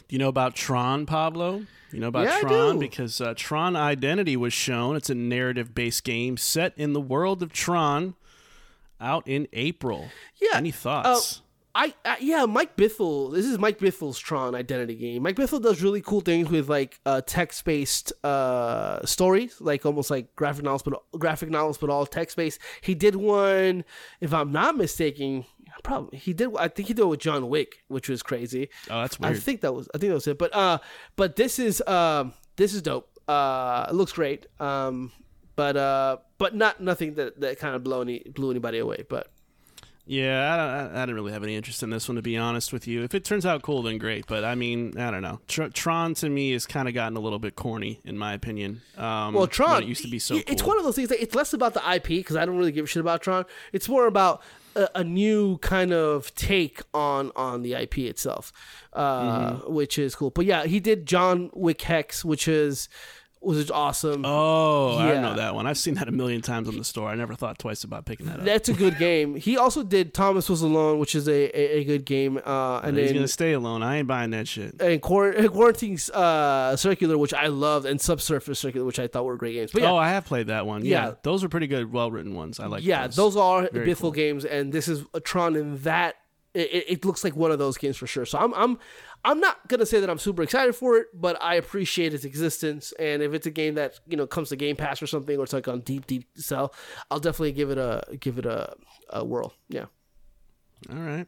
Do 0.08 0.14
you 0.14 0.18
know 0.18 0.28
about 0.28 0.54
Tron, 0.54 1.06
Pablo? 1.06 1.62
You 1.92 2.00
know 2.00 2.08
about 2.08 2.26
Yeah, 2.26 2.40
Tron 2.40 2.78
because 2.78 3.20
uh, 3.20 3.34
Tron 3.36 3.76
Identity 3.76 4.36
was 4.36 4.52
shown. 4.52 4.96
It's 4.96 5.10
a 5.10 5.14
narrative-based 5.14 6.04
game 6.04 6.36
set 6.36 6.72
in 6.76 6.92
the 6.92 7.00
world 7.00 7.42
of 7.42 7.52
Tron, 7.52 8.14
out 9.00 9.26
in 9.28 9.48
April. 9.52 10.08
Yeah, 10.40 10.56
Any 10.56 10.70
thoughts? 10.70 11.42
I, 11.78 11.92
I 12.06 12.16
yeah, 12.20 12.46
Mike 12.46 12.74
Bithell. 12.74 13.34
This 13.34 13.44
is 13.44 13.58
Mike 13.58 13.78
Bithell's 13.78 14.18
Tron 14.18 14.54
Identity 14.54 14.94
game. 14.94 15.22
Mike 15.22 15.36
Bithell 15.36 15.60
does 15.62 15.82
really 15.82 16.00
cool 16.00 16.22
things 16.22 16.48
with 16.48 16.70
like 16.70 16.98
uh, 17.04 17.20
text 17.26 17.62
based 17.66 18.14
uh, 18.24 19.04
stories, 19.04 19.60
like 19.60 19.84
almost 19.84 20.10
like 20.10 20.34
graphic 20.36 20.64
novels, 20.64 20.82
but 20.82 21.02
graphic 21.18 21.50
novels, 21.50 21.76
but 21.76 21.90
all 21.90 22.06
text 22.06 22.34
based. 22.34 22.58
He 22.80 22.94
did 22.94 23.14
one, 23.16 23.84
if 24.22 24.32
I'm 24.32 24.52
not 24.52 24.76
mistaken. 24.78 25.44
Probably 25.82 26.18
he 26.18 26.32
did. 26.32 26.48
I 26.58 26.68
think 26.68 26.88
he 26.88 26.94
did 26.94 27.02
it 27.02 27.08
with 27.08 27.20
John 27.20 27.50
Wick, 27.50 27.82
which 27.88 28.08
was 28.08 28.22
crazy. 28.22 28.70
oh, 28.90 29.02
that's 29.02 29.20
weird. 29.20 29.36
I 29.36 29.38
think 29.38 29.60
that 29.60 29.74
was 29.74 29.86
I 29.94 29.98
think 29.98 30.08
that 30.08 30.14
was 30.14 30.26
it. 30.26 30.38
But 30.38 30.54
uh 30.54 30.78
but 31.16 31.36
this 31.36 31.58
is 31.58 31.82
um 31.86 32.32
this 32.56 32.72
is 32.72 32.80
dope. 32.80 33.10
Uh 33.28 33.84
it 33.90 33.94
looks 33.94 34.12
great. 34.12 34.46
Um 34.58 35.12
but 35.56 35.76
uh 35.76 36.18
but 36.38 36.54
not 36.54 36.80
nothing 36.80 37.14
that, 37.14 37.40
that 37.40 37.58
kind 37.58 37.74
of 37.74 37.82
blew 37.82 38.02
any 38.02 38.20
blew 38.34 38.50
anybody 38.50 38.78
away. 38.78 39.04
But 39.08 39.28
Yeah, 40.08 40.52
I, 40.54 40.56
don't, 40.56 40.96
I, 40.96 41.02
I 41.02 41.06
didn't 41.06 41.16
really 41.16 41.32
have 41.32 41.42
any 41.42 41.56
interest 41.56 41.82
in 41.82 41.90
this 41.90 42.06
one, 42.08 42.14
to 42.14 42.22
be 42.22 42.36
honest 42.36 42.72
with 42.72 42.86
you. 42.86 43.02
If 43.02 43.12
it 43.14 43.24
turns 43.24 43.44
out 43.44 43.62
cool, 43.62 43.82
then 43.82 43.98
great. 43.98 44.26
But 44.28 44.44
I 44.44 44.54
mean, 44.54 44.96
I 44.96 45.10
don't 45.10 45.22
know. 45.22 45.40
Tr- 45.48 45.64
Tron 45.68 46.14
to 46.14 46.28
me 46.28 46.52
has 46.52 46.64
kind 46.64 46.86
of 46.86 46.94
gotten 46.94 47.16
a 47.16 47.20
little 47.20 47.40
bit 47.40 47.56
corny, 47.56 47.98
in 48.04 48.16
my 48.16 48.32
opinion. 48.32 48.82
Um, 48.96 49.34
well 49.34 49.48
Tron 49.48 49.82
it 49.82 49.88
used 49.88 50.02
to 50.02 50.08
be 50.08 50.20
so. 50.20 50.36
It's 50.46 50.62
cool. 50.62 50.68
one 50.68 50.78
of 50.78 50.84
those 50.84 50.94
things 50.94 51.08
that 51.08 51.20
it's 51.20 51.34
less 51.34 51.52
about 51.52 51.74
the 51.74 51.82
IP 51.94 52.04
because 52.08 52.36
I 52.36 52.44
don't 52.44 52.56
really 52.56 52.70
give 52.70 52.84
a 52.84 52.88
shit 52.88 53.00
about 53.00 53.20
Tron. 53.22 53.46
It's 53.72 53.88
more 53.88 54.06
about 54.06 54.42
a, 54.76 54.88
a 54.96 55.02
new 55.04 55.58
kind 55.58 55.92
of 55.92 56.32
take 56.36 56.82
on 56.94 57.32
on 57.34 57.62
the 57.62 57.72
IP 57.74 57.98
itself, 57.98 58.52
uh, 58.92 59.54
Mm-hmm. 59.54 59.72
which 59.74 59.98
is 59.98 60.14
cool. 60.14 60.30
But 60.30 60.44
yeah, 60.44 60.66
he 60.66 60.78
did 60.78 61.06
John 61.06 61.50
Wick 61.52 61.82
Hex, 61.82 62.24
which 62.24 62.46
is 62.46 62.88
was 63.40 63.58
it 63.60 63.70
awesome. 63.70 64.24
Oh, 64.24 64.96
I 64.98 65.12
don't 65.12 65.22
know 65.22 65.36
that 65.36 65.54
one. 65.54 65.66
I've 65.66 65.78
seen 65.78 65.94
that 65.94 66.08
a 66.08 66.10
million 66.12 66.40
times 66.42 66.68
on 66.68 66.76
the 66.76 66.84
store. 66.84 67.08
I 67.08 67.14
never 67.14 67.34
thought 67.34 67.58
twice 67.58 67.84
about 67.84 68.04
picking 68.04 68.26
that 68.26 68.40
up. 68.40 68.44
That's 68.44 68.68
a 68.68 68.72
good 68.72 68.98
game. 68.98 69.36
He 69.36 69.56
also 69.56 69.82
did 69.84 70.14
Thomas 70.14 70.48
Was 70.48 70.62
Alone, 70.62 70.98
which 70.98 71.14
is 71.14 71.28
a, 71.28 71.32
a, 71.56 71.78
a 71.80 71.84
good 71.84 72.04
game. 72.04 72.38
Uh, 72.44 72.80
and 72.80 72.96
He's 72.96 73.08
then 73.08 73.14
gonna 73.16 73.28
stay 73.28 73.52
alone. 73.52 73.82
I 73.84 73.98
ain't 73.98 74.08
buying 74.08 74.30
that 74.30 74.48
shit. 74.48 74.80
and 74.80 75.00
Quar- 75.00 75.32
Quarantine's 75.48 76.10
uh, 76.10 76.76
Circular, 76.76 77.16
which 77.18 77.34
I 77.34 77.46
loved, 77.46 77.86
and 77.86 78.00
Subsurface 78.00 78.58
Circular, 78.58 78.84
which 78.84 78.98
I 78.98 79.06
thought 79.06 79.24
were 79.24 79.36
great 79.36 79.52
games. 79.54 79.70
But 79.72 79.82
yeah, 79.82 79.92
Oh, 79.92 79.96
I 79.96 80.08
have 80.08 80.24
played 80.24 80.48
that 80.48 80.66
one. 80.66 80.84
Yeah, 80.84 81.06
Yeah. 81.08 81.14
those 81.22 81.44
are 81.44 81.48
pretty 81.48 81.66
good, 81.68 81.92
well 81.92 82.10
written 82.10 82.34
ones. 82.34 82.58
I 82.58 82.66
like. 82.66 82.84
yeah, 82.84 83.06
those. 83.06 83.16
those 83.16 83.36
are 83.36 83.68
Very 83.72 83.86
Bithell 83.88 84.00
cool. 84.00 84.12
games, 84.12 84.44
and 84.44 84.72
this 84.72 84.88
is 84.88 85.04
a 85.14 85.20
Tron 85.20 85.54
in 85.56 85.78
that. 85.82 86.16
It, 86.54 86.72
it- 86.72 86.84
it 86.88 87.04
looks 87.04 87.22
like 87.22 87.36
one 87.36 87.50
of 87.50 87.58
those 87.58 87.76
games 87.76 87.98
for 87.98 88.06
sure. 88.06 88.24
So 88.24 88.38
I'm 88.38 88.54
I'm 88.54 88.78
I'm 89.26 89.40
not 89.40 89.66
gonna 89.66 89.84
say 89.84 89.98
that 89.98 90.08
I'm 90.08 90.20
super 90.20 90.42
excited 90.42 90.76
for 90.76 90.96
it, 90.98 91.08
but 91.12 91.36
I 91.42 91.56
appreciate 91.56 92.14
its 92.14 92.24
existence. 92.24 92.92
And 92.96 93.22
if 93.22 93.34
it's 93.34 93.46
a 93.46 93.50
game 93.50 93.74
that 93.74 93.98
you 94.06 94.16
know 94.16 94.24
comes 94.26 94.50
to 94.50 94.56
Game 94.56 94.76
Pass 94.76 95.02
or 95.02 95.08
something, 95.08 95.36
or 95.36 95.42
it's 95.42 95.52
like 95.52 95.66
on 95.66 95.80
deep 95.80 96.06
deep 96.06 96.28
sell, 96.36 96.72
I'll 97.10 97.18
definitely 97.18 97.52
give 97.52 97.70
it 97.70 97.76
a 97.76 98.04
give 98.20 98.38
it 98.38 98.46
a, 98.46 98.74
a 99.10 99.24
whirl. 99.24 99.52
Yeah. 99.68 99.86
All 100.88 100.96
right. 100.96 101.26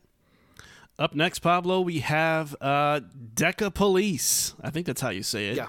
Up 0.96 1.14
next, 1.14 1.40
Pablo, 1.40 1.80
we 1.80 1.98
have 1.98 2.54
uh, 2.60 3.00
Decapolice. 3.34 4.54
I 4.62 4.70
think 4.70 4.86
that's 4.86 5.00
how 5.00 5.10
you 5.10 5.24
say 5.24 5.48
it. 5.48 5.56
Yeah. 5.56 5.68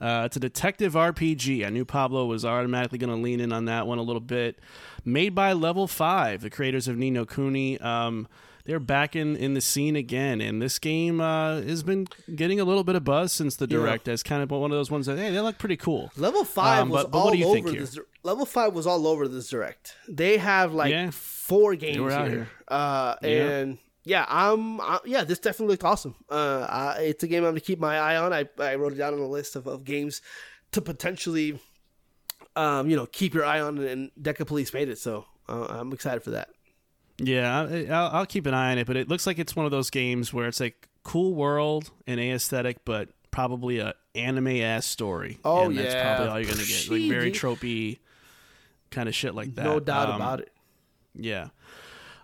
Uh, 0.00 0.22
it's 0.26 0.36
a 0.36 0.40
detective 0.40 0.94
RPG. 0.94 1.66
I 1.66 1.70
knew 1.70 1.84
Pablo 1.84 2.26
was 2.26 2.44
automatically 2.44 2.98
going 2.98 3.10
to 3.10 3.20
lean 3.20 3.40
in 3.40 3.52
on 3.52 3.64
that 3.64 3.86
one 3.86 3.98
a 3.98 4.02
little 4.02 4.20
bit. 4.20 4.60
Made 5.04 5.34
by 5.34 5.52
Level 5.52 5.88
5, 5.88 6.42
the 6.42 6.50
creators 6.50 6.86
of 6.86 6.96
Ni 6.96 7.10
no 7.10 7.24
Kuni. 7.24 7.78
Um, 7.80 8.28
they're 8.68 8.78
back 8.78 9.16
in, 9.16 9.34
in 9.34 9.54
the 9.54 9.60
scene 9.62 9.96
again, 9.96 10.42
and 10.42 10.60
this 10.60 10.78
game 10.78 11.20
uh, 11.22 11.62
has 11.62 11.82
been 11.82 12.06
getting 12.36 12.60
a 12.60 12.64
little 12.64 12.84
bit 12.84 12.96
of 12.96 13.02
buzz 13.02 13.32
since 13.32 13.56
the 13.56 13.66
direct 13.66 14.06
as 14.08 14.22
kind 14.22 14.42
of 14.42 14.50
one 14.50 14.70
of 14.70 14.76
those 14.76 14.90
ones 14.90 15.06
that, 15.06 15.16
hey, 15.18 15.30
they 15.30 15.40
look 15.40 15.56
pretty 15.56 15.78
cool. 15.78 16.10
Level 16.18 16.44
five 16.44 16.82
Um, 16.82 16.88
was 16.90 17.04
but- 17.04 17.12
but 17.12 17.18
all 17.18 17.24
what 17.24 17.32
do 17.32 17.38
you 17.38 17.52
think 17.52 17.66
over 17.66 17.74
here? 17.74 17.84
this. 17.86 17.98
Level 18.22 18.44
five 18.44 18.74
was 18.74 18.86
all 18.86 19.06
over 19.06 19.26
this 19.26 19.48
direct. 19.48 19.94
They 20.06 20.36
have 20.36 20.74
like 20.74 20.90
Yeah. 20.90 21.08
four 21.12 21.76
games 21.76 21.96
here, 21.96 22.28
here. 22.28 22.48
Uh, 22.68 23.14
Yeah. 23.22 23.28
and 23.28 23.78
yeah, 24.04 24.26
I'm 24.28 24.80
I, 24.82 24.98
yeah. 25.06 25.24
This 25.24 25.38
definitely 25.38 25.72
looked 25.72 25.84
awesome. 25.84 26.14
Uh, 26.30 26.66
I, 26.68 27.00
it's 27.04 27.24
a 27.24 27.26
game 27.26 27.44
I'm 27.44 27.52
gonna 27.52 27.60
keep 27.60 27.78
my 27.80 27.98
eye 27.98 28.16
on. 28.16 28.34
I, 28.34 28.46
I 28.58 28.74
wrote 28.74 28.92
it 28.92 28.96
down 28.96 29.14
on 29.14 29.20
a 29.20 29.26
list 29.28 29.56
of, 29.56 29.66
of 29.66 29.84
games 29.84 30.20
to 30.72 30.82
potentially, 30.82 31.58
um, 32.54 32.90
you 32.90 32.96
know, 32.96 33.06
keep 33.06 33.32
your 33.32 33.46
eye 33.46 33.60
on. 33.60 33.78
And 33.78 34.10
Decapolice 34.20 34.74
made 34.74 34.90
it, 34.90 34.98
so 34.98 35.24
uh, 35.48 35.66
I'm 35.70 35.90
excited 35.94 36.22
for 36.22 36.30
that. 36.32 36.50
Yeah, 37.20 37.84
I'll, 37.90 38.18
I'll 38.18 38.26
keep 38.26 38.46
an 38.46 38.54
eye 38.54 38.72
on 38.72 38.78
it, 38.78 38.86
but 38.86 38.96
it 38.96 39.08
looks 39.08 39.26
like 39.26 39.38
it's 39.38 39.56
one 39.56 39.64
of 39.66 39.72
those 39.72 39.90
games 39.90 40.32
where 40.32 40.46
it's 40.46 40.60
like 40.60 40.88
cool 41.02 41.34
world 41.34 41.90
and 42.06 42.20
aesthetic, 42.20 42.84
but 42.84 43.08
probably 43.30 43.78
a 43.80 43.94
anime 44.14 44.46
ass 44.48 44.86
story. 44.86 45.38
Oh, 45.44 45.66
and 45.66 45.76
that's 45.78 45.94
yeah. 45.94 46.14
probably 46.16 46.32
all 46.32 46.40
you're 46.40 46.50
gonna 46.50 46.64
get. 46.66 46.88
Like 46.90 47.10
very 47.10 47.32
tropey. 47.32 47.98
kind 48.90 49.08
of 49.08 49.14
shit 49.14 49.34
like 49.34 49.54
that. 49.56 49.64
no 49.64 49.80
doubt 49.80 50.10
Um, 50.10 50.16
about 50.16 50.40
it. 50.40 50.52
Yeah. 51.14 51.48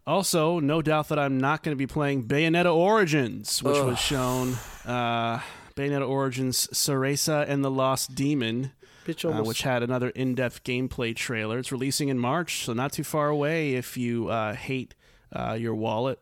Also, 0.07 0.61
no 0.61 0.83
doubt 0.83 1.09
that 1.09 1.19
I'm 1.19 1.39
not 1.39 1.62
going 1.62 1.75
to 1.75 1.79
be 1.79 1.87
playing 1.87 2.25
Bayonetta 2.25 2.73
Origins, 2.75 3.62
which 3.62 3.79
was 3.79 3.99
shown. 3.99 4.55
Uh, 4.85 5.41
Bayonetta 5.77 6.07
Origins 6.07 6.69
Cereza 6.73 7.49
and 7.49 7.65
the 7.65 7.71
Lost 7.71 8.15
Demon, 8.15 8.73
uh, 9.24 9.43
which 9.43 9.62
had 9.62 9.82
another 9.82 10.10
in 10.10 10.35
depth 10.35 10.64
gameplay 10.64 11.14
trailer. 11.14 11.59
It's 11.59 11.72
releasing 11.72 12.09
in 12.09 12.18
March, 12.18 12.64
so 12.64 12.72
not 12.72 12.93
too 12.93 13.05
far 13.05 13.28
away 13.28 13.74
if 13.74 13.97
you 13.97 14.28
uh, 14.28 14.55
hate 14.55 14.94
uh, 15.32 15.56
your 15.59 15.74
wallet. 15.74 16.20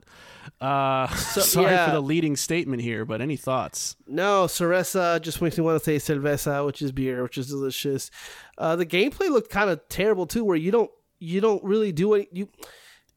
Uh, 0.60 1.06
sorry 1.14 1.72
yeah. 1.72 1.86
for 1.86 1.92
the 1.92 2.00
leading 2.00 2.36
statement 2.36 2.82
here, 2.82 3.04
but 3.04 3.20
any 3.20 3.36
thoughts? 3.36 3.96
No, 4.06 4.46
Cereza 4.46 5.20
just 5.20 5.40
makes 5.40 5.58
me 5.58 5.64
want 5.64 5.82
to 5.82 5.84
say 5.84 5.96
cerveza, 5.96 6.64
which 6.64 6.82
is 6.82 6.92
beer, 6.92 7.22
which 7.22 7.38
is 7.38 7.48
delicious. 7.48 8.10
Uh, 8.58 8.76
the 8.76 8.86
gameplay 8.86 9.28
looked 9.28 9.50
kind 9.50 9.70
of 9.70 9.86
terrible 9.88 10.26
too, 10.26 10.44
where 10.44 10.56
you 10.56 10.70
don't 10.70 10.90
you 11.18 11.40
don't 11.40 11.62
really 11.62 11.92
do 11.92 12.14
any 12.14 12.28
you 12.32 12.48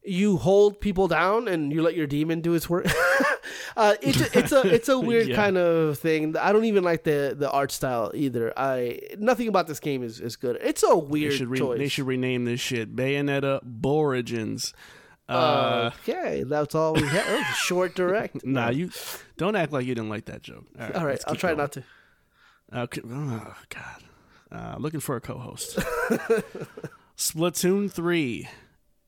you 0.05 0.37
hold 0.37 0.79
people 0.79 1.07
down 1.07 1.47
and 1.47 1.71
you 1.73 1.81
let 1.81 1.95
your 1.95 2.07
demon 2.07 2.41
do 2.41 2.53
its 2.53 2.69
work. 2.69 2.85
uh, 3.77 3.95
it's 4.01 4.21
a, 4.21 4.37
it's 4.39 4.51
a 4.51 4.61
it's 4.73 4.89
a 4.89 4.99
weird 5.09 5.27
Yeah. 5.27 5.35
kind 5.35 5.57
of 5.57 5.97
thing. 5.99 6.35
I 6.37 6.51
don't 6.53 6.65
even 6.65 6.83
like 6.83 7.03
the 7.03 7.35
the 7.37 7.49
art 7.49 7.71
style 7.71 8.11
either. 8.13 8.53
I 8.57 8.99
nothing 9.17 9.47
about 9.47 9.67
this 9.67 9.79
game 9.79 10.03
is, 10.03 10.19
is 10.19 10.35
good. 10.35 10.57
It's 10.61 10.83
a 10.83 10.87
They 10.87 10.93
weird 10.95 11.33
should, 11.33 11.47
re- 11.47 11.57
choice. 11.59 11.77
they 11.79 11.87
should 11.87 12.07
rename 12.07 12.45
this 12.45 12.59
shit 12.59 12.95
Bayonetta 12.95 13.61
Borigins. 13.63 14.73
Uh, 15.27 15.89
okay, 16.01 16.43
that's 16.43 16.75
all 16.75 16.93
we 16.93 17.01
have. 17.01 17.25
That 17.25 17.55
short 17.65 17.95
direct. 17.95 18.45
Nah, 18.45 18.69
you 18.69 18.91
don't 19.37 19.55
act 19.55 19.71
like 19.73 19.85
you 19.87 19.95
didn't 19.95 20.09
like 20.09 20.25
that 20.25 20.43
joke. 20.43 20.65
All 20.79 20.85
right, 20.85 20.95
All 20.95 21.05
right, 21.05 21.23
I'll 21.27 21.35
try 21.35 21.49
going. 21.49 21.57
not 21.57 21.71
to. 21.71 21.83
Okay. 22.71 23.01
Oh 23.09 23.55
God. 23.69 24.03
Uh, 24.51 24.75
looking 24.77 24.99
for 24.99 25.15
a 25.15 25.21
co-host. 25.21 25.79
Splatoon 27.17 27.91
three. 27.91 28.47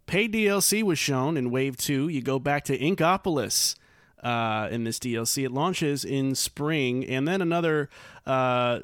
Paid 0.08 0.34
DLC 0.34 0.84
was 0.84 0.98
shown 0.98 1.38
in 1.38 1.52
Wave 1.52 1.78
Two. 1.78 2.08
You 2.08 2.22
go 2.22 2.40
back 2.40 2.64
to 2.66 2.78
Inkopolis 2.78 3.76
uh, 4.24 4.70
in 4.72 4.84
this 4.86 5.00
DLC. 5.00 5.44
It 5.46 5.52
launches 5.52 6.04
in 6.06 6.34
spring, 6.34 7.06
and 7.06 7.28
then 7.28 7.42
another 7.42 7.90
uh, 8.26 8.80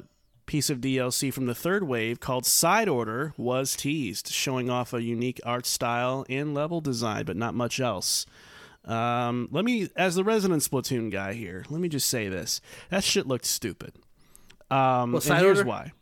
piece 0.46 0.68
of 0.68 0.82
DLC 0.82 1.32
from 1.32 1.46
the 1.46 1.54
third 1.54 1.84
wave 1.84 2.20
called 2.20 2.44
Side 2.44 2.88
Order 2.90 3.32
was 3.38 3.74
teased, 3.74 4.28
showing 4.28 4.68
off 4.68 4.92
a 4.92 5.02
unique 5.02 5.40
art 5.46 5.64
style 5.64 6.26
and 6.28 6.52
level 6.54 6.82
design, 6.82 7.24
but 7.24 7.36
not 7.36 7.54
much 7.54 7.80
else. 7.80 8.26
Um, 8.84 9.48
let 9.50 9.64
me, 9.64 9.88
as 9.96 10.14
the 10.16 10.24
resident 10.24 10.62
Splatoon 10.62 11.10
guy 11.10 11.32
here, 11.32 11.64
let 11.70 11.80
me 11.80 11.88
just 11.88 12.08
say 12.10 12.28
this: 12.28 12.60
that 12.90 13.02
shit 13.02 13.26
looked 13.26 13.46
stupid. 13.46 13.94
Um, 14.70 15.12
Well, 15.12 15.22
and 15.26 15.38
here's 15.38 15.58
Order? 15.60 15.68
why. 15.68 15.92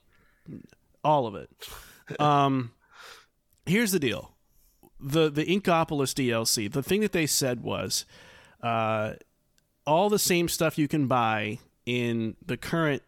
All 1.05 1.28
of 1.28 1.36
it. 1.36 1.49
Um, 2.19 2.73
here's 3.66 3.93
the 3.93 4.01
deal: 4.01 4.32
the 5.03 5.31
the 5.31 5.45
Inkopolis 5.45 6.15
DLC. 6.15 6.70
The 6.70 6.83
thing 6.83 7.01
that 7.01 7.12
they 7.12 7.27
said 7.27 7.62
was, 7.62 8.07
uh, 8.62 9.15
all 9.87 10.09
the 10.09 10.19
same 10.19 10.49
stuff 10.49 10.79
you 10.79 10.89
can 10.89 11.07
buy 11.07 11.59
in 11.85 12.37
the 12.45 12.57
current 12.57 13.03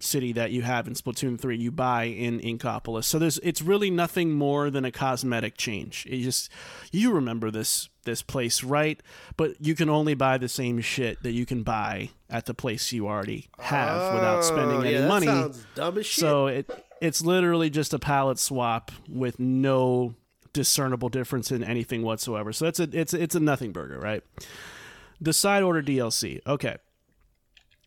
city 0.00 0.32
that 0.32 0.52
you 0.52 0.62
have 0.62 0.86
in 0.86 0.94
Splatoon 0.94 1.40
3 1.40 1.56
you 1.56 1.72
buy 1.72 2.04
in 2.04 2.38
Inkopolis. 2.38 3.04
So 3.04 3.18
there's 3.18 3.38
it's 3.38 3.60
really 3.60 3.90
nothing 3.90 4.30
more 4.32 4.70
than 4.70 4.84
a 4.84 4.92
cosmetic 4.92 5.56
change. 5.56 6.06
It 6.08 6.20
just 6.22 6.50
you 6.92 7.12
remember 7.12 7.50
this 7.50 7.88
this 8.04 8.22
place, 8.22 8.62
right? 8.62 9.02
But 9.36 9.60
you 9.60 9.74
can 9.74 9.90
only 9.90 10.14
buy 10.14 10.38
the 10.38 10.48
same 10.48 10.80
shit 10.80 11.22
that 11.24 11.32
you 11.32 11.44
can 11.44 11.62
buy 11.64 12.10
at 12.30 12.46
the 12.46 12.54
place 12.54 12.92
you 12.92 13.08
already 13.08 13.48
have 13.58 14.14
without 14.14 14.44
spending 14.44 14.78
Oh, 14.78 14.80
any 14.82 14.94
that 14.94 15.08
money. 15.08 15.26
Sounds 15.26 15.66
dumb 15.74 15.98
as 15.98 16.06
shit. 16.06 16.20
So 16.20 16.46
it 16.46 16.70
it's 17.00 17.20
literally 17.22 17.68
just 17.68 17.92
a 17.92 17.98
palette 17.98 18.38
swap 18.38 18.92
with 19.08 19.38
no 19.40 20.14
discernible 20.52 21.08
difference 21.08 21.50
in 21.50 21.62
anything 21.64 22.02
whatsoever. 22.02 22.52
So 22.52 22.64
that's 22.66 22.80
a 22.80 22.88
it's 22.92 23.14
it's 23.14 23.34
a 23.34 23.40
nothing 23.40 23.72
burger, 23.72 23.98
right? 23.98 24.22
The 25.20 25.32
side 25.32 25.62
order 25.62 25.82
DLC. 25.82 26.40
Okay. 26.46 26.76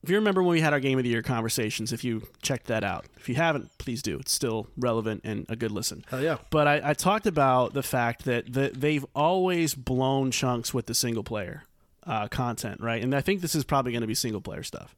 If 0.03 0.09
you 0.09 0.15
remember 0.15 0.41
when 0.41 0.53
we 0.53 0.61
had 0.61 0.73
our 0.73 0.79
game 0.79 0.97
of 0.97 1.03
the 1.03 1.11
year 1.11 1.21
conversations, 1.21 1.93
if 1.93 2.03
you 2.03 2.23
checked 2.41 2.65
that 2.67 2.83
out, 2.83 3.05
if 3.17 3.29
you 3.29 3.35
haven't, 3.35 3.69
please 3.77 4.01
do. 4.01 4.17
It's 4.17 4.31
still 4.31 4.65
relevant 4.75 5.21
and 5.23 5.45
a 5.47 5.55
good 5.55 5.71
listen. 5.71 6.03
Hell 6.09 6.23
yeah. 6.23 6.37
But 6.49 6.67
I, 6.67 6.81
I 6.89 6.93
talked 6.95 7.27
about 7.27 7.73
the 7.73 7.83
fact 7.83 8.25
that 8.25 8.51
the, 8.51 8.71
they've 8.75 9.05
always 9.13 9.75
blown 9.75 10.31
chunks 10.31 10.73
with 10.73 10.87
the 10.87 10.95
single 10.95 11.23
player 11.23 11.65
uh, 12.07 12.27
content, 12.29 12.81
right? 12.81 13.03
And 13.03 13.13
I 13.13 13.21
think 13.21 13.41
this 13.41 13.53
is 13.53 13.63
probably 13.63 13.91
going 13.91 14.01
to 14.01 14.07
be 14.07 14.15
single 14.15 14.41
player 14.41 14.63
stuff. 14.63 14.95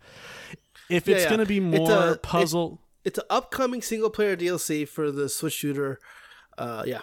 If 0.90 1.10
it's 1.10 1.24
yeah. 1.24 1.30
going 1.30 1.40
to 1.40 1.46
be 1.46 1.58
It's 1.58 1.90
more 1.90 2.08
a- 2.12 2.18
puzzle, 2.18 2.80
It's 3.04 3.18
an 3.18 3.26
upcoming 3.30 3.82
single 3.82 4.10
player 4.10 4.38
DLC 4.38 4.88
for 4.88 5.12
the 5.12 5.28
Switch 5.28 5.54
shooter. 5.54 6.00
Uh, 6.58 6.84
yeah. 6.86 7.02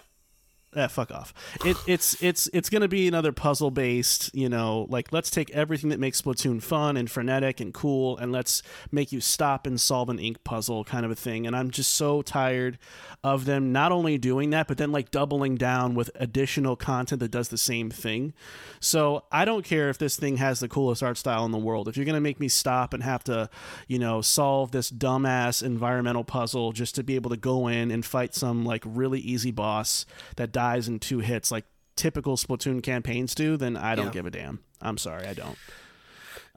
Eh, 0.77 0.87
fuck 0.87 1.11
off. 1.11 1.35
It, 1.65 1.77
it's 1.89 2.23
it's 2.23 2.47
it's 2.53 2.71
gonna 2.71 2.87
be 2.87 3.09
another 3.09 3.33
puzzle 3.33 3.73
based, 3.73 4.33
you 4.33 4.49
know, 4.49 4.87
like 4.89 5.13
let's 5.13 5.29
take 5.29 5.51
everything 5.51 5.91
that 5.91 5.99
makes 5.99 6.23
Splatoon 6.23 6.63
fun 6.63 6.97
and 6.97 7.11
frenetic 7.11 7.59
and 7.59 7.75
cool, 7.75 8.17
and 8.19 8.31
let's 8.31 8.63
make 8.93 9.11
you 9.11 9.21
stop 9.21 9.67
and 9.67 9.81
solve 9.81 10.09
an 10.11 10.21
ink 10.21 10.45
puzzle 10.45 10.85
kind 10.85 11.05
of 11.05 11.11
a 11.11 11.17
thing. 11.17 11.45
And 11.45 11.57
I'm 11.57 11.73
just 11.73 11.95
so 11.95 12.23
tired 12.23 12.79
of 13.25 13.47
them 13.47 13.73
not 13.73 13.91
only 13.91 14.17
doing 14.17 14.51
that, 14.51 14.69
but 14.69 14.79
then 14.79 14.93
like 14.93 15.11
doubling 15.11 15.57
down 15.57 15.97
with 15.97 16.09
additional 16.15 16.77
content 16.77 17.19
that 17.19 17.33
does 17.33 17.49
the 17.49 17.59
same 17.59 17.91
thing. 17.91 18.33
So 18.79 19.25
I 19.33 19.45
don't 19.45 19.65
care 19.65 19.91
if 19.91 19.99
this 19.99 20.17
thing 20.17 20.37
has 20.37 20.61
the 20.61 20.69
coolest 20.69 21.03
art 21.03 21.19
style 21.19 21.45
in 21.45 21.51
the 21.51 21.59
world. 21.59 21.89
If 21.89 21.97
you're 21.97 22.07
gonna 22.07 22.21
make 22.21 22.39
me 22.39 22.49
stop 22.49 22.95
and 22.95 23.03
have 23.03 23.25
to, 23.25 23.51
you 23.89 23.99
know, 23.99 24.21
solve 24.21 24.71
this 24.71 24.89
dumbass 24.89 25.65
environmental 25.65 26.23
puzzle 26.23 26.71
just 26.71 26.95
to 26.95 27.03
be 27.03 27.17
able 27.17 27.31
to 27.31 27.37
go 27.37 27.67
in 27.67 27.91
and 27.91 28.07
fight 28.07 28.37
some 28.37 28.65
like 28.65 28.85
really 28.87 29.19
easy 29.19 29.51
boss 29.51 30.07
that 30.37 30.53
dies 30.61 30.89
in 30.89 30.99
two 30.99 31.21
hits 31.21 31.51
like 31.51 31.65
typical 31.97 32.37
Splatoon 32.37 32.83
campaigns 32.83 33.35
do, 33.35 33.57
then 33.57 33.77
I 33.79 33.95
don't 33.95 34.07
Yeah. 34.07 34.13
give 34.13 34.27
a 34.27 34.31
damn. 34.31 34.61
I'm 34.83 34.99
sorry, 34.99 35.27
I 35.27 35.33
don't. 35.33 35.57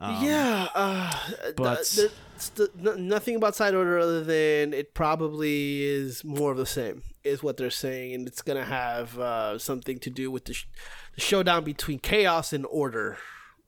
yeah. 0.00 0.68
Uh, 0.74 1.12
but- 1.56 1.84
th- 1.86 2.10
th- 2.56 2.70
th- 2.82 2.96
nothing 2.98 3.36
about 3.36 3.56
side 3.56 3.74
order 3.74 3.98
other 3.98 4.22
than 4.22 4.74
it 4.74 4.92
probably 4.92 5.82
is 5.84 6.22
more 6.24 6.50
of 6.52 6.58
the 6.58 6.66
same, 6.66 7.02
is 7.22 7.42
what 7.42 7.56
they're 7.56 7.70
saying, 7.70 8.12
and 8.14 8.28
it's 8.28 8.42
gonna 8.42 8.64
have 8.66 9.18
uh, 9.18 9.58
something 9.58 9.98
to 10.00 10.10
do 10.10 10.30
with 10.30 10.44
the, 10.44 10.52
sh- 10.54 10.66
the 11.14 11.20
showdown 11.22 11.64
between 11.64 11.98
chaos 11.98 12.52
and 12.52 12.66
order. 12.68 13.16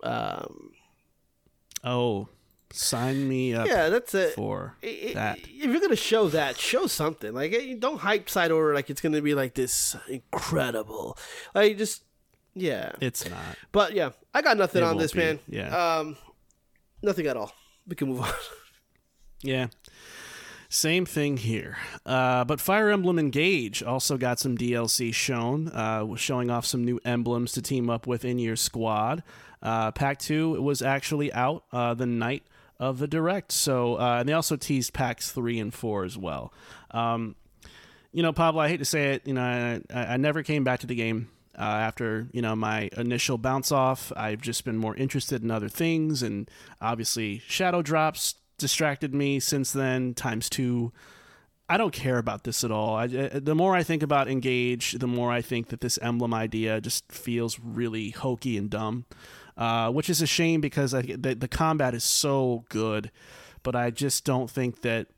Um, 0.02 0.72
Oh, 1.84 2.28
sign 2.72 3.28
me 3.28 3.54
up 3.54 3.66
yeah, 3.66 3.88
that's 3.88 4.14
it. 4.14 4.34
for 4.34 4.76
I- 4.82 5.08
I- 5.10 5.14
that. 5.14 5.38
If 5.40 5.64
you're 5.64 5.80
gonna 5.80 5.96
show 5.96 6.28
that, 6.28 6.58
show 6.58 6.86
something. 6.86 7.32
Like, 7.32 7.54
don't 7.80 7.98
hype 7.98 8.28
side 8.28 8.50
order 8.50 8.74
like 8.74 8.90
it's 8.90 9.00
gonna 9.00 9.22
be 9.22 9.34
like 9.34 9.54
this 9.54 9.96
incredible. 10.08 11.16
Like, 11.54 11.78
just 11.78 12.02
yeah. 12.54 12.92
It's 13.00 13.28
not. 13.28 13.40
But 13.72 13.92
yeah, 13.94 14.10
I 14.34 14.42
got 14.42 14.56
nothing 14.56 14.82
It 14.82 14.86
on 14.86 14.98
this, 14.98 15.12
be, 15.12 15.18
man. 15.18 15.38
yeah. 15.48 15.96
Um, 15.98 16.16
nothing 17.02 17.26
at 17.26 17.36
all. 17.36 17.52
We 17.86 17.96
can 17.96 18.08
move 18.08 18.20
on. 18.22 18.32
Yeah. 19.42 19.66
Same 20.68 21.06
thing 21.06 21.36
here. 21.36 21.76
Uh, 22.04 22.44
but 22.44 22.60
Fire 22.60 22.88
Emblem 22.90 23.18
Engage 23.18 23.82
also 23.82 24.16
got 24.16 24.40
some 24.40 24.56
DLC 24.58 25.14
shown, 25.14 25.68
uh, 25.68 26.16
showing 26.16 26.50
off 26.50 26.66
some 26.66 26.84
new 26.84 26.98
emblems 27.04 27.52
to 27.52 27.62
team 27.62 27.88
up 27.88 28.06
with 28.06 28.24
in 28.24 28.38
your 28.38 28.56
squad. 28.56 29.22
Uh, 29.62 29.92
Pack 29.92 30.18
2 30.18 30.60
was 30.62 30.82
actually 30.82 31.32
out 31.32 31.64
uh, 31.70 31.94
the 31.94 32.06
night 32.06 32.44
of 32.78 32.98
the 32.98 33.06
direct. 33.08 33.52
So, 33.52 33.98
uh, 33.98 34.18
and 34.20 34.28
they 34.28 34.32
also 34.32 34.56
teased 34.56 34.92
packs 34.92 35.30
3 35.30 35.58
and 35.60 35.72
4 35.74 36.04
as 36.04 36.16
well. 36.18 36.52
Um, 36.90 37.36
you 38.12 38.22
know, 38.22 38.32
Pablo, 38.32 38.60
I 38.62 38.68
hate 38.68 38.78
to 38.78 38.84
say 38.84 39.12
it, 39.14 39.26
you 39.26 39.34
know, 39.34 39.42
I, 39.42 39.80
I 40.14 40.16
never 40.16 40.42
came 40.42 40.64
back 40.64 40.80
to 40.80 40.86
the 40.86 40.94
game 40.94 41.28
uh, 41.58 41.62
after 41.62 42.28
you 42.32 42.42
know 42.42 42.54
my 42.56 42.88
initial 42.96 43.38
bounce 43.38 43.72
off. 43.72 44.12
I've 44.16 44.40
just 44.42 44.64
been 44.64 44.76
more 44.76 44.94
interested 44.96 45.42
in 45.42 45.50
other 45.50 45.68
things, 45.68 46.22
and 46.22 46.50
obviously, 46.80 47.38
Shadow 47.46 47.82
Drops 47.82 48.34
distracted 48.58 49.14
me 49.14 49.40
since 49.40 49.72
then 49.72 50.14
times 50.14 50.48
two. 50.48 50.92
I 51.68 51.76
don't 51.78 51.92
care 51.92 52.18
about 52.18 52.44
this 52.44 52.62
at 52.62 52.70
all. 52.70 52.94
I, 52.94 53.04
I- 53.04 53.40
the 53.40 53.54
more 53.54 53.74
I 53.74 53.82
think 53.82 54.02
about 54.02 54.28
Engage, 54.28 54.92
the 54.92 55.06
more 55.08 55.30
I 55.32 55.42
think 55.42 55.68
that 55.68 55.80
this 55.80 55.98
emblem 56.00 56.32
idea 56.32 56.80
just 56.80 57.10
feels 57.10 57.58
really 57.58 58.10
hokey 58.10 58.56
and 58.56 58.70
dumb, 58.70 59.04
uh, 59.56 59.90
which 59.90 60.10
is 60.10 60.20
a 60.22 60.26
shame 60.26 60.60
because 60.60 60.94
I, 60.94 61.02
the, 61.02 61.34
the 61.34 61.48
combat 61.48 61.94
is 61.94 62.04
so 62.04 62.64
good, 62.68 63.10
but 63.62 63.74
I 63.74 63.90
just 63.90 64.24
don't 64.24 64.50
think 64.50 64.82
that 64.82 65.08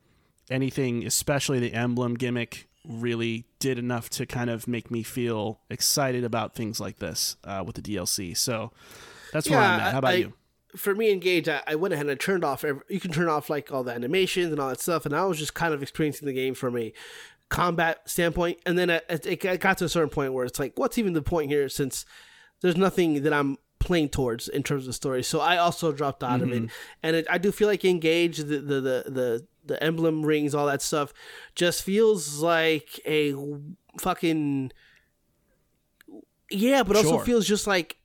anything, 0.50 1.04
especially 1.06 1.58
the 1.60 1.72
emblem 1.74 2.14
gimmick, 2.14 2.68
really 2.86 3.44
did 3.58 3.78
enough 3.78 4.08
to 4.08 4.24
kind 4.24 4.48
of 4.48 4.66
make 4.66 4.90
me 4.90 5.02
feel 5.02 5.60
excited 5.68 6.24
about 6.24 6.54
things 6.54 6.80
like 6.80 6.98
this 6.98 7.36
uh, 7.44 7.62
with 7.66 7.76
the 7.76 7.82
DLC. 7.82 8.36
So 8.36 8.72
that's 9.32 9.50
where 9.50 9.58
I'm 9.58 9.80
at. 9.80 9.92
How 9.92 9.98
about 9.98 10.12
I- 10.12 10.16
you? 10.16 10.32
For 10.76 10.94
me, 10.94 11.10
engage. 11.10 11.48
I, 11.48 11.62
I 11.66 11.74
went 11.76 11.94
ahead 11.94 12.04
and 12.06 12.12
I 12.12 12.14
turned 12.14 12.44
off. 12.44 12.62
Every, 12.62 12.82
you 12.90 13.00
can 13.00 13.10
turn 13.10 13.26
off 13.26 13.48
like 13.48 13.72
all 13.72 13.82
the 13.82 13.92
animations 13.92 14.52
and 14.52 14.60
all 14.60 14.68
that 14.68 14.80
stuff, 14.80 15.06
and 15.06 15.16
I 15.16 15.24
was 15.24 15.38
just 15.38 15.54
kind 15.54 15.72
of 15.72 15.82
experiencing 15.82 16.26
the 16.26 16.34
game 16.34 16.54
from 16.54 16.76
a 16.76 16.92
combat 17.48 18.00
standpoint. 18.04 18.58
And 18.66 18.76
then 18.78 18.90
it, 18.90 19.04
it, 19.08 19.44
it 19.44 19.60
got 19.60 19.78
to 19.78 19.86
a 19.86 19.88
certain 19.88 20.10
point 20.10 20.34
where 20.34 20.44
it's 20.44 20.58
like, 20.58 20.74
what's 20.78 20.98
even 20.98 21.14
the 21.14 21.22
point 21.22 21.50
here? 21.50 21.70
Since 21.70 22.04
there's 22.60 22.76
nothing 22.76 23.22
that 23.22 23.32
I'm 23.32 23.56
playing 23.78 24.08
towards 24.08 24.48
in 24.48 24.62
terms 24.62 24.86
of 24.88 24.94
story. 24.94 25.22
So 25.22 25.40
I 25.40 25.56
also 25.56 25.92
dropped 25.92 26.22
out 26.24 26.40
of 26.42 26.48
Mm-hmm. 26.48 26.64
it, 26.64 26.70
and 27.02 27.16
it, 27.16 27.26
I 27.30 27.38
do 27.38 27.52
feel 27.52 27.68
like 27.68 27.84
engage 27.84 28.38
the 28.38 28.44
the 28.58 28.80
the 28.80 29.04
the, 29.06 29.46
the 29.66 29.82
emblem 29.82 30.24
rings, 30.26 30.54
all 30.54 30.66
that 30.66 30.82
stuff, 30.82 31.12
just 31.54 31.82
feels 31.82 32.38
like 32.40 33.00
a 33.06 33.34
fucking 34.00 34.72
yeah, 36.50 36.82
but 36.82 36.96
also 36.96 37.18
feels 37.18 37.46
just 37.46 37.66
like 37.66 37.96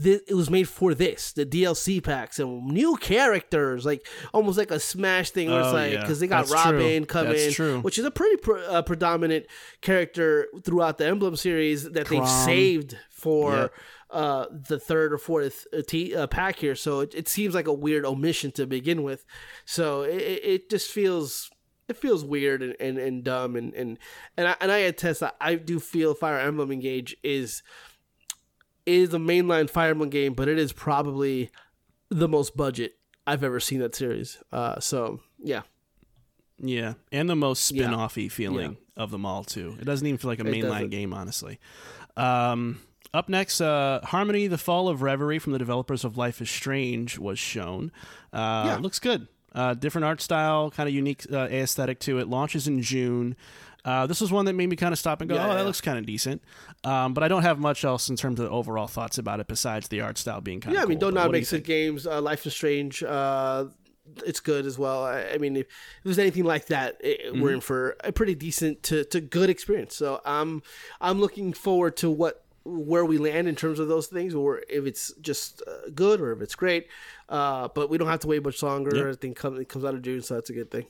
th- 0.00 0.22
it 0.28 0.34
was 0.34 0.48
made 0.50 0.68
for 0.68 0.94
this 0.94 1.32
the 1.32 1.44
DLC 1.44 2.02
packs 2.02 2.38
and 2.38 2.66
new 2.68 2.96
characters, 2.96 3.84
like 3.84 4.06
almost 4.32 4.56
like 4.56 4.70
a 4.70 4.78
Smash 4.78 5.30
thing 5.30 5.50
where 5.50 5.60
it's 5.60 5.68
Oh, 5.70 5.72
like 5.74 5.92
yeah. 5.94 6.00
because 6.00 6.20
they 6.20 6.28
got 6.28 6.46
That's 6.46 6.52
Robin 6.52 7.04
true. 7.06 7.22
That's 7.24 7.54
true. 7.54 7.80
which 7.80 7.98
is 7.98 8.04
a 8.04 8.10
pretty 8.10 8.36
pre- 8.36 8.64
uh, 8.64 8.82
predominant 8.82 9.46
character 9.80 10.46
throughout 10.62 10.98
the 10.98 11.06
Emblem 11.06 11.34
series 11.36 11.90
that 11.90 12.06
they've 12.06 12.28
saved 12.28 12.96
for. 13.10 13.52
Yeah. 13.54 13.66
Uh, 14.12 14.46
the 14.68 14.78
third 14.78 15.10
or 15.12 15.16
fourth 15.18 15.66
uh, 15.72 15.80
t- 15.88 16.14
uh, 16.14 16.26
pack 16.26 16.56
here, 16.56 16.74
so 16.74 17.00
it, 17.00 17.14
it 17.14 17.28
seems 17.28 17.54
like 17.54 17.66
a 17.66 17.72
weird 17.72 18.04
omission 18.04 18.52
to 18.52 18.66
begin 18.66 19.02
with. 19.02 19.24
So 19.64 20.02
it, 20.02 20.20
it 20.44 20.70
just 20.70 20.90
feels 20.90 21.50
it 21.88 21.96
feels 21.96 22.22
weird 22.22 22.62
and, 22.62 22.76
and, 22.78 22.98
and 22.98 23.24
dumb 23.24 23.56
and 23.56 23.72
and 23.72 23.98
and 24.36 24.48
I, 24.48 24.56
and 24.60 24.70
I 24.70 24.78
attest 24.78 25.20
that 25.20 25.34
I 25.40 25.54
do 25.54 25.80
feel 25.80 26.14
Fire 26.14 26.38
Emblem 26.38 26.70
Engage 26.70 27.16
is 27.22 27.62
is 28.84 29.14
a 29.14 29.18
mainline 29.18 29.70
Fire 29.70 29.90
Emblem 29.92 30.10
game, 30.10 30.34
but 30.34 30.46
it 30.46 30.58
is 30.58 30.72
probably 30.74 31.50
the 32.10 32.28
most 32.28 32.54
budget 32.56 32.98
I've 33.26 33.42
ever 33.42 33.60
seen 33.60 33.78
that 33.80 33.94
series. 33.94 34.42
Uh, 34.52 34.78
so 34.78 35.20
yeah, 35.38 35.62
Yeah, 36.58 36.94
and 37.10 37.30
the 37.30 37.36
most 37.36 37.70
Yeah. 37.72 37.84
spin-offy 37.86 38.30
feeling 38.30 38.76
of 38.96 39.10
them 39.10 39.24
all 39.24 39.42
too. 39.44 39.76
It 39.80 39.84
doesn't 39.84 40.06
even 40.06 40.18
feel 40.18 40.28
like 40.30 40.40
a 40.40 40.44
mainline 40.44 40.90
game, 40.90 41.14
honestly. 41.14 41.58
Um, 42.16 42.78
up 43.14 43.28
next, 43.28 43.60
uh, 43.60 44.00
Harmony: 44.04 44.46
The 44.46 44.58
Fall 44.58 44.88
of 44.88 45.02
Reverie 45.02 45.38
from 45.38 45.52
the 45.52 45.58
developers 45.58 46.04
of 46.04 46.16
Life 46.16 46.40
is 46.40 46.50
Strange 46.50 47.18
was 47.18 47.38
shown. 47.38 47.92
Uh, 48.32 48.64
Yeah. 48.66 48.76
looks 48.80 48.98
good. 48.98 49.28
Uh, 49.54 49.74
different 49.74 50.04
art 50.06 50.20
style, 50.22 50.70
kind 50.70 50.88
of 50.88 50.94
unique 50.94 51.26
uh, 51.30 51.40
aesthetic 51.50 51.98
to 52.00 52.18
it. 52.18 52.26
Launches 52.28 52.66
in 52.66 52.80
June. 52.80 53.36
Uh, 53.84 54.06
this 54.06 54.20
was 54.20 54.30
one 54.32 54.44
that 54.46 54.52
made 54.54 54.68
me 54.68 54.76
kind 54.76 54.92
of 54.92 54.98
stop 54.98 55.20
and 55.20 55.28
go, 55.28 55.34
Yeah, 55.34 55.44
"Oh, 55.44 55.48
that 55.52 55.58
yeah. 55.60 55.62
looks 55.64 55.80
kind 55.80 55.98
of 55.98 56.06
decent." 56.06 56.40
Um, 56.84 57.12
but 57.14 57.22
I 57.22 57.28
don't 57.28 57.42
have 57.42 57.58
much 57.58 57.84
else 57.84 58.08
in 58.08 58.16
terms 58.16 58.40
of 58.40 58.50
overall 58.50 58.86
thoughts 58.86 59.18
about 59.18 59.40
it 59.40 59.48
besides 59.48 59.88
the 59.88 60.00
art 60.00 60.16
style 60.18 60.40
being 60.40 60.60
kind 60.60 60.74
of 60.74 60.80
yeah. 60.80 60.84
I 60.84 60.86
mean, 60.86 60.98
cool. 60.98 61.10
Don't 61.10 61.14
Nod 61.14 61.26
do 61.26 61.32
makes 61.32 61.52
it 61.52 61.64
games. 61.64 62.06
Uh, 62.06 62.20
Life 62.22 62.46
is 62.46 62.54
Strange. 62.54 63.02
Uh, 63.02 63.66
it's 64.24 64.40
good 64.40 64.66
as 64.66 64.78
well. 64.78 65.04
I, 65.04 65.22
I 65.34 65.38
mean, 65.38 65.56
if, 65.56 65.66
if 65.66 66.04
there's 66.04 66.18
anything 66.18 66.44
like 66.44 66.66
that, 66.66 66.96
it, 67.00 67.26
Mm-hmm. 67.32 67.40
we're 67.42 67.52
in 67.52 67.60
for 67.60 67.96
a 68.04 68.12
pretty 68.12 68.34
decent 68.34 68.82
to, 68.84 69.04
to 69.06 69.20
good 69.20 69.50
experience. 69.50 69.94
So 69.96 70.20
I'm 70.24 70.62
I'm 71.00 71.20
looking 71.20 71.52
forward 71.52 71.96
to 71.98 72.10
what 72.10 72.44
where 72.64 73.04
we 73.04 73.18
land 73.18 73.48
in 73.48 73.56
terms 73.56 73.78
of 73.78 73.88
those 73.88 74.06
things, 74.06 74.34
or 74.34 74.62
if 74.68 74.86
it's 74.86 75.12
just 75.20 75.62
uh, 75.66 75.90
good 75.94 76.20
or 76.20 76.32
if 76.32 76.40
it's 76.40 76.54
great. 76.54 76.88
Uh, 77.28 77.68
but 77.74 77.90
we 77.90 77.98
don't 77.98 78.08
have 78.08 78.20
to 78.20 78.28
wait 78.28 78.44
much 78.44 78.62
longer. 78.62 78.96
Yep. 78.96 79.06
I 79.06 79.12
think 79.16 79.36
come, 79.36 79.60
it 79.60 79.68
comes 79.68 79.84
out 79.84 79.94
of 79.94 80.02
June, 80.02 80.22
so 80.22 80.34
that's 80.34 80.50
a 80.50 80.54
good 80.54 80.70
thing. 80.70 80.86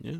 Yeah. 0.00 0.16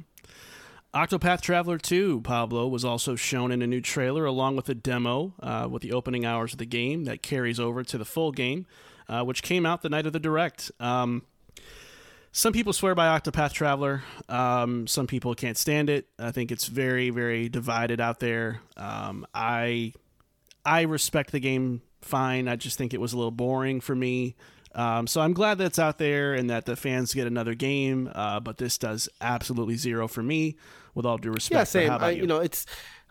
Octopath 0.95 1.41
Traveler 1.41 1.77
2, 1.77 2.21
Pablo, 2.21 2.69
was 2.69 2.85
also 2.85 3.17
shown 3.17 3.51
in 3.51 3.63
a 3.63 3.67
new 3.67 3.81
trailer 3.81 4.25
along 4.25 4.55
with 4.55 4.69
a 4.69 4.75
demo 4.75 5.35
uh, 5.43 5.67
with 5.69 5.83
the 5.83 5.93
opening 5.93 6.25
hours 6.25 6.53
of 6.53 6.61
the 6.61 6.67
game 6.67 7.05
that 7.05 7.21
carries 7.21 7.59
over 7.59 7.83
to 7.83 7.99
the 7.99 8.05
full 8.05 8.31
game, 8.31 8.65
uh, 9.09 9.25
which 9.25 9.43
came 9.43 9.67
out 9.67 9.83
the 9.83 9.89
night 9.89 10.07
of 10.07 10.13
the 10.13 10.21
Direct. 10.21 10.71
Um, 10.79 11.25
some 12.37 12.53
people 12.53 12.73
swear 12.73 12.95
by 12.97 13.07
Octopath 13.19 13.53
Traveler. 13.53 14.03
Um, 14.29 14.87
some 14.89 15.07
people 15.07 15.35
can't 15.37 15.57
stand 15.57 15.89
it. 15.89 16.09
I 16.19 16.33
think 16.33 16.51
it's 16.51 16.67
very, 16.67 17.11
very 17.11 17.49
divided 17.49 18.01
out 18.01 18.19
there. 18.19 18.61
Um, 18.77 19.25
I, 19.33 19.93
I 20.65 20.83
respect 20.83 21.31
the 21.31 21.39
game 21.39 21.81
fine. 22.03 22.49
I 22.49 22.57
just 22.57 22.77
think 22.77 22.93
it 22.93 23.01
was 23.01 23.13
a 23.13 23.17
little 23.17 23.31
boring 23.31 23.81
for 23.81 23.95
me. 23.95 24.35
Um, 24.75 25.07
so 25.07 25.21
I'm 25.21 25.33
glad 25.33 25.59
that's 25.59 25.79
out 25.79 25.99
there 25.99 26.35
and 26.35 26.51
that 26.51 26.67
the 26.67 26.75
fans 26.75 27.15
get 27.15 27.29
another 27.29 27.55
game. 27.55 28.11
Uh, 28.13 28.41
but 28.41 28.59
this 28.59 28.79
does 28.79 29.09
absolutely 29.21 29.77
zero 29.77 30.09
for 30.09 30.23
me. 30.23 30.57
With 30.97 31.07
all 31.07 31.19
due 31.19 31.31
respect, 31.31 31.53
Yeah, 31.61 31.65
same. 31.65 31.91
I, 31.93 32.11
you? 32.11 32.23
you 32.23 32.27
know, 32.27 32.39
it's. 32.41 32.67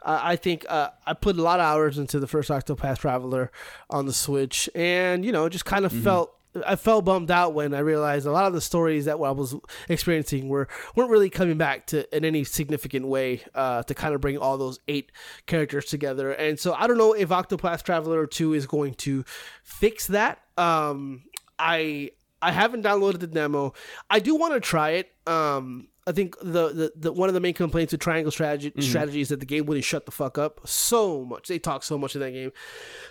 I 0.06 0.36
think 0.36 0.66
uh, 0.68 0.90
I 1.06 1.14
put 1.14 1.38
a 1.38 1.41
lot 1.41 1.62
of 1.62 1.66
hours 1.66 1.98
into 1.98 2.20
the 2.20 2.28
first 2.28 2.50
Octopath 2.50 2.98
Traveler 3.00 3.52
on 3.90 4.06
the 4.06 4.12
Switch, 4.12 4.70
and 4.76 5.24
you 5.24 5.32
know, 5.32 5.45
it 5.45 5.52
just 5.52 5.64
kind 5.66 5.86
of 5.86 5.94
Mm-hmm. 5.94 6.04
felt. 6.04 6.34
I 6.66 6.76
felt 6.76 7.06
bummed 7.06 7.32
out 7.32 7.54
when 7.54 7.74
I 7.74 7.80
realized 7.80 8.26
a 8.26 8.32
lot 8.32 8.46
of 8.46 8.54
the 8.54 8.62
stories 8.62 9.06
that 9.06 9.14
I 9.14 9.32
was 9.32 9.56
experiencing 9.90 10.50
were 10.50 10.68
weren't 10.96 11.10
really 11.10 11.30
coming 11.30 11.58
back 11.58 11.88
to 11.88 12.16
in 12.16 12.26
any 12.26 12.44
significant 12.44 13.08
way 13.08 13.42
uh, 13.56 13.84
to 13.84 13.94
kind 13.96 14.14
of 14.14 14.22
bring 14.22 14.38
all 14.38 14.58
those 14.58 14.80
eight 14.88 15.12
characters 15.46 15.86
together. 15.86 16.32
And 16.32 16.60
so 16.60 16.74
I 16.74 16.88
don't 16.88 16.98
know 16.98 17.14
if 17.14 17.30
Octopath 17.30 17.84
Traveler 17.84 18.28
Two 18.28 18.54
is 18.54 18.68
going 18.68 18.94
to 18.96 19.26
fix 19.64 20.08
that. 20.08 20.40
Um, 20.58 21.24
I 21.58 22.12
I 22.42 22.52
haven't 22.52 22.84
downloaded 22.84 23.20
the 23.20 23.28
demo. 23.28 23.74
I 24.10 24.20
do 24.20 24.36
want 24.36 24.54
to 24.54 24.60
try 24.60 24.92
it. 24.92 25.12
Um, 25.26 25.88
I 26.06 26.12
think 26.12 26.36
the, 26.40 26.70
the, 26.70 26.94
the 26.96 27.14
one 27.14 27.30
of 27.30 27.34
the 27.34 27.40
main 27.40 27.54
complaints 27.54 27.94
with 27.94 28.02
Triangle 28.02 28.32
strategy 28.32 28.74
strategy 28.82 29.22
is 29.22 29.30
that 29.30 29.40
the 29.40 29.46
game 29.46 29.66
wouldn't 29.66 29.86
shut 29.86 30.06
the 30.06 30.12
fuck 30.12 30.38
up 30.38 30.60
so 30.66 31.24
much. 31.24 31.48
They 31.48 31.60
talk 31.60 31.84
so 31.84 31.98
much 31.98 32.16
in 32.16 32.22
that 32.22 32.32
game. 32.32 32.52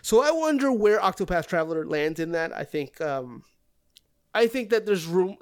So 0.03 0.23
I 0.23 0.31
wonder 0.31 0.71
where 0.71 1.01
Octopath 1.01 1.47
Traveler 1.47 1.87
lands 1.87 2.21
in 2.21 2.33
that. 2.33 2.53
I 2.53 2.65
think 2.65 3.01
um, 3.01 3.45
I 4.35 4.47
think 4.47 4.71
that 4.71 4.85
there's 4.85 5.07
room. 5.07 5.37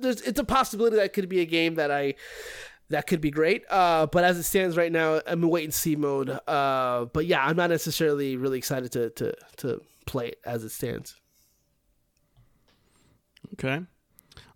There's 0.00 0.20
it's 0.22 0.40
a 0.40 0.44
possibility 0.44 0.96
that 0.96 1.12
could 1.12 1.28
be 1.28 1.40
a 1.40 1.46
game 1.46 1.76
that 1.76 1.92
I 1.92 2.14
that 2.88 3.06
could 3.06 3.20
be 3.20 3.30
great. 3.30 3.64
Uh, 3.70 4.06
but 4.06 4.24
as 4.24 4.36
it 4.38 4.42
stands 4.42 4.76
right 4.76 4.90
now, 4.90 5.20
I'm 5.26 5.42
in 5.44 5.48
wait 5.48 5.64
and 5.64 5.74
see 5.74 5.94
mode. 5.94 6.30
Uh, 6.48 7.06
but 7.12 7.26
yeah, 7.26 7.44
I'm 7.44 7.56
not 7.56 7.70
necessarily 7.70 8.36
really 8.36 8.58
excited 8.58 8.90
to 8.92 9.10
to 9.10 9.34
to 9.58 9.80
play 10.06 10.28
it 10.28 10.40
as 10.44 10.64
it 10.64 10.70
stands. 10.70 11.14
Okay. 13.54 13.84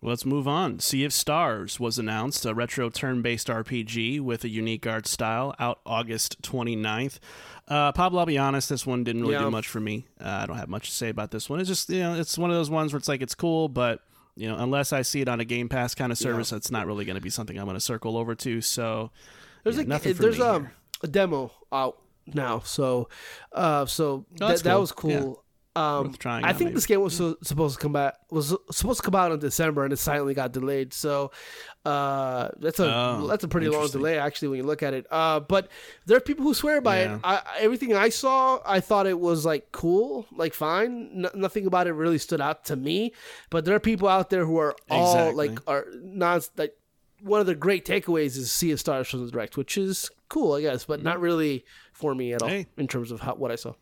Let's 0.02 0.24
move 0.24 0.48
on. 0.48 0.78
Sea 0.80 1.04
of 1.04 1.12
Stars 1.12 1.78
was 1.78 1.98
announced, 1.98 2.46
a 2.46 2.54
retro 2.54 2.88
turn 2.88 3.20
based 3.20 3.48
RPG 3.48 4.18
with 4.20 4.44
a 4.44 4.48
unique 4.48 4.86
art 4.86 5.06
style, 5.06 5.54
out 5.58 5.80
August 5.84 6.40
29th. 6.40 7.18
Uh, 7.68 7.92
Pablo, 7.92 8.20
I'll 8.20 8.26
be 8.26 8.38
honest, 8.38 8.70
this 8.70 8.86
one 8.86 9.04
didn't 9.04 9.20
really 9.22 9.34
Yeah. 9.34 9.44
do 9.44 9.50
much 9.50 9.68
for 9.68 9.78
me. 9.78 10.06
Uh, 10.18 10.28
I 10.42 10.46
don't 10.46 10.56
have 10.56 10.70
much 10.70 10.88
to 10.88 10.94
say 10.96 11.10
about 11.10 11.32
this 11.32 11.50
one. 11.50 11.60
It's 11.60 11.68
just, 11.68 11.90
you 11.90 12.00
know, 12.00 12.14
it's 12.14 12.38
one 12.38 12.50
of 12.50 12.56
those 12.56 12.70
ones 12.70 12.92
where 12.94 12.98
it's 12.98 13.08
like, 13.08 13.20
it's 13.20 13.34
cool, 13.34 13.68
but, 13.68 14.00
you 14.36 14.48
know, 14.48 14.56
unless 14.56 14.94
I 14.94 15.02
see 15.02 15.20
it 15.20 15.28
on 15.28 15.38
a 15.38 15.44
Game 15.44 15.68
Pass 15.68 15.94
kind 15.94 16.10
of 16.10 16.16
service, 16.16 16.50
it's 16.50 16.70
not 16.70 16.86
really 16.86 17.04
going 17.04 17.16
to 17.16 17.20
be 17.20 17.30
something 17.30 17.58
I'm 17.58 17.66
going 17.66 17.76
to 17.76 17.80
circle 17.80 18.16
over 18.16 18.34
to. 18.36 18.62
So, 18.62 19.10
There's 19.64 19.76
yeah, 19.76 19.82
a 19.96 20.12
there's 20.14 20.40
um 20.40 20.70
a 21.02 21.08
demo 21.08 21.52
out 21.70 21.98
now, 22.26 22.60
so 22.60 23.08
uh 23.52 23.84
so 23.86 24.24
that, 24.36 24.44
Oh, 24.44 24.48
that's 24.48 24.62
that 24.62 24.72
cool. 24.72 24.80
was 24.80 24.92
cool. 24.92 25.44
Um, 25.80 26.14
trying 26.14 26.44
I 26.44 26.52
think 26.52 26.68
maybe. 26.70 26.74
this 26.74 26.86
game 26.86 27.00
was 27.00 27.16
so, 27.16 27.36
supposed 27.42 27.76
to 27.78 27.82
come 27.82 27.96
out 27.96 28.14
was 28.30 28.54
supposed 28.70 29.00
to 29.00 29.04
come 29.04 29.14
out 29.14 29.32
in 29.32 29.38
December, 29.38 29.84
and 29.84 29.92
it 29.92 29.96
silently 29.98 30.34
got 30.34 30.52
delayed. 30.52 30.92
So 30.92 31.30
uh, 31.84 32.48
that's 32.58 32.78
a 32.80 32.84
Oh, 32.94 33.26
that's 33.26 33.44
a 33.44 33.48
pretty 33.48 33.68
long 33.68 33.88
delay 33.88 34.18
actually 34.18 34.48
when 34.48 34.58
you 34.58 34.64
look 34.64 34.82
at 34.82 34.94
it. 34.94 35.06
Uh, 35.10 35.40
but 35.40 35.68
there 36.06 36.16
are 36.16 36.20
people 36.20 36.44
who 36.44 36.54
swear 36.54 36.80
by 36.80 37.00
Yeah. 37.02 37.14
it. 37.16 37.20
I, 37.24 37.42
everything 37.60 37.94
I 37.94 38.08
saw, 38.10 38.60
I 38.66 38.80
thought 38.80 39.06
it 39.06 39.18
was 39.18 39.44
like 39.46 39.72
cool, 39.72 40.26
like 40.32 40.54
fine. 40.54 41.26
Nothing 41.34 41.66
about 41.66 41.86
it 41.86 41.92
really 41.92 42.18
stood 42.18 42.40
out 42.40 42.64
to 42.66 42.76
me. 42.76 43.12
But 43.50 43.64
there 43.64 43.74
are 43.74 43.80
people 43.80 44.08
out 44.08 44.30
there 44.30 44.44
who 44.44 44.58
are 44.58 44.74
all 44.90 45.12
Exactly. 45.30 45.48
like 45.48 45.58
are 45.66 45.86
not 46.02 46.48
like 46.56 46.76
one 47.22 47.40
of 47.40 47.46
the 47.46 47.54
great 47.54 47.84
takeaways 47.84 48.36
is 48.36 48.50
Sea 48.52 48.72
of 48.72 48.80
Stars 48.80 49.08
from 49.08 49.24
the 49.24 49.30
direct, 49.30 49.56
which 49.56 49.76
is 49.76 50.10
cool, 50.28 50.54
I 50.54 50.62
guess, 50.62 50.84
but 50.84 51.02
not 51.02 51.20
really 51.20 51.64
for 51.92 52.14
me 52.14 52.32
at 52.32 52.42
all 52.42 52.48
Mm-hmm. 52.48 52.56
Hey. 52.58 52.66
in 52.78 52.88
terms 52.88 53.10
of 53.10 53.20
how, 53.20 53.34
what 53.34 53.50
I 53.50 53.56
saw. 53.56 53.74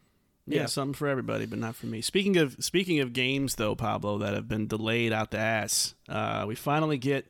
Yeah, 0.54 0.66
something 0.66 0.94
for 0.94 1.08
everybody, 1.08 1.46
but 1.46 1.58
not 1.58 1.76
for 1.76 1.86
me. 1.86 2.00
Speaking 2.00 2.36
of 2.36 2.56
speaking 2.60 3.00
of 3.00 3.12
games, 3.12 3.56
though, 3.56 3.74
Pablo, 3.74 4.18
that 4.18 4.34
have 4.34 4.48
been 4.48 4.66
delayed 4.66 5.12
out 5.12 5.30
the 5.30 5.38
ass, 5.38 5.94
uh, 6.08 6.44
we 6.46 6.54
finally 6.54 6.98
get 6.98 7.26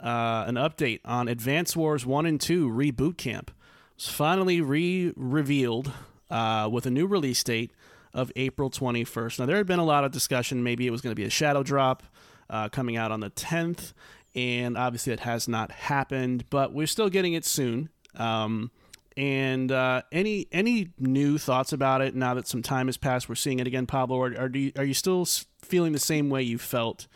uh, 0.00 0.44
an 0.46 0.54
update 0.54 1.00
on 1.04 1.28
Advance 1.28 1.76
Wars 1.76 2.06
One 2.06 2.26
and 2.26 2.40
Two 2.40 2.68
Reboot 2.68 3.16
Camp. 3.16 3.50
It's 3.96 4.08
finally 4.08 4.60
re-revealed 4.60 5.92
uh, 6.30 6.68
with 6.70 6.84
a 6.86 6.90
new 6.90 7.06
release 7.06 7.44
date 7.44 7.70
of 8.12 8.32
April 8.36 8.70
21st. 8.70 9.38
Now, 9.38 9.46
there 9.46 9.56
had 9.56 9.66
been 9.66 9.78
a 9.78 9.84
lot 9.84 10.04
of 10.04 10.10
discussion. 10.10 10.62
Maybe 10.62 10.86
it 10.86 10.90
was 10.90 11.00
going 11.00 11.12
to 11.12 11.20
be 11.20 11.24
a 11.24 11.30
shadow 11.30 11.62
drop 11.62 12.02
uh, 12.50 12.68
coming 12.68 12.96
out 12.96 13.12
on 13.12 13.20
the 13.20 13.30
10th, 13.30 13.92
and 14.34 14.76
obviously 14.76 15.12
it 15.12 15.20
has 15.20 15.46
not 15.46 15.70
happened. 15.70 16.44
But 16.50 16.72
we're 16.72 16.86
still 16.86 17.08
getting 17.08 17.34
it 17.34 17.44
soon. 17.44 17.88
Um, 18.16 18.70
and 19.16 19.70
uh, 19.70 20.02
any 20.12 20.48
any 20.52 20.90
new 20.98 21.38
thoughts 21.38 21.72
about 21.72 22.00
it 22.00 22.14
now 22.14 22.34
that 22.34 22.46
some 22.48 22.62
time 22.62 22.86
has 22.86 22.96
passed? 22.96 23.28
We're 23.28 23.34
seeing 23.36 23.58
it 23.60 23.66
again, 23.66 23.86
Pablo. 23.86 24.16
Or, 24.16 24.34
or 24.38 24.48
do 24.48 24.58
you, 24.58 24.72
are 24.76 24.84
you 24.84 24.94
still 24.94 25.24
feeling 25.62 25.92
the 25.92 25.98
same 25.98 26.30
way 26.30 26.42
you 26.42 26.58
felt 26.58 27.06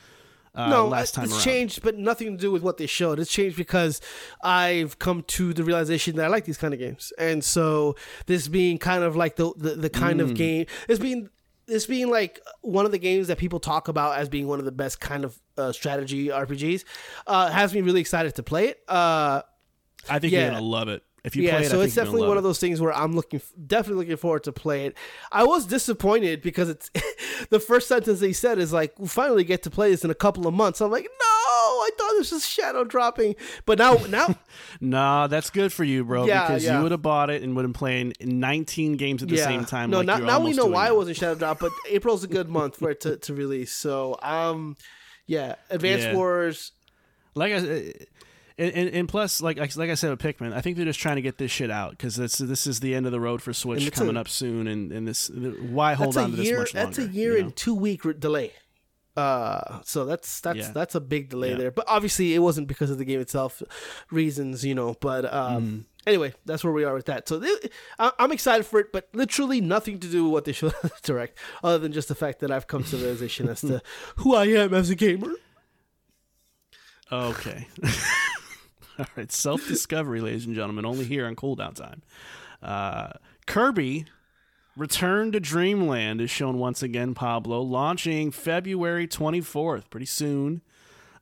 uh, 0.55 0.71
no, 0.71 0.89
last 0.89 1.15
time 1.15 1.25
it's 1.25 1.35
around? 1.35 1.43
changed, 1.43 1.83
but 1.83 1.97
nothing 1.99 2.33
to 2.37 2.41
do 2.41 2.51
with 2.51 2.63
what 2.63 2.77
they 2.79 2.87
showed. 2.87 3.19
It's 3.19 3.31
changed 3.31 3.57
because 3.57 4.01
I've 4.43 4.99
come 4.99 5.23
to 5.25 5.53
the 5.53 5.63
realization 5.65 6.17
that 6.17 6.25
I 6.25 6.29
like 6.29 6.45
these 6.45 6.57
kind 6.59 6.73
of 6.73 6.81
games, 6.81 7.13
and 7.19 7.43
so 7.45 7.97
this 8.27 8.49
being 8.49 8.79
kind 8.79 9.03
of 9.05 9.17
like 9.17 9.37
the 9.37 9.53
the, 9.57 9.71
the 9.75 9.91
kind 9.91 10.21
Mm. 10.21 10.25
of 10.25 10.35
game, 10.35 10.67
this 10.87 10.99
being 10.99 11.29
this 11.67 11.85
being 11.87 12.11
like 12.11 12.41
one 12.63 12.87
of 12.87 12.93
the 12.93 12.99
games 12.99 13.27
that 13.29 13.37
people 13.37 13.61
talk 13.61 13.89
about 13.89 14.17
as 14.19 14.29
being 14.31 14.47
one 14.49 14.59
of 14.59 14.65
the 14.65 14.73
best 14.73 15.01
kind 15.01 15.23
of 15.25 15.39
uh, 15.59 15.71
strategy 15.71 16.29
RPGs, 16.29 16.83
uh, 17.27 17.51
has 17.51 17.75
me 17.75 17.83
really 17.83 18.01
excited 18.01 18.35
to 18.37 18.43
play 18.43 18.69
it. 18.69 18.81
Uh, 18.89 19.43
I 20.09 20.19
think 20.19 20.33
Yeah. 20.33 20.41
you're 20.45 20.51
gonna 20.53 20.63
love 20.63 20.89
it. 20.89 21.03
If 21.25 21.35
you 21.37 21.43
yeah, 21.43 21.57
play 21.57 21.67
it, 21.67 21.71
so 21.71 21.81
it's 21.81 21.95
definitely 21.95 22.29
one 22.29 22.37
of 22.37 22.43
those 22.43 22.61
things 22.61 22.81
where 22.81 22.93
I'm 22.93 23.15
looking, 23.15 23.41
definitely 23.67 24.05
looking 24.05 24.17
forward 24.17 24.45
to 24.45 24.53
play 24.53 24.87
it. 24.87 24.97
I 25.33 25.45
was 25.45 25.67
disappointed 25.67 26.43
because 26.43 26.69
it's 26.69 26.91
the 27.51 27.61
first 27.61 27.89
sentence 27.89 28.21
they 28.21 28.33
said 28.33 28.59
is 28.59 28.73
like, 28.73 28.99
"We 28.99 29.09
finally 29.09 29.45
get 29.45 29.63
to 29.65 29.71
play 29.71 29.91
this 29.91 30.05
in 30.05 30.11
a 30.11 30.15
couple 30.15 30.47
of 30.47 30.55
months." 30.55 30.81
I'm 30.81 30.91
like, 30.91 31.05
"No, 31.05 31.09
I 31.25 31.91
thought 31.99 32.13
this 32.19 32.33
was 32.33 32.47
shadow 32.47 32.85
dropping, 32.85 33.35
but 33.67 33.79
now 33.79 33.95
now 34.09 34.37
Nah, 34.81 35.27
that's 35.27 35.51
good 35.51 35.73
for 35.73 35.85
you, 35.85 36.05
bro. 36.05 36.27
Yeah, 36.27 36.47
because 36.47 36.65
yeah. 36.65 36.77
you 36.77 36.83
would 36.83 36.93
have 36.93 37.03
bought 37.03 37.31
it 37.31 37.43
and 37.43 37.57
would 37.57 37.65
have 37.65 37.73
been 37.73 37.79
playing 37.79 38.13
19 38.21 38.97
games 38.97 39.23
at 39.23 39.29
the 39.29 39.37
yeah. 39.37 39.45
same 39.45 39.65
time. 39.65 39.91
No, 39.91 39.99
like 39.99 40.07
now, 40.07 40.19
now 40.19 40.41
we 40.41 40.53
know 40.53 40.67
why 40.67 40.89
it 40.89 40.97
wasn't 40.97 41.17
shadow 41.17 41.35
drop, 41.35 41.61
but 41.61 41.73
April's 41.89 42.25
a 42.25 42.29
good 42.29 42.49
month 42.49 42.77
for 42.77 42.91
it 42.91 43.01
to, 43.03 43.17
to 43.17 43.35
release. 43.35 43.73
So 43.73 44.19
um, 44.23 44.77
yeah, 45.27 45.57
Advanced. 45.71 46.13
Wars. 46.15 46.73
like 47.35 47.53
I. 47.53 47.93
And, 48.59 48.73
and, 48.75 48.89
and 48.91 49.09
plus, 49.09 49.41
like 49.41 49.59
I- 49.59 49.69
like 49.77 49.89
I 49.91 49.95
said 49.95 50.11
with 50.11 50.19
Pikmin, 50.21 50.53
I 50.53 50.61
think 50.61 50.77
they're 50.77 50.85
just 50.87 50.99
trying 50.99 51.17
to 51.17 51.23
get 51.23 51.39
this 51.39 51.51
shit 51.53 51.71
out 51.71 51.93
because 51.93 52.17
this 52.17 52.39
this 52.39 52.67
is 52.67 52.81
the 52.81 52.95
end 52.95 53.07
of 53.07 53.13
the 53.13 53.21
road 53.21 53.41
for 53.41 53.53
Switch 53.53 53.91
coming 53.93 54.17
a- 54.17 54.21
up 54.21 54.29
soon, 54.29 54.67
and, 54.67 54.91
and 54.93 55.07
this 55.07 55.31
why 55.31 55.95
hold 55.95 56.17
on 56.17 56.33
to 56.33 56.43
year. 56.43 56.59
this 56.65 56.75
much 56.75 56.75
longer? 56.75 56.97
that's 56.97 56.99
a 56.99 57.13
year 57.13 57.33
you 57.35 57.39
know? 57.39 57.45
and 57.47 57.57
two 57.57 57.75
week 57.75 58.03
delay. 58.19 58.53
Uh, 59.17 59.81
so 59.85 60.05
that's 60.05 60.41
that's 60.41 60.59
Yeah. 60.59 60.71
that's 60.73 60.95
a 60.95 61.01
big 61.01 61.29
delay 61.29 61.51
Yeah. 61.51 61.57
there. 61.57 61.71
But 61.71 61.85
obviously, 61.89 62.35
it 62.35 62.39
wasn't 62.41 62.69
because 62.69 62.91
of 62.91 62.99
the 62.99 63.05
game 63.05 63.21
itself, 63.21 63.63
reasons 64.11 64.65
you 64.65 64.75
know. 64.75 64.95
But 65.01 65.33
um, 65.33 65.63
Mm. 65.67 65.85
anyway, 66.07 66.35
that's 66.45 66.63
where 66.65 66.73
we 66.73 66.85
are 66.85 66.95
with 66.95 67.07
that. 67.07 67.29
So 67.29 67.39
th- 67.41 67.71
I- 67.99 68.13
I'm 68.19 68.33
excited 68.33 68.65
for 68.67 68.79
it, 68.81 68.93
but 68.93 69.09
literally 69.13 69.61
nothing 69.61 69.99
to 70.01 70.09
do 70.09 70.25
with 70.25 70.33
what 70.33 70.45
they 70.47 70.53
showed 70.53 70.75
at 70.85 71.03
direct, 71.03 71.39
other 71.65 71.79
than 71.79 71.93
just 71.93 72.09
the 72.09 72.15
fact 72.17 72.41
that 72.41 72.51
I've 72.51 72.67
come 72.67 72.83
to 72.85 72.97
the 72.97 73.03
realization 73.05 73.49
as 73.49 73.61
to 73.63 73.83
who 74.17 74.35
I 74.37 74.47
am 74.47 74.73
as 74.75 74.89
a 74.91 74.95
gamer. 74.97 75.33
Okay. 77.11 77.67
All 79.01 79.07
right. 79.17 79.31
Self 79.33 79.67
discovery, 79.69 80.21
ladies 80.21 80.47
and 80.47 80.55
gentlemen, 80.55 80.85
only 80.85 81.05
here 81.05 81.27
on 81.27 81.37
cooldown 81.37 81.75
time. 81.75 82.03
Uh, 82.63 83.11
Kirby 83.47 84.07
Return 84.77 85.33
to 85.33 85.41
Dreamland 85.41 86.21
is 86.21 86.31
shown 86.31 86.59
once 86.59 86.83
again, 86.83 87.15
Pablo, 87.15 87.61
launching 87.63 88.31
February 88.31 89.09
24th, 89.09 89.91
pretty 89.91 90.07
soon. 90.07 90.63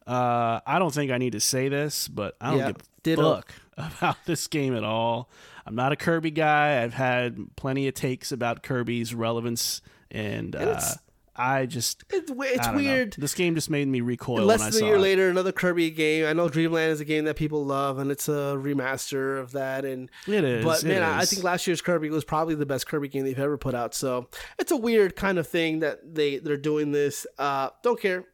Uh, 0.07 0.61
I 0.67 0.79
don't 0.79 0.93
think 0.95 1.11
I 1.11 1.19
need 1.19 1.33
to 1.33 1.41
say 1.41 1.69
this, 1.69 2.07
but 2.09 2.37
I 2.41 2.51
don't 2.51 2.59
Yeah, 2.59 2.67
give 2.69 2.77
a 2.77 2.81
ditto. 3.03 3.35
fuck 3.37 3.53
about 3.99 4.17
this 4.27 4.47
game 4.47 4.77
at 4.77 4.85
all. 4.85 5.29
I'm 5.67 5.75
not 5.75 5.91
a 5.93 5.97
Kirby 5.97 6.31
guy. 6.31 6.83
I've 6.83 6.95
had 6.95 7.57
plenty 7.57 7.89
of 7.89 7.95
takes 7.95 8.31
about 8.31 8.63
Kirby's 8.63 9.15
relevance, 9.15 9.81
and, 10.11 10.55
uh, 10.55 10.59
it's- 10.61 10.99
I 11.39 11.67
just 11.67 12.05
It's, 12.11 12.31
it's 12.35 12.67
I 12.67 12.73
don't 12.73 12.83
know. 12.83 12.91
weird. 12.91 13.13
This 13.19 13.35
game 13.35 13.55
just 13.55 13.69
made 13.71 13.87
me 13.89 14.01
recoil 14.01 14.45
Less 14.45 14.61
when 14.61 14.69
I 14.69 14.71
than 14.71 14.83
a 14.83 14.87
year 14.87 14.97
it. 14.97 15.01
later, 15.01 15.29
another 15.29 15.53
Kirby 15.53 15.91
game. 15.91 16.25
I 16.27 16.33
know 16.33 16.49
Dreamland 16.49 16.93
is 16.93 17.01
a 17.01 17.05
game 17.05 17.25
that 17.27 17.37
people 17.37 17.65
love, 17.65 17.99
and 17.99 18.11
it's 18.11 18.29
a 18.29 18.57
remaster 18.59 19.39
of 19.39 19.53
that. 19.53 19.85
And 19.85 20.11
It 20.27 20.45
is, 20.45 20.65
but 20.65 20.83
man, 20.85 21.03
I 21.03 21.19
I 21.19 21.25
think 21.27 21.43
last 21.45 21.67
year's 21.67 21.83
Kirby 21.83 22.11
was 22.11 22.25
probably 22.25 22.55
the 22.55 22.67
best 22.67 22.87
Kirby 22.87 23.09
game 23.09 23.25
they've 23.25 23.39
ever 23.39 23.59
put 23.59 23.75
out. 23.75 23.95
So 23.95 24.29
it's 24.59 24.73
a 24.73 24.77
weird 24.77 25.15
kind 25.17 25.39
of 25.39 25.47
thing 25.47 25.81
that 25.81 26.15
they 26.15 26.39
they're 26.39 26.57
doing 26.57 26.93
this. 26.93 27.27
Uh, 27.39 27.71
don't 27.83 28.01
care. 28.01 28.25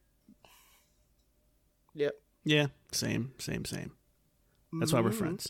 Yep. 1.94 2.12
Yeah, 2.44 2.66
same, 2.90 3.32
same, 3.38 3.64
same. 3.64 3.92
That's 4.72 4.92
why 4.92 4.98
Mm-hmm. 5.00 5.06
we're 5.08 5.12
friends. 5.12 5.48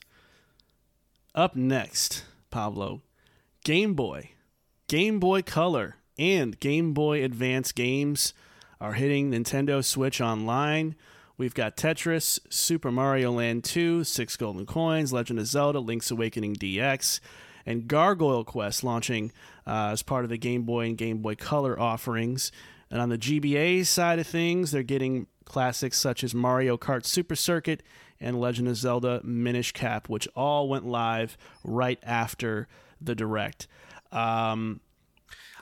Up 1.34 1.56
next, 1.56 2.24
Pablo, 2.50 3.02
Game 3.64 3.94
Boy, 3.94 4.32
Game 4.88 5.18
Boy 5.20 5.40
Color, 5.42 5.96
and 6.22 6.58
Game 6.60 6.94
Boy 6.94 7.24
Advance 7.24 7.72
games 7.72 8.32
are 8.80 8.92
hitting 8.92 9.32
Nintendo 9.32 9.84
Switch 9.84 10.20
Online. 10.20 10.94
We've 11.36 11.54
got 11.54 11.76
Tetris, 11.76 12.38
Super 12.48 12.92
Mario 12.92 13.32
Land 13.32 13.64
2, 13.64 14.04
Six 14.04 14.36
Golden 14.36 14.64
Coins, 14.64 15.12
Legend 15.12 15.40
of 15.40 15.46
Zelda, 15.46 15.80
Link's 15.80 16.12
Awakening 16.12 16.54
DX, 16.54 17.18
and 17.66 17.88
Gargoyle 17.88 18.44
Quest 18.44 18.84
launching 18.84 19.32
uh, 19.66 19.90
as 19.90 20.02
part 20.02 20.22
of 20.22 20.30
the 20.30 20.38
Game 20.38 20.62
Boy 20.62 20.86
and 20.86 20.96
Game 20.96 21.18
Boy 21.18 21.34
Color 21.34 21.78
offerings. 21.78 22.52
And 22.88 23.00
on 23.00 23.08
the 23.08 23.18
GBA 23.18 23.84
side 23.86 24.20
of 24.20 24.26
things, 24.26 24.70
they're 24.70 24.84
getting 24.84 25.26
classics 25.44 25.98
such 25.98 26.22
as 26.22 26.34
Mario 26.34 26.76
Kart 26.76 27.04
Super 27.04 27.34
Circuit 27.34 27.82
and 28.20 28.40
Legend 28.40 28.68
of 28.68 28.76
Zelda 28.76 29.20
Minish 29.24 29.72
Cap, 29.72 30.08
which 30.08 30.28
all 30.36 30.68
went 30.68 30.86
live 30.86 31.36
right 31.64 31.98
after 32.04 32.68
the 33.00 33.16
Direct. 33.16 33.66
Um, 34.12 34.80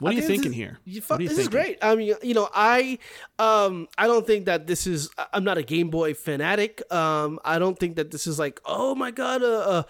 what 0.01 0.11
are 0.11 0.15
you 0.15 0.21
think 0.21 0.27
this 0.29 0.35
thinking 0.37 0.51
is- 0.51 0.55
here? 0.57 0.79
You 0.85 1.01
What 1.01 1.07
fu- 1.07 1.13
are 1.15 1.21
you 1.21 1.29
this 1.29 1.37
is 1.37 1.47
great. 1.47 1.77
I 1.81 1.95
mean, 1.95 2.15
you 2.23 2.33
know, 2.33 2.49
I 2.53 2.99
um 3.39 3.87
I 3.97 4.07
don't 4.07 4.25
think 4.27 4.45
that 4.45 4.67
this 4.67 4.85
is. 4.87 5.09
I'm 5.33 5.43
not 5.43 5.57
a 5.57 5.63
Game 5.63 5.89
Boy 5.89 6.13
fanatic. 6.13 6.81
Um, 6.91 7.39
I 7.45 7.59
don't 7.59 7.77
think 7.79 7.95
that 7.95 8.11
this 8.11 8.27
is 8.27 8.37
like, 8.39 8.59
oh 8.65 8.95
my 8.95 9.11
god, 9.11 9.41
a, 9.43 9.69
a, 9.69 9.85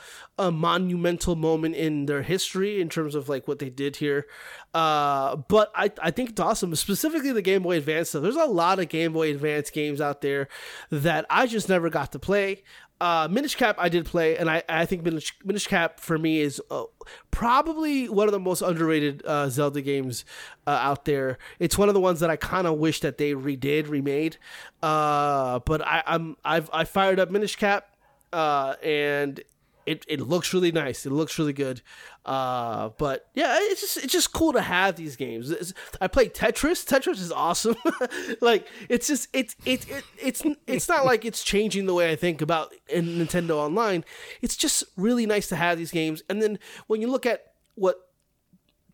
a 0.48 0.52
monumental 0.52 1.36
moment 1.36 1.76
in 1.76 2.06
their 2.06 2.22
history 2.22 2.82
in 2.82 2.90
terms 2.90 3.16
of 3.16 3.30
like 3.30 3.48
what 3.48 3.60
they 3.60 3.70
did 3.70 3.96
here. 3.98 4.28
Uh, 4.74 5.36
but 5.36 5.72
I 5.76 5.92
I 6.02 6.12
think 6.12 6.30
it's 6.32 6.40
awesome. 6.40 6.74
Specifically, 6.76 7.32
the 7.32 7.42
Game 7.42 7.64
Boy 7.64 7.78
Advance 7.78 8.10
stuff. 8.10 8.22
There's 8.24 8.36
a 8.36 8.46
lot 8.46 8.80
of 8.80 8.90
Game 8.90 9.14
Boy 9.14 9.32
Advance 9.32 9.70
games 9.70 10.00
out 10.02 10.22
there 10.22 10.48
that 10.92 11.26
I 11.30 11.48
just 11.48 11.68
never 11.70 11.90
got 11.90 12.12
to 12.14 12.20
play. 12.20 12.64
Uh, 13.02 13.28
Minish 13.32 13.56
Cap 13.56 13.78
I 13.80 13.90
did 13.90 14.06
play, 14.06 14.38
and 14.38 14.48
I, 14.48 14.62
I 14.70 14.86
think 14.86 15.04
Minish, 15.04 15.34
Minish 15.44 15.66
Cap 15.66 16.00
for 16.00 16.20
me 16.20 16.40
is 16.40 16.62
uh, 16.70 16.84
probably 17.32 18.08
one 18.08 18.28
of 18.28 18.32
the 18.32 18.40
most 18.40 18.62
underrated 18.62 19.24
uh, 19.26 19.50
Zelda 19.50 19.82
games 19.82 20.24
uh, 20.68 20.70
out 20.70 21.06
there. 21.06 21.40
It's 21.58 21.80
one 21.80 21.88
of 21.88 21.96
the 21.96 22.00
ones 22.00 22.20
that 22.20 22.30
I 22.30 22.36
kind 22.36 22.68
of 22.68 22.78
wish 22.78 23.00
that 23.00 23.18
they 23.18 23.34
redid, 23.34 23.90
remade. 23.90 24.38
Uh, 24.84 25.58
but 25.66 25.82
I, 25.82 26.04
I'm 26.06 26.38
I've 26.46 26.70
I 26.72 26.84
fired 26.84 27.20
up 27.20 27.32
Minish 27.32 27.56
Cap, 27.56 27.88
uh, 28.34 28.76
and 28.84 29.42
it, 29.86 30.06
it 30.08 30.22
looks 30.22 30.54
really 30.54 30.72
nice. 30.72 31.06
It 31.06 31.12
looks 31.12 31.38
really 31.40 31.54
good. 31.54 31.82
Uh, 32.26 32.90
but 32.98 33.28
yeah, 33.34 33.58
it's 33.60 33.82
just 33.82 33.98
it's 33.98 34.14
just 34.14 34.32
cool 34.32 34.54
to 34.54 34.62
have 34.62 34.96
these 34.96 35.16
games. 35.16 35.50
It's- 35.52 35.74
I 36.00 36.08
play 36.08 36.30
Tetris. 36.30 36.86
Tetris 36.86 37.20
is 37.20 37.32
awesome. 37.32 37.76
like 38.42 38.68
it's 38.90 39.08
just 39.08 39.28
it's 39.34 39.56
it, 39.66 39.90
it 39.90 40.04
it's 40.22 40.44
it's 40.68 40.88
not 40.90 41.06
like 41.06 41.26
it's 41.26 41.44
changing 41.44 41.86
the 41.86 41.94
way 41.94 42.12
I 42.12 42.16
think 42.16 42.42
about 42.42 42.74
in 42.88 43.06
Nintendo 43.06 43.56
Online. 43.56 44.06
It's 44.42 44.56
just 44.56 44.84
really 44.98 45.26
nice 45.26 45.48
to 45.50 45.56
have 45.56 45.78
these 45.78 45.92
games. 45.92 46.24
And 46.30 46.42
then 46.42 46.60
when 46.88 47.02
you 47.02 47.08
look 47.10 47.26
at 47.26 47.54
what 47.76 47.96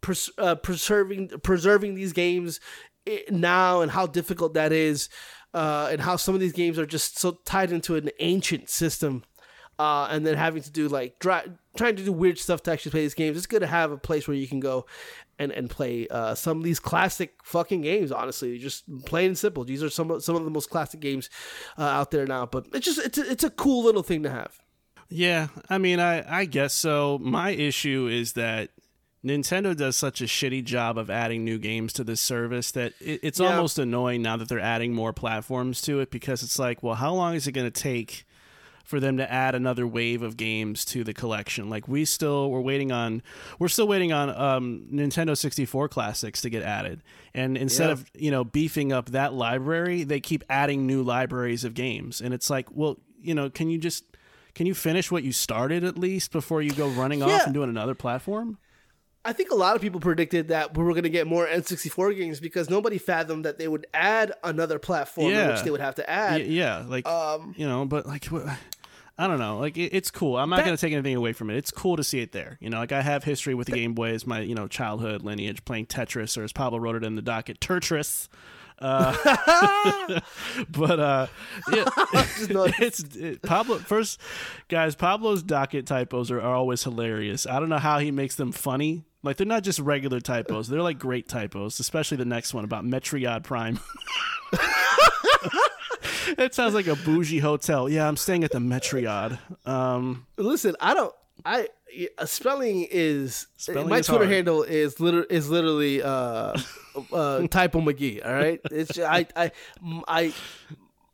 pres- 0.01 0.31
uh, 0.37 0.55
preserving 0.55 1.29
preserving 1.43 1.95
these 1.95 2.13
games 2.13 2.59
now 3.29 3.81
and 3.81 3.91
how 3.91 4.05
difficult 4.07 4.53
that 4.53 4.71
is, 4.71 5.09
uh, 5.53 5.89
and 5.91 6.01
how 6.01 6.15
some 6.15 6.35
of 6.35 6.41
these 6.41 6.51
games 6.53 6.77
are 6.77 6.85
just 6.85 7.17
so 7.17 7.39
tied 7.45 7.71
into 7.71 7.95
an 7.95 8.09
ancient 8.19 8.69
system, 8.69 9.23
uh, 9.79 10.07
and 10.09 10.25
then 10.25 10.35
having 10.35 10.61
to 10.61 10.71
do 10.71 10.87
like 10.87 11.19
dry, 11.19 11.45
trying 11.75 11.95
to 11.95 12.03
do 12.03 12.11
weird 12.11 12.39
stuff 12.39 12.63
to 12.63 12.71
actually 12.71 12.91
play 12.91 13.01
these 13.01 13.13
games. 13.13 13.37
It's 13.37 13.45
good 13.45 13.59
to 13.61 13.67
have 13.67 13.91
a 13.91 13.97
place 13.97 14.27
where 14.27 14.35
you 14.37 14.47
can 14.47 14.59
go 14.59 14.85
and 15.39 15.51
and 15.51 15.69
play 15.69 16.07
uh, 16.09 16.33
some 16.33 16.57
of 16.57 16.63
these 16.63 16.79
classic 16.79 17.35
fucking 17.43 17.81
games. 17.81 18.11
Honestly, 18.11 18.57
just 18.57 18.83
plain 19.05 19.27
and 19.27 19.37
simple. 19.37 19.63
These 19.63 19.83
are 19.83 19.89
some 19.89 20.09
of, 20.11 20.23
some 20.23 20.35
of 20.35 20.43
the 20.45 20.49
most 20.51 20.69
classic 20.69 20.99
games 20.99 21.29
uh, 21.77 21.83
out 21.83 22.11
there 22.11 22.25
now. 22.25 22.45
But 22.45 22.67
it's 22.73 22.85
just 22.85 22.99
it's 22.99 23.17
a, 23.17 23.31
it's 23.31 23.43
a 23.43 23.49
cool 23.51 23.83
little 23.83 24.03
thing 24.03 24.23
to 24.23 24.29
have. 24.29 24.59
Yeah, 25.09 25.47
I 25.69 25.77
mean, 25.77 25.99
I, 26.01 26.39
I 26.41 26.45
guess 26.45 26.73
so. 26.73 27.17
My 27.21 27.51
issue 27.51 28.09
is 28.11 28.33
that 28.33 28.71
Nintendo 29.23 29.75
does 29.75 29.95
such 29.95 30.21
a 30.21 30.25
shitty 30.25 30.63
job 30.65 30.97
of 30.97 31.09
adding 31.09 31.45
new 31.45 31.57
games 31.59 31.93
to 31.93 32.03
this 32.03 32.19
service 32.19 32.71
that 32.71 32.93
it, 32.99 33.21
it's 33.23 33.39
Yeah. 33.39 33.51
almost 33.55 33.79
annoying 33.79 34.21
now 34.21 34.35
that 34.37 34.49
they're 34.49 34.59
adding 34.59 34.93
more 34.93 35.13
platforms 35.13 35.81
to 35.83 36.01
it 36.01 36.11
because 36.11 36.43
it's 36.43 36.59
like, 36.59 36.83
well, 36.83 36.95
how 36.95 37.13
long 37.13 37.35
is 37.35 37.47
it 37.47 37.53
going 37.53 37.71
to 37.71 37.81
take 37.81 38.25
for 38.87 38.99
them 38.99 39.17
to 39.17 39.31
add 39.31 39.53
another 39.53 39.85
wave 39.85 40.21
of 40.23 40.37
games 40.37 40.85
to 40.85 41.03
the 41.03 41.13
collection? 41.13 41.69
Like 41.69 41.87
we 41.87 42.05
still 42.05 42.49
we're 42.49 42.61
waiting 42.61 42.91
on 42.91 43.21
we're 43.59 43.67
still 43.67 43.87
waiting 43.87 44.11
on 44.13 44.29
um, 44.29 44.87
Nintendo 44.91 45.37
64 45.37 45.89
classics 45.89 46.41
to 46.41 46.49
get 46.49 46.63
added. 46.63 47.03
And 47.33 47.57
instead 47.57 47.87
Yeah. 47.87 47.91
of, 47.91 48.05
you 48.15 48.31
know, 48.31 48.43
beefing 48.43 48.91
up 48.91 49.11
that 49.11 49.33
library, 49.33 50.03
they 50.03 50.19
keep 50.19 50.43
adding 50.49 50.87
new 50.87 51.03
libraries 51.03 51.63
of 51.63 51.73
games. 51.73 52.21
And 52.21 52.33
it's 52.33 52.49
like, 52.49 52.67
well, 52.71 52.97
you 53.21 53.35
know, 53.35 53.49
can 53.49 53.69
you 53.69 53.77
just 53.77 54.05
can 54.55 54.65
you 54.65 54.73
finish 54.73 55.11
what 55.11 55.23
you 55.23 55.31
started 55.33 55.83
at 55.83 55.97
least 55.99 56.31
before 56.31 56.61
you 56.63 56.71
go 56.71 56.87
running 56.87 57.21
off 57.21 57.43
and 57.45 57.53
doing 57.53 57.69
another 57.69 57.93
platform? 57.93 58.57
I 59.25 59.33
think 59.33 59.51
a 59.51 59.55
lot 59.55 59.75
of 59.75 59.81
people 59.81 59.99
predicted 59.99 60.47
that 60.47 60.77
we 60.77 60.83
were 60.85 60.93
going 60.93 61.03
to 61.03 61.09
get 61.09 61.27
more 61.27 61.45
N64 61.45 62.15
games 62.17 62.39
because 62.39 62.69
nobody 62.69 62.97
fathomed 62.97 63.43
that 63.43 63.57
they 63.57 63.67
would 63.67 63.85
add 63.93 64.31
another 64.41 64.79
platform, 64.79 65.31
Yeah. 65.31 65.51
which 65.51 65.63
they 65.63 65.69
would 65.69 65.81
have 65.81 65.95
to 65.95 66.09
add. 66.09 66.45
Yeah, 66.47 66.85
like 66.87 67.05
Um, 67.05 67.53
you 67.57 67.67
know, 67.67 67.83
but 67.85 68.05
like 68.05 68.25
I 69.19 69.25
don't 69.27 69.39
know, 69.39 69.57
like 69.57 69.77
it, 69.77 69.93
it's 69.95 70.11
cool. 70.11 70.37
I'm 70.37 70.49
not 70.49 70.57
That- 70.57 70.65
gonna 70.65 70.77
take 70.77 70.93
anything 70.93 71.15
away 71.15 71.33
from 71.33 71.49
it. 71.49 71.57
It's 71.57 71.71
cool 71.71 71.97
to 71.97 72.03
see 72.03 72.19
it 72.19 72.33
there. 72.33 72.57
You 72.61 72.69
know, 72.69 72.77
like 72.77 72.91
I 72.91 73.01
have 73.01 73.23
history 73.23 73.55
with 73.55 73.67
the 73.67 73.73
Game 73.73 73.93
Boy 73.93 74.11
as 74.11 74.27
my 74.27 74.41
you 74.41 74.53
know 74.53 74.67
childhood 74.67 75.23
lineage 75.23 75.65
playing 75.65 75.87
Tetris, 75.87 76.37
or 76.37 76.43
as 76.43 76.53
Pablo 76.53 76.77
wrote 76.79 76.95
it 76.95 77.03
in 77.03 77.15
the 77.15 77.21
docket, 77.23 77.59
Tetris. 77.59 78.27
Uh, 78.79 79.11
but 80.69 80.99
uh, 80.99 81.27
yeah, 81.73 81.85
it's 82.79 82.99
it, 83.15 83.41
Pablo. 83.41 83.79
First, 83.79 84.21
guys, 84.67 84.95
Pablo's 84.95 85.41
docket 85.41 85.87
typos 85.87 86.29
are, 86.29 86.39
are 86.39 86.53
always 86.53 86.83
hilarious. 86.83 87.47
I 87.47 87.59
don't 87.59 87.69
know 87.69 87.79
how 87.79 87.97
he 87.97 88.11
makes 88.11 88.35
them 88.35 88.51
funny. 88.51 89.03
Like 89.23 89.37
they're 89.37 89.47
not 89.47 89.63
just 89.63 89.79
regular 89.79 90.19
typos; 90.19 90.67
they're 90.67 90.83
like 90.83 90.99
great 90.99 91.27
typos. 91.27 91.79
Especially 91.79 92.17
the 92.17 92.25
next 92.25 92.53
one 92.53 92.63
about 92.65 92.85
Metriod 92.85 93.43
Prime. 93.43 93.79
It 96.37 96.53
sounds 96.53 96.73
like 96.73 96.87
a 96.87 96.95
bougie 96.95 97.39
hotel. 97.39 97.89
Yeah, 97.89 98.07
I'm 98.07 98.17
staying 98.17 98.43
at 98.43 98.51
the 98.51 98.59
Metriod. 98.59 99.39
Um, 99.65 100.25
Listen, 100.37 100.75
I 100.79 100.93
don't. 100.93 101.13
I 101.45 101.67
spelling 102.25 102.87
is 102.89 103.47
Spelling 103.57 103.89
my 103.89 103.99
is 103.99 104.07
Twitter 104.07 104.25
hard. 104.25 104.33
handle 104.35 104.63
is 104.63 104.99
liter- 104.99 105.23
is 105.25 105.49
literally 105.49 106.01
uh, 106.01 106.57
uh, 107.13 107.47
typo 107.47 107.79
McGee. 107.81 108.25
All 108.25 108.33
right, 108.33 108.59
it's 108.71 108.93
ju- 108.93 109.03
I 109.03 109.27
I 109.35 109.51
I 110.07 110.33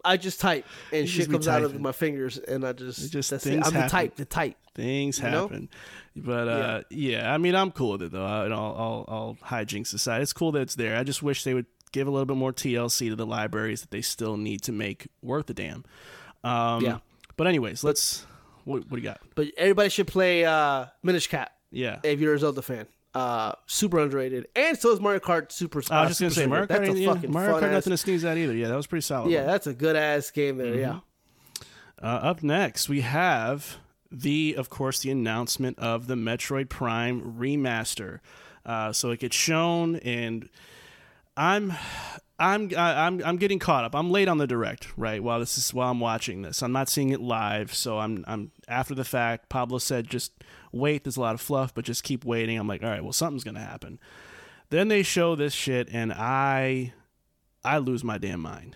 I 0.06 0.18
just 0.18 0.40
type 0.40 0.66
and 0.92 1.08
shit 1.08 1.18
just 1.20 1.32
comes 1.32 1.48
out 1.48 1.64
of 1.64 1.80
my 1.80 1.92
fingers, 1.92 2.38
and 2.38 2.66
I 2.66 2.74
just, 2.74 3.06
It 3.06 3.10
just 3.12 3.30
that's 3.30 3.44
things 3.44 3.68
it. 3.68 3.76
I'm 3.76 3.82
the 3.84 3.88
type, 3.90 4.16
the 4.16 4.26
type. 4.26 4.56
things 4.76 5.20
You 5.20 5.30
know? 5.30 5.42
happen. 5.48 5.70
But 6.16 6.48
uh, 6.48 6.82
yeah. 6.90 7.34
I 7.34 7.38
mean, 7.38 7.56
I'm 7.56 7.72
cool 7.72 7.94
with 7.94 8.04
it 8.04 8.12
though. 8.12 8.26
I, 8.26 8.44
will 8.48 8.54
I'll, 8.54 9.06
I'll 9.08 9.38
hijinks 9.46 9.94
aside, 9.94 10.22
it's 10.22 10.34
cool 10.34 10.52
that 10.54 10.62
it's 10.62 10.76
there. 10.76 10.98
I 10.98 11.04
just 11.04 11.22
wish 11.24 11.44
they 11.44 11.54
would 11.54 11.66
give 11.94 12.08
a 12.08 12.12
little 12.12 12.26
bit 12.26 12.36
more 12.36 12.52
TLC 12.52 13.08
to 13.10 13.16
the 13.16 13.26
libraries 13.26 13.80
that 13.82 13.92
they 13.92 14.02
still 14.02 14.36
need 14.36 14.62
to 14.64 14.74
make 14.74 15.08
worth 15.22 15.50
a 15.50 15.54
damn. 15.54 15.86
Um, 16.44 16.84
Yeah. 16.84 16.98
But 17.38 17.48
anyways, 17.48 17.84
let's. 17.86 18.26
What, 18.66 18.80
what 18.84 18.92
do 18.92 18.98
you 18.98 19.04
got? 19.04 19.20
But 19.36 19.48
everybody 19.58 19.90
should 19.90 20.08
play 20.08 20.44
uh, 20.46 20.86
Minish 21.04 21.28
Cap 21.28 21.52
Yeah. 21.72 22.00
if 22.04 22.20
you're 22.20 22.34
a 22.34 22.40
Zelda 22.40 22.62
fan. 22.62 22.86
Uh, 23.16 23.54
super 23.68 24.00
underrated, 24.00 24.48
and 24.56 24.76
so 24.78 24.92
is 24.92 25.00
Mario 25.00 25.20
Kart 25.20 25.52
Super. 25.52 25.84
I 25.92 26.08
was 26.08 26.18
just 26.18 26.22
uh, 26.22 26.24
gonna 26.26 26.34
say 26.34 26.46
Mario 26.48 26.66
Kart. 26.66 26.68
That's 26.70 26.90
a 26.90 27.00
yeah, 27.00 27.14
fucking 27.14 27.32
Mario 27.32 27.60
Kart, 27.60 27.64
ass. 27.64 27.72
nothing 27.72 27.92
to 27.92 27.98
sneeze 27.98 28.26
at 28.26 28.38
either. 28.40 28.56
Yeah, 28.56 28.70
that 28.70 28.76
was 28.76 28.88
pretty 28.88 29.04
solid. 29.04 29.30
Yeah, 29.32 29.44
that's 29.44 29.68
a 29.68 29.74
good 29.74 29.96
ass 29.96 30.32
game 30.32 30.58
there. 30.58 30.74
Yeah. 30.74 31.00
Uh, 32.02 32.06
up 32.08 32.42
next, 32.42 32.90
we 32.90 33.02
have 33.02 33.78
the, 34.12 34.56
of 34.58 34.70
course, 34.72 35.00
the 35.02 35.12
announcement 35.12 35.78
of 35.78 36.08
the 36.08 36.16
Metroid 36.16 36.70
Prime 36.70 37.36
remaster. 37.38 38.20
Uh, 38.66 38.92
so 38.92 39.12
it 39.12 39.20
gets 39.20 39.36
shown, 39.36 39.98
and 39.98 40.50
I'm, 41.36 41.74
I'm, 42.40 42.70
I'm, 42.76 43.22
I'm 43.24 43.38
getting 43.38 43.60
caught 43.60 43.86
up. 43.86 43.96
I'm 43.96 44.12
late 44.12 44.28
on 44.28 44.38
the 44.38 44.48
direct, 44.48 44.88
right? 44.98 45.22
While 45.24 45.40
this 45.40 45.58
is 45.58 45.74
while 45.74 45.92
I'm 45.92 46.00
watching 46.00 46.42
this, 46.42 46.62
I'm 46.62 46.72
not 46.72 46.90
seeing 46.90 47.10
it 47.10 47.22
live, 47.22 47.74
so 47.74 48.00
I'm, 48.00 48.24
I'm 48.28 48.52
after 48.68 48.94
the 48.96 49.04
fact. 49.04 49.50
Pablo 49.50 49.78
said, 49.78 50.08
just 50.08 50.32
wait. 50.72 51.04
There's 51.04 51.18
a 51.18 51.22
lot 51.22 51.36
of 51.36 51.42
fluff, 51.42 51.74
but 51.74 51.86
just 51.86 52.04
keep 52.04 52.26
waiting. 52.26 52.58
I'm 52.58 52.68
like, 52.68 52.84
all 52.84 52.90
right, 52.90 53.04
well, 53.04 53.14
something's 53.14 53.44
gonna 53.44 53.60
happen. 53.60 54.00
Then 54.70 54.88
they 54.88 55.04
show 55.04 55.36
this 55.36 55.54
shit, 55.54 55.88
and 55.92 56.12
I, 56.12 56.94
I 57.64 57.78
lose 57.78 58.04
my 58.04 58.18
damn 58.18 58.40
mind. 58.40 58.76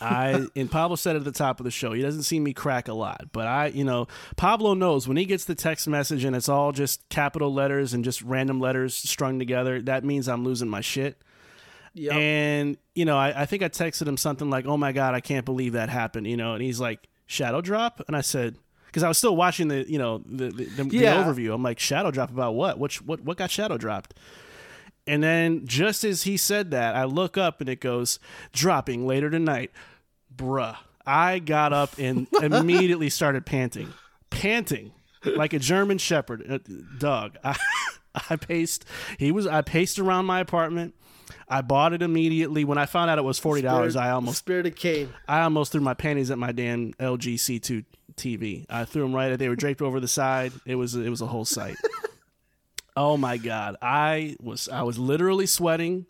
I 0.00 0.46
and 0.56 0.70
Pablo 0.70 0.96
said 0.96 1.16
at 1.16 1.24
the 1.24 1.32
top 1.32 1.60
of 1.60 1.64
the 1.64 1.70
show, 1.70 1.92
he 1.92 2.02
doesn't 2.02 2.22
see 2.22 2.40
me 2.40 2.52
crack 2.52 2.88
a 2.88 2.94
lot, 2.94 3.26
but 3.32 3.46
I, 3.46 3.66
you 3.66 3.84
know, 3.84 4.08
Pablo 4.36 4.74
knows 4.74 5.06
when 5.06 5.16
he 5.16 5.24
gets 5.24 5.44
the 5.44 5.54
text 5.54 5.86
message 5.86 6.24
and 6.24 6.34
it's 6.34 6.48
all 6.48 6.72
just 6.72 7.06
capital 7.08 7.52
letters 7.52 7.92
and 7.92 8.04
just 8.04 8.22
random 8.22 8.60
letters 8.60 8.94
strung 8.94 9.38
together, 9.38 9.80
that 9.82 10.04
means 10.04 10.28
I'm 10.28 10.44
losing 10.44 10.68
my 10.68 10.80
shit. 10.80 11.22
Yep. 11.96 12.12
And 12.12 12.76
you 12.94 13.06
know, 13.06 13.16
I, 13.16 13.42
I 13.42 13.46
think 13.46 13.62
I 13.62 13.68
texted 13.68 14.06
him 14.06 14.16
something 14.16 14.50
like, 14.50 14.66
"Oh 14.66 14.76
my 14.76 14.92
god, 14.92 15.14
I 15.14 15.20
can't 15.20 15.44
believe 15.44 15.72
that 15.72 15.88
happened," 15.88 16.26
you 16.26 16.36
know, 16.36 16.54
and 16.54 16.62
he's 16.62 16.78
like, 16.78 17.08
"Shadow 17.26 17.60
drop," 17.60 18.02
and 18.06 18.16
I 18.16 18.20
said. 18.20 18.56
Because 18.86 19.02
I 19.02 19.08
was 19.08 19.18
still 19.18 19.36
watching 19.36 19.68
the, 19.68 19.84
you 19.90 19.98
know, 19.98 20.22
the 20.24 20.48
the, 20.48 20.64
the, 20.64 20.84
the 20.84 20.98
overview. 21.04 21.52
I'm 21.52 21.62
like, 21.62 21.78
shadow 21.78 22.10
drop 22.10 22.30
about 22.30 22.54
what? 22.54 22.78
Which 22.78 23.02
what 23.02 23.20
what 23.20 23.36
got 23.36 23.50
shadow 23.50 23.76
dropped? 23.76 24.14
And 25.06 25.22
then 25.22 25.66
just 25.66 26.02
as 26.02 26.22
he 26.22 26.38
said 26.38 26.70
that, 26.70 26.96
I 26.96 27.04
look 27.04 27.36
up 27.36 27.60
and 27.60 27.68
it 27.68 27.80
goes, 27.80 28.18
dropping 28.52 29.06
later 29.06 29.28
tonight. 29.28 29.70
Bruh. 30.34 30.76
I 31.04 31.38
got 31.40 31.74
up 31.74 31.98
and 31.98 32.26
immediately 32.42 33.10
started 33.10 33.44
panting. 33.44 33.92
Panting 34.30 34.92
like 35.24 35.52
a 35.52 35.58
German 35.58 35.98
shepherd 35.98 36.44
uh, 36.48 36.58
dog. 36.98 37.36
I, 37.44 37.56
I 38.30 38.36
paced 38.36 38.84
he 39.18 39.30
was 39.30 39.46
I 39.46 39.60
paced 39.62 39.98
around 39.98 40.24
my 40.24 40.40
apartment. 40.40 40.94
I 41.48 41.62
bought 41.62 41.92
it 41.92 42.02
immediately. 42.02 42.64
When 42.64 42.78
I 42.78 42.86
found 42.86 43.10
out 43.10 43.18
it 43.18 43.24
was 43.24 43.38
forty 43.38 43.62
dollars, 43.62 43.96
I 43.96 44.10
almost 44.10 44.38
Spirit 44.38 44.66
of 44.66 44.76
Cain. 44.76 45.12
I 45.28 45.42
almost 45.42 45.72
threw 45.72 45.80
my 45.80 45.94
panties 45.94 46.30
at 46.30 46.38
my 46.38 46.52
damn 46.52 46.92
LG 46.94 47.34
C2 47.34 47.84
TV. 48.16 48.66
I 48.68 48.84
threw 48.84 49.02
them 49.02 49.14
right. 49.14 49.32
At. 49.32 49.38
They 49.38 49.48
were 49.48 49.56
draped 49.56 49.82
over 49.82 50.00
the 50.00 50.08
side. 50.08 50.52
It 50.64 50.74
was 50.76 50.94
it 50.94 51.10
was 51.10 51.20
a 51.20 51.26
whole 51.26 51.44
sight. 51.44 51.76
oh 52.96 53.16
my 53.16 53.36
god! 53.36 53.76
I 53.80 54.36
was 54.40 54.68
I 54.68 54.82
was 54.82 54.98
literally 54.98 55.46
sweating. 55.46 56.06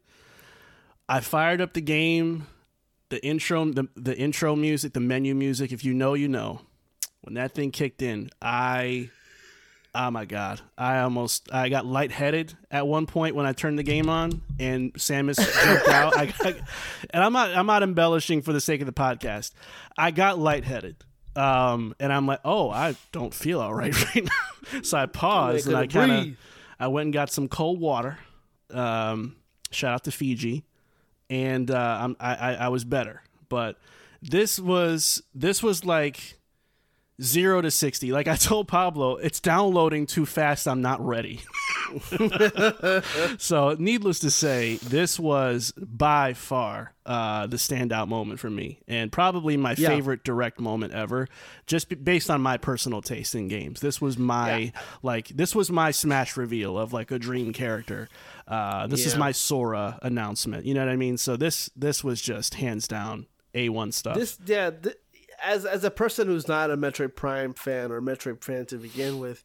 I 1.08 1.20
fired 1.20 1.60
up 1.60 1.72
the 1.72 1.80
game, 1.80 2.46
the 3.10 3.24
intro, 3.24 3.64
the 3.66 3.88
the 3.94 4.16
intro 4.16 4.56
music, 4.56 4.92
the 4.92 5.00
menu 5.00 5.34
music. 5.34 5.72
If 5.72 5.84
you 5.84 5.94
know, 5.94 6.14
you 6.14 6.28
know. 6.28 6.60
When 7.22 7.34
that 7.34 7.54
thing 7.54 7.72
kicked 7.72 8.02
in, 8.02 8.30
I. 8.40 9.10
Oh 9.98 10.10
my 10.10 10.26
god! 10.26 10.60
I 10.76 10.98
almost 10.98 11.48
I 11.50 11.70
got 11.70 11.86
lightheaded 11.86 12.52
at 12.70 12.86
one 12.86 13.06
point 13.06 13.34
when 13.34 13.46
I 13.46 13.52
turned 13.52 13.78
the 13.78 13.82
game 13.82 14.10
on, 14.10 14.42
and 14.60 14.92
Samus 14.94 15.36
jumped 15.64 15.88
out. 15.88 16.16
I 16.18 16.26
got, 16.26 16.54
and 17.10 17.24
I'm 17.24 17.32
not 17.32 17.56
I'm 17.56 17.64
not 17.64 17.82
embellishing 17.82 18.42
for 18.42 18.52
the 18.52 18.60
sake 18.60 18.82
of 18.82 18.86
the 18.86 18.92
podcast. 18.92 19.52
I 19.96 20.10
got 20.10 20.38
lightheaded, 20.38 20.96
um, 21.34 21.94
and 21.98 22.12
I'm 22.12 22.26
like, 22.26 22.40
oh, 22.44 22.68
I 22.68 22.94
don't 23.12 23.32
feel 23.32 23.58
all 23.58 23.72
right 23.72 23.94
right 24.14 24.24
now. 24.24 24.82
so 24.82 24.98
I 24.98 25.06
paused 25.06 25.66
and 25.66 25.76
I 25.76 25.86
kind 25.86 26.12
of. 26.12 26.26
I 26.78 26.88
went 26.88 27.06
and 27.06 27.14
got 27.14 27.30
some 27.30 27.48
cold 27.48 27.80
water. 27.80 28.18
Um, 28.70 29.36
shout 29.70 29.94
out 29.94 30.04
to 30.04 30.10
Fiji, 30.10 30.66
and 31.30 31.70
uh, 31.70 31.98
I'm, 32.02 32.16
I, 32.20 32.34
I 32.34 32.54
I 32.54 32.68
was 32.68 32.84
better. 32.84 33.22
But 33.48 33.78
this 34.20 34.58
was 34.58 35.22
this 35.34 35.62
was 35.62 35.86
like 35.86 36.38
zero 37.22 37.62
to 37.62 37.70
60 37.70 38.12
like 38.12 38.28
i 38.28 38.36
told 38.36 38.68
pablo 38.68 39.16
it's 39.16 39.40
downloading 39.40 40.04
too 40.06 40.26
fast 40.26 40.68
i'm 40.68 40.82
not 40.82 41.00
ready. 41.04 41.40
So 43.38 43.76
needless 43.78 44.18
to 44.20 44.30
say 44.30 44.76
this 44.82 45.18
was 45.18 45.72
by 45.76 46.34
far 46.34 46.94
uh, 47.04 47.46
the 47.46 47.56
standout 47.56 48.08
moment 48.08 48.40
for 48.40 48.50
me 48.50 48.80
and 48.88 49.12
probably 49.12 49.56
my 49.56 49.74
Yeah. 49.78 49.88
favorite 49.90 50.24
direct 50.24 50.58
moment 50.60 50.92
ever 50.92 51.28
just 51.66 52.04
based 52.04 52.28
on 52.30 52.40
my 52.40 52.56
personal 52.56 53.02
taste 53.02 53.34
in 53.34 53.48
games. 53.48 53.80
This 53.80 54.00
was 54.00 54.18
my 54.18 54.56
Yeah. 54.58 54.70
like 55.02 55.28
this 55.28 55.54
was 55.54 55.70
my 55.70 55.90
smash 55.92 56.36
reveal 56.36 56.76
of 56.78 56.92
like 56.92 57.10
a 57.10 57.18
dream 57.18 57.52
character. 57.52 58.08
Uh, 58.48 58.86
this 58.88 59.06
is 59.06 59.16
my 59.16 59.32
sora 59.32 59.98
announcement. 60.02 60.64
You 60.66 60.74
know 60.74 60.80
what 60.84 60.90
i 60.92 60.96
mean? 60.96 61.16
So 61.16 61.36
this 61.36 61.70
this 61.76 62.02
was 62.02 62.20
just 62.20 62.54
hands 62.54 62.88
down 62.88 63.26
a1 63.54 63.92
stuff. 63.94 64.16
This 64.16 64.38
yeah, 64.44 64.70
th- 64.70 64.96
as 65.42 65.64
as 65.64 65.84
a 65.84 65.90
person 65.90 66.26
who's 66.28 66.48
not 66.48 66.70
a 66.70 66.76
Metroid 66.76 67.14
Prime 67.16 67.54
fan 67.54 67.90
or 67.92 68.00
Metroid 68.00 68.42
fan 68.42 68.66
to 68.66 68.76
begin 68.78 69.18
with, 69.18 69.42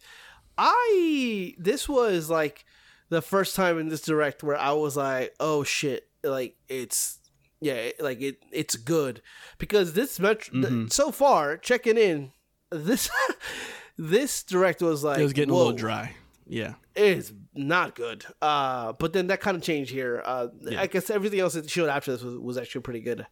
I 0.57 1.55
this 1.57 1.87
was 1.89 2.29
like 2.29 2.65
the 3.09 3.21
first 3.21 3.55
time 3.55 3.77
in 3.79 3.89
this 3.89 4.01
direct 4.01 4.43
where 4.43 4.57
I 4.57 4.71
was 4.73 4.95
like, 4.97 5.33
oh 5.39 5.63
shit, 5.63 6.07
like 6.23 6.55
it's 6.69 7.19
yeah, 7.59 7.89
like 7.99 8.21
it 8.21 8.37
it's 8.51 8.75
good. 8.75 9.21
Because 9.57 9.93
this 9.93 10.19
Metro 10.19 10.53
Mm-hmm. 10.53 10.79
th- 10.81 10.91
so 10.93 11.11
far 11.11 11.57
checking 11.57 11.97
in 11.97 12.31
this 12.71 13.09
this 13.97 14.43
direct 14.43 14.81
was 14.81 15.03
like 15.03 15.19
it 15.19 15.23
was 15.23 15.33
getting 15.33 15.53
a 15.53 15.57
little 15.57 15.73
dry. 15.73 16.15
Yeah. 16.47 16.73
It's 16.95 17.31
not 17.53 17.95
good. 17.95 18.25
Uh, 18.41 18.93
but 18.93 19.13
then 19.13 19.27
that 19.27 19.41
kind 19.41 19.57
of 19.57 19.63
changed 19.63 19.91
here. 19.91 20.21
Uh, 20.23 20.47
I 20.77 20.87
guess 20.87 21.09
everything 21.09 21.39
else 21.39 21.53
that 21.53 21.69
showed 21.69 21.89
after 21.89 22.11
this 22.13 22.23
was, 22.23 22.37
was 22.37 22.57
actually 22.57 22.81
pretty 22.81 23.01
good. 23.01 23.25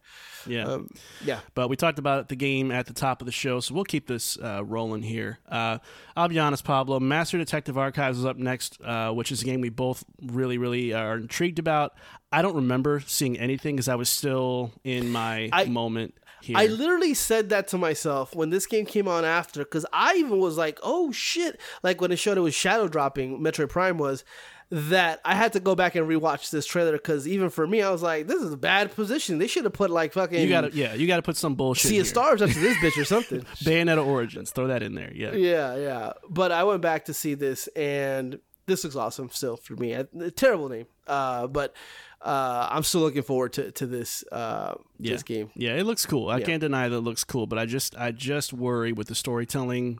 yeah 0.46 0.64
Um, 0.64 0.88
yeah. 1.24 1.40
But 1.54 1.68
we 1.68 1.76
talked 1.76 1.98
about 1.98 2.28
the 2.28 2.36
game 2.36 2.70
at 2.70 2.86
the 2.86 2.92
top 2.92 3.22
of 3.22 3.26
the 3.26 3.32
show, 3.32 3.60
so 3.60 3.74
we'll 3.74 3.84
keep 3.84 4.06
this 4.06 4.38
uh, 4.38 4.64
rolling 4.64 5.02
here. 5.02 5.38
Uh, 5.48 5.78
I'll 6.16 6.28
be 6.28 6.38
honest, 6.38 6.64
Pablo. 6.64 7.00
Master 7.00 7.38
Detective 7.38 7.78
Archives 7.78 8.18
is 8.18 8.24
up 8.26 8.36
next, 8.36 8.80
uh, 8.82 9.10
which 9.12 9.32
is 9.32 9.42
a 9.42 9.44
game 9.44 9.60
we 9.60 9.70
both 9.70 10.04
really, 10.22 10.58
really 10.58 10.92
are 10.92 11.16
intrigued 11.16 11.58
about. 11.58 11.94
I 12.32 12.42
don't 12.42 12.56
remember 12.56 13.02
seeing 13.06 13.38
anything 13.38 13.76
because 13.76 13.88
I 13.88 13.94
was 13.94 14.08
still 14.08 14.72
in 14.84 15.10
my 15.10 15.48
I- 15.52 15.64
moment 15.64 16.14
here. 16.42 16.56
I 16.58 16.66
literally 16.66 17.14
said 17.14 17.48
that 17.50 17.68
to 17.68 17.78
myself 17.78 18.34
when 18.34 18.50
this 18.50 18.66
game 18.66 18.86
came 18.86 19.08
on 19.08 19.24
after, 19.24 19.64
because 19.64 19.86
I 19.92 20.14
even 20.16 20.38
was 20.38 20.56
like, 20.56 20.78
"Oh 20.82 21.12
shit!" 21.12 21.60
Like 21.82 22.00
when 22.00 22.12
it 22.12 22.18
showed 22.18 22.38
it 22.38 22.42
was 22.42 22.54
shadow 22.54 22.88
dropping, 22.88 23.40
Metroid 23.40 23.68
Prime 23.68 23.98
was. 23.98 24.24
That 24.72 25.20
I 25.24 25.34
had 25.34 25.54
to 25.54 25.58
go 25.58 25.74
back 25.74 25.96
and 25.96 26.06
rewatch 26.08 26.50
this 26.50 26.64
trailer 26.64 26.92
because 26.92 27.26
even 27.26 27.50
for 27.50 27.66
me, 27.66 27.82
I 27.82 27.90
was 27.90 28.04
like, 28.04 28.28
"This 28.28 28.40
is 28.40 28.52
a 28.52 28.56
bad 28.56 28.94
position. 28.94 29.38
They 29.38 29.48
should 29.48 29.64
have 29.64 29.72
put 29.72 29.90
like 29.90 30.12
fucking 30.12 30.40
you 30.40 30.48
gotta, 30.48 30.70
yeah, 30.72 30.94
you 30.94 31.08
gotta 31.08 31.22
put 31.22 31.36
some 31.36 31.56
bullshit. 31.56 31.90
Here. 31.90 32.02
of 32.02 32.06
Stars 32.06 32.40
up 32.40 32.50
to 32.50 32.58
this 32.60 32.76
bitch 32.76 32.96
or 32.96 33.04
something." 33.04 33.40
Bayonetta 33.64 34.06
Origins, 34.06 34.52
throw 34.52 34.68
that 34.68 34.84
in 34.84 34.94
there. 34.94 35.12
Yeah, 35.12 35.32
Yeah, 35.32 35.74
yeah. 35.74 36.12
But 36.28 36.52
I 36.52 36.62
went 36.62 36.82
back 36.82 37.06
to 37.06 37.14
see 37.14 37.34
this, 37.34 37.66
and 37.74 38.38
this 38.66 38.84
looks 38.84 38.94
awesome 38.94 39.28
still 39.30 39.56
for 39.56 39.74
me. 39.74 39.90
A, 39.92 40.06
a 40.20 40.30
terrible 40.30 40.68
name, 40.68 40.86
uh, 41.08 41.48
but 41.48 41.74
uh, 42.22 42.68
I'm 42.70 42.82
still 42.82 43.00
looking 43.00 43.22
forward 43.22 43.52
to 43.54 43.70
to 43.72 43.86
this 43.86 44.24
uh, 44.30 44.74
yeah. 44.98 45.12
this 45.12 45.22
game. 45.22 45.50
Yeah, 45.54 45.76
it 45.76 45.84
looks 45.84 46.04
cool. 46.06 46.28
I 46.28 46.38
Yeah. 46.38 46.46
can't 46.46 46.60
deny 46.60 46.88
that 46.88 46.96
it 46.96 47.00
looks 47.00 47.24
cool, 47.24 47.46
but 47.46 47.58
I 47.58 47.66
just, 47.66 47.96
I 47.96 48.10
just 48.12 48.52
worry 48.52 48.92
with 48.92 49.08
the 49.08 49.14
storytelling 49.14 49.98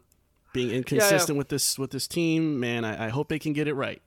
being 0.52 0.70
inconsistent 0.70 1.38
with 1.38 1.48
this 1.48 1.78
with 1.78 1.90
this 1.92 2.06
team. 2.08 2.60
Man, 2.60 2.84
I, 2.84 3.06
I 3.06 3.08
hope 3.08 3.28
they 3.28 3.38
can 3.38 3.52
get 3.52 3.68
it 3.68 3.74
right 3.74 4.02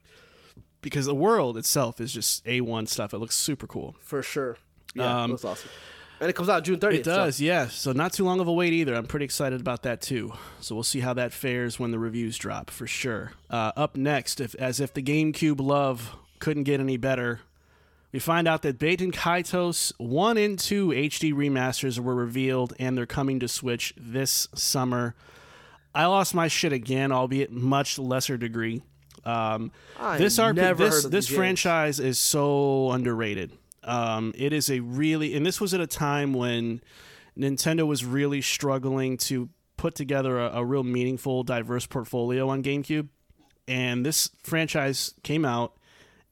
because 0.82 1.06
the 1.06 1.16
world 1.16 1.58
itself 1.58 2.00
is 2.02 2.12
just 2.14 2.46
a 2.48 2.62
one 2.62 2.86
stuff. 2.86 3.14
It 3.14 3.18
looks 3.20 3.36
super 3.36 3.66
cool. 3.68 3.96
for 4.00 4.22
sure. 4.22 4.58
Yeah, 4.94 5.24
Um, 5.24 5.30
it 5.32 5.34
looks 5.34 5.46
awesome. 5.46 5.70
And 6.20 6.30
it 6.30 6.34
comes 6.34 6.48
out 6.48 6.64
June 6.64 6.80
30th. 6.80 6.94
It 6.94 7.04
does, 7.04 7.42
yeah. 7.42 7.68
So 7.68 7.92
not 7.92 8.14
too 8.14 8.24
long 8.24 8.40
of 8.40 8.48
a 8.48 8.54
wait 8.54 8.72
either. 8.72 8.94
I'm 8.96 9.08
pretty 9.08 9.26
excited 9.26 9.60
about 9.60 9.82
that 9.84 10.00
too. 10.02 10.32
So 10.62 10.76
we'll 10.76 10.84
see 10.84 11.00
how 11.02 11.14
that 11.16 11.34
fares 11.34 11.80
when 11.80 11.92
the 11.92 12.00
reviews 12.00 12.38
drop 12.38 12.70
for 12.70 12.86
sure. 12.88 13.34
Uh, 13.50 13.72
up 13.76 13.98
next, 13.98 14.40
if 14.40 14.54
as 14.56 14.80
if 14.80 14.94
the 14.94 15.02
GameCube 15.02 15.60
love 15.60 16.16
couldn't 16.40 16.64
get 16.64 16.80
any 16.80 16.96
better, 16.98 17.42
we 18.14 18.20
find 18.20 18.48
out 18.48 18.62
that 18.62 18.78
Baten 18.78 19.12
Kaitos 19.12 19.92
1 19.98 20.38
and 20.38 20.58
2 20.58 20.90
HD 20.90 21.34
remasters 21.34 22.00
were 22.00 22.16
revealed 22.16 22.74
and 22.80 22.96
they're 22.96 23.08
coming 23.08 23.40
to 23.40 23.48
Switch 23.48 23.94
this 23.98 24.48
summer. 24.54 25.16
I 25.96 26.06
lost 26.06 26.36
my 26.36 26.48
shit 26.48 26.72
again, 26.72 27.12
albeit 27.12 27.52
much 27.52 27.98
lesser 27.98 28.38
degree. 28.38 28.84
Um, 29.26 29.72
this 30.18 30.38
RP, 30.38 30.78
this 30.78 31.04
this 31.04 31.06
these 31.06 31.28
games. 31.28 31.36
franchise 31.36 32.00
is 32.00 32.20
so 32.20 32.92
underrated. 32.92 33.52
Um, 33.84 34.34
it 34.38 34.54
is 34.54 34.70
a 34.70 34.80
really, 34.80 35.36
and 35.36 35.46
this 35.46 35.60
was 35.60 35.74
at 35.74 35.82
a 35.82 35.88
time 35.88 36.34
when 36.34 36.82
Nintendo 37.38 37.88
was 37.88 38.06
really 38.06 38.42
struggling 38.42 39.18
to 39.18 39.50
put 39.78 39.96
together 39.96 40.40
a, 40.40 40.58
a 40.58 40.66
real 40.66 40.84
meaningful, 40.84 41.44
diverse 41.44 41.86
portfolio 41.86 42.50
on 42.50 42.64
GameCube. 42.64 43.10
And 43.68 44.06
this 44.06 44.30
franchise 44.44 45.14
came 45.24 45.46
out, 45.46 45.74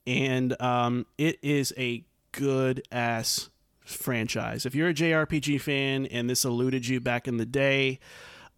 and 0.06 0.60
um, 0.62 1.06
it 1.18 1.40
is 1.42 1.74
a 1.78 2.04
good 2.32 2.84
ass 2.92 3.50
franchise. 3.84 4.66
If 4.66 4.76
you're 4.76 4.90
a 4.90 4.94
JRPG 4.94 5.62
fan 5.62 6.06
and 6.08 6.30
this 6.30 6.46
eluded 6.46 6.88
you 6.88 7.00
back 7.00 7.28
in 7.28 7.38
the 7.38 7.46
day, 7.46 8.00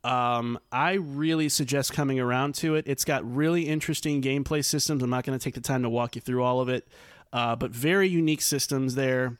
um, 0.03 0.59
I 0.71 0.93
really 0.93 1.49
suggest 1.49 1.93
coming 1.93 2.19
around 2.19 2.55
to 2.55 2.75
it. 2.75 2.85
It's 2.87 3.05
got 3.05 3.23
really 3.29 3.63
interesting 3.63 4.21
gameplay 4.21 4.63
systems. 4.63 5.01
I'm 5.01 5.09
not 5.09 5.23
going 5.23 5.37
to 5.37 5.43
take 5.43 5.53
the 5.55 5.61
time 5.61 5.83
to 5.83 5.89
walk 5.89 6.15
you 6.15 6.21
through 6.21 6.43
all 6.43 6.59
of 6.59 6.69
it, 6.69 6.87
uh, 7.31 7.55
but 7.55 7.71
very 7.71 8.07
unique 8.07 8.41
systems 8.41 8.95
there. 8.95 9.39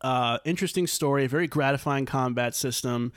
Uh, 0.00 0.38
interesting 0.44 0.86
story, 0.86 1.24
a 1.24 1.28
very 1.28 1.46
gratifying 1.46 2.06
combat 2.06 2.54
system, 2.54 3.12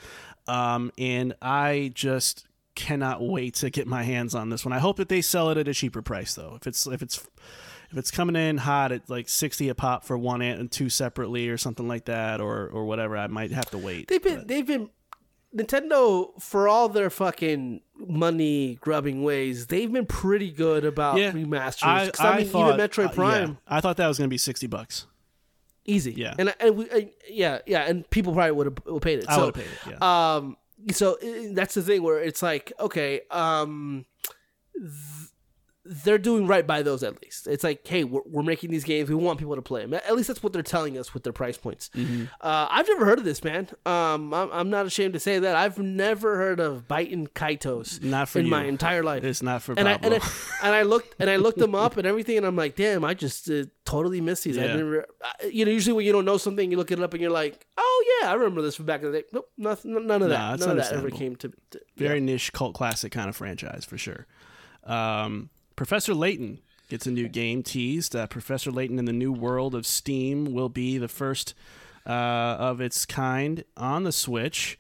um, 0.48 0.92
and 0.98 1.34
I 1.42 1.92
just 1.96 2.48
cannot 2.76 3.22
wait 3.22 3.56
to 3.56 3.70
get 3.70 3.88
my 3.88 4.04
hands 4.04 4.36
on 4.36 4.50
this 4.50 4.64
one. 4.64 4.72
I 4.72 4.80
hope 4.80 4.98
that 4.98 5.10
they 5.10 5.22
sell 5.22 5.50
it 5.50 5.58
at 5.58 5.68
a 5.68 5.74
cheaper 5.74 6.04
price 6.04 6.36
though. 6.36 6.56
If 6.56 6.68
it's 6.68 6.86
if 6.86 7.02
it's 7.02 7.28
if 7.92 7.98
it's 7.98 8.12
coming 8.12 8.36
in 8.36 8.58
hot 8.58 8.92
at 8.92 9.10
like 9.10 9.28
60 9.30 9.70
a 9.70 9.76
pop 9.76 10.04
for 10.04 10.18
one 10.18 10.42
and 10.42 10.72
two 10.72 10.90
separately 10.90 11.50
or 11.50 11.58
something 11.58 11.88
like 11.88 12.06
that 12.06 12.40
or 12.42 12.68
or 12.68 12.86
whatever, 12.86 13.18
I 13.18 13.28
might 13.28 13.52
have 13.52 13.70
to 13.72 13.78
wait. 13.78 14.08
They've 14.08 14.22
been 14.22 14.38
but- 14.40 14.48
they've 14.48 14.66
been 14.68 14.90
Nintendo 15.56 16.40
for 16.40 16.68
all 16.68 16.90
their 16.90 17.10
fucking 17.10 17.82
money 17.98 18.78
grubbing 18.82 19.24
ways. 19.24 19.66
They've 19.68 19.92
been 19.92 20.06
pretty 20.06 20.52
good 20.52 20.86
about 20.86 21.18
yeah, 21.18 21.32
remasters. 21.32 22.12
'Cause, 22.12 22.20
I, 22.20 22.38
mean, 22.38 22.46
even 22.48 22.60
Metroid 22.62 23.00
uh, 23.00 23.02
yeah, 23.10 23.16
Prime, 23.16 23.58
I 23.68 23.82
thought 23.82 23.98
that 23.98 24.08
was 24.08 24.20
going 24.20 24.28
to 24.30 24.34
be 24.34 24.38
60 24.38 24.68
bucks. 24.68 25.08
easy. 25.86 26.12
Yeah. 26.12 26.36
and 26.38 26.54
and 26.60 26.78
we, 26.78 26.90
uh, 26.92 27.00
yeah, 27.28 27.60
yeah, 27.66 27.82
and 27.90 28.08
people 28.12 28.34
probably 28.34 28.52
would 28.52 28.68
have 28.86 29.02
paid 29.02 29.20
it. 29.20 29.26
I 29.28 29.36
so, 29.36 29.46
would've 29.48 29.56
paid 29.56 29.64
it, 29.92 29.98
yeah. 30.00 30.36
Um, 30.36 30.56
so 30.92 31.14
uh, 31.16 31.54
that's 31.54 31.74
the 31.74 31.82
thing 31.82 32.04
where 32.04 32.22
it's 32.22 32.44
like, 32.44 32.72
okay, 32.80 33.22
um, 33.32 34.06
th- 34.76 35.30
they're 35.92 36.20
doing 36.20 36.46
right 36.46 36.68
by 36.68 36.84
those 36.84 37.02
at 37.02 37.20
least. 37.24 37.48
It's 37.48 37.64
like, 37.64 37.86
hey, 37.88 38.04
we're, 38.04 38.22
we're 38.28 38.44
making 38.44 38.70
these 38.70 38.84
games. 38.84 39.10
We 39.10 39.16
want 39.16 39.40
people 39.40 39.56
to 39.56 39.62
play 39.64 39.82
them. 39.82 39.96
At 39.96 40.16
least 40.16 40.28
that's 40.28 40.44
what 40.44 40.54
they're 40.54 40.62
telling 40.62 41.00
us 41.00 41.16
with 41.16 41.24
their 41.24 41.34
price 41.34 41.58
points. 41.58 41.90
Mm-hmm. 41.96 42.26
Uh, 42.40 42.68
I've 42.70 42.88
never 42.88 43.06
heard 43.06 43.18
of 43.18 43.26
this, 43.26 43.44
man. 43.44 43.70
Um, 43.88 44.32
I'm, 44.32 44.52
I'm 44.52 44.70
not 44.70 44.86
ashamed 44.86 45.14
to 45.14 45.20
say 45.20 45.40
that. 45.40 45.56
I've 45.56 45.80
never 45.80 46.38
heard 46.38 46.60
of 46.60 46.88
Baten 46.88 47.28
Kaitos 47.30 48.04
Not 48.04 48.30
for 48.30 48.38
in 48.38 48.46
you. 48.46 48.52
my 48.52 48.66
entire 48.66 49.02
life. 49.02 49.24
It's 49.24 49.42
not 49.42 49.64
for 49.64 49.74
and 49.80 49.90
I, 49.90 49.94
and 49.94 50.14
I 50.14 50.18
and 50.64 50.76
I 50.76 50.84
looked 50.84 51.16
and 51.20 51.28
I 51.28 51.38
looked 51.38 51.58
them 51.58 51.74
up 51.74 51.98
and 51.98 52.06
everything, 52.06 52.38
and 52.38 52.46
I'm 52.46 52.56
like, 52.56 52.76
damn, 52.76 53.04
I 53.04 53.16
just 53.16 53.50
uh, 53.50 53.64
totally 53.84 54.22
missed 54.22 54.44
these. 54.44 54.58
Yeah. 54.58 54.68
didn't. 54.68 54.86
Re- 54.90 55.04
I- 55.24 55.46
you 55.48 55.66
know, 55.66 55.72
usually 55.72 55.94
when 55.94 56.06
you 56.06 56.12
don't 56.12 56.26
know 56.26 56.38
something, 56.38 56.70
you 56.70 56.78
look 56.78 56.92
it 56.92 57.00
up 57.02 57.14
and 57.14 57.22
you're 57.22 57.32
like, 57.32 57.66
oh 57.78 58.20
yeah, 58.22 58.30
I 58.30 58.36
remember 58.36 58.62
this 58.62 58.76
from 58.76 58.86
back 58.86 59.02
in 59.02 59.12
the 59.12 59.22
day. 59.22 59.26
Nope, 59.34 59.50
nothing, 59.58 59.94
none 60.06 60.22
of 60.22 60.30
that. 60.30 60.38
Nah, 60.38 60.54
it's 60.54 60.62
none 60.68 60.78
of 60.78 60.84
that 60.88 60.94
ever 60.94 61.10
came 61.10 61.36
to. 61.38 61.52
to 61.72 61.82
Very 61.98 62.20
niche 62.22 62.54
cult 62.54 62.76
classic 62.76 63.12
kind 63.12 63.28
of 63.28 63.36
franchise 63.36 63.86
for 63.86 63.98
sure. 63.98 64.28
Um, 64.84 65.50
Professor 65.80 66.14
Layton 66.14 66.60
gets 66.90 67.08
a 67.08 67.10
new 67.10 67.30
game 67.30 67.64
teased. 67.64 68.14
Uh, 68.14 68.28
Professor 68.28 68.70
Layton 68.70 69.00
in 69.00 69.06
the 69.06 69.14
new 69.14 69.32
world 69.32 69.74
of 69.74 69.88
Steam 69.88 70.54
will 70.54 70.68
be 70.68 70.98
the 70.98 71.08
first 71.08 71.54
uh, 72.06 72.10
of 72.12 72.82
its 72.82 73.06
kind 73.06 73.64
on 73.78 74.04
the 74.04 74.12
Switch. 74.12 74.78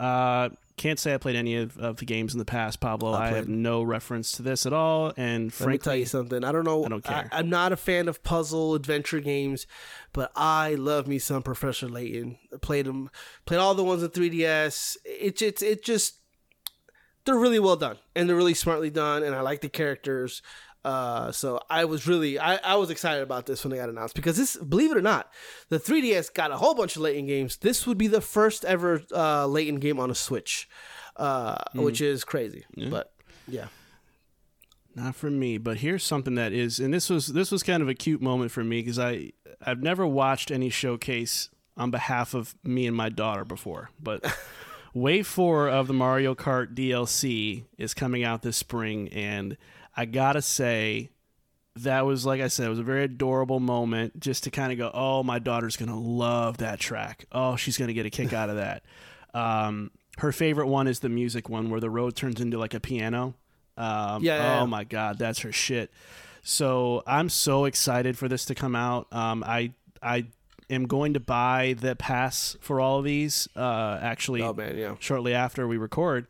Uh, 0.00 0.48
can't 0.78 0.98
say 0.98 1.12
I 1.12 1.18
played 1.18 1.36
any 1.36 1.56
of, 1.56 1.76
of 1.76 1.98
the 1.98 2.06
games 2.06 2.32
in 2.32 2.38
the 2.38 2.46
past, 2.46 2.80
Pablo. 2.80 3.12
I, 3.12 3.28
have 3.32 3.46
no 3.46 3.82
reference 3.82 4.32
to 4.32 4.42
this 4.42 4.64
at 4.64 4.72
all, 4.72 5.12
and 5.18 5.52
Let 5.60 5.68
me 5.68 5.76
tell 5.76 5.94
you 5.94 6.06
something. 6.06 6.42
I 6.42 6.50
don't 6.50 6.64
know. 6.64 6.82
I 6.82 6.88
don't 6.88 7.04
care. 7.04 7.28
I, 7.30 7.40
am 7.40 7.50
not 7.50 7.72
a 7.72 7.76
fan 7.76 8.08
of 8.08 8.22
puzzle 8.22 8.74
adventure 8.74 9.20
games, 9.20 9.66
but 10.14 10.32
I 10.34 10.76
love 10.76 11.06
me 11.06 11.18
some 11.18 11.42
Professor 11.42 11.88
Layton. 11.88 12.38
I 12.54 12.56
played 12.56 12.86
them, 12.86 13.10
played 13.44 13.58
all 13.58 13.74
the 13.74 13.84
ones 13.84 14.02
in 14.02 14.08
3DS. 14.08 14.96
It 15.04 15.36
just, 15.36 15.62
it 15.62 15.84
just, 15.84 16.17
they're 17.28 17.38
really 17.38 17.58
well 17.60 17.76
done 17.76 17.96
and 18.16 18.28
they're 18.28 18.36
really 18.36 18.54
smartly 18.54 18.90
done, 18.90 19.22
and 19.22 19.34
I 19.34 19.42
like 19.42 19.60
the 19.60 19.68
characters. 19.68 20.42
Uh, 20.84 21.30
so 21.32 21.60
I 21.68 21.84
was 21.84 22.06
really, 22.06 22.38
I, 22.38 22.56
I 22.56 22.76
was 22.76 22.88
excited 22.88 23.22
about 23.22 23.44
this 23.46 23.62
when 23.62 23.70
they 23.72 23.76
got 23.76 23.88
announced 23.90 24.14
because 24.14 24.36
this, 24.36 24.56
believe 24.56 24.90
it 24.90 24.96
or 24.96 25.02
not, 25.02 25.30
the 25.68 25.78
3DS 25.78 26.32
got 26.32 26.50
a 26.52 26.56
whole 26.56 26.74
bunch 26.74 26.96
of 26.96 27.02
Layton 27.02 27.26
games. 27.26 27.56
This 27.58 27.86
would 27.86 27.98
be 27.98 28.06
the 28.06 28.20
first 28.22 28.64
ever 28.64 29.02
uh, 29.14 29.46
Layton 29.46 29.80
game 29.80 30.00
on 30.00 30.10
a 30.10 30.14
Switch, 30.14 30.68
uh, 31.16 31.56
Hmm. 31.72 31.82
which 31.82 32.00
is 32.00 32.24
crazy. 32.24 32.64
But 32.90 33.12
yeah. 33.46 33.66
Not 34.94 35.14
for 35.14 35.30
me, 35.30 35.58
but 35.58 35.78
here's 35.78 36.02
something 36.04 36.34
that 36.36 36.52
is, 36.52 36.80
and 36.80 36.92
this 36.94 37.08
was 37.10 37.28
this 37.28 37.52
was 37.52 37.62
kind 37.62 37.82
of 37.82 37.88
a 37.88 37.94
cute 37.94 38.20
moment 38.22 38.50
for 38.50 38.64
me 38.64 38.80
because 38.80 38.98
I 38.98 39.32
I've 39.64 39.82
never 39.82 40.06
watched 40.06 40.50
any 40.50 40.70
showcase 40.70 41.50
on 41.76 41.90
behalf 41.92 42.34
of 42.34 42.54
me 42.64 42.86
and 42.86 42.96
my 42.96 43.08
daughter 43.08 43.44
before, 43.44 43.90
but 44.02 44.24
Wave 44.94 45.26
Four 45.26 45.68
of 45.68 45.86
the 45.86 45.92
Mario 45.94 46.34
Kart 46.34 46.74
DLC 46.74 47.64
is 47.76 47.94
coming 47.94 48.24
out 48.24 48.42
this 48.42 48.56
spring, 48.56 49.08
and 49.08 49.56
I 49.96 50.04
gotta 50.04 50.42
say 50.42 51.10
that 51.76 52.04
was 52.06 52.26
like 52.26 52.40
I 52.40 52.48
said, 52.48 52.66
it 52.66 52.70
was 52.70 52.78
a 52.78 52.84
very 52.84 53.04
adorable 53.04 53.60
moment 53.60 54.18
just 54.18 54.44
to 54.44 54.50
kind 54.50 54.72
of 54.72 54.78
go, 54.78 54.90
oh, 54.92 55.22
my 55.22 55.38
daughter's 55.38 55.76
gonna 55.76 55.98
love 55.98 56.58
that 56.58 56.80
track. 56.80 57.26
Oh, 57.30 57.56
she's 57.56 57.76
gonna 57.78 57.92
get 57.92 58.06
a 58.06 58.10
kick 58.10 58.32
out 58.32 58.50
of 58.50 58.56
that. 58.56 58.82
Um, 59.34 59.90
her 60.18 60.32
favorite 60.32 60.66
one 60.66 60.88
is 60.88 61.00
the 61.00 61.08
music 61.08 61.48
one 61.48 61.70
where 61.70 61.80
the 61.80 61.90
road 61.90 62.16
turns 62.16 62.40
into 62.40 62.58
like 62.58 62.74
a 62.74 62.80
piano. 62.80 63.34
Um, 63.76 64.24
Yeah, 64.24 64.36
yeah, 64.38 64.54
oh 64.56 64.60
yeah. 64.60 64.64
my 64.66 64.84
god, 64.84 65.18
that's 65.18 65.40
her 65.40 65.52
shit. 65.52 65.92
So 66.42 67.02
I'm 67.06 67.28
so 67.28 67.66
excited 67.66 68.16
for 68.18 68.26
this 68.26 68.46
to 68.46 68.54
come 68.54 68.74
out. 68.74 69.06
Um, 69.12 69.44
I 69.46 69.72
I 70.02 70.26
am 70.70 70.86
going 70.86 71.14
to 71.14 71.20
buy 71.20 71.74
the 71.78 71.96
pass 71.96 72.56
for 72.60 72.80
all 72.80 72.98
of 72.98 73.04
these. 73.04 73.48
Uh, 73.56 73.98
actually, 74.02 74.42
Oh 74.42 74.52
man, 74.52 74.76
yeah. 74.76 74.94
shortly 74.98 75.34
after 75.34 75.66
we 75.66 75.76
record, 75.76 76.26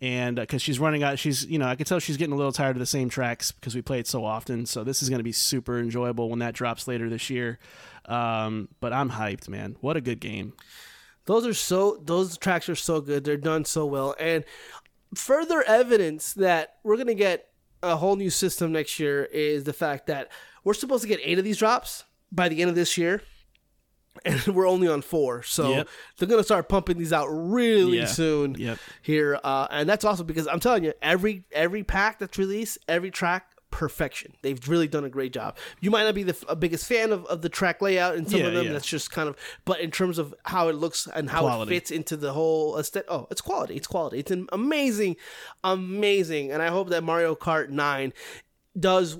and 0.00 0.36
because 0.36 0.62
she's 0.62 0.78
running 0.78 1.02
out, 1.02 1.18
she's 1.18 1.44
you 1.46 1.58
know 1.58 1.66
I 1.66 1.74
can 1.76 1.86
tell 1.86 1.98
she's 1.98 2.16
getting 2.16 2.34
a 2.34 2.36
little 2.36 2.52
tired 2.52 2.76
of 2.76 2.80
the 2.80 2.86
same 2.86 3.08
tracks 3.08 3.50
because 3.52 3.74
we 3.74 3.82
play 3.82 3.98
it 3.98 4.06
so 4.06 4.24
often. 4.24 4.66
So 4.66 4.84
this 4.84 5.02
is 5.02 5.08
going 5.08 5.18
to 5.20 5.24
be 5.24 5.32
super 5.32 5.78
enjoyable 5.78 6.28
when 6.30 6.38
that 6.40 6.54
drops 6.54 6.86
later 6.88 7.08
this 7.08 7.30
year. 7.30 7.58
Um, 8.06 8.68
but 8.80 8.92
I'm 8.92 9.10
hyped, 9.10 9.48
man. 9.48 9.76
What 9.80 9.96
a 9.96 10.00
good 10.00 10.20
game. 10.20 10.54
Those 11.26 11.46
are 11.46 11.52
so 11.54 12.00
those 12.02 12.38
tracks 12.38 12.68
are 12.68 12.74
so 12.74 13.00
good. 13.00 13.24
They're 13.24 13.36
done 13.36 13.64
so 13.64 13.84
well. 13.86 14.14
And 14.18 14.44
further 15.14 15.62
evidence 15.62 16.32
that 16.34 16.76
we're 16.84 16.96
gonna 16.96 17.14
get 17.14 17.48
a 17.82 17.96
whole 17.96 18.16
new 18.16 18.30
system 18.30 18.72
next 18.72 18.98
year 18.98 19.24
is 19.24 19.64
the 19.64 19.72
fact 19.72 20.06
that 20.06 20.30
we're 20.64 20.74
supposed 20.74 21.02
to 21.02 21.08
get 21.08 21.20
eight 21.22 21.38
of 21.38 21.44
these 21.44 21.58
drops 21.58 22.04
by 22.32 22.48
the 22.48 22.60
end 22.60 22.68
of 22.70 22.74
this 22.76 22.96
year. 22.98 23.22
And 24.24 24.40
we're 24.48 24.68
only 24.68 24.88
on 24.88 25.02
four. 25.02 25.42
So 25.42 25.70
Yep. 25.70 25.88
they're 26.18 26.28
gonna 26.28 26.42
start 26.44 26.68
pumping 26.68 26.98
these 26.98 27.12
out 27.12 27.26
really 27.28 27.98
Yeah. 27.98 28.06
soon 28.06 28.54
Yep. 28.58 28.78
here. 29.02 29.38
Uh, 29.42 29.66
and 29.70 29.88
that's 29.88 30.04
awesome 30.04 30.26
because 30.26 30.46
I'm 30.46 30.60
telling 30.60 30.84
you, 30.84 30.92
every 31.02 31.44
every 31.52 31.82
pack 31.84 32.18
that's 32.18 32.38
released, 32.38 32.78
every 32.88 33.10
track 33.10 33.52
perfection. 33.70 34.32
They've 34.40 34.66
really 34.66 34.88
done 34.88 35.04
a 35.04 35.10
great 35.10 35.30
job. 35.34 35.54
You 35.80 35.90
might 35.90 36.04
not 36.04 36.14
be 36.14 36.22
the 36.22 36.34
f- 36.48 36.58
biggest 36.58 36.86
fan 36.86 37.12
of, 37.12 37.26
of 37.26 37.42
the 37.42 37.50
track 37.50 37.82
layout 37.82 38.14
and 38.16 38.26
some 38.28 38.40
Yeah, 38.40 38.46
of 38.46 38.54
them 38.54 38.64
yeah. 38.66 38.72
that's 38.72 38.86
just 38.86 39.10
kind 39.10 39.28
of 39.28 39.36
but 39.66 39.80
in 39.80 39.90
terms 39.90 40.16
of 40.18 40.34
how 40.44 40.68
it 40.68 40.74
looks 40.74 41.06
and 41.14 41.28
how 41.28 41.42
Quality. 41.42 41.70
it 41.70 41.74
fits 41.76 41.90
into 41.90 42.16
the 42.16 42.32
whole 42.32 42.78
aesthetic 42.78 43.06
oh 43.10 43.26
it's 43.30 43.42
quality 43.42 43.76
it's 43.76 43.86
quality 43.86 44.18
it's 44.20 44.30
an 44.30 44.46
amazing 44.52 45.16
amazing 45.64 46.50
and 46.50 46.62
i 46.62 46.68
hope 46.68 46.88
that 46.90 47.04
mario 47.04 47.34
kart 47.34 47.68
9 47.68 48.12
does 48.78 49.18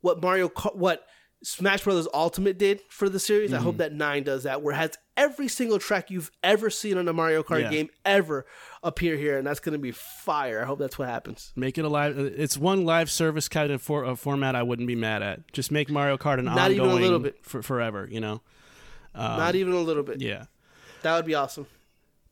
what 0.00 0.22
mario 0.22 0.48
kart 0.48 0.74
what 0.76 1.04
smash 1.42 1.84
brothers 1.84 2.06
ultimate 2.12 2.58
did 2.58 2.80
for 2.90 3.08
the 3.08 3.18
series 3.18 3.52
i 3.52 3.56
Mm-hmm. 3.56 3.64
hope 3.64 3.76
that 3.78 3.92
9 3.94 4.22
does 4.24 4.42
that 4.42 4.60
where 4.62 4.74
it 4.74 4.76
has 4.78 4.90
every 5.16 5.48
single 5.48 5.78
track 5.78 6.10
you've 6.10 6.30
ever 6.42 6.68
seen 6.68 6.98
on 6.98 7.08
a 7.08 7.12
mario 7.14 7.42
kart 7.42 7.62
Yeah. 7.62 7.70
game 7.70 7.88
ever 8.04 8.44
appear 8.82 9.16
here 9.16 9.38
and 9.38 9.46
that's 9.46 9.60
going 9.60 9.72
to 9.72 9.78
be 9.78 9.90
fire 9.90 10.60
i 10.62 10.66
hope 10.66 10.78
that's 10.78 10.98
what 10.98 11.08
happens 11.08 11.52
Make 11.56 11.78
it 11.78 11.84
a 11.84 11.88
live. 11.88 12.18
It's 12.18 12.58
one 12.58 12.84
live 12.84 13.10
service 13.10 13.48
kind 13.48 13.72
of 13.72 13.80
for, 13.80 14.04
a 14.04 14.16
format 14.16 14.54
I 14.54 14.62
wouldn't 14.62 14.86
be 14.88 14.94
mad 14.96 15.22
at. 15.22 15.50
Just 15.52 15.70
make 15.70 15.90
Mario 15.90 16.16
Kart 16.18 16.38
an 16.38 16.44
Not 16.46 16.70
even 16.72 16.88
a 16.90 16.94
little 16.94 17.18
bit. 17.18 17.38
for 17.42 17.62
forever. 17.62 18.06
You 18.10 18.20
know. 18.20 18.40
not 19.14 19.54
even 19.54 19.72
a 19.72 19.80
little 19.80 20.02
bit 20.02 20.16
Um, 20.16 20.20
Yeah. 20.22 20.44
that 21.02 21.16
would 21.16 21.26
be 21.26 21.34
awesome 21.34 21.66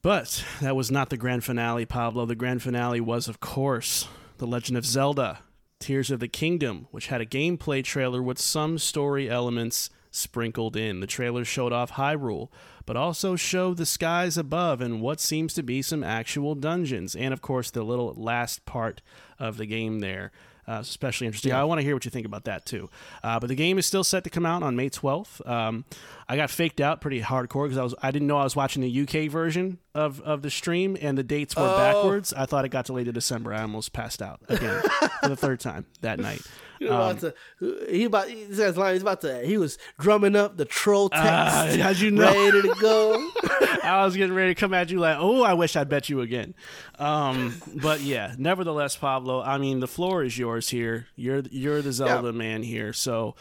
But 0.02 0.44
that 0.60 0.76
was 0.76 0.90
not 0.90 1.10
the 1.10 1.16
grand 1.16 1.44
finale, 1.44 1.85
Pablo. 1.86 2.24
The 2.26 2.35
grand 2.36 2.62
finale 2.62 3.01
was, 3.01 3.26
of 3.28 3.40
course, 3.40 4.06
The 4.39 4.47
Legend 4.47 4.76
of 4.78 4.86
Zelda 4.86 5.40
Tears 5.79 6.11
of 6.11 6.21
the 6.21 6.29
Kingdom, 6.29 6.89
which 6.91 7.07
had 7.07 7.21
a 7.21 7.27
gameplay 7.27 7.85
trailer 7.85 8.23
with 8.23 8.39
some 8.39 8.79
story 8.79 9.31
elements 9.31 9.91
sprinkled 10.11 10.77
in. 10.77 11.01
The 11.01 11.07
trailer 11.07 11.45
showed 11.45 11.73
off 11.73 11.93
Hyrule, 11.93 12.49
but 12.87 12.97
also 12.97 13.37
showed 13.37 13.77
the 13.77 13.87
skies 13.87 14.37
above 14.37 14.81
and 14.81 15.01
what 15.01 15.21
seems 15.21 15.55
to 15.55 15.63
be 15.63 15.83
some 15.83 16.03
actual 16.03 16.55
dungeons. 16.55 17.15
And, 17.15 17.33
of 17.33 17.43
course, 17.43 17.71
the 17.71 17.83
little 17.83 18.15
last 18.15 18.65
part 18.65 19.03
of 19.39 19.57
the 19.57 19.67
game 19.67 20.01
there. 20.01 20.33
Uh, 20.69 20.81
especially 20.81 21.27
interesting. 21.27 21.53
I 21.53 21.65
want 21.65 21.78
to 21.78 21.82
hear 21.82 21.95
what 21.95 22.05
you 22.05 22.11
think 22.11 22.27
about 22.27 22.45
that 22.45 22.66
too. 22.66 22.90
Uh, 23.24 23.40
but 23.40 23.47
the 23.47 23.55
game 23.55 23.78
is 23.78 23.86
still 23.86 24.05
set 24.05 24.23
to 24.24 24.31
come 24.31 24.45
out 24.45 24.62
on 24.62 24.77
May 24.77 24.90
12th. 24.90 25.49
Um, 25.49 25.86
I 26.28 26.36
got 26.36 26.51
faked 26.51 26.78
out 26.78 27.01
pretty 27.01 27.23
hardcore 27.23 27.65
because 27.65 27.78
I 27.78 27.82
was 27.82 27.95
I 28.03 28.11
didn't 28.11 28.28
know 28.28 28.36
I 28.36 28.45
was 28.45 28.55
watching 28.55 28.82
the 28.82 29.01
UK 29.03 29.31
version 29.31 29.78
of, 29.95 30.20
of 30.20 30.43
the 30.43 30.51
stream 30.51 30.99
and 31.01 31.16
the 31.16 31.23
dates 31.23 31.57
were 31.57 31.62
backwards. 31.62 32.35
I 32.35 32.45
thought 32.45 32.66
it 32.66 32.69
got 32.69 32.85
delayed 32.85 33.07
to 33.07 33.12
December. 33.12 33.55
I 33.55 33.62
almost 33.62 33.95
passed 33.95 34.20
out 34.20 34.40
again 34.49 34.82
for 35.23 35.28
the 35.31 35.36
third 35.36 35.61
time 35.61 35.86
that 36.03 36.19
night. 36.20 36.43
He 36.79 36.85
was 36.87 36.93
about 36.93 37.35
to, 37.61 37.87
he 37.91 38.05
about 38.05 38.27
this 38.29 38.59
guy's 38.59 38.77
line. 38.77 38.95
He's 38.95 39.03
about 39.03 39.21
to. 39.23 39.45
He 39.45 39.59
was 39.59 39.79
drumming 39.99 40.37
up 40.37 40.57
the 40.57 40.65
troll 40.65 41.09
text. 41.09 41.27
Ah, 41.27 41.69
how'd 41.81 41.99
you 41.99 42.11
know? 42.11 42.33
Ready 42.33 42.63
to 42.63 42.75
go. 42.81 43.31
I 43.83 44.05
was 44.05 44.17
getting 44.17 44.35
ready 44.35 44.55
to 44.55 44.61
come 44.61 44.75
at 44.75 44.91
you 44.91 44.99
like, 44.99 45.17
oh, 45.19 45.43
I 45.43 45.55
wish 45.55 45.77
I'd 45.77 45.89
bet 45.89 46.09
you 46.09 46.21
again. 46.21 46.55
Um, 46.99 47.61
but 47.83 48.01
yeah, 48.01 48.35
nevertheless, 48.39 48.97
Pablo, 48.97 49.43
I 49.43 49.59
mean, 49.59 49.81
the 49.81 49.89
floor 49.89 50.23
is 50.23 50.39
yours 50.39 50.69
here. 50.69 51.07
You're 51.17 51.43
you're 51.51 51.83
the 51.83 51.93
Zelda 51.93 52.33
man 52.33 52.63
here. 52.63 52.93
So 52.93 53.35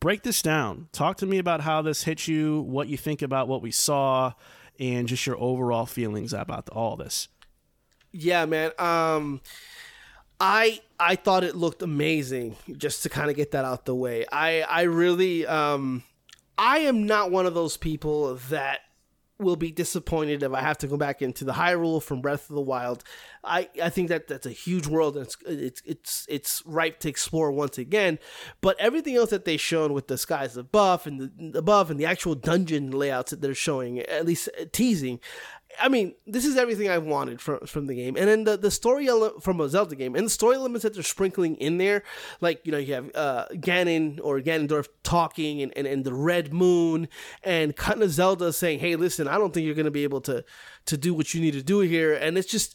break 0.00 0.22
this 0.22 0.42
down. 0.42 0.88
Talk 0.92 1.16
to 1.18 1.26
me 1.26 1.38
about 1.38 1.62
how 1.62 1.82
this 1.82 2.04
hit 2.04 2.28
you, 2.28 2.60
what 2.60 2.88
you 2.88 2.96
think 2.96 3.22
about 3.22 3.48
what 3.48 3.62
we 3.62 3.70
saw, 3.70 4.32
and 4.78 5.08
just 5.08 5.26
your 5.26 5.38
overall 5.38 5.86
feelings 5.86 6.32
about 6.32 6.68
all 6.70 6.96
this. 6.96 7.28
Yeah, 8.12 8.46
man. 8.46 8.70
Um, 8.78 9.40
I 10.40 10.80
I 10.98 11.16
thought 11.16 11.44
it 11.44 11.56
looked 11.56 11.82
amazing. 11.82 12.56
Just 12.76 13.02
to 13.04 13.08
kind 13.08 13.30
of 13.30 13.36
get 13.36 13.52
that 13.52 13.64
out 13.64 13.84
the 13.86 13.94
way, 13.94 14.26
I 14.30 14.62
I 14.62 14.82
really 14.82 15.46
um, 15.46 16.02
I 16.58 16.78
am 16.80 17.06
not 17.06 17.30
one 17.30 17.46
of 17.46 17.54
those 17.54 17.76
people 17.76 18.34
that 18.50 18.80
will 19.38 19.56
be 19.56 19.70
disappointed 19.70 20.42
if 20.42 20.52
I 20.52 20.60
have 20.60 20.78
to 20.78 20.86
go 20.86 20.96
back 20.96 21.20
into 21.20 21.44
the 21.44 21.52
Hyrule 21.52 22.02
from 22.02 22.22
Breath 22.22 22.48
of 22.48 22.56
the 22.56 22.62
Wild. 22.62 23.04
I, 23.44 23.68
I 23.82 23.90
think 23.90 24.08
that 24.08 24.28
that's 24.28 24.46
a 24.46 24.50
huge 24.50 24.86
world 24.86 25.16
and 25.16 25.26
it's 25.26 25.36
it's 25.46 25.82
it's 25.84 26.26
it's 26.28 26.62
ripe 26.64 27.00
to 27.00 27.08
explore 27.08 27.52
once 27.52 27.76
again. 27.76 28.18
But 28.60 28.80
everything 28.80 29.14
else 29.14 29.30
that 29.30 29.44
they 29.44 29.58
shown 29.58 29.92
with 29.92 30.08
the 30.08 30.16
skies 30.16 30.56
above 30.56 31.06
and 31.06 31.20
the 31.20 31.58
above 31.58 31.90
and 31.90 32.00
the 32.00 32.06
actual 32.06 32.34
dungeon 32.34 32.90
layouts 32.90 33.30
that 33.30 33.42
they're 33.42 33.54
showing, 33.54 33.98
at 34.00 34.24
least 34.24 34.48
teasing, 34.72 35.20
I 35.80 35.88
mean, 35.88 36.14
this 36.26 36.44
is 36.44 36.56
everything 36.56 36.88
I 36.88 36.98
wanted 36.98 37.40
from 37.40 37.66
from 37.66 37.86
the 37.86 37.94
game, 37.94 38.16
and 38.16 38.28
then 38.28 38.44
the 38.44 38.56
the 38.56 38.70
story 38.70 39.08
ele- 39.08 39.40
from 39.40 39.60
a 39.60 39.68
Zelda 39.68 39.94
game, 39.94 40.14
and 40.14 40.26
the 40.26 40.30
story 40.30 40.56
elements 40.56 40.82
that 40.84 40.94
they're 40.94 41.02
sprinkling 41.02 41.56
in 41.56 41.78
there, 41.78 42.02
like 42.40 42.64
you 42.64 42.72
know 42.72 42.78
you 42.78 42.94
have 42.94 43.10
uh, 43.14 43.46
Ganon 43.52 44.20
or 44.22 44.40
Ganondorf 44.40 44.88
talking, 45.02 45.62
and, 45.62 45.72
and, 45.76 45.86
and 45.86 46.04
the 46.04 46.14
Red 46.14 46.52
Moon, 46.52 47.08
and 47.42 47.76
kind 47.76 48.02
of 48.02 48.10
Zelda 48.10 48.52
saying, 48.52 48.78
"Hey, 48.78 48.96
listen, 48.96 49.28
I 49.28 49.38
don't 49.38 49.52
think 49.52 49.66
you're 49.66 49.74
gonna 49.74 49.90
be 49.90 50.04
able 50.04 50.20
to 50.22 50.44
to 50.86 50.96
do 50.96 51.14
what 51.14 51.34
you 51.34 51.40
need 51.40 51.54
to 51.54 51.62
do 51.62 51.80
here," 51.80 52.14
and 52.14 52.38
it's 52.38 52.50
just 52.50 52.74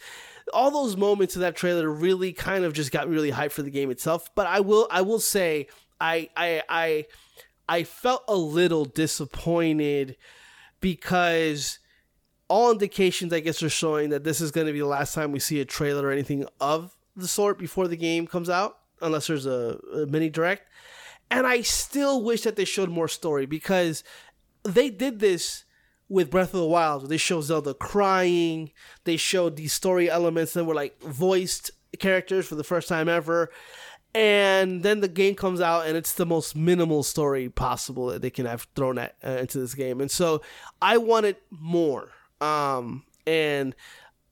all 0.53 0.71
those 0.71 0.97
moments 0.97 1.35
of 1.35 1.41
that 1.41 1.55
trailer 1.55 1.89
really 1.89 2.33
kind 2.33 2.65
of 2.65 2.73
just 2.73 2.91
got 2.91 3.07
me 3.07 3.15
really 3.15 3.31
hyped 3.31 3.51
for 3.51 3.61
the 3.63 3.71
game 3.71 3.91
itself. 3.91 4.29
But 4.35 4.47
I 4.47 4.59
will 4.59 4.87
I 4.91 5.01
will 5.01 5.19
say 5.19 5.67
I 5.99 6.29
I 6.35 6.63
I 6.69 7.05
I 7.67 7.83
felt 7.83 8.23
a 8.27 8.35
little 8.35 8.85
disappointed 8.85 10.17
because 10.81 11.79
all 12.51 12.69
indications, 12.69 13.31
I 13.31 13.39
guess, 13.39 13.63
are 13.63 13.69
showing 13.69 14.09
that 14.09 14.25
this 14.25 14.41
is 14.41 14.51
going 14.51 14.67
to 14.67 14.73
be 14.73 14.79
the 14.79 14.85
last 14.85 15.15
time 15.15 15.31
we 15.31 15.39
see 15.39 15.61
a 15.61 15.65
trailer 15.65 16.07
or 16.07 16.11
anything 16.11 16.45
of 16.59 16.97
the 17.15 17.27
sort 17.27 17.57
before 17.57 17.87
the 17.87 17.95
game 17.95 18.27
comes 18.27 18.49
out, 18.49 18.77
unless 19.01 19.27
there's 19.27 19.45
a, 19.45 19.79
a 19.95 20.05
mini 20.07 20.29
direct. 20.29 20.67
And 21.29 21.47
I 21.47 21.61
still 21.61 22.21
wish 22.21 22.41
that 22.41 22.57
they 22.57 22.65
showed 22.65 22.89
more 22.89 23.07
story 23.07 23.45
because 23.45 24.03
they 24.63 24.89
did 24.89 25.19
this 25.19 25.63
with 26.09 26.29
Breath 26.29 26.53
of 26.53 26.59
the 26.59 26.65
Wild. 26.65 27.03
Where 27.03 27.09
they 27.09 27.15
showed 27.15 27.43
Zelda 27.43 27.73
crying. 27.73 28.71
They 29.05 29.15
showed 29.15 29.55
these 29.55 29.71
story 29.71 30.09
elements 30.09 30.51
that 30.51 30.65
were 30.65 30.75
like 30.75 31.01
voiced 31.01 31.71
characters 31.99 32.47
for 32.47 32.55
the 32.55 32.65
first 32.65 32.89
time 32.89 33.07
ever. 33.07 33.49
And 34.13 34.83
then 34.83 34.99
the 34.99 35.07
game 35.07 35.35
comes 35.35 35.61
out, 35.61 35.87
and 35.87 35.95
it's 35.95 36.15
the 36.15 36.25
most 36.25 36.53
minimal 36.53 37.03
story 37.03 37.47
possible 37.47 38.07
that 38.07 38.21
they 38.21 38.29
can 38.29 38.45
have 38.45 38.67
thrown 38.75 38.97
at, 38.97 39.15
uh, 39.25 39.37
into 39.39 39.57
this 39.57 39.73
game. 39.73 40.01
And 40.01 40.11
so 40.11 40.41
I 40.81 40.97
wanted 40.97 41.37
more 41.49 42.11
um, 42.41 43.03
and 43.25 43.75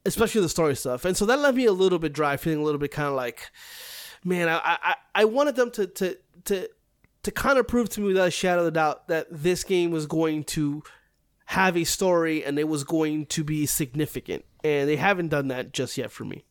especially 0.06 0.42
the 0.42 0.50
story 0.50 0.76
stuff. 0.76 1.06
And 1.06 1.16
so 1.16 1.26
that 1.26 1.40
left 1.40 1.56
me 1.56 1.66
a 1.66 1.72
little 1.72 2.00
bit 2.00 2.14
dry, 2.14 2.38
feeling 2.38 2.60
a 2.60 2.64
little 2.64 2.80
bit 2.80 2.92
kind 2.92 3.08
of 3.08 3.14
like, 3.14 3.50
man, 4.24 4.50
I, 4.50 4.60
I, 4.64 4.96
I 5.16 5.26
wanted 5.26 5.56
them 5.56 5.72
to, 5.72 5.88
to, 5.88 6.18
to, 6.46 6.70
to 7.24 7.32
kind 7.32 7.60
of 7.60 7.68
prove 7.68 7.90
to 7.90 8.02
me 8.02 8.08
without 8.08 8.28
a 8.28 8.32
shadow 8.32 8.62
of 8.62 8.68
a 8.68 8.72
doubt 8.72 9.08
that 9.08 9.28
this 9.30 9.64
game 9.64 9.92
was 9.92 10.08
going 10.08 10.44
to 10.46 10.84
have 11.46 11.76
a 11.76 11.84
story 11.84 12.44
and 12.44 12.58
it 12.60 12.68
was 12.68 12.84
going 12.84 13.26
to 13.28 13.44
be 13.44 13.66
significant. 13.66 14.46
And 14.64 14.90
they 14.90 14.96
haven't 14.98 15.30
done 15.30 15.48
that 15.50 15.74
just 15.74 15.98
yet 15.98 16.12
for 16.12 16.26
me. 16.26 16.44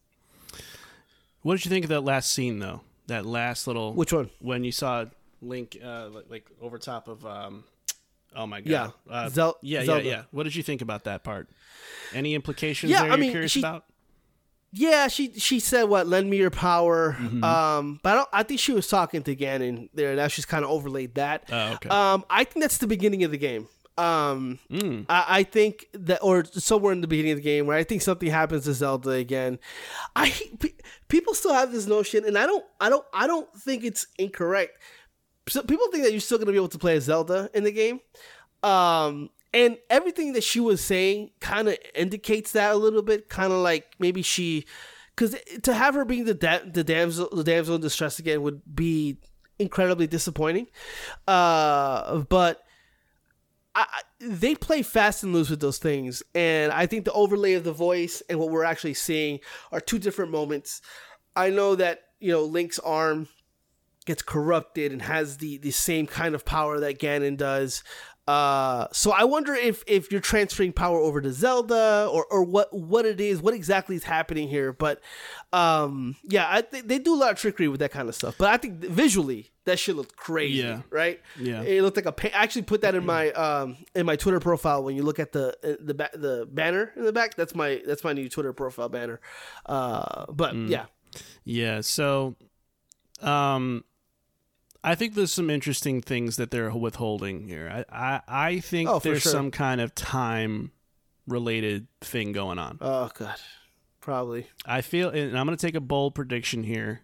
What 1.42 1.56
did 1.56 1.64
you 1.64 1.70
think 1.70 1.84
of 1.84 1.90
that 1.90 2.02
last 2.02 2.32
scene, 2.32 2.58
though? 2.58 2.80
That 3.06 3.24
last 3.24 3.66
little 3.66 3.94
Which 3.94 4.12
one? 4.12 4.30
when 4.40 4.64
you 4.64 4.72
saw 4.72 5.06
Link 5.40 5.78
uh, 5.82 6.08
like, 6.08 6.24
like 6.28 6.46
over 6.60 6.78
top 6.78 7.08
of 7.08 7.24
um, 7.24 7.64
Oh 8.36 8.46
my 8.46 8.60
god! 8.60 8.70
Yeah. 8.70 8.90
uh, 9.12 9.28
Zel- 9.28 9.58
yeah, 9.62 9.84
Zelda. 9.84 10.04
yeah, 10.04 10.10
yeah. 10.10 10.22
What 10.30 10.44
did 10.44 10.54
you 10.54 10.62
think 10.62 10.80
about 10.82 11.04
that 11.04 11.24
part? 11.24 11.48
Any 12.14 12.34
implications 12.34 12.90
Yeah, 12.92 13.02
there 13.02 13.06
I 13.12 13.14
you're 13.14 13.18
mean, 13.18 13.30
curious 13.32 13.52
she- 13.52 13.60
about? 13.60 13.84
Yeah, 14.70 15.08
she 15.08 15.32
she 15.38 15.60
said 15.60 15.84
what? 15.84 16.06
Lend 16.06 16.28
me 16.28 16.36
your 16.36 16.50
power. 16.50 17.16
Mm-hmm. 17.18 17.42
Um, 17.42 18.00
but 18.02 18.10
I 18.10 18.14
don't. 18.16 18.28
I 18.34 18.42
think 18.42 18.60
she 18.60 18.72
was 18.72 18.86
talking 18.86 19.22
to 19.22 19.34
Ganon 19.34 19.88
there. 19.94 20.14
Now 20.14 20.28
she's 20.28 20.44
kind 20.44 20.62
of 20.62 20.70
overlaid 20.70 21.14
that. 21.14 21.44
Oh, 21.50 21.72
okay. 21.74 21.88
Um, 21.88 22.24
I 22.28 22.44
think 22.44 22.62
that's 22.62 22.76
the 22.78 22.86
beginning 22.86 23.24
of 23.24 23.30
the 23.30 23.38
game. 23.38 23.66
Um, 23.96 24.58
Mm. 24.70 25.06
I, 25.08 25.24
I 25.40 25.42
think 25.42 25.86
that, 25.94 26.20
or 26.22 26.44
somewhere 26.44 26.92
in 26.92 27.00
the 27.00 27.08
beginning 27.08 27.32
of 27.32 27.38
the 27.38 27.42
game, 27.42 27.66
where 27.66 27.76
I 27.76 27.82
think 27.82 28.02
something 28.02 28.30
happens 28.30 28.64
to 28.64 28.74
Zelda 28.74 29.10
again. 29.10 29.58
I 30.14 30.30
pe- 30.60 30.74
people 31.08 31.32
still 31.34 31.54
have 31.54 31.72
this 31.72 31.86
notion, 31.86 32.24
and 32.26 32.36
I 32.38 32.44
don't, 32.46 32.64
I 32.80 32.90
don't, 32.90 33.04
I 33.12 33.26
don't 33.26 33.52
think 33.58 33.82
it's 33.84 34.06
incorrect. 34.18 34.78
So 35.48 35.62
people 35.62 35.86
think 35.90 36.04
that 36.04 36.12
you're 36.12 36.20
still 36.20 36.38
gonna 36.38 36.52
be 36.52 36.58
able 36.58 36.68
to 36.68 36.78
play 36.78 36.96
as 36.96 37.04
Zelda 37.04 37.50
in 37.54 37.64
the 37.64 37.72
game. 37.72 38.00
Um, 38.62 39.30
and 39.54 39.78
everything 39.88 40.32
that 40.34 40.44
she 40.44 40.60
was 40.60 40.84
saying 40.84 41.30
kind 41.40 41.68
of 41.68 41.76
indicates 41.94 42.52
that 42.52 42.72
a 42.72 42.76
little 42.76 43.02
bit. 43.02 43.28
Kind 43.28 43.52
of 43.52 43.58
like 43.60 43.94
maybe 43.98 44.22
she, 44.22 44.66
because 45.16 45.36
to 45.62 45.72
have 45.74 45.94
her 45.94 46.04
being 46.04 46.24
the 46.24 46.34
da- 46.34 46.64
the 46.70 46.84
damsel 46.84 47.28
the 47.32 47.44
damsel 47.44 47.76
in 47.76 47.80
distress 47.80 48.18
again 48.18 48.42
would 48.42 48.60
be 48.74 49.18
incredibly 49.58 50.06
disappointing. 50.06 50.66
Uh, 51.26 52.18
but 52.28 52.62
I- 53.74 54.02
they 54.20 54.54
play 54.54 54.82
fast 54.82 55.22
and 55.22 55.32
loose 55.32 55.50
with 55.50 55.60
those 55.60 55.78
things, 55.78 56.22
and 56.34 56.72
I 56.72 56.86
think 56.86 57.04
the 57.04 57.12
overlay 57.12 57.54
of 57.54 57.64
the 57.64 57.72
voice 57.72 58.22
and 58.28 58.38
what 58.38 58.50
we're 58.50 58.64
actually 58.64 58.94
seeing 58.94 59.40
are 59.72 59.80
two 59.80 59.98
different 59.98 60.30
moments. 60.32 60.82
I 61.36 61.50
know 61.50 61.74
that 61.76 62.02
you 62.20 62.32
know 62.32 62.44
Link's 62.44 62.78
arm 62.80 63.28
gets 64.08 64.22
corrupted 64.22 64.90
and 64.90 65.02
has 65.02 65.36
the 65.36 65.58
the 65.58 65.70
same 65.70 66.06
kind 66.08 66.34
of 66.34 66.44
power 66.44 66.80
that 66.80 66.98
Ganon 66.98 67.36
does. 67.36 67.84
Uh, 68.26 68.86
so 68.92 69.10
I 69.10 69.24
wonder 69.24 69.54
if 69.54 69.82
if 69.86 70.12
you're 70.12 70.20
transferring 70.20 70.72
power 70.74 70.98
over 70.98 71.20
to 71.22 71.32
Zelda 71.32 72.08
or 72.12 72.26
or 72.30 72.42
what 72.44 72.68
what 72.74 73.06
it 73.06 73.20
is, 73.22 73.40
what 73.40 73.54
exactly 73.54 73.96
is 73.96 74.04
happening 74.04 74.48
here. 74.48 74.70
But 74.72 75.00
um, 75.52 76.14
yeah, 76.24 76.46
I 76.46 76.60
think 76.60 76.88
they 76.88 76.98
do 76.98 77.14
a 77.14 77.16
lot 77.16 77.30
of 77.32 77.38
trickery 77.38 77.68
with 77.68 77.80
that 77.80 77.90
kind 77.90 78.06
of 78.06 78.14
stuff. 78.14 78.34
But 78.36 78.48
I 78.48 78.58
think 78.58 78.80
visually 78.80 79.50
that 79.64 79.78
shit 79.78 79.96
looked 79.96 80.16
crazy. 80.16 80.58
Yeah. 80.60 80.82
right. 80.90 81.20
Yeah. 81.40 81.62
it 81.62 81.80
looked 81.82 81.96
like 81.96 82.04
a. 82.04 82.12
Pa- 82.12 82.28
I 82.38 82.42
actually 82.42 82.62
put 82.62 82.82
that 82.82 82.94
in 82.94 83.06
my 83.06 83.30
um 83.32 83.78
in 83.94 84.04
my 84.04 84.16
Twitter 84.16 84.40
profile. 84.40 84.84
When 84.84 84.94
you 84.94 85.04
look 85.04 85.18
at 85.18 85.32
the 85.32 85.56
uh, 85.64 85.76
the 85.80 85.94
ba- 85.94 86.10
the 86.12 86.46
banner 86.52 86.92
in 86.96 87.04
the 87.04 87.12
back, 87.14 87.34
that's 87.34 87.54
my 87.54 87.80
that's 87.86 88.04
my 88.04 88.12
new 88.12 88.28
Twitter 88.28 88.52
profile 88.52 88.90
banner. 88.90 89.20
Uh, 89.64 90.26
but 90.30 90.52
Mm. 90.54 90.68
yeah, 90.68 90.84
Yeah. 91.44 91.80
So, 91.80 92.36
um, 93.22 93.84
I 94.90 94.94
think 94.94 95.14
there's 95.14 95.32
some 95.32 95.50
interesting 95.50 96.00
things 96.00 96.36
that 96.36 96.50
they're 96.50 96.70
withholding 96.70 97.46
here. 97.48 97.84
I 97.90 98.14
I, 98.16 98.20
I 98.28 98.60
think 98.60 98.88
Oh, 98.88 98.98
there's 98.98 99.22
sure. 99.22 99.32
some 99.32 99.50
kind 99.50 99.80
of 99.80 99.94
time 99.94 100.72
related 101.26 101.86
thing 102.00 102.32
going 102.32 102.58
on. 102.58 102.78
oh 102.80 103.10
god, 103.14 103.36
probably. 104.00 104.46
I 104.64 104.80
feel, 104.80 105.10
and 105.10 105.38
I'm 105.38 105.46
going 105.46 105.56
to 105.56 105.66
take 105.66 105.74
a 105.74 105.80
bold 105.80 106.14
prediction 106.14 106.62
here. 106.62 107.02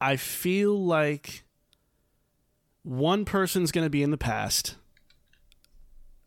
I 0.00 0.16
feel 0.16 0.76
like 0.84 1.44
one 2.82 3.24
person's 3.24 3.70
going 3.72 3.86
to 3.86 3.90
be 3.90 4.02
in 4.02 4.10
the 4.10 4.18
past, 4.18 4.74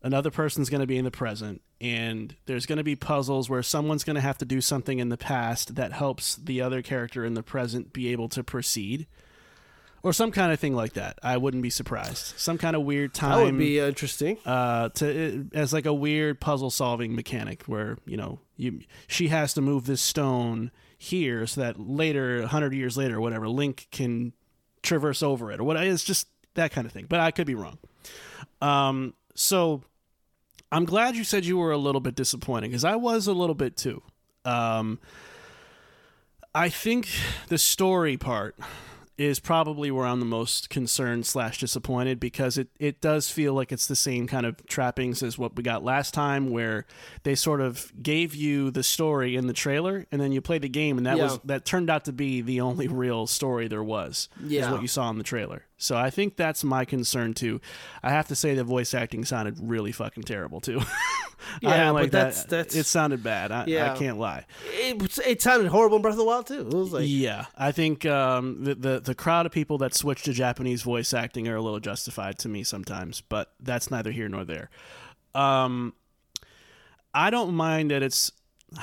another 0.02 0.30
person's 0.30 0.70
going 0.70 0.80
to 0.80 0.86
be 0.86 0.98
in 0.98 1.04
the 1.04 1.10
present, 1.10 1.60
and 1.80 2.34
there's 2.46 2.66
going 2.66 2.78
to 2.78 2.84
be 2.84 2.96
puzzles 2.96 3.48
where 3.50 3.62
someone's 3.62 4.02
going 4.04 4.16
to 4.16 4.20
have 4.22 4.38
to 4.38 4.44
do 4.44 4.60
something 4.60 4.98
in 4.98 5.10
the 5.10 5.16
past 5.18 5.74
that 5.76 5.92
helps 5.92 6.36
the 6.36 6.60
other 6.60 6.82
character 6.82 7.24
in 7.24 7.34
the 7.34 7.42
present 7.42 7.92
be 7.92 8.08
able 8.10 8.28
to 8.30 8.42
proceed. 8.42 9.06
Or 10.02 10.12
some 10.12 10.30
kind 10.30 10.52
of 10.52 10.60
thing 10.60 10.74
like 10.74 10.92
that. 10.92 11.18
I 11.22 11.36
wouldn't 11.38 11.62
be 11.62 11.70
surprised. 11.70 12.38
Some 12.38 12.56
kind 12.56 12.76
of 12.76 12.82
weird 12.82 13.14
time 13.14 13.38
That 13.38 13.44
would 13.44 13.58
be 13.58 13.78
interesting. 13.80 14.38
uh, 14.46 14.90
to 14.90 15.48
as 15.52 15.72
like 15.72 15.86
a 15.86 15.92
weird 15.94 16.40
puzzle 16.40 16.70
solving 16.70 17.16
mechanic 17.16 17.64
where 17.64 17.98
you 18.06 18.16
know 18.16 18.38
you 18.56 18.80
she 19.08 19.28
has 19.28 19.54
to 19.54 19.60
move 19.60 19.86
this 19.86 20.00
stone 20.00 20.70
here 20.96 21.46
so 21.46 21.60
that 21.62 21.80
later, 21.80 22.46
hundred 22.46 22.74
years 22.74 22.96
later, 22.96 23.16
or 23.16 23.20
whatever, 23.20 23.48
Link 23.48 23.88
can 23.90 24.32
traverse 24.82 25.22
over 25.22 25.50
it 25.50 25.58
or 25.60 25.64
what. 25.64 25.76
It's 25.76 26.04
just 26.04 26.28
that 26.54 26.70
kind 26.70 26.86
of 26.86 26.92
thing. 26.92 27.06
But 27.08 27.18
I 27.20 27.30
could 27.32 27.46
be 27.46 27.54
wrong. 27.56 27.78
Um, 28.62 29.14
so 29.34 29.82
I'm 30.70 30.84
glad 30.84 31.16
you 31.16 31.24
said 31.24 31.44
you 31.44 31.58
were 31.58 31.72
a 31.72 31.76
little 31.78 32.00
bit 32.00 32.14
disappointed 32.14 32.68
because 32.68 32.84
I 32.84 32.94
was 32.96 33.26
a 33.26 33.32
little 33.32 33.54
bit 33.54 33.76
too. 33.76 34.02
Um, 34.44 34.98
I 36.54 36.68
think 36.68 37.08
the 37.48 37.58
story 37.58 38.16
part 38.16 38.56
is 39.18 39.40
probably 39.40 39.90
where 39.90 40.06
I'm 40.06 40.20
the 40.20 40.26
most 40.26 40.70
concerned 40.70 41.26
slash 41.26 41.58
disappointed 41.58 42.20
because 42.20 42.56
it, 42.56 42.68
it 42.78 43.00
does 43.00 43.28
feel 43.30 43.52
like 43.52 43.72
it's 43.72 43.86
the 43.88 43.96
same 43.96 44.26
kind 44.28 44.46
of 44.46 44.64
trappings 44.66 45.22
as 45.24 45.36
what 45.36 45.56
we 45.56 45.62
got 45.64 45.82
last 45.82 46.14
time, 46.14 46.50
where 46.50 46.86
they 47.24 47.34
sort 47.34 47.60
of 47.60 47.92
gave 48.00 48.34
you 48.34 48.70
the 48.70 48.84
story 48.84 49.34
in 49.34 49.48
the 49.48 49.52
trailer 49.52 50.06
and 50.12 50.20
then 50.20 50.30
you 50.32 50.40
play 50.40 50.58
the 50.58 50.68
game, 50.68 50.96
and 50.98 51.06
that 51.06 51.16
Yeah. 51.16 51.24
was 51.24 51.40
that 51.44 51.64
turned 51.64 51.90
out 51.90 52.04
to 52.04 52.12
be 52.12 52.40
the 52.40 52.60
only 52.60 52.86
real 52.88 53.26
story 53.26 53.66
there 53.68 53.82
was. 53.82 54.28
is 54.42 54.50
Yeah. 54.52 54.70
what 54.72 54.82
you 54.82 54.88
saw 54.88 55.10
in 55.10 55.18
the 55.18 55.24
trailer. 55.24 55.64
So 55.80 55.96
I 55.96 56.10
think 56.10 56.36
that's 56.36 56.64
my 56.64 56.84
concern 56.84 57.34
too. 57.34 57.60
I 58.02 58.10
have 58.10 58.26
to 58.28 58.34
say 58.34 58.54
the 58.54 58.64
voice 58.64 58.94
acting 58.94 59.24
sounded 59.24 59.56
really 59.60 59.92
fucking 59.92 60.24
terrible 60.24 60.60
too. 60.60 60.80
Yeah, 61.62 61.90
like 61.90 62.06
but 62.06 62.12
that's- 62.12 62.42
that. 62.42 62.50
that's- 62.50 62.74
it 62.74 62.84
sounded 62.84 63.22
bad. 63.22 63.52
I, 63.52 63.64
Yeah. 63.66 63.92
I 63.92 63.96
can't 63.96 64.18
lie. 64.18 64.44
It, 64.74 65.18
it 65.24 65.40
sounded 65.40 65.68
horrible 65.68 65.96
in 65.96 66.02
Breath 66.02 66.14
of 66.14 66.18
the 66.18 66.24
Wild 66.24 66.48
too. 66.48 66.60
It 66.66 66.74
was 66.74 66.92
like 66.92 67.04
yeah, 67.06 67.46
I 67.56 67.70
think 67.70 68.04
um, 68.04 68.64
the, 68.64 68.74
the 68.74 69.00
the 69.00 69.14
crowd 69.14 69.46
of 69.46 69.52
people 69.52 69.78
that 69.78 69.94
switch 69.94 70.24
to 70.24 70.32
Japanese 70.32 70.82
voice 70.82 71.14
acting 71.14 71.46
are 71.46 71.54
a 71.54 71.62
little 71.62 71.78
justified 71.78 72.38
to 72.40 72.48
me 72.48 72.64
sometimes, 72.64 73.20
but 73.20 73.52
that's 73.60 73.88
neither 73.90 74.10
here 74.10 74.28
nor 74.28 74.44
there. 74.44 74.68
Um, 75.34 75.94
I 77.14 77.30
don't 77.30 77.54
mind 77.54 77.92
that 77.92 78.02
it's 78.02 78.32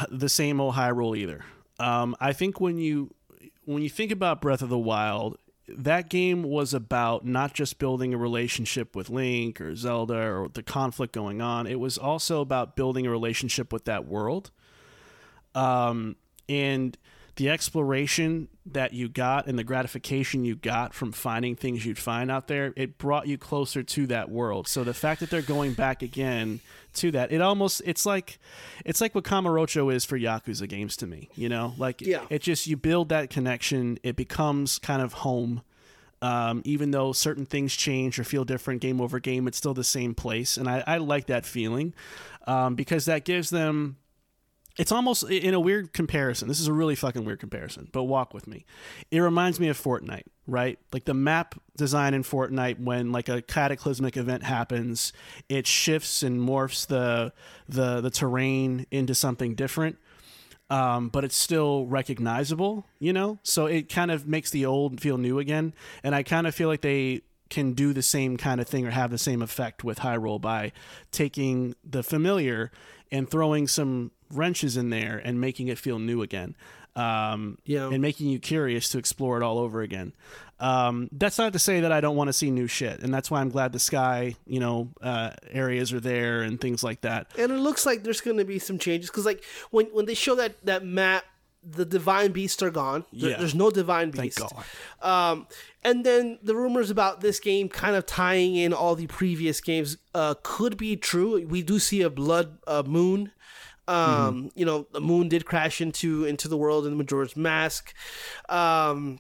the 0.10 0.30
same 0.30 0.60
old 0.62 0.76
Hyrule 0.76 1.16
either. 1.18 1.44
Um, 1.78 2.16
I 2.22 2.32
think 2.34 2.62
when 2.62 2.78
you 2.78 3.14
when 3.66 3.84
you 3.84 3.90
think 3.90 4.12
about 4.12 4.42
Breath 4.42 4.62
of 4.62 4.70
the 4.70 4.80
Wild, 4.80 5.38
that 5.68 6.10
game 6.10 6.44
was 6.44 6.74
about 6.74 7.26
not 7.26 7.54
just 7.54 7.80
building 7.80 8.14
a 8.14 8.18
relationship 8.18 8.96
with 8.96 9.10
Link 9.10 9.60
or 9.60 9.76
Zelda 9.76 10.16
or 10.18 10.50
the 10.50 10.64
conflict 10.64 11.14
going 11.14 11.42
on. 11.42 11.66
It 11.66 11.80
was 11.80 11.98
also 11.98 12.42
about 12.42 12.76
building 12.76 13.08
a 13.08 13.12
relationship 13.12 13.74
with 13.74 13.86
that 13.86 14.06
world. 14.06 14.52
Um, 15.56 16.18
and 16.48 16.98
the 17.38 17.50
exploration 17.50 18.48
that 18.66 18.94
you 18.94 19.10
got 19.10 19.46
and 19.48 19.60
the 19.60 19.64
gratification 19.64 20.46
you 20.46 20.56
got 20.56 20.94
from 20.94 21.12
finding 21.12 21.56
things 21.56 21.86
you'd 21.86 21.98
find 22.00 22.32
out 22.32 22.48
there, 22.48 22.74
it 22.78 22.98
brought 22.98 23.28
you 23.28 23.38
closer 23.38 23.84
to 23.84 24.08
that 24.08 24.30
world. 24.30 24.68
So 24.68 24.84
the 24.86 24.94
fact 24.94 25.20
that 25.20 25.30
they're 25.30 25.42
going 25.42 25.74
back 25.74 26.02
again 26.02 26.62
to 26.94 27.12
that, 27.12 27.34
it 27.34 27.42
almost 27.42 27.82
it's 27.86 28.06
like 28.06 28.40
it's 28.86 29.02
like 29.02 29.14
what 29.14 29.26
Kamurocho 29.26 29.94
is 29.94 30.06
for 30.06 30.18
Yakuza 30.18 30.68
games 30.70 30.96
to 30.98 31.08
me. 31.08 31.30
You 31.36 31.50
know, 31.50 31.74
like 31.78 32.00
Yeah. 32.02 32.26
it 32.30 32.42
just 32.42 32.68
you 32.68 32.78
build 32.78 33.10
that 33.10 33.30
connection, 33.30 34.00
it 34.02 34.16
becomes 34.16 34.80
kind 34.80 35.02
of 35.02 35.14
home. 35.14 35.62
Um, 36.22 36.62
even 36.66 36.92
though 36.92 37.12
certain 37.12 37.46
things 37.46 37.76
change 37.76 38.18
or 38.18 38.24
feel 38.24 38.46
different 38.46 38.82
game 38.82 39.02
over 39.02 39.20
game, 39.20 39.48
it's 39.48 39.58
still 39.58 39.74
the 39.76 39.84
same 39.84 40.16
place, 40.16 40.56
and 40.58 40.68
I, 40.68 40.82
I 40.88 40.98
like 40.98 41.28
that 41.28 41.46
feeling 41.46 41.94
um, 42.48 42.74
because 42.76 43.06
that 43.06 43.26
gives 43.26 43.50
them 43.52 43.98
it's 44.78 44.92
almost 44.92 45.24
in 45.24 45.54
a 45.54 45.60
weird 45.60 45.94
comparison. 45.94 46.48
This 46.48 46.60
is 46.60 46.68
a 46.68 46.74
really 46.74 46.96
fucking 46.96 47.24
weird 47.24 47.40
comparison, 47.40 47.88
but 47.92 48.04
walk 48.04 48.34
with 48.34 48.48
me. 48.48 48.66
It 49.10 49.20
reminds 49.20 49.60
me 49.60 49.70
of 49.70 49.82
Fortnite, 49.82 50.26
right? 50.48 50.78
Like 50.92 51.06
the 51.06 51.14
map 51.14 51.56
design 51.78 52.14
in 52.14 52.24
Fortnite 52.24 52.80
when 52.80 53.12
like 53.12 53.30
a 53.30 53.42
cataclysmic 53.42 54.18
event 54.18 54.44
happens, 54.44 55.14
it 55.48 55.66
shifts 55.66 56.24
and 56.24 56.40
morphs 56.40 56.86
the 56.88 57.32
the 57.70 58.02
the 58.02 58.10
terrain 58.10 58.86
into 58.92 59.16
something 59.16 59.56
different. 59.56 59.98
Um, 60.68 61.10
but 61.10 61.24
it's 61.24 61.36
still 61.36 61.86
recognizable, 61.86 62.88
you 62.98 63.14
know? 63.14 63.38
So 63.44 63.68
it 63.68 63.88
kind 63.88 64.10
of 64.10 64.28
makes 64.28 64.50
the 64.50 64.66
old 64.66 65.00
feel 65.00 65.20
new 65.20 65.38
again. 65.38 65.76
And 66.04 66.16
I 66.16 66.24
kind 66.24 66.48
of 66.48 66.56
feel 66.56 66.68
like 66.68 66.82
they 66.82 67.22
can 67.50 67.74
do 67.74 67.94
the 67.94 68.02
same 68.02 68.38
kind 68.38 68.60
of 68.60 68.68
thing 68.68 68.86
or 68.88 68.90
have 68.90 69.12
the 69.12 69.18
same 69.20 69.44
effect 69.44 69.84
with 69.84 70.00
Hyrule 70.00 70.42
by 70.42 70.72
taking 71.12 71.76
the 71.84 72.02
familiar 72.02 72.72
and 73.12 73.30
throwing 73.30 73.68
some 73.68 74.12
wrenches 74.32 74.76
in 74.78 74.90
there 74.90 75.22
and 75.24 75.40
making 75.40 75.68
it 75.68 75.78
feel 75.78 76.00
new 76.00 76.22
again. 76.22 76.56
Um, 76.96 77.58
Yeah. 77.66 77.90
and 77.90 78.02
making 78.02 78.30
you 78.30 78.40
curious 78.40 78.88
to 78.90 78.98
explore 78.98 79.36
it 79.36 79.44
all 79.44 79.60
over 79.60 79.82
again. 79.82 80.14
Um, 80.62 81.10
that's 81.12 81.38
not 81.38 81.52
to 81.52 81.60
say 81.60 81.82
that 81.82 81.92
I 81.92 82.00
don't 82.00 82.16
want 82.16 82.30
to 82.30 82.34
see 82.34 82.50
new 82.50 82.68
shit, 82.68 83.02
and 83.02 83.14
that's 83.14 83.30
why 83.30 83.42
I'm 83.42 83.50
glad 83.50 83.74
the 83.74 83.80
sky, 83.80 84.36
you 84.48 84.62
know, 84.62 84.88
uh, 85.02 85.32
areas 85.52 85.92
are 85.92 86.00
there 86.00 86.42
and 86.44 86.60
things 86.62 86.82
like 86.86 87.02
that. 87.02 87.28
and 87.38 87.52
it 87.52 87.58
looks 87.58 87.86
like 87.86 88.04
there's 88.04 88.22
going 88.22 88.38
to 88.38 88.46
be 88.46 88.60
some 88.60 88.80
changes 88.80 89.10
because 89.10 89.26
like 89.26 89.44
when 89.72 89.88
when 89.88 90.06
they 90.06 90.14
show 90.14 90.36
that 90.36 90.56
that 90.66 90.86
map 90.86 91.26
the 91.68 91.86
divine 91.86 92.32
beasts 92.32 92.62
are 92.62 92.70
gone 92.70 93.06
There- 93.12 93.32
Yeah. 93.32 93.38
there's 93.38 93.56
no 93.56 93.72
divine 93.72 94.12
Thank 94.12 94.36
beast 94.36 94.40
God. 94.40 94.66
um 95.02 95.48
and 95.84 96.06
then 96.06 96.38
the 96.44 96.56
rumors 96.56 96.90
about 96.92 97.22
this 97.22 97.40
game 97.40 97.70
kind 97.70 97.96
of 97.96 98.06
tying 98.06 98.56
in 98.56 98.72
all 98.74 98.96
the 98.96 99.08
previous 99.08 99.62
games 99.62 99.98
uh 100.14 100.36
could 100.44 100.78
be 100.78 100.96
true 100.96 101.46
we 101.48 101.64
do 101.64 101.80
see 101.80 102.02
a 102.04 102.10
blood 102.10 102.60
uh, 102.68 102.84
moon 102.86 103.32
um 103.88 104.52
you 104.56 104.66
know 104.66 104.88
the 104.94 105.02
moon 105.02 105.28
did 105.30 105.46
crash 105.46 105.82
into 105.82 106.26
into 106.26 106.48
the 106.48 106.58
world 106.58 106.86
in 106.86 106.92
the 106.92 106.98
majora's 106.98 107.36
mask 107.36 107.94
um 108.50 109.20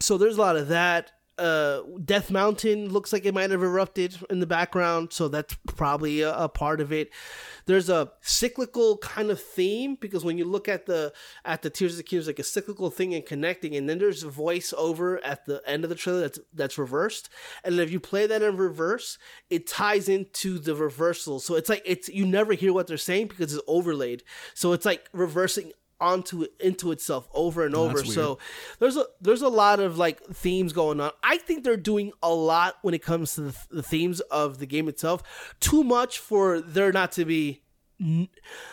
so 0.00 0.18
there's 0.18 0.36
a 0.36 0.40
lot 0.40 0.56
of 0.56 0.68
that. 0.68 1.12
Uh, 1.38 1.82
Death 2.04 2.30
Mountain 2.30 2.88
looks 2.90 3.12
like 3.12 3.26
it 3.26 3.34
might 3.34 3.50
have 3.50 3.62
erupted 3.62 4.16
in 4.30 4.40
the 4.40 4.46
background, 4.46 5.12
so 5.12 5.28
that's 5.28 5.54
probably 5.66 6.22
a, 6.22 6.34
a 6.34 6.48
part 6.48 6.80
of 6.80 6.92
it. 6.92 7.10
There's 7.66 7.90
a 7.90 8.12
cyclical 8.22 8.96
kind 8.98 9.30
of 9.30 9.40
theme 9.40 9.96
because 10.00 10.24
when 10.24 10.38
you 10.38 10.44
look 10.44 10.68
at 10.68 10.86
the 10.86 11.12
at 11.44 11.62
the 11.62 11.68
Tears 11.68 11.92
of 11.92 11.98
the 11.98 12.02
Kingdom, 12.04 12.28
like 12.28 12.38
a 12.38 12.44
cyclical 12.44 12.90
thing 12.90 13.14
and 13.14 13.26
connecting, 13.26 13.76
and 13.76 13.88
then 13.88 13.98
there's 13.98 14.22
a 14.22 14.30
voice 14.30 14.72
over 14.78 15.22
at 15.24 15.44
the 15.44 15.62
end 15.66 15.84
of 15.84 15.90
the 15.90 15.96
trailer 15.96 16.20
that's 16.20 16.38
that's 16.54 16.78
reversed, 16.78 17.28
and 17.64 17.78
if 17.80 17.90
you 17.90 18.00
play 18.00 18.26
that 18.26 18.42
in 18.42 18.56
reverse, 18.56 19.18
it 19.50 19.66
ties 19.66 20.08
into 20.08 20.58
the 20.58 20.74
reversal. 20.74 21.38
So 21.40 21.54
it's 21.56 21.68
like 21.68 21.82
it's 21.84 22.08
you 22.08 22.24
never 22.24 22.54
hear 22.54 22.72
what 22.72 22.86
they're 22.86 22.96
saying 22.96 23.28
because 23.28 23.52
it's 23.52 23.64
overlaid. 23.66 24.22
So 24.54 24.72
it's 24.72 24.86
like 24.86 25.08
reversing 25.12 25.72
onto 26.00 26.42
it 26.42 26.52
into 26.60 26.92
itself 26.92 27.28
over 27.32 27.64
and 27.64 27.74
over. 27.74 28.04
So 28.04 28.38
there's 28.78 28.96
a 28.96 29.06
there's 29.20 29.42
a 29.42 29.48
lot 29.48 29.80
of 29.80 29.98
like 29.98 30.22
themes 30.26 30.72
going 30.72 31.00
on. 31.00 31.10
I 31.22 31.38
think 31.38 31.64
they're 31.64 31.76
doing 31.76 32.12
a 32.22 32.32
lot 32.32 32.76
when 32.82 32.94
it 32.94 33.02
comes 33.02 33.34
to 33.34 33.42
the, 33.42 33.56
the 33.70 33.82
themes 33.82 34.20
of 34.20 34.58
the 34.58 34.66
game 34.66 34.88
itself. 34.88 35.54
Too 35.60 35.84
much 35.84 36.18
for 36.18 36.60
there 36.60 36.92
not 36.92 37.12
to 37.12 37.24
be 37.24 37.62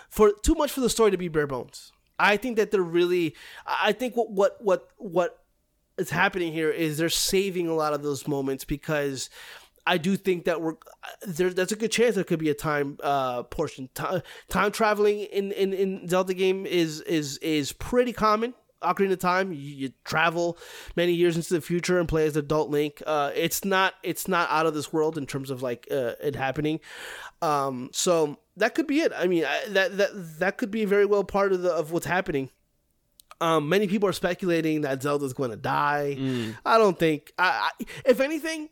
for 0.09 0.33
too 0.43 0.55
much 0.55 0.71
for 0.71 0.81
the 0.81 0.89
story 0.89 1.11
to 1.11 1.17
be 1.17 1.27
bare 1.27 1.47
bones. 1.47 1.91
I 2.19 2.37
think 2.37 2.57
that 2.57 2.71
they're 2.71 2.81
really 2.81 3.35
I 3.65 3.89
I 3.89 3.91
think 3.93 4.15
what 4.15 4.31
what 4.31 4.57
what 4.61 4.89
what 4.97 5.39
is 5.97 6.09
happening 6.09 6.51
here 6.51 6.71
is 6.71 6.97
they're 6.97 7.09
saving 7.09 7.67
a 7.67 7.73
lot 7.73 7.93
of 7.93 8.01
those 8.01 8.27
moments 8.27 8.65
because 8.65 9.29
I 9.85 9.97
do 9.97 10.15
think 10.15 10.45
that 10.45 10.61
we're 10.61 10.75
there. 11.27 11.49
That's 11.49 11.71
a 11.71 11.75
good 11.75 11.91
chance 11.91 12.15
there 12.15 12.23
could 12.23 12.39
be 12.39 12.49
a 12.49 12.53
time 12.53 12.97
uh, 13.03 13.43
portion. 13.43 13.89
Time, 13.93 14.21
time 14.49 14.71
traveling 14.71 15.19
in, 15.19 15.51
in, 15.51 15.73
in 15.73 16.07
Zelda 16.07 16.33
game 16.33 16.65
is 16.65 17.01
is 17.01 17.37
is 17.39 17.73
pretty 17.73 18.13
common. 18.13 18.53
Ocarina 18.81 19.13
of 19.13 19.19
Time, 19.19 19.53
you, 19.53 19.59
you 19.59 19.93
travel 20.03 20.57
many 20.95 21.13
years 21.13 21.35
into 21.37 21.53
the 21.53 21.61
future 21.61 21.99
and 21.99 22.07
play 22.07 22.25
as 22.25 22.35
adult 22.35 22.69
Link. 22.69 23.01
Uh, 23.05 23.31
it's 23.35 23.63
not 23.65 23.95
it's 24.03 24.27
not 24.27 24.49
out 24.49 24.65
of 24.65 24.73
this 24.73 24.91
world 24.91 25.17
in 25.17 25.25
terms 25.25 25.49
of 25.49 25.61
like 25.61 25.87
uh, 25.91 26.13
it 26.21 26.35
happening. 26.35 26.79
Um, 27.41 27.89
so 27.93 28.37
that 28.57 28.75
could 28.75 28.87
be 28.87 28.99
it. 29.01 29.11
I 29.15 29.27
mean, 29.27 29.45
I, 29.45 29.67
that 29.69 29.97
that 29.97 30.09
that 30.39 30.57
could 30.57 30.71
be 30.71 30.85
very 30.85 31.05
well 31.05 31.23
part 31.23 31.53
of 31.53 31.61
the 31.61 31.71
of 31.71 31.91
what's 31.91 32.05
happening. 32.05 32.49
Um, 33.41 33.67
many 33.67 33.87
people 33.87 34.07
are 34.07 34.13
speculating 34.13 34.81
that 34.81 35.01
Zelda's 35.01 35.33
going 35.33 35.51
to 35.51 35.57
die. 35.57 36.15
I 36.65 36.77
don't 36.77 36.97
think. 36.97 37.33
I, 37.37 37.71
I, 37.79 37.85
if 38.05 38.21
anything, 38.21 38.69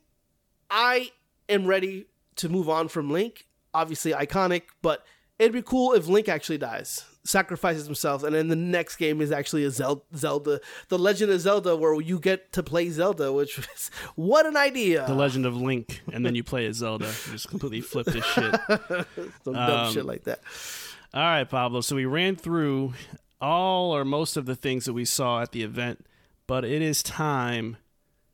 I 0.72 1.12
am 1.50 1.66
ready 1.66 2.06
to 2.38 2.50
move 2.50 2.70
on 2.70 2.88
from 2.88 3.12
Link. 3.12 3.46
Obviously 3.74 4.14
iconic, 4.14 4.64
but 4.82 5.06
it'd 5.38 5.54
be 5.54 5.62
cool 5.62 5.94
if 5.94 6.08
Link 6.08 6.28
actually 6.28 6.58
dies, 6.58 7.06
sacrifices 7.24 7.86
himself, 7.86 8.24
and 8.24 8.36
then 8.36 8.48
the 8.48 8.56
next 8.56 8.98
game 8.98 9.22
is 9.22 9.32
actually 9.32 9.64
a 9.64 9.72
Zel- 9.72 10.04
Zelda, 10.16 10.60
The 10.90 11.00
Legend 11.00 11.32
of 11.32 11.40
Zelda, 11.40 11.76
where 11.76 12.00
you 12.02 12.20
get 12.20 12.52
to 12.54 12.64
play 12.64 12.90
Zelda. 12.90 13.32
Which 13.32 13.58
was 13.58 13.92
what 14.16 14.46
an 14.46 14.58
idea! 14.58 15.06
The 15.08 15.14
Legend 15.14 15.46
of 15.46 15.56
Link, 15.56 16.02
and 16.12 16.26
then 16.26 16.36
you 16.36 16.44
play 16.44 16.66
as 16.66 16.78
Zelda. 16.78 17.06
You 17.06 17.34
just 17.34 17.50
completely 17.50 17.82
flip 17.82 18.08
this 18.08 18.26
shit. 18.26 18.56
Some 19.44 19.54
dumb 19.54 19.88
um, 19.88 19.94
shit 19.94 20.06
like 20.06 20.24
that. 20.26 20.42
All 21.14 21.22
right, 21.22 21.50
Pablo. 21.50 21.82
So 21.82 21.96
we 21.96 22.06
ran 22.06 22.36
through 22.36 22.94
all 23.42 23.96
or 23.96 24.06
most 24.06 24.38
of 24.38 24.46
the 24.46 24.56
things 24.56 24.86
that 24.86 24.94
we 24.94 25.06
saw 25.06 25.42
at 25.42 25.52
the 25.52 25.64
event, 25.64 26.06
but 26.48 26.64
it 26.64 26.82
is 26.82 27.04
time 27.04 27.78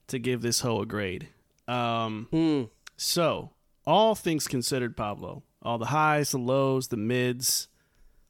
to 0.07 0.19
give 0.19 0.41
this 0.41 0.61
hoe 0.61 0.81
a 0.81 0.85
grade. 0.85 1.27
Um, 1.67 2.69
So, 2.95 3.51
all 3.85 4.15
things 4.15 4.47
considered, 4.47 4.97
Pablo, 4.97 5.43
all 5.61 5.77
the 5.77 5.87
highs, 5.87 6.31
the 6.31 6.37
lows, 6.37 6.87
the 6.87 6.97
mids. 6.97 7.67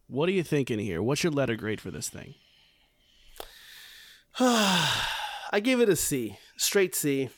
What 0.07 0.29
are 0.29 0.33
you 0.33 0.43
thinking 0.43 0.79
here? 0.79 1.01
What's 1.01 1.23
your 1.23 1.31
letter 1.31 1.55
grade 1.55 1.81
for 1.81 1.91
this 1.91 2.09
thing? 2.09 2.35
I 4.39 5.59
give 5.61 5.79
it 5.79 5.89
a 5.89 5.95
C, 5.95 6.37
straight 6.57 6.95
C. 6.95 7.29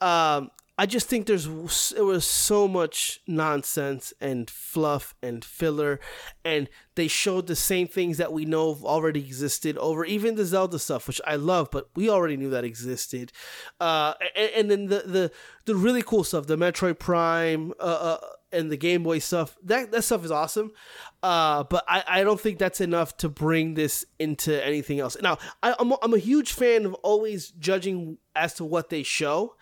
Um, 0.00 0.50
I 0.80 0.86
just 0.86 1.08
think 1.08 1.26
there's 1.26 1.44
there 1.90 2.06
was 2.06 2.24
so 2.24 2.66
much 2.66 3.20
nonsense 3.26 4.14
and 4.18 4.48
fluff 4.48 5.14
and 5.22 5.44
filler, 5.44 6.00
and 6.42 6.70
they 6.94 7.06
showed 7.06 7.48
the 7.48 7.54
same 7.54 7.86
things 7.86 8.16
that 8.16 8.32
we 8.32 8.46
know 8.46 8.78
already 8.82 9.20
existed 9.20 9.76
over 9.76 10.06
even 10.06 10.36
the 10.36 10.46
Zelda 10.46 10.78
stuff, 10.78 11.06
which 11.06 11.20
I 11.26 11.36
love, 11.36 11.68
but 11.70 11.90
we 11.94 12.08
already 12.08 12.38
knew 12.38 12.48
that 12.48 12.64
existed. 12.64 13.30
Uh, 13.78 14.14
and, 14.34 14.50
and 14.56 14.70
then 14.70 14.86
the, 14.86 15.02
the 15.04 15.32
the 15.66 15.76
really 15.76 16.00
cool 16.00 16.24
stuff, 16.24 16.46
the 16.46 16.56
Metroid 16.56 16.98
Prime. 16.98 17.74
Uh, 17.78 18.16
uh, 18.22 18.26
and 18.52 18.68
the 18.68 18.76
Game 18.76 19.04
Boy 19.04 19.20
stuff. 19.20 19.56
That 19.62 19.92
that 19.92 20.02
stuff 20.02 20.24
is 20.24 20.32
awesome, 20.32 20.72
uh, 21.22 21.62
but 21.62 21.84
I, 21.86 22.02
I 22.08 22.24
don't 22.24 22.40
think 22.40 22.58
that's 22.58 22.80
enough 22.80 23.16
to 23.18 23.28
bring 23.28 23.74
this 23.74 24.04
into 24.18 24.64
anything 24.64 24.98
else. 24.98 25.16
Now 25.22 25.38
I, 25.62 25.76
I'm 25.78 25.92
a, 25.92 25.98
I'm 26.02 26.14
a 26.14 26.18
huge 26.18 26.52
fan 26.52 26.84
of 26.84 26.94
always 26.94 27.50
judging 27.50 28.18
as 28.34 28.54
to 28.54 28.64
what 28.64 28.90
they 28.90 29.02
show. 29.02 29.54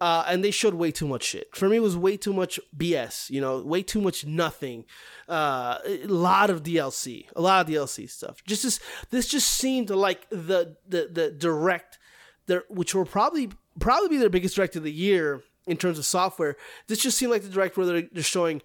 Uh, 0.00 0.24
and 0.26 0.42
they 0.42 0.50
showed 0.50 0.74
way 0.74 0.90
too 0.90 1.06
much 1.06 1.22
shit. 1.22 1.54
For 1.54 1.68
me, 1.68 1.76
it 1.76 1.80
was 1.80 1.96
way 1.96 2.16
too 2.16 2.32
much 2.32 2.58
BS. 2.76 3.30
You 3.30 3.40
know, 3.40 3.60
way 3.62 3.82
too 3.82 4.00
much 4.00 4.26
nothing. 4.26 4.84
Uh, 5.28 5.78
a 5.86 6.06
lot 6.06 6.50
of 6.50 6.62
DLC, 6.62 7.26
a 7.36 7.40
lot 7.40 7.66
of 7.66 7.72
DLC 7.72 8.10
stuff. 8.10 8.42
Just 8.44 8.64
this, 8.64 8.80
this 9.10 9.28
just 9.28 9.48
seemed 9.48 9.90
like 9.90 10.28
the 10.30 10.76
the 10.86 11.08
the 11.10 11.30
direct, 11.30 11.98
their 12.46 12.64
which 12.68 12.94
will 12.94 13.04
probably 13.06 13.50
probably 13.78 14.08
be 14.08 14.16
their 14.18 14.28
biggest 14.28 14.56
direct 14.56 14.76
of 14.76 14.82
the 14.82 14.92
year 14.92 15.42
in 15.66 15.76
terms 15.76 15.98
of 15.98 16.04
software. 16.04 16.56
This 16.88 16.98
just 16.98 17.16
seemed 17.16 17.32
like 17.32 17.42
the 17.42 17.48
direct 17.48 17.76
where 17.76 17.86
they're, 17.86 18.02
they're 18.12 18.22
showing, 18.22 18.62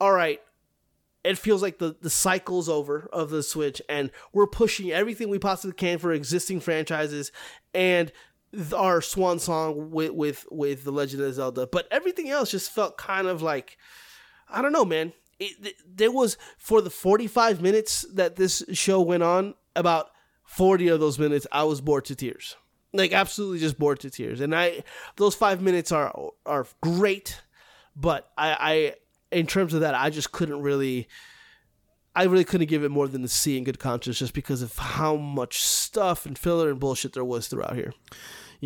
all 0.00 0.12
right, 0.12 0.40
it 1.22 1.38
feels 1.38 1.62
like 1.62 1.78
the, 1.78 1.96
the 2.00 2.10
cycle's 2.10 2.68
over 2.68 3.08
of 3.12 3.30
the 3.30 3.42
Switch, 3.42 3.80
and 3.88 4.10
we're 4.32 4.46
pushing 4.46 4.92
everything 4.92 5.28
we 5.28 5.38
possibly 5.38 5.74
can 5.74 5.98
for 5.98 6.12
existing 6.12 6.60
franchises 6.60 7.32
and 7.72 8.12
our 8.72 9.00
swan 9.00 9.38
song 9.38 9.90
with 9.90 10.12
with 10.12 10.46
with 10.50 10.84
the 10.84 10.92
Legend 10.92 11.22
of 11.22 11.34
Zelda. 11.34 11.66
But 11.66 11.88
everything 11.90 12.30
else 12.30 12.50
just 12.50 12.70
felt 12.70 12.96
kind 12.96 13.26
of 13.26 13.42
like 13.42 13.78
I 14.48 14.62
don't 14.62 14.72
know, 14.72 14.84
man. 14.84 15.12
It, 15.40 15.52
it, 15.64 15.74
there 15.84 16.12
was 16.12 16.36
for 16.58 16.80
the 16.80 16.90
45 16.90 17.60
minutes 17.60 18.06
that 18.12 18.36
this 18.36 18.62
show 18.72 19.00
went 19.00 19.24
on, 19.24 19.54
about 19.74 20.10
40 20.44 20.88
of 20.88 21.00
those 21.00 21.18
minutes 21.18 21.46
I 21.50 21.64
was 21.64 21.80
bored 21.80 22.04
to 22.06 22.14
tears. 22.14 22.56
Like 22.92 23.12
absolutely 23.12 23.58
just 23.58 23.78
bored 23.78 23.98
to 24.00 24.10
tears. 24.10 24.40
And 24.40 24.54
I 24.54 24.84
those 25.16 25.34
5 25.34 25.60
minutes 25.60 25.90
are 25.90 26.14
are 26.46 26.66
great, 26.80 27.40
but 27.96 28.30
I 28.38 28.94
I 29.32 29.36
in 29.36 29.46
terms 29.46 29.74
of 29.74 29.80
that 29.80 29.94
I 29.94 30.10
just 30.10 30.30
couldn't 30.32 30.60
really 30.62 31.08
I 32.16 32.24
really 32.24 32.44
couldn't 32.44 32.68
give 32.68 32.84
it 32.84 32.90
more 32.90 33.08
than 33.08 33.24
a 33.24 33.28
C 33.28 33.58
in 33.58 33.64
good 33.64 33.80
conscience 33.80 34.18
just 34.18 34.34
because 34.34 34.62
of 34.62 34.76
how 34.76 35.16
much 35.16 35.64
stuff 35.64 36.26
and 36.26 36.38
filler 36.38 36.70
and 36.70 36.78
bullshit 36.78 37.12
there 37.12 37.24
was 37.24 37.48
throughout 37.48 37.74
here. 37.74 37.92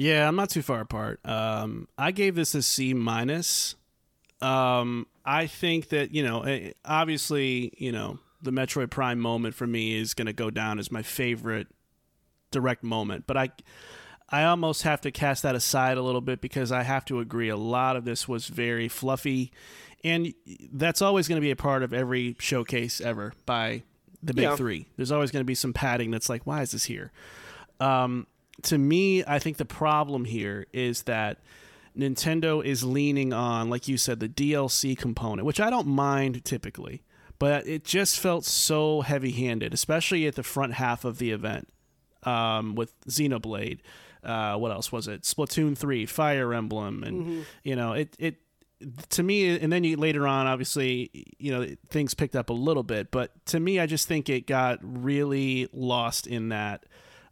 Yeah, 0.01 0.29
I'm 0.29 0.37
not 0.37 0.49
too 0.49 0.63
far 0.63 0.81
apart. 0.81 1.19
Um, 1.27 1.89
I 1.99 2.13
gave 2.13 2.37
this 2.37 2.55
a 2.55 2.63
C 2.63 2.95
minus. 2.95 3.75
Um, 4.41 5.09
I 5.25 5.49
think 5.49 5.89
that 5.89 6.15
you 6.15 6.23
know, 6.23 6.43
eh, 6.43 6.71
obviously, 6.85 7.73
you 7.79 7.91
know, 7.91 8.21
the 8.41 8.53
Metroid 8.53 8.91
Prime 8.91 9.19
moment 9.19 9.57
for 9.57 9.67
me 9.67 9.97
is 9.97 10.15
going 10.15 10.27
to 10.27 10.33
go 10.33 10.51
down 10.51 10.79
as 10.79 10.93
my 10.93 11.03
favorite 11.03 11.67
direct 12.53 12.85
moment. 12.85 13.25
But 13.27 13.37
I, 13.37 13.49
I 14.31 14.45
almost 14.45 14.83
have 14.83 15.01
to 15.01 15.11
cast 15.11 15.43
that 15.43 15.57
aside 15.57 15.99
a 15.99 16.03
little 16.03 16.21
bit 16.21 16.41
because 16.41 16.71
I 16.71 16.85
have 16.85 17.05
to 17.07 17.19
agree. 17.19 17.49
A 17.49 17.57
lot 17.57 17.97
of 17.97 18.05
this 18.05 18.29
was 18.29 18.47
very 18.47 18.87
fluffy, 18.87 19.51
and 20.05 20.33
that's 20.73 21.03
always 21.03 21.27
going 21.27 21.41
to 21.41 21.45
be 21.45 21.51
a 21.51 21.57
part 21.57 21.83
of 21.83 21.93
every 21.93 22.37
showcase 22.39 23.01
ever 23.01 23.33
by 23.47 23.83
the 24.23 24.33
big 24.33 24.45
Yeah. 24.45 24.55
three. 24.55 24.87
There's 24.97 25.11
always 25.11 25.33
going 25.33 25.41
to 25.41 25.45
be 25.47 25.57
some 25.57 25.73
padding 25.73 26.13
that's 26.13 26.29
like, 26.29 26.47
why 26.47 26.63
is 26.63 26.71
this 26.71 26.85
here? 26.85 27.11
Um, 27.81 28.29
to 28.65 28.79
me, 28.79 29.25
I 29.25 29.39
think 29.39 29.57
the 29.57 29.65
problem 29.65 30.25
here 30.25 30.67
is 30.73 31.03
that 31.05 31.39
Nintendo 31.97 32.65
is 32.65 32.85
leaning 32.85 33.33
on, 33.33 33.71
like 33.71 33.89
you 33.89 33.97
said, 33.97 34.21
the 34.21 34.29
DLC 34.29 34.97
component, 34.97 35.47
which 35.47 35.61
I 35.61 35.71
don't 35.71 35.87
mind 35.87 36.45
typically, 36.45 37.03
but 37.39 37.67
it 37.67 37.85
just 37.85 38.19
felt 38.19 38.45
so 38.45 39.01
heavy 39.01 39.33
handed, 39.33 39.75
especially 39.75 40.27
at 40.27 40.35
the 40.35 40.43
front 40.43 40.75
half 40.75 41.05
of 41.05 41.19
the 41.19 41.31
event 41.31 41.69
um, 42.25 42.75
with 42.75 42.99
Xenoblade. 43.07 43.81
Uh, 44.23 44.57
what 44.57 44.73
else 44.73 44.91
was 44.91 45.07
it? 45.09 45.23
Splatoon 45.23 45.77
3, 45.77 46.07
Fire 46.07 46.53
Emblem, 46.53 47.05
and, 47.05 47.47
you 47.63 47.77
know, 47.77 47.93
it, 47.93 48.17
it, 48.19 48.37
to 49.11 49.23
me, 49.23 49.57
and 49.59 49.73
then 49.73 49.85
you 49.85 49.97
later 49.97 50.27
on, 50.27 50.47
obviously, 50.47 51.11
you 51.39 51.53
know, 51.53 51.67
things 51.89 52.15
picked 52.15 52.37
up 52.37 52.51
a 52.51 52.53
little 52.53 52.83
bit, 52.83 53.11
but 53.11 53.31
to 53.47 53.61
me, 53.61 53.79
I 53.79 53.87
just 53.87 54.09
think 54.09 54.29
it 54.29 54.47
got 54.47 54.79
really 54.83 55.69
lost 55.73 56.27
in 56.27 56.49
that 56.51 56.85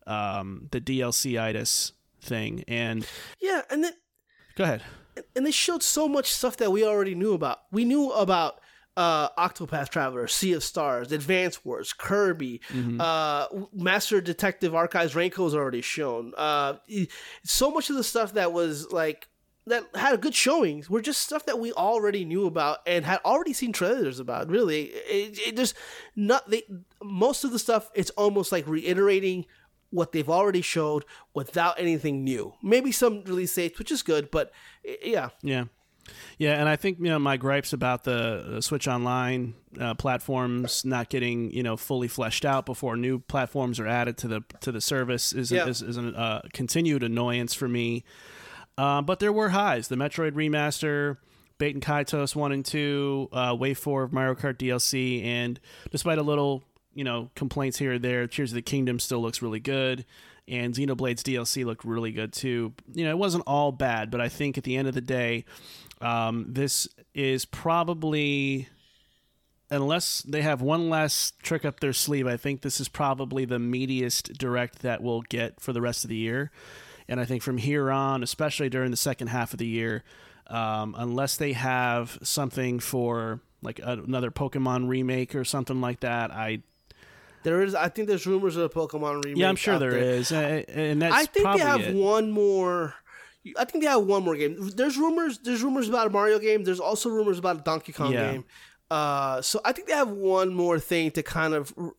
um, 0.07 0.69
the 0.71 0.81
DLC 0.81 1.41
itis 1.41 1.93
thing. 2.21 2.65
And 2.69 3.07
Yeah, 3.41 3.63
and 3.71 3.85
then 3.85 3.93
go 4.57 4.65
ahead. 4.65 4.83
and 5.35 5.47
they 5.47 5.51
showed 5.51 5.83
so 5.83 6.09
much 6.09 6.33
stuff 6.33 6.57
that 6.59 6.71
we 6.73 6.85
already 6.85 7.15
knew 7.15 7.33
about. 7.35 7.61
We 7.71 7.85
knew 7.85 8.11
about 8.13 8.61
uh, 8.97 9.29
Octopath 9.31 9.91
Traveler, 9.91 10.27
Sea 10.27 10.55
of 10.55 10.65
Stars, 10.65 11.13
Advance 11.13 11.65
Wars, 11.65 11.93
Kirby, 11.93 12.63
uh, 12.99 13.47
Master 13.73 14.21
Detective 14.21 14.75
Archives. 14.75 15.15
Rain 15.15 15.31
Code's 15.31 15.55
already 15.55 15.83
shown. 15.83 16.33
Uh, 16.37 16.75
so 17.45 17.71
much 17.71 17.91
of 17.91 17.97
the 17.97 18.05
stuff 18.05 18.33
that 18.35 18.53
was 18.53 18.91
like 18.93 19.29
that 19.67 19.85
had 19.97 20.15
a 20.15 20.19
good 20.19 20.35
showings 20.35 20.89
were 20.89 21.03
just 21.03 21.23
stuff 21.23 21.45
that 21.47 21.59
we 21.59 21.73
already 21.73 22.25
knew 22.25 22.47
about 22.47 22.79
and 22.87 23.05
had 23.05 23.19
already 23.25 23.53
seen 23.53 23.73
trailers 23.73 24.19
about. 24.21 24.49
Really, 24.49 24.85
it, 24.85 25.39
it 25.47 25.57
just 25.57 25.75
not 26.15 26.49
they, 26.49 26.63
most 27.03 27.45
of 27.45 27.51
the 27.51 27.59
stuff. 27.59 27.91
It's 27.95 28.11
almost 28.11 28.51
like 28.53 28.67
reiterating 28.67 29.45
what 29.97 30.13
they've 30.13 30.29
already 30.31 30.63
showed 30.63 31.05
without 31.35 31.79
anything 31.81 32.23
new. 32.23 32.55
Maybe 32.63 32.93
some 32.93 33.25
release 33.25 33.55
dates, 33.55 33.79
which 33.79 33.91
is 33.91 34.03
good, 34.03 34.31
but 34.31 34.53
eh, 34.85 34.95
yeah, 35.03 35.31
Yeah. 35.43 35.65
Yeah, 36.39 36.61
and 36.61 36.69
I 36.69 36.77
think 36.77 36.99
you 37.01 37.07
know 37.07 37.19
my 37.19 37.37
gripes 37.37 37.73
about 37.73 38.05
the 38.05 38.61
Switch 38.61 38.87
Online 38.87 39.55
uh, 39.81 39.95
platforms 39.95 40.85
not 40.85 41.09
getting 41.09 41.51
you 41.51 41.65
know 41.65 41.77
fully 41.77 42.07
fleshed 42.07 42.45
out 42.45 42.65
before 42.65 42.97
new 42.97 43.19
platforms 43.19 43.81
are 43.81 43.89
added 43.89 44.17
to 44.19 44.29
the 44.29 44.45
to 44.61 44.71
the 44.71 44.81
service 44.81 45.33
is 45.33 45.51
Yeah. 45.51 45.67
is, 45.67 45.83
is 45.83 45.97
a 45.99 46.07
uh, 46.17 46.41
continued 46.53 47.03
annoyance 47.03 47.55
for 47.55 47.67
me. 47.67 48.05
Uh, 48.79 49.03
but 49.03 49.19
there 49.19 49.33
were 49.33 49.49
highs. 49.49 49.89
The 49.89 49.97
Metroid 49.97 50.33
remaster, 50.33 51.17
Baten 51.59 51.81
Kaitos 51.81 52.37
one 52.37 52.53
and 52.53 52.65
two, 52.65 53.29
uh, 53.33 53.57
Wave 53.59 53.77
four 53.79 54.05
of 54.05 54.13
Mario 54.13 54.37
Kart 54.37 54.59
DLC, 54.59 55.25
and 55.25 55.59
despite 55.91 56.19
a 56.19 56.23
little 56.23 56.63
you 56.97 57.05
know 57.05 57.31
complaints 57.37 57.79
here 57.79 57.93
or 57.93 57.99
there, 57.99 58.27
Tears 58.27 58.51
of 58.51 58.57
the 58.57 58.63
Kingdom 58.63 58.99
still 58.99 59.21
looks 59.21 59.43
really 59.43 59.61
good. 59.61 60.05
And 60.49 60.75
Xenoblade's 60.75 61.25
DLC 61.25 61.65
looked 61.65 61.85
really 61.85 62.13
good 62.13 62.33
too. 62.33 62.73
You 62.93 63.05
know, 63.05 63.11
it 63.11 63.19
wasn't 63.19 63.45
all 63.47 63.73
bad, 63.73 64.11
but 64.11 64.21
I 64.21 64.29
think 64.29 64.57
at 64.57 64.65
the 64.65 64.77
end 64.77 64.87
of 64.87 64.95
the 64.95 65.01
day, 65.01 65.45
um, 66.01 66.47
this 66.49 66.89
is 67.15 67.45
probably, 67.45 68.69
unless 69.71 70.23
they 70.23 70.43
have 70.43 70.63
one 70.63 70.89
last 70.89 71.41
trick 71.41 71.65
up 71.65 71.81
their 71.81 71.93
sleeve, 71.93 72.29
I 72.29 72.37
think 72.37 72.63
this 72.63 72.81
is 72.81 72.89
probably 72.89 73.45
the 73.45 73.59
meatiest 73.59 74.39
direct 74.39 74.83
that 74.83 75.03
we'll 75.03 75.23
get 75.23 75.61
for 75.61 75.73
the 75.73 75.81
rest 75.81 76.05
of 76.05 76.11
the 76.11 76.17
year. 76.17 76.53
And 77.09 77.19
I 77.19 77.25
think 77.25 77.43
from 77.43 77.59
here 77.59 77.91
on, 77.91 78.23
especially 78.23 78.69
during 78.69 78.93
the 78.93 78.97
second 78.97 79.29
half 79.29 79.53
of 79.53 79.59
the 79.59 79.67
year, 79.67 80.05
um, 80.47 80.95
unless 80.97 81.37
they 81.37 81.55
have 81.55 82.19
something 82.23 82.79
for 82.79 83.41
like 83.63 83.81
another 83.83 84.31
Pokemon 84.31 84.89
remake 84.89 85.35
or 85.35 85.45
something 85.45 85.81
like 85.81 86.01
that, 86.01 86.31
I 86.31 86.63
there 87.47 87.63
is. 87.63 87.75
I 87.75 87.89
think 87.89 88.09
there's 88.09 88.27
rumors 88.27 88.57
of 88.57 88.65
a 88.65 88.69
Pokemon 88.69 89.25
remake. 89.25 89.39
yeah, 89.41 89.49
I'm 89.49 89.57
sure 89.57 89.75
out 89.75 89.81
there 89.81 89.97
is, 89.97 90.31
Uh, 90.33 90.63
and 90.69 91.01
that's 91.01 91.15
I 91.15 91.25
think 91.25 91.47
they 91.53 91.59
have 91.61 91.81
it. 91.81 91.95
one 91.95 92.31
more. 92.31 92.95
I 93.57 93.65
think 93.65 93.83
they 93.85 93.89
have 93.89 94.03
one 94.03 94.25
more 94.25 94.35
game. 94.37 94.57
There's 94.75 94.99
rumors. 94.99 95.39
There's 95.39 95.63
rumors 95.63 95.89
about 95.89 96.09
a 96.09 96.11
Mario 96.11 96.39
game. 96.41 96.65
There's 96.65 96.81
also 96.81 97.09
rumors 97.09 97.39
about 97.39 97.61
a 97.61 97.63
Donkey 97.63 97.93
Kong 97.93 98.13
Yeah. 98.13 98.33
game. 98.33 98.45
Uh, 98.91 99.41
so 99.41 99.61
I 99.65 99.73
think 99.73 99.87
they 99.89 99.95
have 99.95 100.11
one 100.11 100.53
more 100.53 100.79
thing 100.81 101.11
to 101.13 101.23
kind 101.23 101.55
of 101.55 101.73
r- 101.79 101.93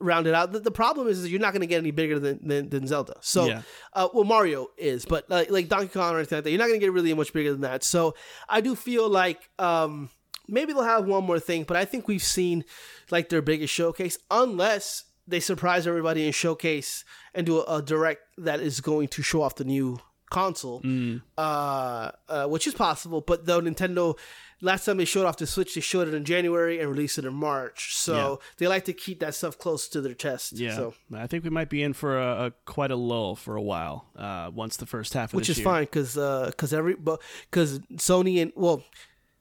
round 0.00 0.26
it 0.26 0.32
out. 0.34 0.52
The, 0.52 0.60
the 0.60 0.70
problem 0.70 1.06
is, 1.08 1.22
that 1.22 1.28
you're 1.28 1.40
not 1.40 1.52
going 1.52 1.60
to 1.60 1.66
get 1.66 1.78
any 1.78 1.90
bigger 1.90 2.18
than, 2.18 2.38
than, 2.46 2.68
than 2.70 2.86
Zelda. 2.86 3.16
So, 3.20 3.46
Yeah. 3.46 3.62
uh, 3.92 4.08
well, 4.14 4.24
Mario 4.24 4.68
is, 4.78 5.04
but 5.04 5.28
like, 5.28 5.50
like 5.50 5.68
Donkey 5.68 5.88
Kong 5.88 6.14
or 6.14 6.18
anything 6.18 6.36
like 6.38 6.44
that, 6.44 6.50
you're 6.50 6.58
not 6.58 6.68
going 6.68 6.80
to 6.80 6.86
get 6.86 6.92
really 6.92 7.12
much 7.14 7.32
bigger 7.34 7.52
than 7.52 7.62
that. 7.62 7.82
So 7.84 8.14
I 8.48 8.60
do 8.62 8.74
feel 8.74 9.08
like 9.10 9.50
um, 9.58 10.08
maybe 10.48 10.72
they'll 10.72 10.82
have 10.82 11.06
one 11.06 11.24
more 11.24 11.38
thing, 11.40 11.64
but 11.64 11.76
I 11.76 11.84
think 11.84 12.08
we've 12.08 12.22
seen 12.22 12.64
like 13.10 13.28
their 13.28 13.42
biggest 13.42 13.72
showcase, 13.72 14.18
unless 14.30 15.04
they 15.26 15.40
surprise 15.40 15.86
everybody 15.86 16.24
and 16.24 16.34
showcase 16.34 17.04
and 17.34 17.46
do 17.46 17.60
a, 17.60 17.76
a 17.76 17.82
direct 17.82 18.22
that 18.38 18.60
is 18.60 18.80
going 18.80 19.08
to 19.08 19.22
show 19.22 19.42
off 19.42 19.56
the 19.56 19.64
new 19.64 19.98
console, 20.30 20.82
uh, 21.36 22.10
uh, 22.28 22.46
which 22.46 22.66
is 22.66 22.74
possible. 22.74 23.20
But 23.20 23.46
though 23.46 23.60
Nintendo, 23.60 24.18
last 24.60 24.84
time 24.84 24.96
they 24.96 25.04
showed 25.04 25.26
off 25.26 25.36
the 25.36 25.46
Switch, 25.46 25.74
they 25.74 25.80
showed 25.80 26.08
it 26.08 26.14
in 26.14 26.24
January 26.24 26.80
and 26.80 26.90
released 26.90 27.18
it 27.18 27.24
in 27.24 27.34
March. 27.34 27.94
So 27.96 28.40
they 28.58 28.68
like 28.68 28.84
to 28.86 28.92
keep 28.92 29.20
that 29.20 29.34
stuff 29.34 29.58
close 29.58 29.88
to 29.88 30.00
their 30.00 30.14
chest. 30.14 30.52
Yeah, 30.52 30.76
So, 30.76 30.94
I 31.14 31.26
think 31.26 31.44
we 31.44 31.50
might 31.50 31.70
be 31.70 31.82
in 31.82 31.92
for 31.92 32.18
a, 32.18 32.46
a 32.46 32.50
quite 32.64 32.90
a 32.90 32.96
lull 32.96 33.36
for 33.36 33.56
a 33.56 33.62
while. 33.62 34.06
Uh, 34.16 34.50
once 34.54 34.76
the 34.76 34.86
first 34.86 35.14
half 35.14 35.30
of 35.30 35.34
which 35.36 35.48
is 35.50 35.58
year. 35.58 35.64
fine 35.64 35.84
because 35.84 36.14
because 36.14 36.72
every 36.72 36.94
because 36.94 37.80
Sony 37.96 38.42
and 38.42 38.52
well, 38.54 38.82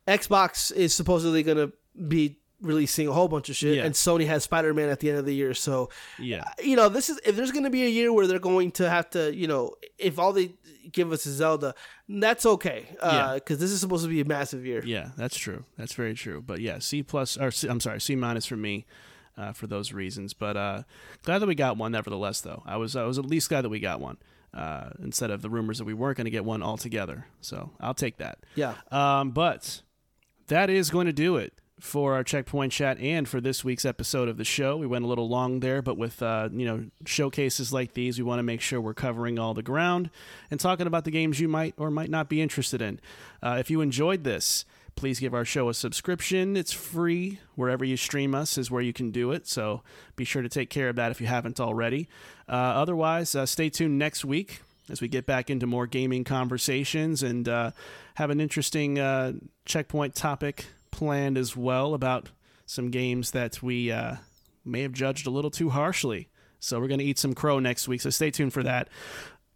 Xbox 0.07 0.71
is 0.71 0.93
supposedly 0.93 1.43
gonna 1.43 1.71
be 2.07 2.38
releasing 2.61 3.07
a 3.07 3.11
whole 3.11 3.27
bunch 3.27 3.49
of 3.49 3.55
shit, 3.55 3.75
Yeah. 3.77 3.84
and 3.85 3.93
Sony 3.93 4.25
has 4.25 4.43
Spider 4.43 4.73
Man 4.73 4.89
at 4.89 4.99
the 4.99 5.09
end 5.09 5.19
of 5.19 5.25
the 5.25 5.35
year. 5.35 5.53
So 5.53 5.89
Yeah, 6.17 6.43
you 6.63 6.75
know, 6.75 6.89
this 6.89 7.09
is 7.09 7.19
if 7.25 7.35
there's 7.35 7.51
going 7.51 7.65
to 7.65 7.69
be 7.69 7.84
a 7.85 7.89
year 7.89 8.11
where 8.11 8.25
they're 8.25 8.39
going 8.39 8.71
to 8.73 8.89
have 8.89 9.09
to, 9.11 9.31
you 9.35 9.45
know, 9.47 9.75
if 9.99 10.17
all 10.17 10.34
they 10.34 10.53
give 10.91 11.11
us 11.11 11.27
is 11.27 11.35
Zelda, 11.35 11.75
that's 12.09 12.47
okay, 12.47 12.88
Yeah. 13.03 13.35
because 13.35 13.59
this 13.59 13.69
is 13.69 13.79
supposed 13.79 14.03
to 14.05 14.09
be 14.09 14.21
a 14.21 14.25
massive 14.25 14.65
year. 14.65 14.81
yeah, 14.84 15.09
that's 15.15 15.38
true. 15.38 15.65
That's 15.77 15.93
very 15.93 16.15
true. 16.15 16.41
But 16.41 16.59
yeah, 16.61 16.79
C 16.79 17.03
plus 17.03 17.38
or 17.38 17.51
C, 17.51 17.67
I'm 17.67 17.79
sorry, 17.79 18.01
C 18.01 18.15
minus 18.15 18.45
for 18.47 18.57
me. 18.57 18.85
Uh, 19.38 19.53
for 19.53 19.67
those 19.67 19.93
reasons, 19.93 20.34
but 20.34 20.57
uh, 20.57 20.81
glad 21.21 21.38
that 21.38 21.45
we 21.45 21.53
got 21.53 21.77
one. 21.77 21.91
Nevertheless, 21.91 22.41
though, 22.41 22.63
I 22.65 22.77
was 22.77 22.95
I 22.95 23.03
was 23.03 23.19
at 23.19 23.25
least 23.27 23.49
glad 23.49 23.61
that 23.65 23.69
we 23.69 23.79
got 23.79 23.99
one 24.01 24.17
uh, 24.51 24.89
instead 25.03 25.29
of 25.29 25.43
the 25.43 25.49
rumors 25.51 25.77
that 25.77 25.85
we 25.85 25.93
weren't 25.93 26.17
going 26.17 26.25
to 26.25 26.31
get 26.31 26.43
one 26.43 26.63
altogether. 26.63 27.27
So 27.39 27.69
I'll 27.79 27.93
take 27.93 28.17
that. 28.17 28.39
Yeah. 28.55 28.73
Um, 28.89 29.29
but 29.29 29.84
that 30.47 30.69
is 30.69 30.89
going 30.89 31.07
to 31.07 31.13
do 31.13 31.37
it 31.37 31.53
for 31.79 32.15
our 32.15 32.23
checkpoint 32.23 32.71
chat 32.71 32.97
and 32.99 33.29
for 33.29 33.39
this 33.39 33.63
week's 33.63 33.85
episode 33.85 34.27
of 34.27 34.37
the 34.37 34.43
show. 34.43 34.77
We 34.77 34.87
went 34.87 35.05
a 35.05 35.07
little 35.07 35.29
long 35.29 35.59
there, 35.59 35.81
but 35.81 35.97
with 35.97 36.21
uh, 36.21 36.49
you 36.51 36.65
know 36.65 36.85
showcases 37.05 37.71
like 37.71 37.93
these, 37.93 38.17
we 38.17 38.23
want 38.23 38.39
to 38.39 38.43
make 38.43 38.61
sure 38.61 38.81
we're 38.81 38.93
covering 38.93 39.37
all 39.37 39.53
the 39.53 39.63
ground 39.63 40.09
and 40.49 40.59
talking 40.59 40.87
about 40.87 41.03
the 41.03 41.11
games 41.11 41.39
you 41.39 41.47
might 41.47 41.75
or 41.77 41.91
might 41.91 42.09
not 42.09 42.29
be 42.29 42.41
interested 42.41 42.81
in. 42.81 42.99
Uh, 43.43 43.57
if 43.59 43.69
you 43.69 43.81
enjoyed 43.81 44.23
this, 44.23 44.65
please 44.95 45.19
give 45.19 45.33
our 45.33 45.45
show 45.45 45.69
a 45.69 45.73
subscription. 45.73 46.57
It's 46.57 46.73
free 46.73 47.39
wherever 47.55 47.85
you 47.85 47.97
stream 47.97 48.33
us 48.33 48.57
is 48.57 48.71
where 48.71 48.81
you 48.81 48.93
can 48.93 49.11
do 49.11 49.31
it. 49.31 49.47
So 49.47 49.83
be 50.15 50.25
sure 50.25 50.41
to 50.41 50.49
take 50.49 50.71
care 50.71 50.89
of 50.89 50.95
that 50.95 51.11
if 51.11 51.21
you 51.21 51.27
haven't 51.27 51.59
already. 51.59 52.09
Uh, 52.49 52.53
otherwise, 52.53 53.35
uh, 53.35 53.45
stay 53.45 53.69
tuned 53.69 53.99
next 53.99 54.25
week 54.25 54.61
as 54.89 55.01
we 55.01 55.07
get 55.07 55.26
back 55.26 55.49
into 55.49 55.68
more 55.68 55.88
gaming 55.88 56.23
conversations 56.23 57.23
and 57.23 57.47
uh, 57.47 57.72
have 58.15 58.30
an 58.30 58.39
interesting 58.39 58.99
uh, 58.99 59.34
checkpoint 59.65 60.15
topic 60.15 60.65
planned 60.91 61.38
as 61.38 61.55
well 61.55 61.93
about 61.93 62.30
some 62.65 62.89
games 62.89 63.31
that 63.31 63.61
we 63.61 63.91
uh, 63.91 64.15
may 64.65 64.81
have 64.81 64.93
judged 64.93 65.27
a 65.27 65.30
little 65.30 65.51
too 65.51 65.69
harshly. 65.69 66.30
So 66.59 66.80
we're 66.80 66.88
going 66.88 66.99
to 66.99 67.05
eat 67.05 67.19
some 67.19 67.34
crow 67.34 67.59
next 67.59 67.88
week. 67.88 68.01
So 68.01 68.09
stay 68.09 68.31
tuned 68.31 68.53
for 68.53 68.64
that. 68.64 68.89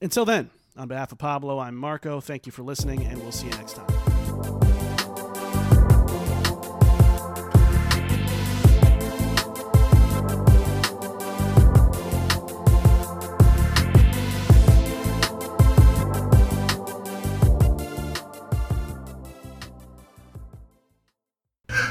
Until 0.02 0.26
then, 0.26 0.50
on 0.78 0.88
behalf 0.88 1.12
of 1.12 1.18
Pablo, 1.18 1.60
I'm 1.60 1.76
Marco. 1.76 2.22
Thank 2.22 2.46
you 2.46 2.52
for 2.52 2.64
listening, 2.64 3.06
and 3.06 3.20
we'll 3.20 3.32
see 3.32 3.48
you 3.48 3.54
next 3.54 3.74
time. 3.74 4.11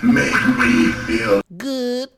Make 0.03 0.33
me 0.59 0.93
feel 1.07 1.43
Good. 1.59 2.09